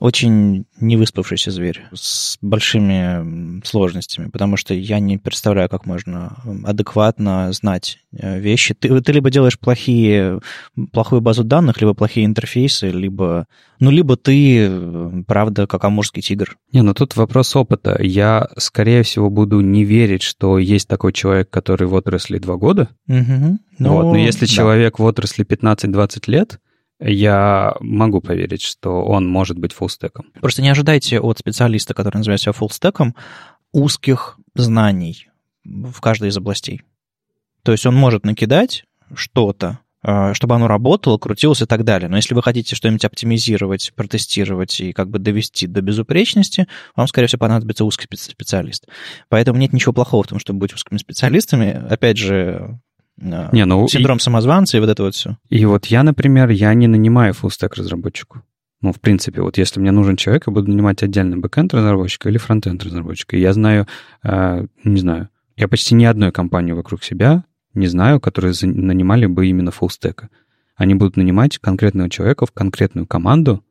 очень 0.00 0.64
невыспавшийся 0.80 1.50
зверь 1.50 1.82
с 1.92 2.38
большими 2.40 3.62
сложностями, 3.64 4.30
потому 4.30 4.56
что 4.56 4.72
я 4.72 4.98
не 4.98 5.18
представляю, 5.18 5.68
как 5.68 5.84
можно 5.84 6.38
адекватно 6.64 7.52
знать 7.52 7.98
э, 8.12 8.40
вещи. 8.40 8.72
Ты, 8.72 9.00
ты 9.02 9.12
либо 9.12 9.30
делаешь 9.30 9.58
плохие, 9.58 10.40
плохую 10.92 11.20
базу 11.20 11.44
данных, 11.44 11.82
либо 11.82 11.92
плохие 11.92 12.24
интерфейсы, 12.24 12.88
либо, 12.88 13.46
ну, 13.78 13.90
либо 13.90 14.16
ты, 14.16 15.22
правда, 15.26 15.66
как 15.66 15.84
амурский 15.84 16.22
тигр. 16.22 16.56
Не, 16.72 16.80
ну 16.80 16.94
тут 16.94 17.14
вопрос 17.16 17.54
опыта. 17.54 17.98
Я, 18.02 18.48
скорее 18.56 19.02
всего, 19.02 19.28
буду 19.28 19.60
не 19.60 19.84
верить, 19.84 20.22
что 20.22 20.58
есть 20.58 20.88
такой 20.88 21.12
человек, 21.12 21.50
который 21.50 21.86
в 21.86 21.92
отрасли 21.92 22.38
два 22.38 22.56
года. 22.56 22.88
Угу. 23.06 23.58
Ну, 23.78 23.92
вот. 23.92 24.02
Но 24.04 24.16
если 24.16 24.46
да. 24.46 24.52
человек 24.52 24.98
в 24.98 25.04
отрасли 25.04 25.44
15-20 25.44 26.22
лет, 26.28 26.58
я 27.00 27.74
могу 27.80 28.20
поверить, 28.20 28.62
что 28.62 29.02
он 29.04 29.26
может 29.26 29.58
быть 29.58 29.72
фуллстеком. 29.72 30.26
Просто 30.40 30.62
не 30.62 30.68
ожидайте 30.68 31.18
от 31.18 31.38
специалиста, 31.38 31.94
который 31.94 32.18
называет 32.18 32.40
себя 32.40 32.52
фуллстеком, 32.52 33.14
узких 33.72 34.38
знаний 34.54 35.28
в 35.64 36.00
каждой 36.00 36.28
из 36.28 36.36
областей. 36.36 36.82
То 37.62 37.72
есть 37.72 37.86
он 37.86 37.94
может 37.94 38.24
накидать 38.24 38.84
что-то, 39.14 39.80
э, 40.02 40.34
чтобы 40.34 40.54
оно 40.54 40.68
работало, 40.68 41.18
крутилось 41.18 41.62
и 41.62 41.66
так 41.66 41.84
далее. 41.84 42.08
Но 42.08 42.16
если 42.16 42.34
вы 42.34 42.42
хотите 42.42 42.76
что-нибудь 42.76 43.04
оптимизировать, 43.04 43.92
протестировать 43.94 44.80
и 44.80 44.92
как 44.92 45.10
бы 45.10 45.18
довести 45.18 45.66
до 45.66 45.82
безупречности, 45.82 46.68
вам, 46.96 47.06
скорее 47.06 47.26
всего, 47.28 47.40
понадобится 47.40 47.84
узкий 47.84 48.08
специалист. 48.16 48.86
Поэтому 49.28 49.58
нет 49.58 49.72
ничего 49.72 49.92
плохого 49.92 50.22
в 50.22 50.28
том, 50.28 50.38
чтобы 50.38 50.60
быть 50.60 50.74
узкими 50.74 50.98
специалистами. 50.98 51.70
Опять 51.88 52.16
же, 52.16 52.80
не, 53.20 53.64
ну, 53.64 53.86
синдром 53.88 54.16
и... 54.16 54.20
самозванца 54.20 54.76
и 54.76 54.80
вот 54.80 54.88
это 54.88 55.02
вот 55.02 55.14
все. 55.14 55.36
И 55.48 55.64
вот 55.64 55.86
я, 55.86 56.02
например, 56.02 56.50
я 56.50 56.72
не 56.74 56.86
нанимаю 56.86 57.34
фуллстек 57.34 57.74
разработчику. 57.74 58.42
Ну, 58.80 58.92
в 58.92 59.00
принципе, 59.00 59.42
вот 59.42 59.58
если 59.58 59.78
мне 59.78 59.90
нужен 59.90 60.16
человек, 60.16 60.44
я 60.46 60.52
буду 60.52 60.70
нанимать 60.70 61.02
отдельно 61.02 61.36
бэкэнд 61.36 61.74
разработчика 61.74 62.30
или 62.30 62.38
фронтенд 62.38 62.82
разработчика. 62.82 63.36
И 63.36 63.40
я 63.40 63.52
знаю, 63.52 63.86
э, 64.24 64.66
не 64.84 65.00
знаю, 65.00 65.28
я 65.56 65.68
почти 65.68 65.94
ни 65.94 66.06
одной 66.06 66.32
компании 66.32 66.72
вокруг 66.72 67.04
себя 67.04 67.44
не 67.74 67.86
знаю, 67.86 68.20
которые 68.20 68.54
нанимали 68.62 69.26
бы 69.26 69.46
именно 69.46 69.70
фуллстека. 69.70 70.28
Они 70.76 70.94
будут 70.94 71.16
нанимать 71.16 71.58
конкретного 71.58 72.08
человека 72.08 72.46
в 72.46 72.52
конкретную 72.52 73.06
команду, 73.06 73.62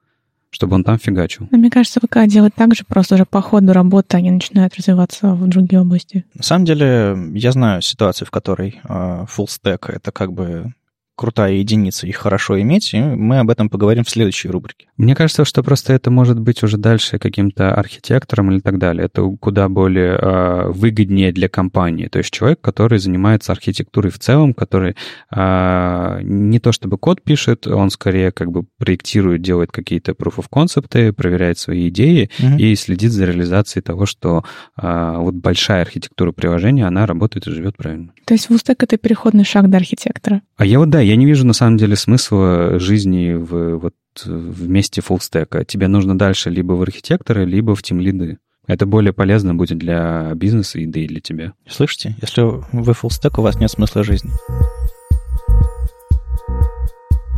чтобы 0.49 0.75
он 0.75 0.83
там 0.83 0.97
фигачил. 0.97 1.47
Но 1.51 1.57
мне 1.57 1.69
кажется, 1.69 1.99
ВК 1.99 2.25
делает 2.27 2.55
так 2.55 2.75
же, 2.75 2.83
просто 2.87 3.15
уже 3.15 3.25
по 3.25 3.41
ходу 3.41 3.73
работы 3.73 4.17
они 4.17 4.31
начинают 4.31 4.75
развиваться 4.75 5.33
в 5.33 5.47
другие 5.47 5.81
области. 5.81 6.25
На 6.33 6.43
самом 6.43 6.65
деле, 6.65 7.15
я 7.33 7.51
знаю 7.51 7.81
ситуацию, 7.81 8.27
в 8.27 8.31
которой 8.31 8.79
э, 8.83 9.25
full 9.25 9.45
stack— 9.45 9.85
это 9.93 10.11
как 10.11 10.33
бы 10.33 10.73
крутая 11.19 11.55
единица, 11.55 12.07
их 12.07 12.15
хорошо 12.15 12.61
иметь, 12.61 12.93
и 12.93 13.01
мы 13.01 13.39
об 13.39 13.49
этом 13.49 13.69
поговорим 13.69 14.05
в 14.05 14.09
следующей 14.09 14.47
рубрике. 14.47 14.87
Мне 14.95 15.15
кажется, 15.15 15.43
что 15.43 15.63
просто 15.63 15.91
это 15.91 16.09
может 16.09 16.39
быть 16.39 16.63
уже 16.63 16.77
дальше 16.77 17.19
каким-то 17.19 17.75
архитектором 17.75 18.51
или 18.51 18.59
так 18.59 18.77
далее. 18.77 19.07
Это 19.07 19.23
куда 19.37 19.67
более 19.67 20.17
э, 20.17 20.71
выгоднее 20.71 21.33
для 21.33 21.49
компании. 21.49 22.07
То 22.07 22.19
есть 22.19 22.31
человек, 22.31 22.61
который 22.61 22.99
занимается 22.99 23.51
архитектурой 23.51 24.11
в 24.11 24.17
целом, 24.19 24.53
который 24.53 24.95
э, 25.35 26.19
не 26.23 26.59
то 26.59 26.71
чтобы 26.71 26.97
код 26.97 27.21
пишет, 27.21 27.67
он 27.67 27.89
скорее 27.89 28.31
как 28.31 28.53
бы 28.53 28.63
проектирует, 28.77 29.41
делает 29.41 29.73
какие-то 29.73 30.13
proof 30.13 30.37
of 30.37 30.45
concept, 30.49 31.11
проверяет 31.11 31.57
свои 31.57 31.89
идеи 31.89 32.29
mm-hmm. 32.39 32.59
и 32.59 32.75
следит 32.75 33.11
за 33.11 33.25
реализацией 33.25 33.83
того, 33.83 34.05
что 34.05 34.45
э, 34.81 35.13
вот 35.17 35.33
большая 35.33 35.81
архитектура 35.81 36.31
приложения, 36.31 36.87
она 36.87 37.05
работает 37.05 37.45
и 37.47 37.51
живет 37.51 37.75
правильно. 37.75 38.13
То 38.23 38.35
есть 38.35 38.49
вустек— 38.49 38.81
это 38.83 38.97
переходный 38.97 39.43
шаг 39.43 39.69
до 39.69 39.77
архитектора? 39.77 40.43
А 40.55 40.65
я 40.65 40.79
вот, 40.79 40.89
да, 40.89 41.08
я 41.09 41.15
не 41.15 41.25
вижу 41.25 41.45
на 41.45 41.53
самом 41.53 41.77
деле 41.77 41.95
смысла 41.95 42.77
жизни 42.79 43.33
в, 43.33 43.77
вот, 43.77 43.95
в 44.23 44.69
месте 44.69 45.01
фуллстека. 45.01 45.65
Тебе 45.65 45.87
нужно 45.87 46.15
дальше 46.15 46.51
либо 46.51 46.73
в 46.73 46.83
архитекторы, 46.83 47.45
либо 47.45 47.73
в 47.73 47.81
тимлиды. 47.81 48.37
Это 48.67 48.85
более 48.85 49.11
полезно 49.11 49.55
будет 49.55 49.79
для 49.79 50.31
бизнеса 50.35 50.77
и 50.77 50.85
да 50.85 50.99
и 50.99 51.07
для 51.07 51.19
тебя. 51.19 51.53
Слышите? 51.67 52.15
Если 52.21 52.43
вы 52.43 52.93
фуллстек, 52.93 53.39
у 53.39 53.41
вас 53.41 53.59
нет 53.59 53.71
смысла 53.71 54.03
жизни. 54.03 54.29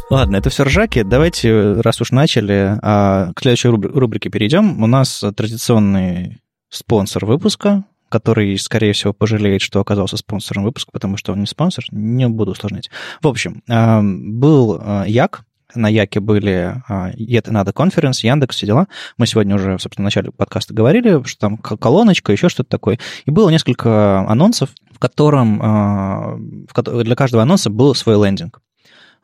Ладно, 0.09 0.35
это 0.35 0.49
все 0.49 0.63
ржаки. 0.63 1.03
Давайте, 1.03 1.75
раз 1.79 2.01
уж 2.01 2.11
начали, 2.11 2.77
а, 2.81 3.31
к 3.33 3.39
следующей 3.39 3.69
рубрике 3.69 4.29
перейдем. 4.29 4.83
У 4.83 4.87
нас 4.87 5.23
традиционный 5.37 6.41
спонсор 6.69 7.25
выпуска 7.25 7.85
который, 8.11 8.57
скорее 8.59 8.93
всего, 8.93 9.13
пожалеет, 9.13 9.61
что 9.61 9.79
оказался 9.79 10.17
спонсором 10.17 10.63
выпуска, 10.63 10.91
потому 10.91 11.17
что 11.17 11.31
он 11.31 11.39
не 11.39 11.47
спонсор, 11.47 11.85
не 11.91 12.27
буду 12.27 12.51
усложнять. 12.51 12.91
В 13.21 13.27
общем, 13.27 13.63
а, 13.69 14.01
был 14.03 14.79
а, 14.79 15.05
Як, 15.07 15.45
на 15.73 15.87
Яке 15.87 16.19
были 16.19 16.75
а, 16.89 17.11
Yet 17.11 17.45
Another 17.45 17.73
Conference, 17.73 18.19
Яндекс, 18.23 18.57
все 18.57 18.67
дела. 18.67 18.87
Мы 19.17 19.25
сегодня 19.25 19.55
уже, 19.55 19.79
собственно, 19.79 20.03
в 20.03 20.07
начале 20.07 20.31
подкаста 20.31 20.73
говорили, 20.73 21.23
что 21.25 21.39
там 21.39 21.57
колоночка, 21.57 22.33
еще 22.33 22.49
что-то 22.49 22.69
такое. 22.69 22.99
И 23.25 23.31
было 23.31 23.49
несколько 23.49 24.19
анонсов, 24.29 24.71
в 24.91 24.99
котором 24.99 26.67
для 26.75 27.15
каждого 27.15 27.41
анонса 27.41 27.69
был 27.69 27.95
свой 27.95 28.23
лендинг. 28.23 28.61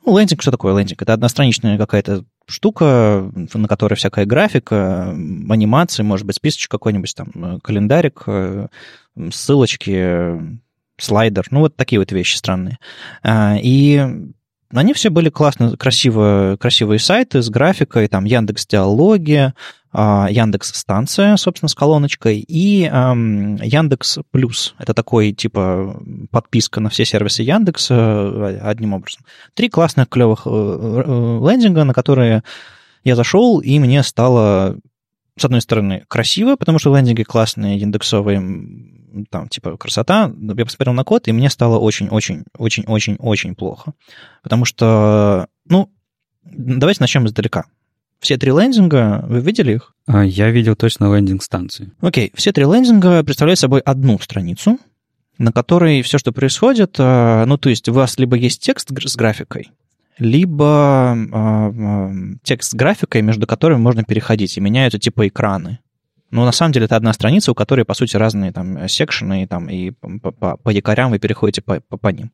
Ну, 0.06 0.18
лендинг, 0.18 0.42
что 0.42 0.52
такое 0.52 0.76
лендинг? 0.76 1.02
Это 1.02 1.14
одностраничная 1.14 1.78
какая-то 1.78 2.24
штука, 2.48 3.30
на 3.54 3.68
которой 3.68 3.96
всякая 3.96 4.26
графика, 4.26 5.10
анимации, 5.10 6.04
может 6.04 6.26
быть, 6.26 6.38
списочек 6.38 6.72
какой-нибудь, 6.72 7.14
там, 7.16 7.32
э, 7.36 7.60
календарик, 7.62 8.24
э, 8.26 8.68
ссылочки, 9.32 10.40
слайдер, 10.98 11.46
ну, 11.52 11.60
вот 11.62 11.76
такие 11.76 12.00
вот 12.00 12.12
вещи 12.12 12.36
странные. 12.38 12.80
А, 13.24 13.58
и 13.62 14.32
они 14.74 14.94
все 14.94 15.10
были 15.10 15.30
классно, 15.30 15.78
красиво, 15.78 16.58
красивые 16.60 17.00
сайты 17.00 17.42
с 17.42 17.50
графикой, 17.50 18.08
там 18.08 18.26
Яндекс 18.26 18.66
Диалоги, 18.68 19.54
Яндекс 19.98 20.74
станция, 20.76 21.38
собственно, 21.38 21.70
с 21.70 21.76
колоночкой, 21.76 22.40
и 22.40 22.82
Яндекс 22.82 24.20
Плюс. 24.32 24.76
Это 24.78 24.94
такой, 24.94 25.32
типа, 25.32 26.00
подписка 26.30 26.80
на 26.80 26.90
все 26.90 27.04
сервисы 27.04 27.42
Яндекса 27.42 27.96
э, 27.96 28.60
одним 28.62 28.94
образом. 28.94 29.22
Три 29.56 29.70
классных, 29.70 30.08
клевых 30.10 30.44
э, 30.46 30.50
э, 30.50 31.40
лендинга, 31.50 31.84
на 31.84 31.94
которые 31.94 32.44
я 33.04 33.16
зашел, 33.16 33.60
и 33.60 33.80
мне 33.80 34.04
стало, 34.04 34.78
с 35.38 35.46
одной 35.46 35.62
стороны, 35.62 36.06
красиво, 36.08 36.58
потому 36.58 36.78
что 36.78 36.96
лендинги 36.96 37.24
классные, 37.24 37.80
индексовые, 37.80 38.40
там, 39.32 39.50
типа, 39.50 39.78
красота. 39.78 40.32
Я 40.40 40.66
посмотрел 40.66 40.94
на 40.94 41.04
код, 41.04 41.28
и 41.28 41.32
мне 41.32 41.50
стало 41.50 41.80
очень-очень-очень-очень-очень 41.80 43.56
плохо. 43.56 43.94
Потому 44.44 44.66
что, 44.66 45.48
ну, 45.66 45.92
давайте 46.44 47.02
начнем 47.02 47.26
издалека. 47.26 47.66
Все 48.20 48.38
три 48.38 48.52
лендинга, 48.52 49.24
вы 49.28 49.40
видели 49.42 49.74
их? 49.74 49.94
А, 50.08 50.26
я 50.26 50.50
видел 50.50 50.76
точно 50.76 51.16
лендинг 51.16 51.44
станции. 51.44 51.92
Окей, 52.02 52.32
все 52.36 52.52
три 52.52 52.64
лендинга 52.64 53.24
представляют 53.24 53.60
собой 53.60 53.82
одну 53.82 54.20
страницу, 54.20 54.80
на 55.38 55.52
которой 55.52 56.02
все, 56.02 56.18
что 56.18 56.32
происходит, 56.32 56.96
а, 57.00 57.46
ну, 57.46 57.58
то 57.58 57.70
есть 57.70 57.88
у 57.90 57.94
вас 57.94 58.18
либо 58.18 58.36
есть 58.36 58.62
текст 58.62 58.90
с 58.92 59.16
графикой, 59.16 59.70
либо 60.18 61.16
э, 61.16 62.12
текст 62.44 62.72
с 62.72 62.74
графикой, 62.74 63.22
между 63.22 63.46
которыми 63.46 63.80
можно 63.80 64.04
переходить, 64.04 64.58
и 64.58 64.62
меняются 64.62 64.98
типа 64.98 65.28
экраны. 65.28 65.80
Но 66.32 66.44
на 66.44 66.52
самом 66.52 66.74
деле 66.74 66.86
это 66.86 66.96
одна 66.96 67.14
страница, 67.14 67.52
у 67.52 67.56
которой, 67.56 67.86
по 67.86 67.94
сути, 67.94 68.18
разные 68.18 68.52
там 68.52 68.90
секшены, 68.90 69.44
и, 69.44 69.48
там, 69.48 69.70
и 69.70 69.92
по, 69.92 70.32
по, 70.32 70.58
по 70.58 70.70
якорям 70.70 71.12
вы 71.12 71.20
переходите 71.20 71.62
по, 71.62 71.80
по, 71.80 71.98
по 71.98 72.10
ним. 72.10 72.32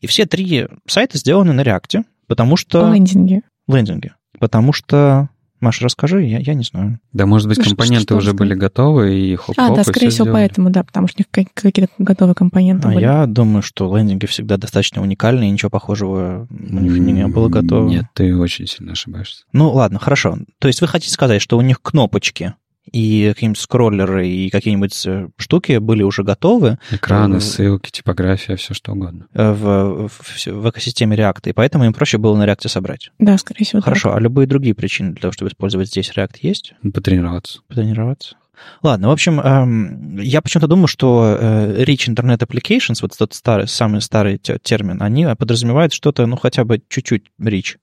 И 0.00 0.06
все 0.06 0.26
три 0.26 0.66
сайта 0.86 1.18
сделаны 1.18 1.52
на 1.52 1.62
реакте, 1.62 2.04
потому 2.26 2.56
что... 2.56 2.92
Лендинги. 2.92 3.42
Лендинги. 3.68 4.12
Потому 4.38 4.72
что 4.72 5.28
Маша, 5.60 5.84
расскажи, 5.84 6.22
я, 6.22 6.38
я 6.38 6.54
не 6.54 6.64
знаю. 6.64 7.00
Да, 7.14 7.24
может 7.24 7.48
быть, 7.48 7.58
компоненты 7.58 8.02
что, 8.02 8.06
что 8.06 8.16
уже 8.16 8.32
были 8.34 8.54
готовы, 8.54 9.18
и 9.18 9.34
хоп 9.36 9.54
А, 9.56 9.74
да, 9.74 9.84
скорее 9.84 10.10
всего, 10.10 10.26
сделали. 10.26 10.32
поэтому, 10.32 10.70
да, 10.70 10.84
потому 10.84 11.08
что 11.08 11.16
у 11.18 11.20
них 11.22 11.48
какие-то 11.54 11.90
готовые 11.98 12.34
компоненты 12.34 12.88
а 12.88 12.90
были. 12.92 13.02
я 13.02 13.26
думаю, 13.26 13.62
что 13.62 13.96
лендинги 13.96 14.26
всегда 14.26 14.58
достаточно 14.58 15.00
уникальные, 15.00 15.48
и 15.48 15.52
ничего 15.52 15.70
похожего 15.70 16.46
у 16.50 16.78
них 16.78 16.98
не 16.98 17.26
было 17.26 17.48
готово. 17.48 17.88
Нет, 17.88 18.04
ты 18.12 18.36
очень 18.36 18.66
сильно 18.66 18.92
ошибаешься. 18.92 19.44
Ну, 19.52 19.72
ладно, 19.72 19.98
хорошо. 19.98 20.38
То 20.58 20.68
есть 20.68 20.82
вы 20.82 20.88
хотите 20.88 21.12
сказать, 21.12 21.40
что 21.40 21.56
у 21.56 21.62
них 21.62 21.80
кнопочки 21.80 22.54
и 22.92 23.28
какие-нибудь 23.28 23.58
скроллеры 23.58 24.28
и 24.28 24.50
какие-нибудь 24.50 25.06
э, 25.06 25.28
штуки 25.36 25.78
были 25.78 26.02
уже 26.02 26.22
готовы. 26.22 26.78
Экраны, 26.90 27.40
ссылки, 27.40 27.90
типография, 27.90 28.56
все 28.56 28.74
что 28.74 28.92
угодно. 28.92 29.26
Э, 29.34 29.52
в, 29.52 30.08
в, 30.08 30.46
в 30.46 30.70
экосистеме 30.70 31.16
React, 31.16 31.50
и 31.50 31.52
поэтому 31.52 31.84
им 31.84 31.92
проще 31.92 32.18
было 32.18 32.36
на 32.36 32.44
React 32.44 32.68
собрать. 32.68 33.10
Да, 33.18 33.36
скорее 33.38 33.64
всего. 33.64 33.82
Хорошо, 33.82 34.10
так. 34.10 34.18
а 34.18 34.20
любые 34.20 34.46
другие 34.46 34.74
причины 34.74 35.12
для 35.12 35.22
того, 35.22 35.32
чтобы 35.32 35.50
использовать 35.50 35.88
здесь 35.88 36.12
React 36.16 36.36
есть? 36.42 36.74
Потренироваться. 36.92 37.60
Потренироваться. 37.68 38.36
Ладно, 38.82 39.08
в 39.08 39.10
общем, 39.10 39.40
эм, 39.40 40.18
я 40.18 40.40
почему-то 40.40 40.66
думаю, 40.66 40.86
что 40.86 41.36
э, 41.38 41.84
Rich 41.84 42.08
Internet 42.14 42.38
Applications, 42.38 42.98
вот 43.02 43.12
тот 43.16 43.34
старый, 43.34 43.68
самый 43.68 44.00
старый 44.00 44.38
термин, 44.38 45.02
они 45.02 45.26
подразумевают 45.38 45.92
что-то, 45.92 46.26
ну, 46.26 46.36
хотя 46.36 46.64
бы 46.64 46.80
чуть-чуть 46.88 47.24
rich. 47.40 47.76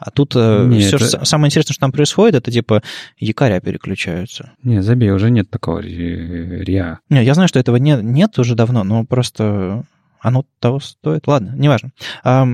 А 0.00 0.10
тут 0.10 0.32
э, 0.34 0.64
нет, 0.66 0.82
все, 0.84 0.96
это... 0.96 1.24
самое 1.26 1.48
интересное, 1.48 1.74
что 1.74 1.80
там 1.80 1.92
происходит, 1.92 2.34
это 2.36 2.50
типа 2.50 2.82
якоря 3.18 3.60
переключаются. 3.60 4.52
Не, 4.62 4.82
забей, 4.82 5.10
уже 5.10 5.30
нет 5.30 5.50
такого 5.50 5.80
риа. 5.80 7.00
Не, 7.10 7.22
я 7.22 7.34
знаю, 7.34 7.48
что 7.48 7.58
этого 7.58 7.76
нет, 7.76 8.02
нет 8.02 8.38
уже 8.38 8.54
давно, 8.54 8.82
но 8.82 9.04
просто 9.04 9.84
оно 10.20 10.46
того 10.58 10.80
стоит. 10.80 11.26
Ладно, 11.26 11.52
неважно. 11.54 11.90
А, 12.24 12.46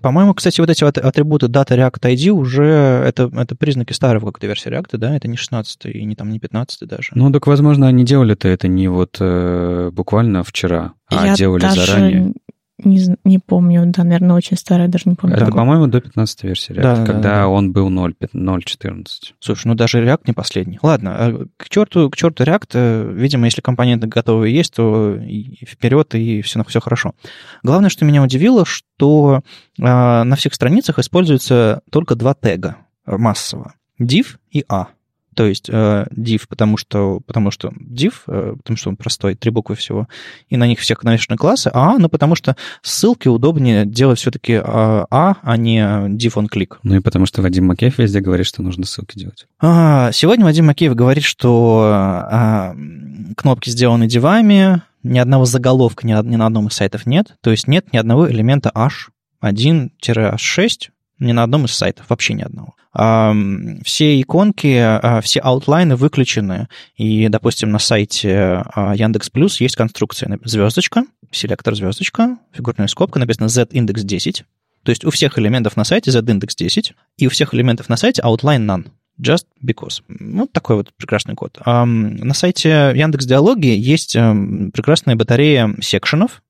по-моему, 0.00 0.32
кстати, 0.32 0.60
вот 0.60 0.70
эти 0.70 0.84
вот 0.84 0.96
атрибуты 0.96 1.46
Data 1.46 1.76
React 1.76 2.00
ID 2.00 2.30
уже 2.30 2.64
это, 2.64 3.30
это 3.34 3.54
признаки 3.54 3.92
старой 3.92 4.20
какой-то 4.20 4.46
версии 4.46 4.70
React, 4.70 4.96
да? 4.96 5.14
Это 5.14 5.28
не 5.28 5.36
16 5.36 5.86
и 5.86 6.04
не 6.04 6.14
там 6.14 6.30
не 6.30 6.38
15 6.38 6.88
даже. 6.88 7.10
Ну, 7.14 7.30
так, 7.30 7.46
возможно, 7.46 7.88
они 7.88 8.04
делали-то 8.04 8.48
это 8.48 8.68
не 8.68 8.88
вот 8.88 9.16
э, 9.20 9.90
буквально 9.92 10.44
вчера, 10.44 10.92
а 11.08 11.26
я 11.26 11.34
делали 11.34 11.60
даже 11.60 11.84
заранее 11.84 12.34
не, 12.78 13.16
не 13.24 13.38
помню, 13.38 13.84
да, 13.86 14.04
наверное, 14.04 14.36
очень 14.36 14.56
старая, 14.56 14.88
даже 14.88 15.08
не 15.08 15.16
помню. 15.16 15.36
Это, 15.36 15.50
по-моему, 15.50 15.88
до 15.88 16.00
15 16.00 16.44
версии 16.44 16.72
React, 16.72 16.82
да, 16.82 16.96
когда 17.04 17.20
да, 17.20 17.34
да. 17.40 17.48
он 17.48 17.72
был 17.72 17.90
0.14. 17.90 19.06
Слушай, 19.40 19.66
ну 19.66 19.74
даже 19.74 20.02
React 20.02 20.22
не 20.26 20.32
последний. 20.32 20.78
Ладно, 20.82 21.14
а 21.16 21.46
к 21.56 21.68
черту, 21.68 22.08
к 22.08 22.16
черту 22.16 22.44
React, 22.44 22.70
э, 22.74 23.12
видимо, 23.14 23.46
если 23.46 23.60
компоненты 23.60 24.06
готовы 24.06 24.50
есть, 24.50 24.74
то 24.74 25.16
и 25.16 25.64
вперед, 25.66 26.14
и 26.14 26.40
все, 26.42 26.62
все 26.64 26.80
хорошо. 26.80 27.14
Главное, 27.62 27.90
что 27.90 28.04
меня 28.04 28.22
удивило, 28.22 28.64
что 28.64 29.42
э, 29.78 29.82
на 29.82 30.36
всех 30.36 30.54
страницах 30.54 30.98
используются 30.98 31.82
только 31.90 32.14
два 32.14 32.34
тега 32.34 32.76
массово. 33.06 33.74
div 33.98 34.36
и 34.50 34.64
a. 34.68 34.88
То 35.38 35.46
есть 35.46 35.70
э, 35.70 36.06
div, 36.10 36.48
потому 36.48 36.76
что, 36.76 37.20
потому 37.24 37.52
что 37.52 37.68
div, 37.68 38.14
э, 38.26 38.54
потому 38.56 38.76
что 38.76 38.88
он 38.88 38.96
простой, 38.96 39.36
три 39.36 39.52
буквы 39.52 39.76
всего, 39.76 40.08
и 40.48 40.56
на 40.56 40.66
них 40.66 40.80
всех 40.80 41.04
навешаны 41.04 41.36
классы, 41.36 41.70
а, 41.72 41.96
ну 41.96 42.08
потому 42.08 42.34
что 42.34 42.56
ссылки 42.82 43.28
удобнее 43.28 43.86
делать 43.86 44.18
все-таки 44.18 44.54
э, 44.54 44.62
а, 44.64 45.36
а 45.40 45.56
не 45.56 45.78
div 45.78 46.34
on 46.34 46.48
click. 46.52 46.78
Ну 46.82 46.96
и 46.96 47.00
потому 47.00 47.26
что 47.26 47.40
Вадим 47.40 47.66
Макеев 47.66 47.98
везде 47.98 48.18
говорит, 48.18 48.46
что 48.46 48.62
нужно 48.62 48.84
ссылки 48.84 49.16
делать. 49.16 49.46
А, 49.60 50.10
сегодня 50.10 50.44
Вадим 50.44 50.66
Макеев 50.66 50.96
говорит, 50.96 51.22
что 51.22 51.88
а, 51.94 52.74
кнопки 53.36 53.70
сделаны 53.70 54.08
дивами, 54.08 54.82
ни 55.04 55.20
одного 55.20 55.44
заголовка 55.44 56.04
ни, 56.04 56.14
ни 56.28 56.34
на 56.34 56.46
одном 56.46 56.66
из 56.66 56.72
сайтов 56.72 57.06
нет, 57.06 57.36
то 57.42 57.52
есть 57.52 57.68
нет 57.68 57.92
ни 57.92 57.96
одного 57.96 58.28
элемента 58.28 58.72
h1-h6 58.74 60.88
ни 61.18 61.32
на 61.32 61.42
одном 61.42 61.64
из 61.64 61.72
сайтов, 61.72 62.06
вообще 62.08 62.34
ни 62.34 62.42
одного. 62.42 62.74
Все 63.84 64.20
иконки, 64.20 64.76
а, 64.76 65.20
все 65.22 65.40
аутлайны 65.40 65.94
выключены. 65.94 66.68
И, 66.96 67.28
допустим, 67.28 67.70
на 67.70 67.78
сайте 67.78 68.64
а, 68.74 68.94
Яндекс 68.96 69.30
Плюс 69.30 69.60
есть 69.60 69.76
конструкция 69.76 70.38
звездочка, 70.44 71.04
селектор 71.30 71.74
звездочка, 71.74 72.38
фигурная 72.52 72.88
скобка, 72.88 73.18
написано 73.18 73.48
z-индекс 73.48 74.02
10. 74.02 74.44
То 74.82 74.90
есть 74.90 75.04
у 75.04 75.10
всех 75.10 75.38
элементов 75.38 75.76
на 75.76 75.84
сайте 75.84 76.10
z-индекс 76.10 76.56
10, 76.56 76.94
и 77.18 77.26
у 77.26 77.30
всех 77.30 77.54
элементов 77.54 77.88
на 77.88 77.96
сайте 77.96 78.22
outline 78.22 78.64
none. 78.66 78.86
Just 79.20 79.46
because. 79.64 80.02
Ну, 80.08 80.46
такой 80.46 80.76
вот 80.76 80.92
прекрасный 80.96 81.34
код. 81.34 81.58
На 81.66 82.34
сайте 82.34 82.92
Яндекс 82.94 83.26
Диалоги 83.26 83.66
есть 83.66 84.12
прекрасная 84.12 85.16
батарея 85.16 85.74
секшенов, 85.80 86.40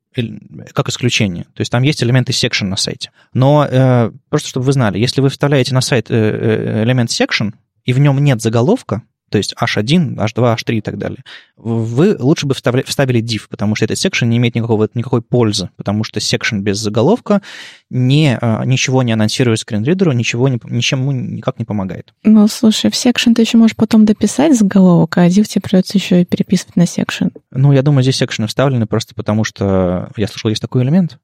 как 0.73 0.89
исключение. 0.89 1.45
То 1.55 1.61
есть 1.61 1.71
там 1.71 1.83
есть 1.83 2.03
элементы 2.03 2.33
section 2.33 2.67
на 2.67 2.77
сайте. 2.77 3.11
Но 3.33 3.67
э, 3.69 4.11
просто 4.29 4.49
чтобы 4.49 4.67
вы 4.67 4.73
знали, 4.73 4.99
если 4.99 5.21
вы 5.21 5.29
вставляете 5.29 5.75
на 5.75 5.81
сайт 5.81 6.11
э, 6.11 6.15
э 6.15 6.83
элемент 6.85 7.11
section, 7.11 7.55
и 7.85 7.93
в 7.93 7.99
нем 7.99 8.23
нет 8.23 8.43
заголовка, 8.43 9.03
то 9.29 9.39
есть 9.39 9.55
H1, 9.61 10.17
H2, 10.17 10.57
H3 10.57 10.75
и 10.77 10.81
так 10.81 10.99
далее, 10.99 11.23
вы 11.57 12.17
лучше 12.19 12.47
бы 12.47 12.55
вставили, 12.55 12.83
вставили 12.83 13.23
div, 13.23 13.43
потому 13.49 13.75
что 13.75 13.85
этот 13.85 13.99
section 13.99 14.27
не 14.27 14.37
имеет 14.39 14.55
никакого, 14.55 14.89
никакой 14.95 15.23
пользы, 15.23 15.71
потому 15.77 16.05
что 16.05 16.21
section 16.21 16.61
без 16.61 16.79
заголовка 16.79 17.43
не, 17.91 18.39
а, 18.41 18.65
ничего 18.65 19.03
не 19.03 19.13
анонсирует 19.13 19.61
скринридеру, 19.61 20.13
ничего 20.13 20.49
не, 20.49 20.61
ничему 20.65 21.13
никак 21.13 21.59
не 21.59 21.65
помогает. 21.65 22.15
Ну, 22.23 22.47
слушай, 22.49 22.91
в 22.91 22.95
section 22.95 23.35
ты 23.35 23.43
еще 23.43 23.59
можешь 23.59 23.77
потом 23.77 24.05
дописать 24.05 24.57
заголовок, 24.57 25.19
а 25.19 25.27
div 25.27 25.45
тебе 25.45 25.63
придется 25.63 25.99
еще 25.99 26.23
и 26.23 26.25
переписывать 26.25 26.77
на 26.77 26.83
section. 26.83 27.33
Ну, 27.51 27.73
я 27.73 27.83
думаю, 27.83 28.03
здесь 28.03 28.21
section 28.21 28.47
вставлены 28.47 28.87
просто 28.87 29.15
потому, 29.15 29.45
что 29.45 30.11
я 30.17 30.29
слышал, 30.29 30.51
есть 30.51 30.63
такой 30.63 30.83
элемент. 30.83 31.19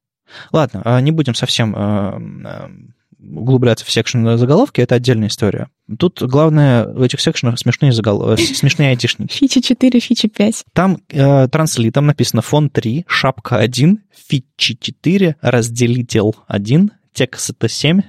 Ладно, 0.52 0.82
а 0.84 1.00
не 1.00 1.12
будем 1.12 1.34
совсем 1.34 1.74
а, 1.76 2.70
углубляться 3.30 3.84
в 3.84 3.90
секшн 3.90 4.36
заголовки, 4.36 4.80
это 4.80 4.94
отдельная 4.94 5.28
история. 5.28 5.68
Тут 5.98 6.22
главное 6.22 6.86
в 6.86 7.02
этих 7.02 7.20
секшенах 7.20 7.58
смешные, 7.58 7.92
загол... 7.92 8.30
Э, 8.30 8.36
смешные 8.36 8.90
айтишники. 8.90 9.32
Фичи 9.32 9.60
4, 9.60 10.00
фичи 10.00 10.28
5. 10.28 10.64
Там 10.72 10.98
э, 11.10 11.48
транслитом 11.48 12.06
написано 12.06 12.42
фон 12.42 12.70
3, 12.70 13.04
шапка 13.06 13.58
1, 13.58 14.00
фичи 14.28 14.76
4, 14.80 15.36
разделитель 15.40 16.32
1, 16.48 16.90
текст 17.12 17.50
это 17.50 17.68
7, 17.68 18.02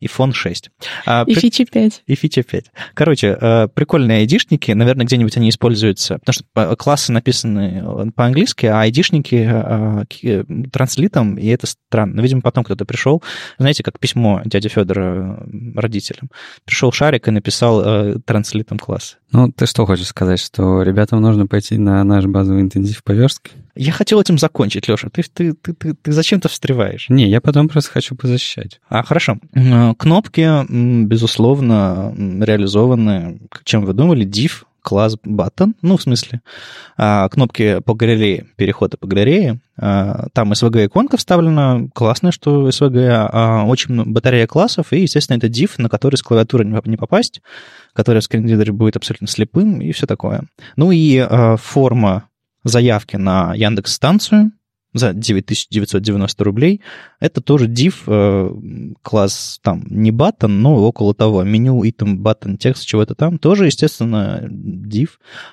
и 0.00 0.08
фон 0.08 0.32
6. 0.32 0.70
А, 1.06 1.24
и 1.26 1.34
при... 1.34 1.40
фичи 1.40 1.64
5. 1.64 2.02
И 2.06 2.14
фичи 2.14 2.42
5. 2.42 2.64
Короче, 2.94 3.36
э, 3.38 3.68
прикольные 3.68 4.18
айдишники, 4.18 4.72
наверное, 4.72 5.06
где-нибудь 5.06 5.36
они 5.36 5.50
используются, 5.50 6.18
потому 6.18 6.32
что 6.32 6.76
классы 6.76 7.12
написаны 7.12 7.82
э, 7.84 8.10
по-английски, 8.14 8.66
а 8.66 8.80
айдишники 8.80 9.48
э, 9.48 10.44
транслитом, 10.72 11.36
и 11.36 11.46
это 11.48 11.66
странно. 11.66 12.14
Но, 12.16 12.22
видимо, 12.22 12.40
потом 12.40 12.64
кто-то 12.64 12.84
пришел, 12.84 13.22
знаете, 13.58 13.82
как 13.82 13.98
письмо 13.98 14.40
дяди 14.44 14.68
Федора 14.68 15.46
родителям. 15.74 16.30
Пришел 16.64 16.90
Шарик 16.92 17.28
и 17.28 17.30
написал 17.30 18.14
транслитом 18.24 18.78
класс. 18.78 19.18
Ну, 19.32 19.52
ты 19.52 19.66
что 19.66 19.86
хочешь 19.86 20.06
сказать, 20.06 20.40
что 20.40 20.82
ребятам 20.82 21.20
нужно 21.20 21.46
пойти 21.46 21.76
на 21.78 22.02
наш 22.04 22.24
базовый 22.24 22.62
интенсив 22.62 23.04
по 23.04 23.12
верстке? 23.12 23.52
Я 23.74 23.92
хотел 23.92 24.20
этим 24.20 24.38
закончить, 24.38 24.88
Леша. 24.88 25.08
Ты, 25.10 25.22
ты, 25.22 25.52
ты, 25.54 25.72
ты, 25.74 25.94
ты 25.94 26.12
зачем-то 26.12 26.48
встреваешь? 26.48 27.08
Не, 27.08 27.28
я 27.28 27.40
потом 27.40 27.68
просто 27.68 27.90
хочу 27.90 28.16
позащищать. 28.16 28.80
А, 28.88 29.02
хорошо. 29.02 29.38
Кнопки, 29.98 30.66
безусловно, 31.04 32.14
реализованы, 32.16 33.40
чем 33.64 33.84
вы 33.84 33.92
думали, 33.92 34.26
div, 34.26 34.64
класс 34.82 35.16
button, 35.24 35.74
ну, 35.82 35.96
в 35.96 36.02
смысле, 36.02 36.40
а, 36.96 37.28
кнопки 37.28 37.80
по 37.80 37.94
галерее, 37.94 38.46
перехода 38.56 38.96
по 38.96 39.06
галерее, 39.06 39.60
а, 39.76 40.26
там 40.32 40.52
SVG-иконка 40.52 41.16
вставлена, 41.16 41.88
классно, 41.94 42.32
что 42.32 42.68
SVG, 42.68 43.08
а, 43.10 43.64
очень 43.64 44.04
батарея 44.04 44.46
классов, 44.46 44.92
и, 44.92 45.00
естественно, 45.00 45.36
это 45.36 45.48
div, 45.48 45.72
на 45.78 45.88
который 45.88 46.16
с 46.16 46.22
клавиатуры 46.22 46.64
не 46.64 46.96
попасть, 46.96 47.40
который 47.92 48.20
в 48.20 48.24
скринридере 48.24 48.72
будет 48.72 48.96
абсолютно 48.96 49.26
слепым, 49.26 49.80
и 49.80 49.92
все 49.92 50.06
такое. 50.06 50.44
Ну 50.76 50.90
и 50.92 51.26
форма 51.58 52.24
заявки 52.64 53.16
на 53.16 53.54
Яндекс-станцию 53.54 54.52
за 54.92 55.12
9990 55.12 56.44
рублей. 56.44 56.80
Это 57.20 57.40
тоже 57.40 57.68
div, 57.68 57.94
э, 58.06 58.94
класс 59.02 59.60
там 59.62 59.84
не 59.88 60.10
button, 60.10 60.48
но 60.48 60.76
около 60.76 61.14
того. 61.14 61.42
Меню, 61.44 61.84
item, 61.84 62.16
button, 62.16 62.56
текст, 62.56 62.86
чего-то 62.86 63.14
там. 63.14 63.38
Тоже, 63.38 63.66
естественно, 63.66 64.48
div. 64.50 65.10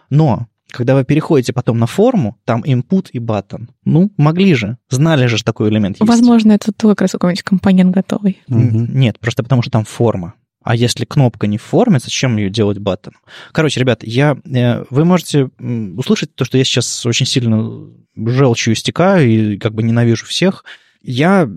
Но 0.09 0.47
когда 0.69 0.95
вы 0.95 1.05
переходите 1.05 1.53
потом 1.53 1.77
на 1.79 1.87
форму, 1.87 2.37
там 2.45 2.61
input 2.63 3.09
и 3.13 3.19
button. 3.19 3.69
Ну, 3.85 4.11
могли 4.17 4.53
же, 4.53 4.77
знали 4.89 5.27
же, 5.27 5.37
что 5.37 5.45
такой 5.45 5.69
элемент 5.69 5.97
есть. 5.99 6.09
Возможно, 6.09 6.51
это 6.51 6.71
твой 6.73 6.93
как 6.93 7.03
раз 7.03 7.11
какой-нибудь 7.11 7.43
компонент 7.43 7.93
готовый. 7.93 8.41
Нет, 8.47 9.19
просто 9.19 9.43
потому 9.43 9.61
что 9.61 9.71
там 9.71 9.85
форма. 9.85 10.33
А 10.67 10.75
если 10.75 11.05
кнопка 11.05 11.47
не 11.47 11.57
в 11.57 11.61
форме, 11.61 11.97
зачем 11.97 12.35
ее 12.35 12.49
делать 12.49 12.77
баттон? 12.77 13.13
Короче, 13.53 13.79
ребят, 13.79 14.03
я, 14.03 14.37
э, 14.43 14.83
вы 14.89 15.05
можете 15.05 15.49
услышать 15.95 16.35
то, 16.35 16.43
что 16.43 16.57
я 16.57 16.65
сейчас 16.65 17.05
очень 17.05 17.25
сильно 17.25 17.89
желчью 18.17 18.73
истекаю 18.73 19.29
и 19.29 19.57
как 19.57 19.73
бы 19.73 19.81
ненавижу 19.81 20.25
всех. 20.25 20.65
Я 21.01 21.49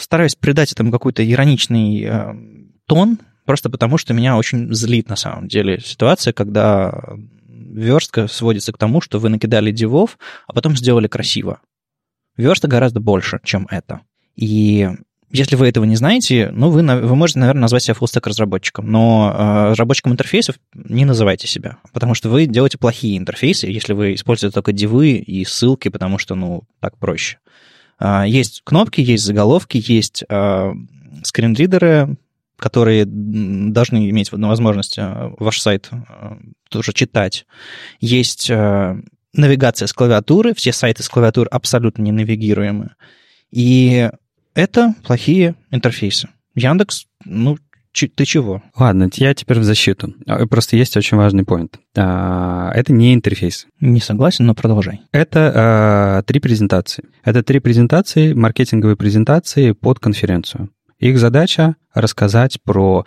стараюсь 0.00 0.34
придать 0.34 0.72
этому 0.72 0.92
какой-то 0.92 1.30
ироничный 1.30 2.04
э, 2.04 2.34
тон, 2.86 3.18
просто 3.44 3.68
потому 3.68 3.98
что 3.98 4.14
меня 4.14 4.38
очень 4.38 4.72
злит 4.72 5.10
на 5.10 5.16
самом 5.16 5.46
деле 5.46 5.78
ситуация, 5.80 6.32
когда 6.32 7.04
верстка 7.46 8.28
сводится 8.28 8.72
к 8.72 8.78
тому, 8.78 9.02
что 9.02 9.18
вы 9.18 9.28
накидали 9.28 9.72
дивов, 9.72 10.18
а 10.46 10.54
потом 10.54 10.74
сделали 10.74 11.06
красиво. 11.06 11.60
Верста 12.38 12.66
гораздо 12.66 13.00
больше, 13.00 13.40
чем 13.44 13.68
это. 13.70 14.00
И 14.36 14.88
если 15.34 15.56
вы 15.56 15.68
этого 15.68 15.84
не 15.84 15.96
знаете, 15.96 16.50
ну, 16.52 16.70
вы, 16.70 16.82
вы 16.82 17.16
можете, 17.16 17.40
наверное, 17.40 17.62
назвать 17.62 17.82
себя 17.82 17.94
фуллстек 17.94 18.24
разработчиком, 18.28 18.88
но 18.88 19.34
э, 19.36 19.70
разработчиком 19.70 20.12
интерфейсов 20.12 20.60
не 20.74 21.04
называйте 21.04 21.48
себя, 21.48 21.78
потому 21.92 22.14
что 22.14 22.28
вы 22.28 22.46
делаете 22.46 22.78
плохие 22.78 23.18
интерфейсы, 23.18 23.66
если 23.66 23.94
вы 23.94 24.14
используете 24.14 24.54
только 24.54 24.72
дивы 24.72 25.14
и 25.14 25.44
ссылки, 25.44 25.88
потому 25.88 26.18
что, 26.18 26.36
ну, 26.36 26.62
так 26.78 26.96
проще. 26.98 27.38
Э, 27.98 28.22
есть 28.28 28.62
кнопки, 28.62 29.00
есть 29.00 29.24
заголовки, 29.24 29.82
есть 29.84 30.22
э, 30.28 30.72
скринридеры, 31.24 32.16
которые 32.56 33.04
должны 33.04 34.08
иметь 34.10 34.30
возможность 34.30 34.98
э, 34.98 35.32
ваш 35.36 35.60
сайт 35.60 35.90
тоже 36.70 36.92
читать. 36.92 37.44
Есть 37.98 38.48
навигация 38.48 39.88
с 39.88 39.92
клавиатуры, 39.92 40.54
все 40.54 40.72
сайты 40.72 41.02
с 41.02 41.08
клавиатуры 41.08 41.48
абсолютно 41.50 42.02
не 42.02 42.12
навигируемы. 42.12 42.94
И 43.50 44.10
это 44.54 44.94
плохие 45.04 45.54
интерфейсы. 45.70 46.28
Яндекс, 46.54 47.06
ну, 47.24 47.58
ты 47.94 48.24
чего? 48.24 48.62
Ладно, 48.76 49.08
я 49.14 49.34
теперь 49.34 49.60
в 49.60 49.64
защиту. 49.64 50.14
А, 50.26 50.46
просто 50.46 50.76
есть 50.76 50.96
очень 50.96 51.16
важный 51.16 51.44
поинт. 51.44 51.78
А, 51.96 52.72
это 52.74 52.92
не 52.92 53.14
интерфейс. 53.14 53.66
Не 53.80 54.00
согласен, 54.00 54.46
но 54.46 54.54
продолжай. 54.54 55.00
Это 55.12 55.52
а, 55.54 56.22
три 56.22 56.40
презентации. 56.40 57.04
Это 57.22 57.42
три 57.42 57.60
презентации, 57.60 58.32
маркетинговые 58.32 58.96
презентации 58.96 59.72
под 59.72 60.00
конференцию. 60.00 60.70
Их 60.98 61.18
задача 61.18 61.76
рассказать 61.92 62.58
про 62.62 63.04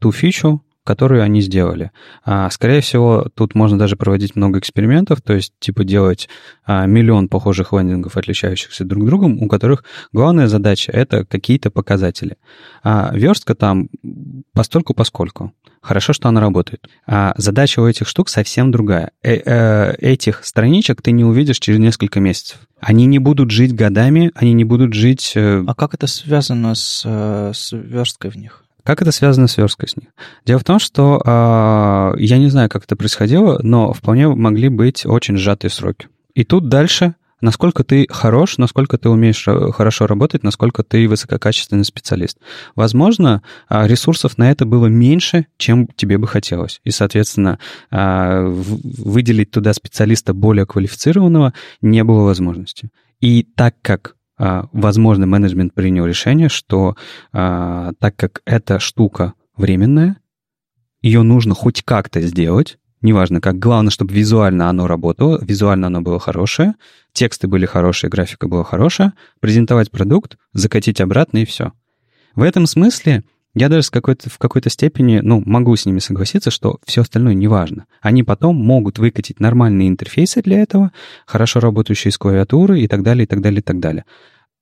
ту 0.00 0.12
фичу, 0.12 0.62
которую 0.88 1.22
они 1.22 1.42
сделали. 1.42 1.90
А, 2.24 2.48
скорее 2.48 2.80
всего, 2.80 3.26
тут 3.34 3.54
можно 3.54 3.78
даже 3.78 3.94
проводить 3.94 4.36
много 4.36 4.58
экспериментов, 4.58 5.20
то 5.20 5.34
есть 5.34 5.52
типа 5.60 5.84
делать 5.84 6.30
а, 6.64 6.86
миллион 6.86 7.28
похожих 7.28 7.74
лендингов, 7.74 8.16
отличающихся 8.16 8.86
друг 8.86 9.04
другом, 9.04 9.42
у 9.42 9.48
которых 9.48 9.84
главная 10.14 10.48
задача— 10.48 10.90
это 10.94 11.26
какие-то 11.26 11.70
показатели. 11.70 12.38
А 12.82 13.10
верстка 13.12 13.54
там 13.54 13.90
постольку 14.54 14.94
поскольку. 14.94 15.52
Хорошо, 15.82 16.14
что 16.14 16.30
она 16.30 16.40
работает. 16.40 16.88
А 17.06 17.34
задача 17.36 17.80
у 17.80 17.86
этих 17.86 18.08
штук 18.08 18.30
совсем 18.30 18.70
другая. 18.70 19.10
Э 19.22 19.36
-э 19.36 19.94
этих 19.98 20.42
страничек 20.42 21.02
ты 21.02 21.12
не 21.12 21.24
увидишь 21.24 21.58
через 21.58 21.78
несколько 21.80 22.18
месяцев. 22.18 22.60
Они 22.80 23.04
не 23.04 23.18
будут 23.18 23.50
жить 23.50 23.74
годами, 23.74 24.30
они 24.34 24.54
не 24.54 24.64
будут 24.64 24.94
жить... 24.94 25.32
Э... 25.36 25.62
А 25.66 25.74
как 25.74 25.92
это 25.92 26.06
связано 26.06 26.74
с, 26.74 27.02
э, 27.04 27.52
с 27.54 27.72
версткой 27.72 28.30
в 28.30 28.36
них? 28.36 28.64
Как 28.88 29.02
это 29.02 29.12
связано 29.12 29.48
с 29.48 29.58
версткой 29.58 29.86
с 29.86 29.96
них? 29.98 30.08
Дело 30.46 30.60
в 30.60 30.64
том, 30.64 30.78
что 30.78 31.20
э, 31.22 32.20
я 32.20 32.38
не 32.38 32.48
знаю, 32.48 32.70
как 32.70 32.84
это 32.84 32.96
происходило, 32.96 33.60
но 33.62 33.92
вполне 33.92 34.28
могли 34.28 34.70
быть 34.70 35.04
очень 35.04 35.36
сжатые 35.36 35.70
сроки. 35.70 36.08
И 36.32 36.42
тут 36.42 36.70
дальше 36.70 37.14
насколько 37.42 37.84
ты 37.84 38.06
хорош, 38.08 38.56
насколько 38.56 38.96
ты 38.96 39.10
умеешь 39.10 39.44
хорошо 39.74 40.06
работать, 40.06 40.42
насколько 40.42 40.82
ты 40.82 41.06
высококачественный 41.06 41.84
специалист. 41.84 42.38
Возможно, 42.76 43.42
а, 43.68 43.86
ресурсов 43.86 44.38
на 44.38 44.50
это 44.50 44.64
было 44.64 44.86
меньше, 44.86 45.48
чем 45.58 45.86
тебе 45.88 46.16
бы 46.16 46.26
хотелось. 46.26 46.80
И, 46.84 46.90
соответственно, 46.90 47.58
а, 47.90 48.42
выделить 48.42 49.50
туда 49.50 49.74
специалиста 49.74 50.32
более 50.32 50.64
квалифицированного 50.64 51.52
не 51.82 52.02
было 52.04 52.22
возможности. 52.22 52.88
И 53.20 53.46
так 53.54 53.74
как 53.82 54.14
возможно, 54.38 55.26
менеджмент 55.26 55.74
принял 55.74 56.06
решение, 56.06 56.48
что 56.48 56.96
так 57.32 58.16
как 58.16 58.42
эта 58.44 58.78
штука 58.78 59.34
временная, 59.56 60.16
ее 61.02 61.22
нужно 61.22 61.54
хоть 61.54 61.82
как-то 61.82 62.20
сделать, 62.20 62.78
неважно 63.02 63.40
как, 63.40 63.58
главное, 63.58 63.90
чтобы 63.90 64.14
визуально 64.14 64.68
оно 64.68 64.86
работало, 64.86 65.38
визуально 65.40 65.86
оно 65.86 66.00
было 66.00 66.18
хорошее, 66.18 66.74
тексты 67.12 67.46
были 67.46 67.66
хорошие, 67.66 68.10
графика 68.10 68.48
была 68.48 68.64
хорошая, 68.64 69.14
презентовать 69.40 69.90
продукт, 69.90 70.36
закатить 70.52 71.00
обратно 71.00 71.38
и 71.38 71.44
все. 71.44 71.72
В 72.34 72.42
этом 72.42 72.66
смысле 72.66 73.24
я 73.58 73.68
даже 73.68 73.82
с 73.82 73.90
какой-то, 73.90 74.30
в 74.30 74.38
какой-то 74.38 74.70
степени, 74.70 75.18
ну, 75.18 75.42
могу 75.44 75.74
с 75.74 75.84
ними 75.84 75.98
согласиться, 75.98 76.50
что 76.50 76.78
все 76.86 77.02
остальное 77.02 77.34
не 77.34 77.48
важно. 77.48 77.86
Они 78.00 78.22
потом 78.22 78.56
могут 78.56 78.98
выкатить 78.98 79.40
нормальные 79.40 79.88
интерфейсы 79.88 80.42
для 80.42 80.60
этого, 80.60 80.92
хорошо 81.26 81.60
работающие 81.60 82.12
с 82.12 82.18
клавиатурой 82.18 82.82
и 82.82 82.88
так 82.88 83.02
далее, 83.02 83.24
и 83.24 83.26
так 83.26 83.40
далее, 83.40 83.60
и 83.60 83.62
так 83.62 83.80
далее. 83.80 84.04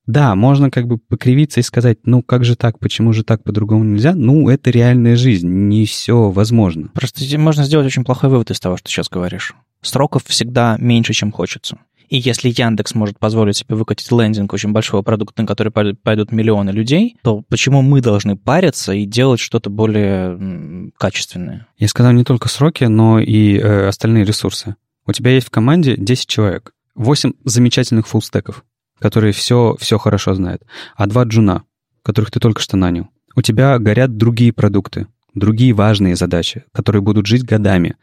Да, 0.07 0.35
можно 0.37 0.71
как 0.71 0.87
бы 0.87 0.99
покривиться 0.99 1.61
и 1.61 1.65
сказать, 1.65 1.99
ну 2.05 2.23
как 2.23 2.45
же 2.45 2.55
так, 2.55 2.79
почему 2.79 3.13
же 3.13 3.25
так 3.25 3.43
по-другому 3.43 3.85
нельзя? 3.85 4.15
Ну, 4.15 4.49
это 4.49 4.71
реальная 4.71 5.17
жизнь, 5.17 5.49
не 5.49 5.85
все 5.85 6.31
возможно. 6.31 6.91
Просто 6.95 7.23
можно 7.39 7.65
сделать 7.65 7.87
очень 7.87 8.05
плохой 8.05 8.31
вывод 8.31 8.51
из 8.51 8.61
того, 8.61 8.77
что 8.77 8.89
сейчас 8.89 9.09
говоришь. 9.09 9.55
Сроков 9.83 10.25
всегда 10.25 10.77
меньше, 10.79 11.13
чем 11.13 11.33
хочется. 11.33 11.79
И 12.09 12.19
если 12.19 12.49
Яндекс 12.49 12.95
может 12.95 13.19
позволить 13.19 13.57
себе 13.57 13.75
выкатить 13.75 14.11
лендинг 14.11 14.53
очень 14.53 14.73
большого 14.73 15.03
продукта, 15.03 15.43
на 15.43 15.49
который 15.49 15.73
пойдут 15.73 16.33
миллионы 16.33 16.71
людей, 16.71 17.17
то 17.23 17.43
почему 17.49 17.83
мы 17.83 18.01
должны 18.01 18.37
париться 18.37 18.93
и 18.93 19.05
делать 19.05 19.41
что-то 19.41 19.71
более 19.71 20.91
качественное? 20.97 21.67
Я 21.79 21.89
сказал 21.89 22.13
не 22.13 22.25
только 22.25 22.49
сроки, 22.49 22.85
но 22.85 23.19
и 23.19 23.59
э, 23.59 23.89
остальные 23.89 24.25
ресурсы. 24.25 24.77
У 25.07 25.13
тебя 25.13 25.33
есть 25.33 25.47
в 25.47 25.51
команде 25.51 25.97
10 25.97 26.27
человек, 26.27 26.73
8 26.95 27.33
замечательных 27.45 28.07
фуллстеков 28.07 28.65
которые 28.99 29.33
все, 29.33 29.77
все 29.79 29.99
хорошо 29.99 30.35
знают, 30.35 30.63
а 30.97 31.07
два 31.07 31.25
джуна, 31.25 31.65
которых 32.03 32.31
ты 32.31 32.41
только 32.41 32.61
что 32.61 32.77
нанял. 32.77 33.09
У 33.35 33.43
тебя 33.43 33.79
горят 33.79 34.17
другие 34.17 34.53
продукты, 34.53 35.09
другие 35.35 35.73
важные 35.75 36.17
задачи, 36.17 36.65
которые 36.73 37.03
будут 37.03 37.27
жить 37.27 37.45
годами. 37.45 37.97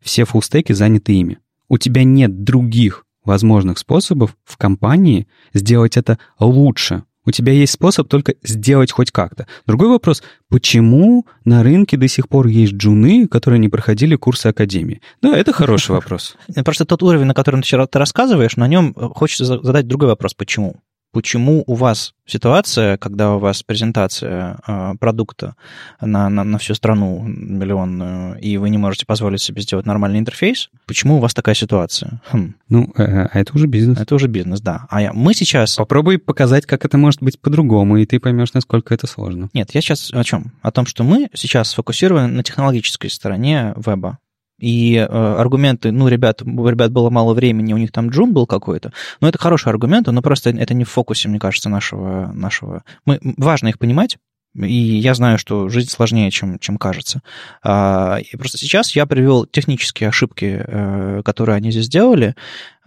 Все 0.00 0.24
фуллстеки 0.24 0.72
заняты 0.72 1.14
ими. 1.14 1.38
У 1.68 1.78
тебя 1.78 2.04
нет 2.04 2.44
других 2.44 3.04
возможных 3.26 3.78
способов 3.78 4.36
в 4.44 4.56
компании 4.56 5.28
сделать 5.52 5.96
это 5.96 6.18
лучше, 6.38 7.04
у 7.26 7.32
тебя 7.32 7.52
есть 7.52 7.72
способ 7.72 8.08
только 8.08 8.34
сделать 8.42 8.92
хоть 8.92 9.10
как-то. 9.10 9.48
Другой 9.66 9.88
вопрос, 9.88 10.22
почему 10.48 11.26
на 11.44 11.64
рынке 11.64 11.96
до 11.96 12.06
сих 12.06 12.28
пор 12.28 12.46
есть 12.46 12.74
джуны, 12.74 13.26
которые 13.26 13.58
не 13.58 13.68
проходили 13.68 14.14
курсы 14.14 14.46
академии? 14.46 15.02
Да, 15.20 15.36
это 15.36 15.52
хороший 15.52 15.90
вопрос. 15.96 16.36
Просто 16.64 16.84
тот 16.84 17.02
уровень, 17.02 17.26
на 17.26 17.34
котором 17.34 17.62
ты 17.62 17.98
рассказываешь, 17.98 18.56
на 18.56 18.68
нем 18.68 18.94
хочется 18.94 19.44
задать 19.44 19.88
другой 19.88 20.08
вопрос, 20.08 20.34
почему? 20.34 20.76
Почему 21.16 21.64
у 21.66 21.74
вас 21.76 22.12
ситуация, 22.26 22.98
когда 22.98 23.36
у 23.36 23.38
вас 23.38 23.62
презентация 23.62 24.58
э, 24.68 24.92
продукта 25.00 25.54
на, 25.98 26.28
на, 26.28 26.44
на 26.44 26.58
всю 26.58 26.74
страну 26.74 27.22
миллионную, 27.26 28.38
и 28.38 28.58
вы 28.58 28.68
не 28.68 28.76
можете 28.76 29.06
позволить 29.06 29.40
себе 29.40 29.62
сделать 29.62 29.86
нормальный 29.86 30.18
интерфейс, 30.18 30.68
почему 30.86 31.16
у 31.16 31.18
вас 31.20 31.32
такая 31.32 31.54
ситуация? 31.54 32.20
Хм. 32.30 32.54
Ну, 32.68 32.92
э, 32.98 33.02
э, 33.02 33.28
а 33.32 33.40
это 33.40 33.54
уже 33.54 33.66
бизнес. 33.66 33.98
Это 33.98 34.14
уже 34.14 34.26
бизнес, 34.28 34.60
да. 34.60 34.86
А 34.90 35.00
я, 35.00 35.14
мы 35.14 35.32
сейчас... 35.32 35.76
Попробуй 35.76 36.18
показать, 36.18 36.66
как 36.66 36.84
это 36.84 36.98
может 36.98 37.22
быть 37.22 37.40
по-другому, 37.40 37.96
и 37.96 38.04
ты 38.04 38.20
поймешь, 38.20 38.52
насколько 38.52 38.92
это 38.92 39.06
сложно. 39.06 39.48
Нет, 39.54 39.70
я 39.72 39.80
сейчас 39.80 40.10
о 40.12 40.22
чем? 40.22 40.52
О 40.60 40.70
том, 40.70 40.84
что 40.84 41.02
мы 41.02 41.30
сейчас 41.32 41.70
сфокусированы 41.70 42.26
на 42.26 42.42
технологической 42.42 43.08
стороне 43.08 43.72
веба. 43.76 44.18
И 44.58 44.96
э, 44.96 45.04
аргументы, 45.04 45.92
ну, 45.92 46.08
ребят, 46.08 46.42
у 46.42 46.68
ребят 46.68 46.90
было 46.90 47.10
мало 47.10 47.34
времени, 47.34 47.74
у 47.74 47.78
них 47.78 47.92
там 47.92 48.08
джум 48.08 48.32
был 48.32 48.46
какой-то, 48.46 48.92
но 49.20 49.28
это 49.28 49.38
хороший 49.38 49.68
аргумент, 49.68 50.06
но 50.06 50.22
просто 50.22 50.50
это 50.50 50.72
не 50.72 50.84
в 50.84 50.90
фокусе, 50.90 51.28
мне 51.28 51.38
кажется, 51.38 51.68
нашего... 51.68 52.32
нашего... 52.32 52.82
Мы, 53.04 53.18
важно 53.22 53.68
их 53.68 53.78
понимать, 53.78 54.16
и 54.54 54.72
я 54.72 55.14
знаю, 55.14 55.38
что 55.38 55.68
жизнь 55.68 55.90
сложнее, 55.90 56.30
чем, 56.30 56.58
чем 56.58 56.78
кажется. 56.78 57.20
А, 57.62 58.18
и 58.18 58.36
просто 58.36 58.56
сейчас 58.56 58.96
я 58.96 59.04
привел 59.04 59.44
технические 59.44 60.08
ошибки, 60.08 60.64
э, 60.66 61.22
которые 61.24 61.56
они 61.56 61.70
здесь 61.70 61.86
сделали, 61.86 62.34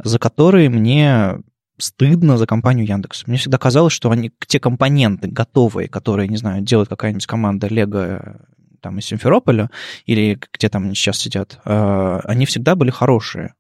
за 0.04 0.18
которые 0.18 0.70
мне 0.70 1.38
стыдно 1.78 2.38
за 2.38 2.48
компанию 2.48 2.88
Яндекс. 2.88 3.28
Мне 3.28 3.38
всегда 3.38 3.58
казалось, 3.58 3.94
что 3.94 4.10
они, 4.10 4.32
те 4.48 4.60
компоненты 4.60 5.28
готовые, 5.28 5.88
которые, 5.88 6.28
не 6.28 6.38
знаю, 6.38 6.62
делает 6.62 6.90
какая-нибудь 6.90 7.28
команда 7.28 7.68
Лего 7.68 8.42
там 8.80 9.00
из 9.00 9.06
Симферополя 9.06 9.70
или 10.06 10.40
где 10.54 10.70
там 10.70 10.86
они 10.86 10.96
сейчас 10.96 11.18
сидят, 11.18 11.60
а, 11.66 12.20
они 12.26 12.46
всегда 12.46 12.76
были 12.76 12.92
хорошие. 12.92 13.54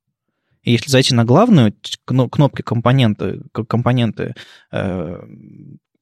И 0.63 0.73
если 0.73 0.89
зайти 0.89 1.15
на 1.15 1.23
главную 1.23 1.73
кнопки 2.05 2.61
компоненты, 2.61 3.41
компоненты 3.53 4.35
э, 4.71 5.21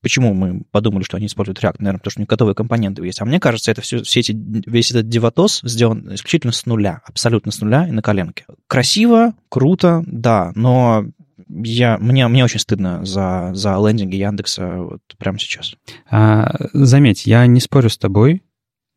Почему 0.02 0.34
мы 0.34 0.62
подумали, 0.72 1.04
что 1.04 1.18
они 1.18 1.26
используют 1.26 1.60
React? 1.60 1.78
Наверное, 1.80 2.00
потому 2.00 2.12
что 2.12 2.20
у 2.20 2.22
них 2.22 2.30
готовые 2.30 2.56
компоненты 2.56 3.04
есть. 3.04 3.20
А 3.20 3.26
мне 3.26 3.40
кажется, 3.40 3.72
это 3.72 3.82
все, 3.82 4.04
все 4.04 4.20
эти, 4.20 4.32
весь 4.34 4.92
этот 4.92 5.10
деватос 5.10 5.60
сделан 5.64 6.14
исключительно 6.14 6.54
с 6.54 6.66
нуля, 6.66 7.02
абсолютно 7.06 7.52
с 7.52 7.60
нуля 7.60 7.88
и 7.88 7.92
на 7.92 8.02
коленке. 8.02 8.46
Красиво, 8.68 9.34
круто, 9.50 10.04
да, 10.06 10.52
но 10.56 11.06
я, 11.50 11.98
мне, 11.98 12.28
мне 12.28 12.44
очень 12.44 12.60
стыдно 12.60 13.04
за, 13.06 13.52
за 13.54 13.76
лендинги 13.86 14.16
Яндекса 14.16 14.78
вот 14.78 15.02
прямо 15.18 15.40
сейчас. 15.40 15.76
А, 16.10 16.56
заметь, 16.74 17.26
я 17.26 17.46
не 17.48 17.60
спорю 17.60 17.90
с 17.90 17.98
тобой, 17.98 18.44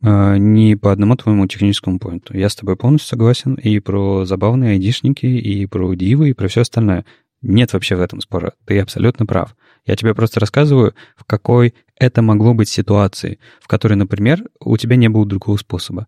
не 0.02 0.76
по 0.76 0.92
одному 0.92 1.16
твоему 1.16 1.46
техническому 1.46 1.98
поинту. 1.98 2.36
Я 2.36 2.48
с 2.48 2.56
тобой 2.56 2.76
полностью 2.76 3.08
согласен 3.10 3.54
и 3.54 3.80
про 3.80 4.24
забавные 4.24 4.72
айдишники, 4.72 5.26
и 5.26 5.66
про 5.66 5.94
дивы, 5.94 6.30
и 6.30 6.32
про 6.32 6.48
все 6.48 6.62
остальное. 6.62 7.04
Нет 7.42 7.72
вообще 7.72 7.96
в 7.96 8.00
этом 8.00 8.20
спора. 8.20 8.52
Ты 8.66 8.80
абсолютно 8.80 9.26
прав. 9.26 9.54
Я 9.86 9.96
тебе 9.96 10.14
просто 10.14 10.40
рассказываю, 10.40 10.94
в 11.16 11.24
какой 11.24 11.74
это 11.96 12.22
могло 12.22 12.54
быть 12.54 12.68
ситуации, 12.68 13.38
в 13.60 13.68
которой, 13.68 13.94
например, 13.94 14.44
у 14.60 14.76
тебя 14.76 14.96
не 14.96 15.08
было 15.08 15.26
другого 15.26 15.56
способа. 15.56 16.06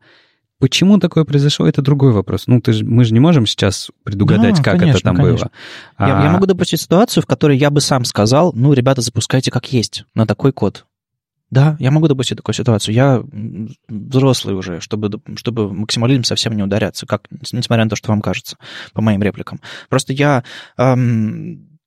Почему 0.59 0.98
такое 0.98 1.24
произошло, 1.24 1.66
это 1.66 1.82
другой 1.82 2.12
вопрос. 2.12 2.47
Ну, 2.47 2.60
ты 2.60 2.73
ж, 2.73 2.82
мы 2.82 3.05
же 3.05 3.12
не 3.12 3.19
можем 3.19 3.47
сейчас 3.47 3.90
предугадать, 4.05 4.59
да, 4.59 4.62
как 4.62 4.78
конечно, 4.78 4.98
это 4.98 5.05
там 5.05 5.16
конечно. 5.16 5.51
было. 5.98 6.06
Я, 6.06 6.20
а... 6.20 6.24
я 6.24 6.31
могу 6.31 6.47
допустить 6.47 6.81
ситуацию, 6.81 7.23
в 7.23 7.27
которой 7.27 7.56
я 7.56 7.70
бы 7.70 7.81
сам 7.81 8.05
сказал, 8.05 8.52
ну, 8.55 8.73
ребята, 8.73 9.01
запускайте 9.01 9.51
как 9.51 9.73
есть, 9.73 10.05
на 10.14 10.24
такой 10.24 10.52
код. 10.52 10.86
Да, 11.53 11.77
я 11.79 11.91
могу 11.91 12.09
допустить 12.09 12.39
такую 12.39 12.55
ситуацию. 12.55 12.95
Я 12.95 13.23
взрослый 13.87 14.55
уже, 14.55 14.81
чтобы, 14.81 15.20
чтобы 15.37 15.70
максимализм 15.70 16.24
совсем 16.24 16.57
не 16.57 16.62
ударяться, 16.62 17.05
как, 17.05 17.29
несмотря 17.53 17.85
на 17.85 17.91
то, 17.91 17.97
что 17.97 18.09
вам 18.09 18.23
кажется, 18.23 18.57
по 18.95 19.03
моим 19.03 19.23
репликам. 19.23 19.61
Просто 19.91 20.15
я... 20.15 20.45
Эм, 20.79 21.79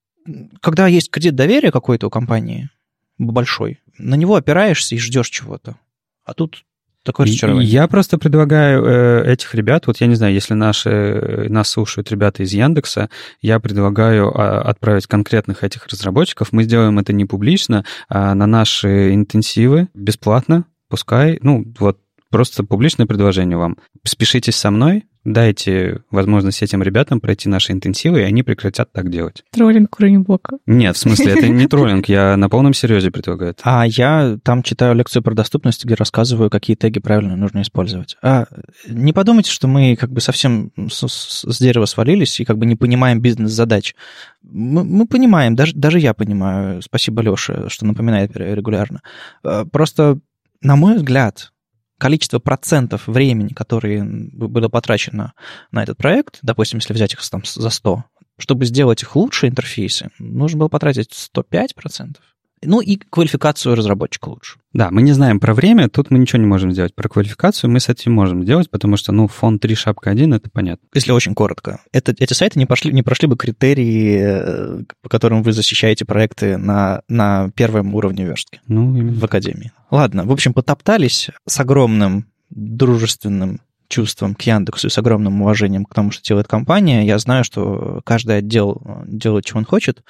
когда 0.62 0.86
есть 0.86 1.10
кредит 1.10 1.34
доверия 1.34 1.72
какой-то 1.72 2.06
у 2.06 2.10
компании, 2.12 2.70
большой, 3.18 3.80
на 3.98 4.14
него 4.14 4.36
опираешься 4.36 4.94
и 4.94 5.00
ждешь 5.00 5.32
чего-то. 5.32 5.78
А 6.26 6.36
тут 6.36 6.64
Такое 7.06 7.28
разочарование. 7.28 7.70
Я 7.70 7.88
просто 7.88 8.18
предлагаю 8.18 8.84
э, 8.84 9.32
этих 9.32 9.54
ребят, 9.54 9.86
вот 9.86 9.98
я 10.02 10.08
не 10.08 10.16
знаю, 10.16 10.34
если 10.34 10.56
наши, 10.56 10.90
э, 10.90 11.50
нас 11.50 11.70
слушают 11.70 12.10
ребята 12.10 12.42
из 12.42 12.52
Яндекса, 12.52 13.12
я 13.42 13.60
предлагаю 13.60 14.36
а, 14.36 14.62
отправить 14.62 15.06
конкретных 15.06 15.64
этих 15.64 15.86
разработчиков. 15.86 16.52
Мы 16.52 16.64
сделаем 16.64 16.98
это 16.98 17.14
не 17.14 17.26
публично, 17.26 17.86
а 18.10 18.34
на 18.34 18.48
наши 18.48 19.14
интенсивы 19.14 19.88
бесплатно, 19.94 20.66
пускай, 20.90 21.38
ну, 21.44 21.64
вот 21.80 22.00
просто 22.36 22.66
публичное 22.66 23.06
предложение 23.06 23.56
вам. 23.56 23.78
Спешитесь 24.04 24.58
со 24.58 24.70
мной, 24.70 25.06
дайте 25.24 26.02
возможность 26.12 26.62
этим 26.62 26.84
ребятам 26.84 27.22
пройти 27.22 27.48
наши 27.48 27.72
интенсивы, 27.72 28.20
и 28.20 28.24
они 28.24 28.44
прекратят 28.44 28.92
так 28.92 29.10
делать. 29.10 29.46
Троллинг 29.52 29.98
уровень 29.98 30.20
блока. 30.20 30.58
Нет, 30.66 30.98
в 30.98 31.00
смысле, 31.00 31.32
это 31.32 31.48
не 31.48 31.66
троллинг, 31.70 32.10
я 32.10 32.36
на 32.36 32.50
полном 32.50 32.74
серьезе 32.74 33.10
предлагаю 33.10 33.52
это. 33.52 33.62
А 33.64 33.86
я 33.88 34.38
там 34.44 34.64
читаю 34.64 34.96
лекцию 34.96 35.24
про 35.24 35.34
доступность, 35.34 35.86
где 35.86 35.96
рассказываю, 35.96 36.50
какие 36.50 36.76
теги 36.76 37.00
правильно 37.00 37.38
нужно 37.38 37.62
использовать. 37.62 38.18
А 38.22 38.48
не 38.86 39.14
подумайте, 39.14 39.50
что 39.50 39.70
мы 39.70 39.96
как 39.96 40.12
бы 40.12 40.20
совсем 40.20 40.74
с, 40.90 41.08
с 41.08 41.58
дерева 41.60 41.86
свалились 41.86 42.42
и 42.42 42.44
как 42.44 42.58
бы 42.58 42.66
не 42.66 42.76
понимаем 42.76 43.22
бизнес-задач. 43.22 43.96
Мы, 44.44 44.84
мы 44.84 45.08
понимаем, 45.08 45.56
даже, 45.56 45.74
даже 45.74 46.00
я 46.00 46.14
понимаю, 46.14 46.82
спасибо 46.82 47.22
Леше, 47.22 47.70
что 47.70 47.86
напоминает 47.86 48.36
регулярно. 48.36 49.04
А, 49.42 49.64
просто, 49.64 50.20
на 50.62 50.76
мой 50.76 50.98
взгляд, 50.98 51.54
количество 51.98 52.40
процентов 52.40 53.08
времени, 53.08 53.54
которые 53.54 54.04
было 54.04 54.70
потрачено 54.70 55.34
на 55.72 55.84
этот 55.84 55.98
проект, 55.98 56.40
допустим, 56.42 56.80
если 56.80 56.94
взять 56.94 57.14
их 57.14 57.30
там 57.30 57.44
за 57.46 57.70
100, 57.70 58.04
чтобы 58.38 58.66
сделать 58.66 59.02
их 59.04 59.16
лучшие 59.16 59.50
интерфейсы, 59.50 60.12
нужно 60.20 60.60
было 60.60 60.68
потратить 60.68 61.12
105%. 61.12 62.18
Ну 62.64 62.82
и 62.82 62.98
квалификацию 62.98 63.76
разработчика 63.76 64.30
лучше. 64.30 64.58
Да, 64.74 64.92
мы 64.92 65.02
не 65.02 65.14
знаем 65.14 65.40
про 65.40 65.54
время, 65.54 65.90
тут 65.90 66.12
мы 66.12 66.20
ничего 66.20 66.40
не 66.40 66.48
можем 66.48 66.72
сделать. 66.72 66.96
Про 66.96 67.10
квалификацию 67.10 67.70
мы 67.70 67.80
с 67.80 67.90
этим 67.90 68.14
можем 68.14 68.44
делать, 68.44 68.70
потому 68.70 68.98
что, 68.98 69.12
ну, 69.12 69.28
фон 69.28 69.60
3, 69.60 69.76
шапка 69.76 70.10
1, 70.10 70.34
это 70.34 70.50
понятно. 70.50 70.88
Если 70.94 71.12
очень 71.12 71.36
коротко. 71.36 71.82
Это, 71.92 72.14
эти 72.18 72.34
сайты 72.34 72.60
не 72.60 72.66
прошли, 72.66 72.92
не 72.92 73.04
прошли 73.04 73.28
бы 73.28 73.38
критерии, 73.38 74.20
э, 74.22 74.84
по 75.02 75.10
которым 75.10 75.44
вы 75.44 75.54
защищаете 75.54 76.06
проекты 76.06 76.58
на, 76.58 77.02
на 77.08 77.52
первом 77.56 77.96
уровне 77.96 78.26
верстки 78.26 78.62
ну, 78.68 78.96
именно. 78.96 79.20
в 79.20 79.24
Академии. 79.24 79.72
Ладно, 79.92 80.26
в 80.26 80.32
общем, 80.32 80.54
потоптались 80.54 81.30
с 81.48 81.60
огромным 81.60 82.26
дружественным 82.50 83.62
чувством 83.88 84.36
к 84.36 84.42
Яндексу 84.44 84.88
и 84.88 84.90
с 84.90 84.98
огромным 84.98 85.42
уважением 85.42 85.86
к 85.86 85.94
тому, 85.94 86.12
что 86.12 86.24
делает 86.24 86.48
компания. 86.48 87.06
Я 87.06 87.18
знаю, 87.20 87.44
что 87.44 88.02
каждый 88.04 88.38
отдел 88.38 88.82
делает, 89.06 89.46
чего 89.46 89.60
он 89.60 89.66
хочет. 89.66 90.04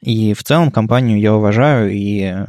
И 0.00 0.34
в 0.34 0.42
целом 0.42 0.70
компанию 0.70 1.18
я 1.18 1.34
уважаю 1.34 1.90
и 1.90 2.20
э, 2.22 2.46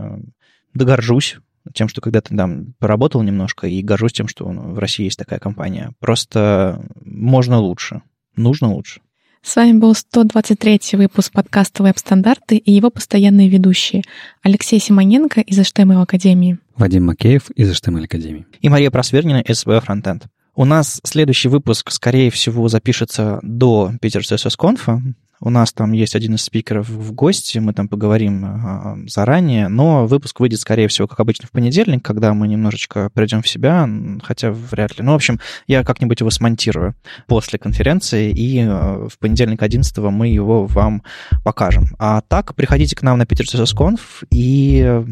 догоржусь 0.73 1.37
тем, 1.73 1.87
что 1.87 2.01
когда-то 2.01 2.35
там 2.35 2.73
поработал 2.79 3.23
немножко, 3.23 3.67
и 3.67 3.81
горжусь 3.81 4.13
тем, 4.13 4.27
что 4.27 4.45
в 4.45 4.77
России 4.77 5.05
есть 5.05 5.17
такая 5.17 5.39
компания. 5.39 5.93
Просто 5.99 6.83
можно 7.03 7.59
лучше, 7.59 8.01
нужно 8.35 8.71
лучше. 8.73 9.01
С 9.41 9.55
вами 9.55 9.77
был 9.77 9.93
123 9.93 10.79
выпуск 10.93 11.31
подкаста 11.31 11.83
«Веб-стандарты» 11.83 12.57
и 12.57 12.71
его 12.71 12.89
постоянные 12.89 13.47
ведущие 13.47 14.01
Алексей 14.41 14.79
Симоненко 14.79 15.41
из 15.41 15.59
HTML 15.59 16.01
Академии, 16.01 16.57
Вадим 16.75 17.05
Макеев 17.05 17.51
из 17.51 17.71
HTML 17.71 18.05
Академии 18.05 18.45
и 18.59 18.69
Мария 18.69 18.89
Просвернина 18.89 19.41
из 19.41 19.63
SVO 19.63 19.85
Frontend. 19.85 20.23
У 20.57 20.63
нас 20.63 21.01
следующий 21.03 21.49
выпуск, 21.49 21.91
скорее 21.91 22.31
всего, 22.31 22.69
запишется 22.69 23.39
до 23.41 23.91
Питер 24.01 24.21
CSS 24.21 24.57
Conf. 24.57 25.01
У 25.41 25.49
нас 25.49 25.73
там 25.73 25.91
есть 25.91 26.15
один 26.15 26.35
из 26.35 26.43
спикеров 26.43 26.87
в 26.87 27.11
гости, 27.11 27.57
мы 27.57 27.73
там 27.73 27.89
поговорим 27.89 28.45
а, 28.45 28.97
заранее, 29.05 29.67
но 29.67 30.07
выпуск 30.07 30.39
выйдет, 30.39 30.61
скорее 30.61 30.87
всего, 30.87 31.09
как 31.09 31.19
обычно, 31.19 31.49
в 31.49 31.51
понедельник, 31.51 32.05
когда 32.05 32.33
мы 32.33 32.47
немножечко 32.47 33.09
придем 33.13 33.41
в 33.41 33.47
себя, 33.49 33.87
хотя 34.23 34.49
вряд 34.51 34.97
ли. 34.97 35.03
Ну, 35.03 35.11
в 35.11 35.15
общем, 35.15 35.41
я 35.67 35.83
как-нибудь 35.83 36.21
его 36.21 36.29
смонтирую 36.29 36.95
после 37.27 37.59
конференции, 37.59 38.31
и 38.31 38.61
а, 38.61 39.09
в 39.09 39.19
понедельник 39.19 39.61
11 39.61 39.97
мы 39.97 40.29
его 40.29 40.65
вам 40.67 41.03
покажем. 41.43 41.87
А 41.99 42.21
так, 42.21 42.55
приходите 42.55 42.95
к 42.95 43.01
нам 43.01 43.17
на 43.17 43.25
Питер 43.25 43.43
CSS 43.43 43.75
Conf, 43.75 43.99
и 44.31 45.03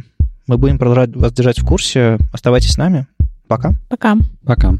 мы 0.48 0.58
будем 0.58 0.80
продолжать 0.80 1.14
вас 1.18 1.34
держать 1.34 1.60
в 1.60 1.66
курсе. 1.66 2.18
Оставайтесь 2.32 2.72
с 2.72 2.78
нами. 2.78 3.08
Пока. 3.50 3.74
Пока. 3.90 4.16
Пока. 4.46 4.80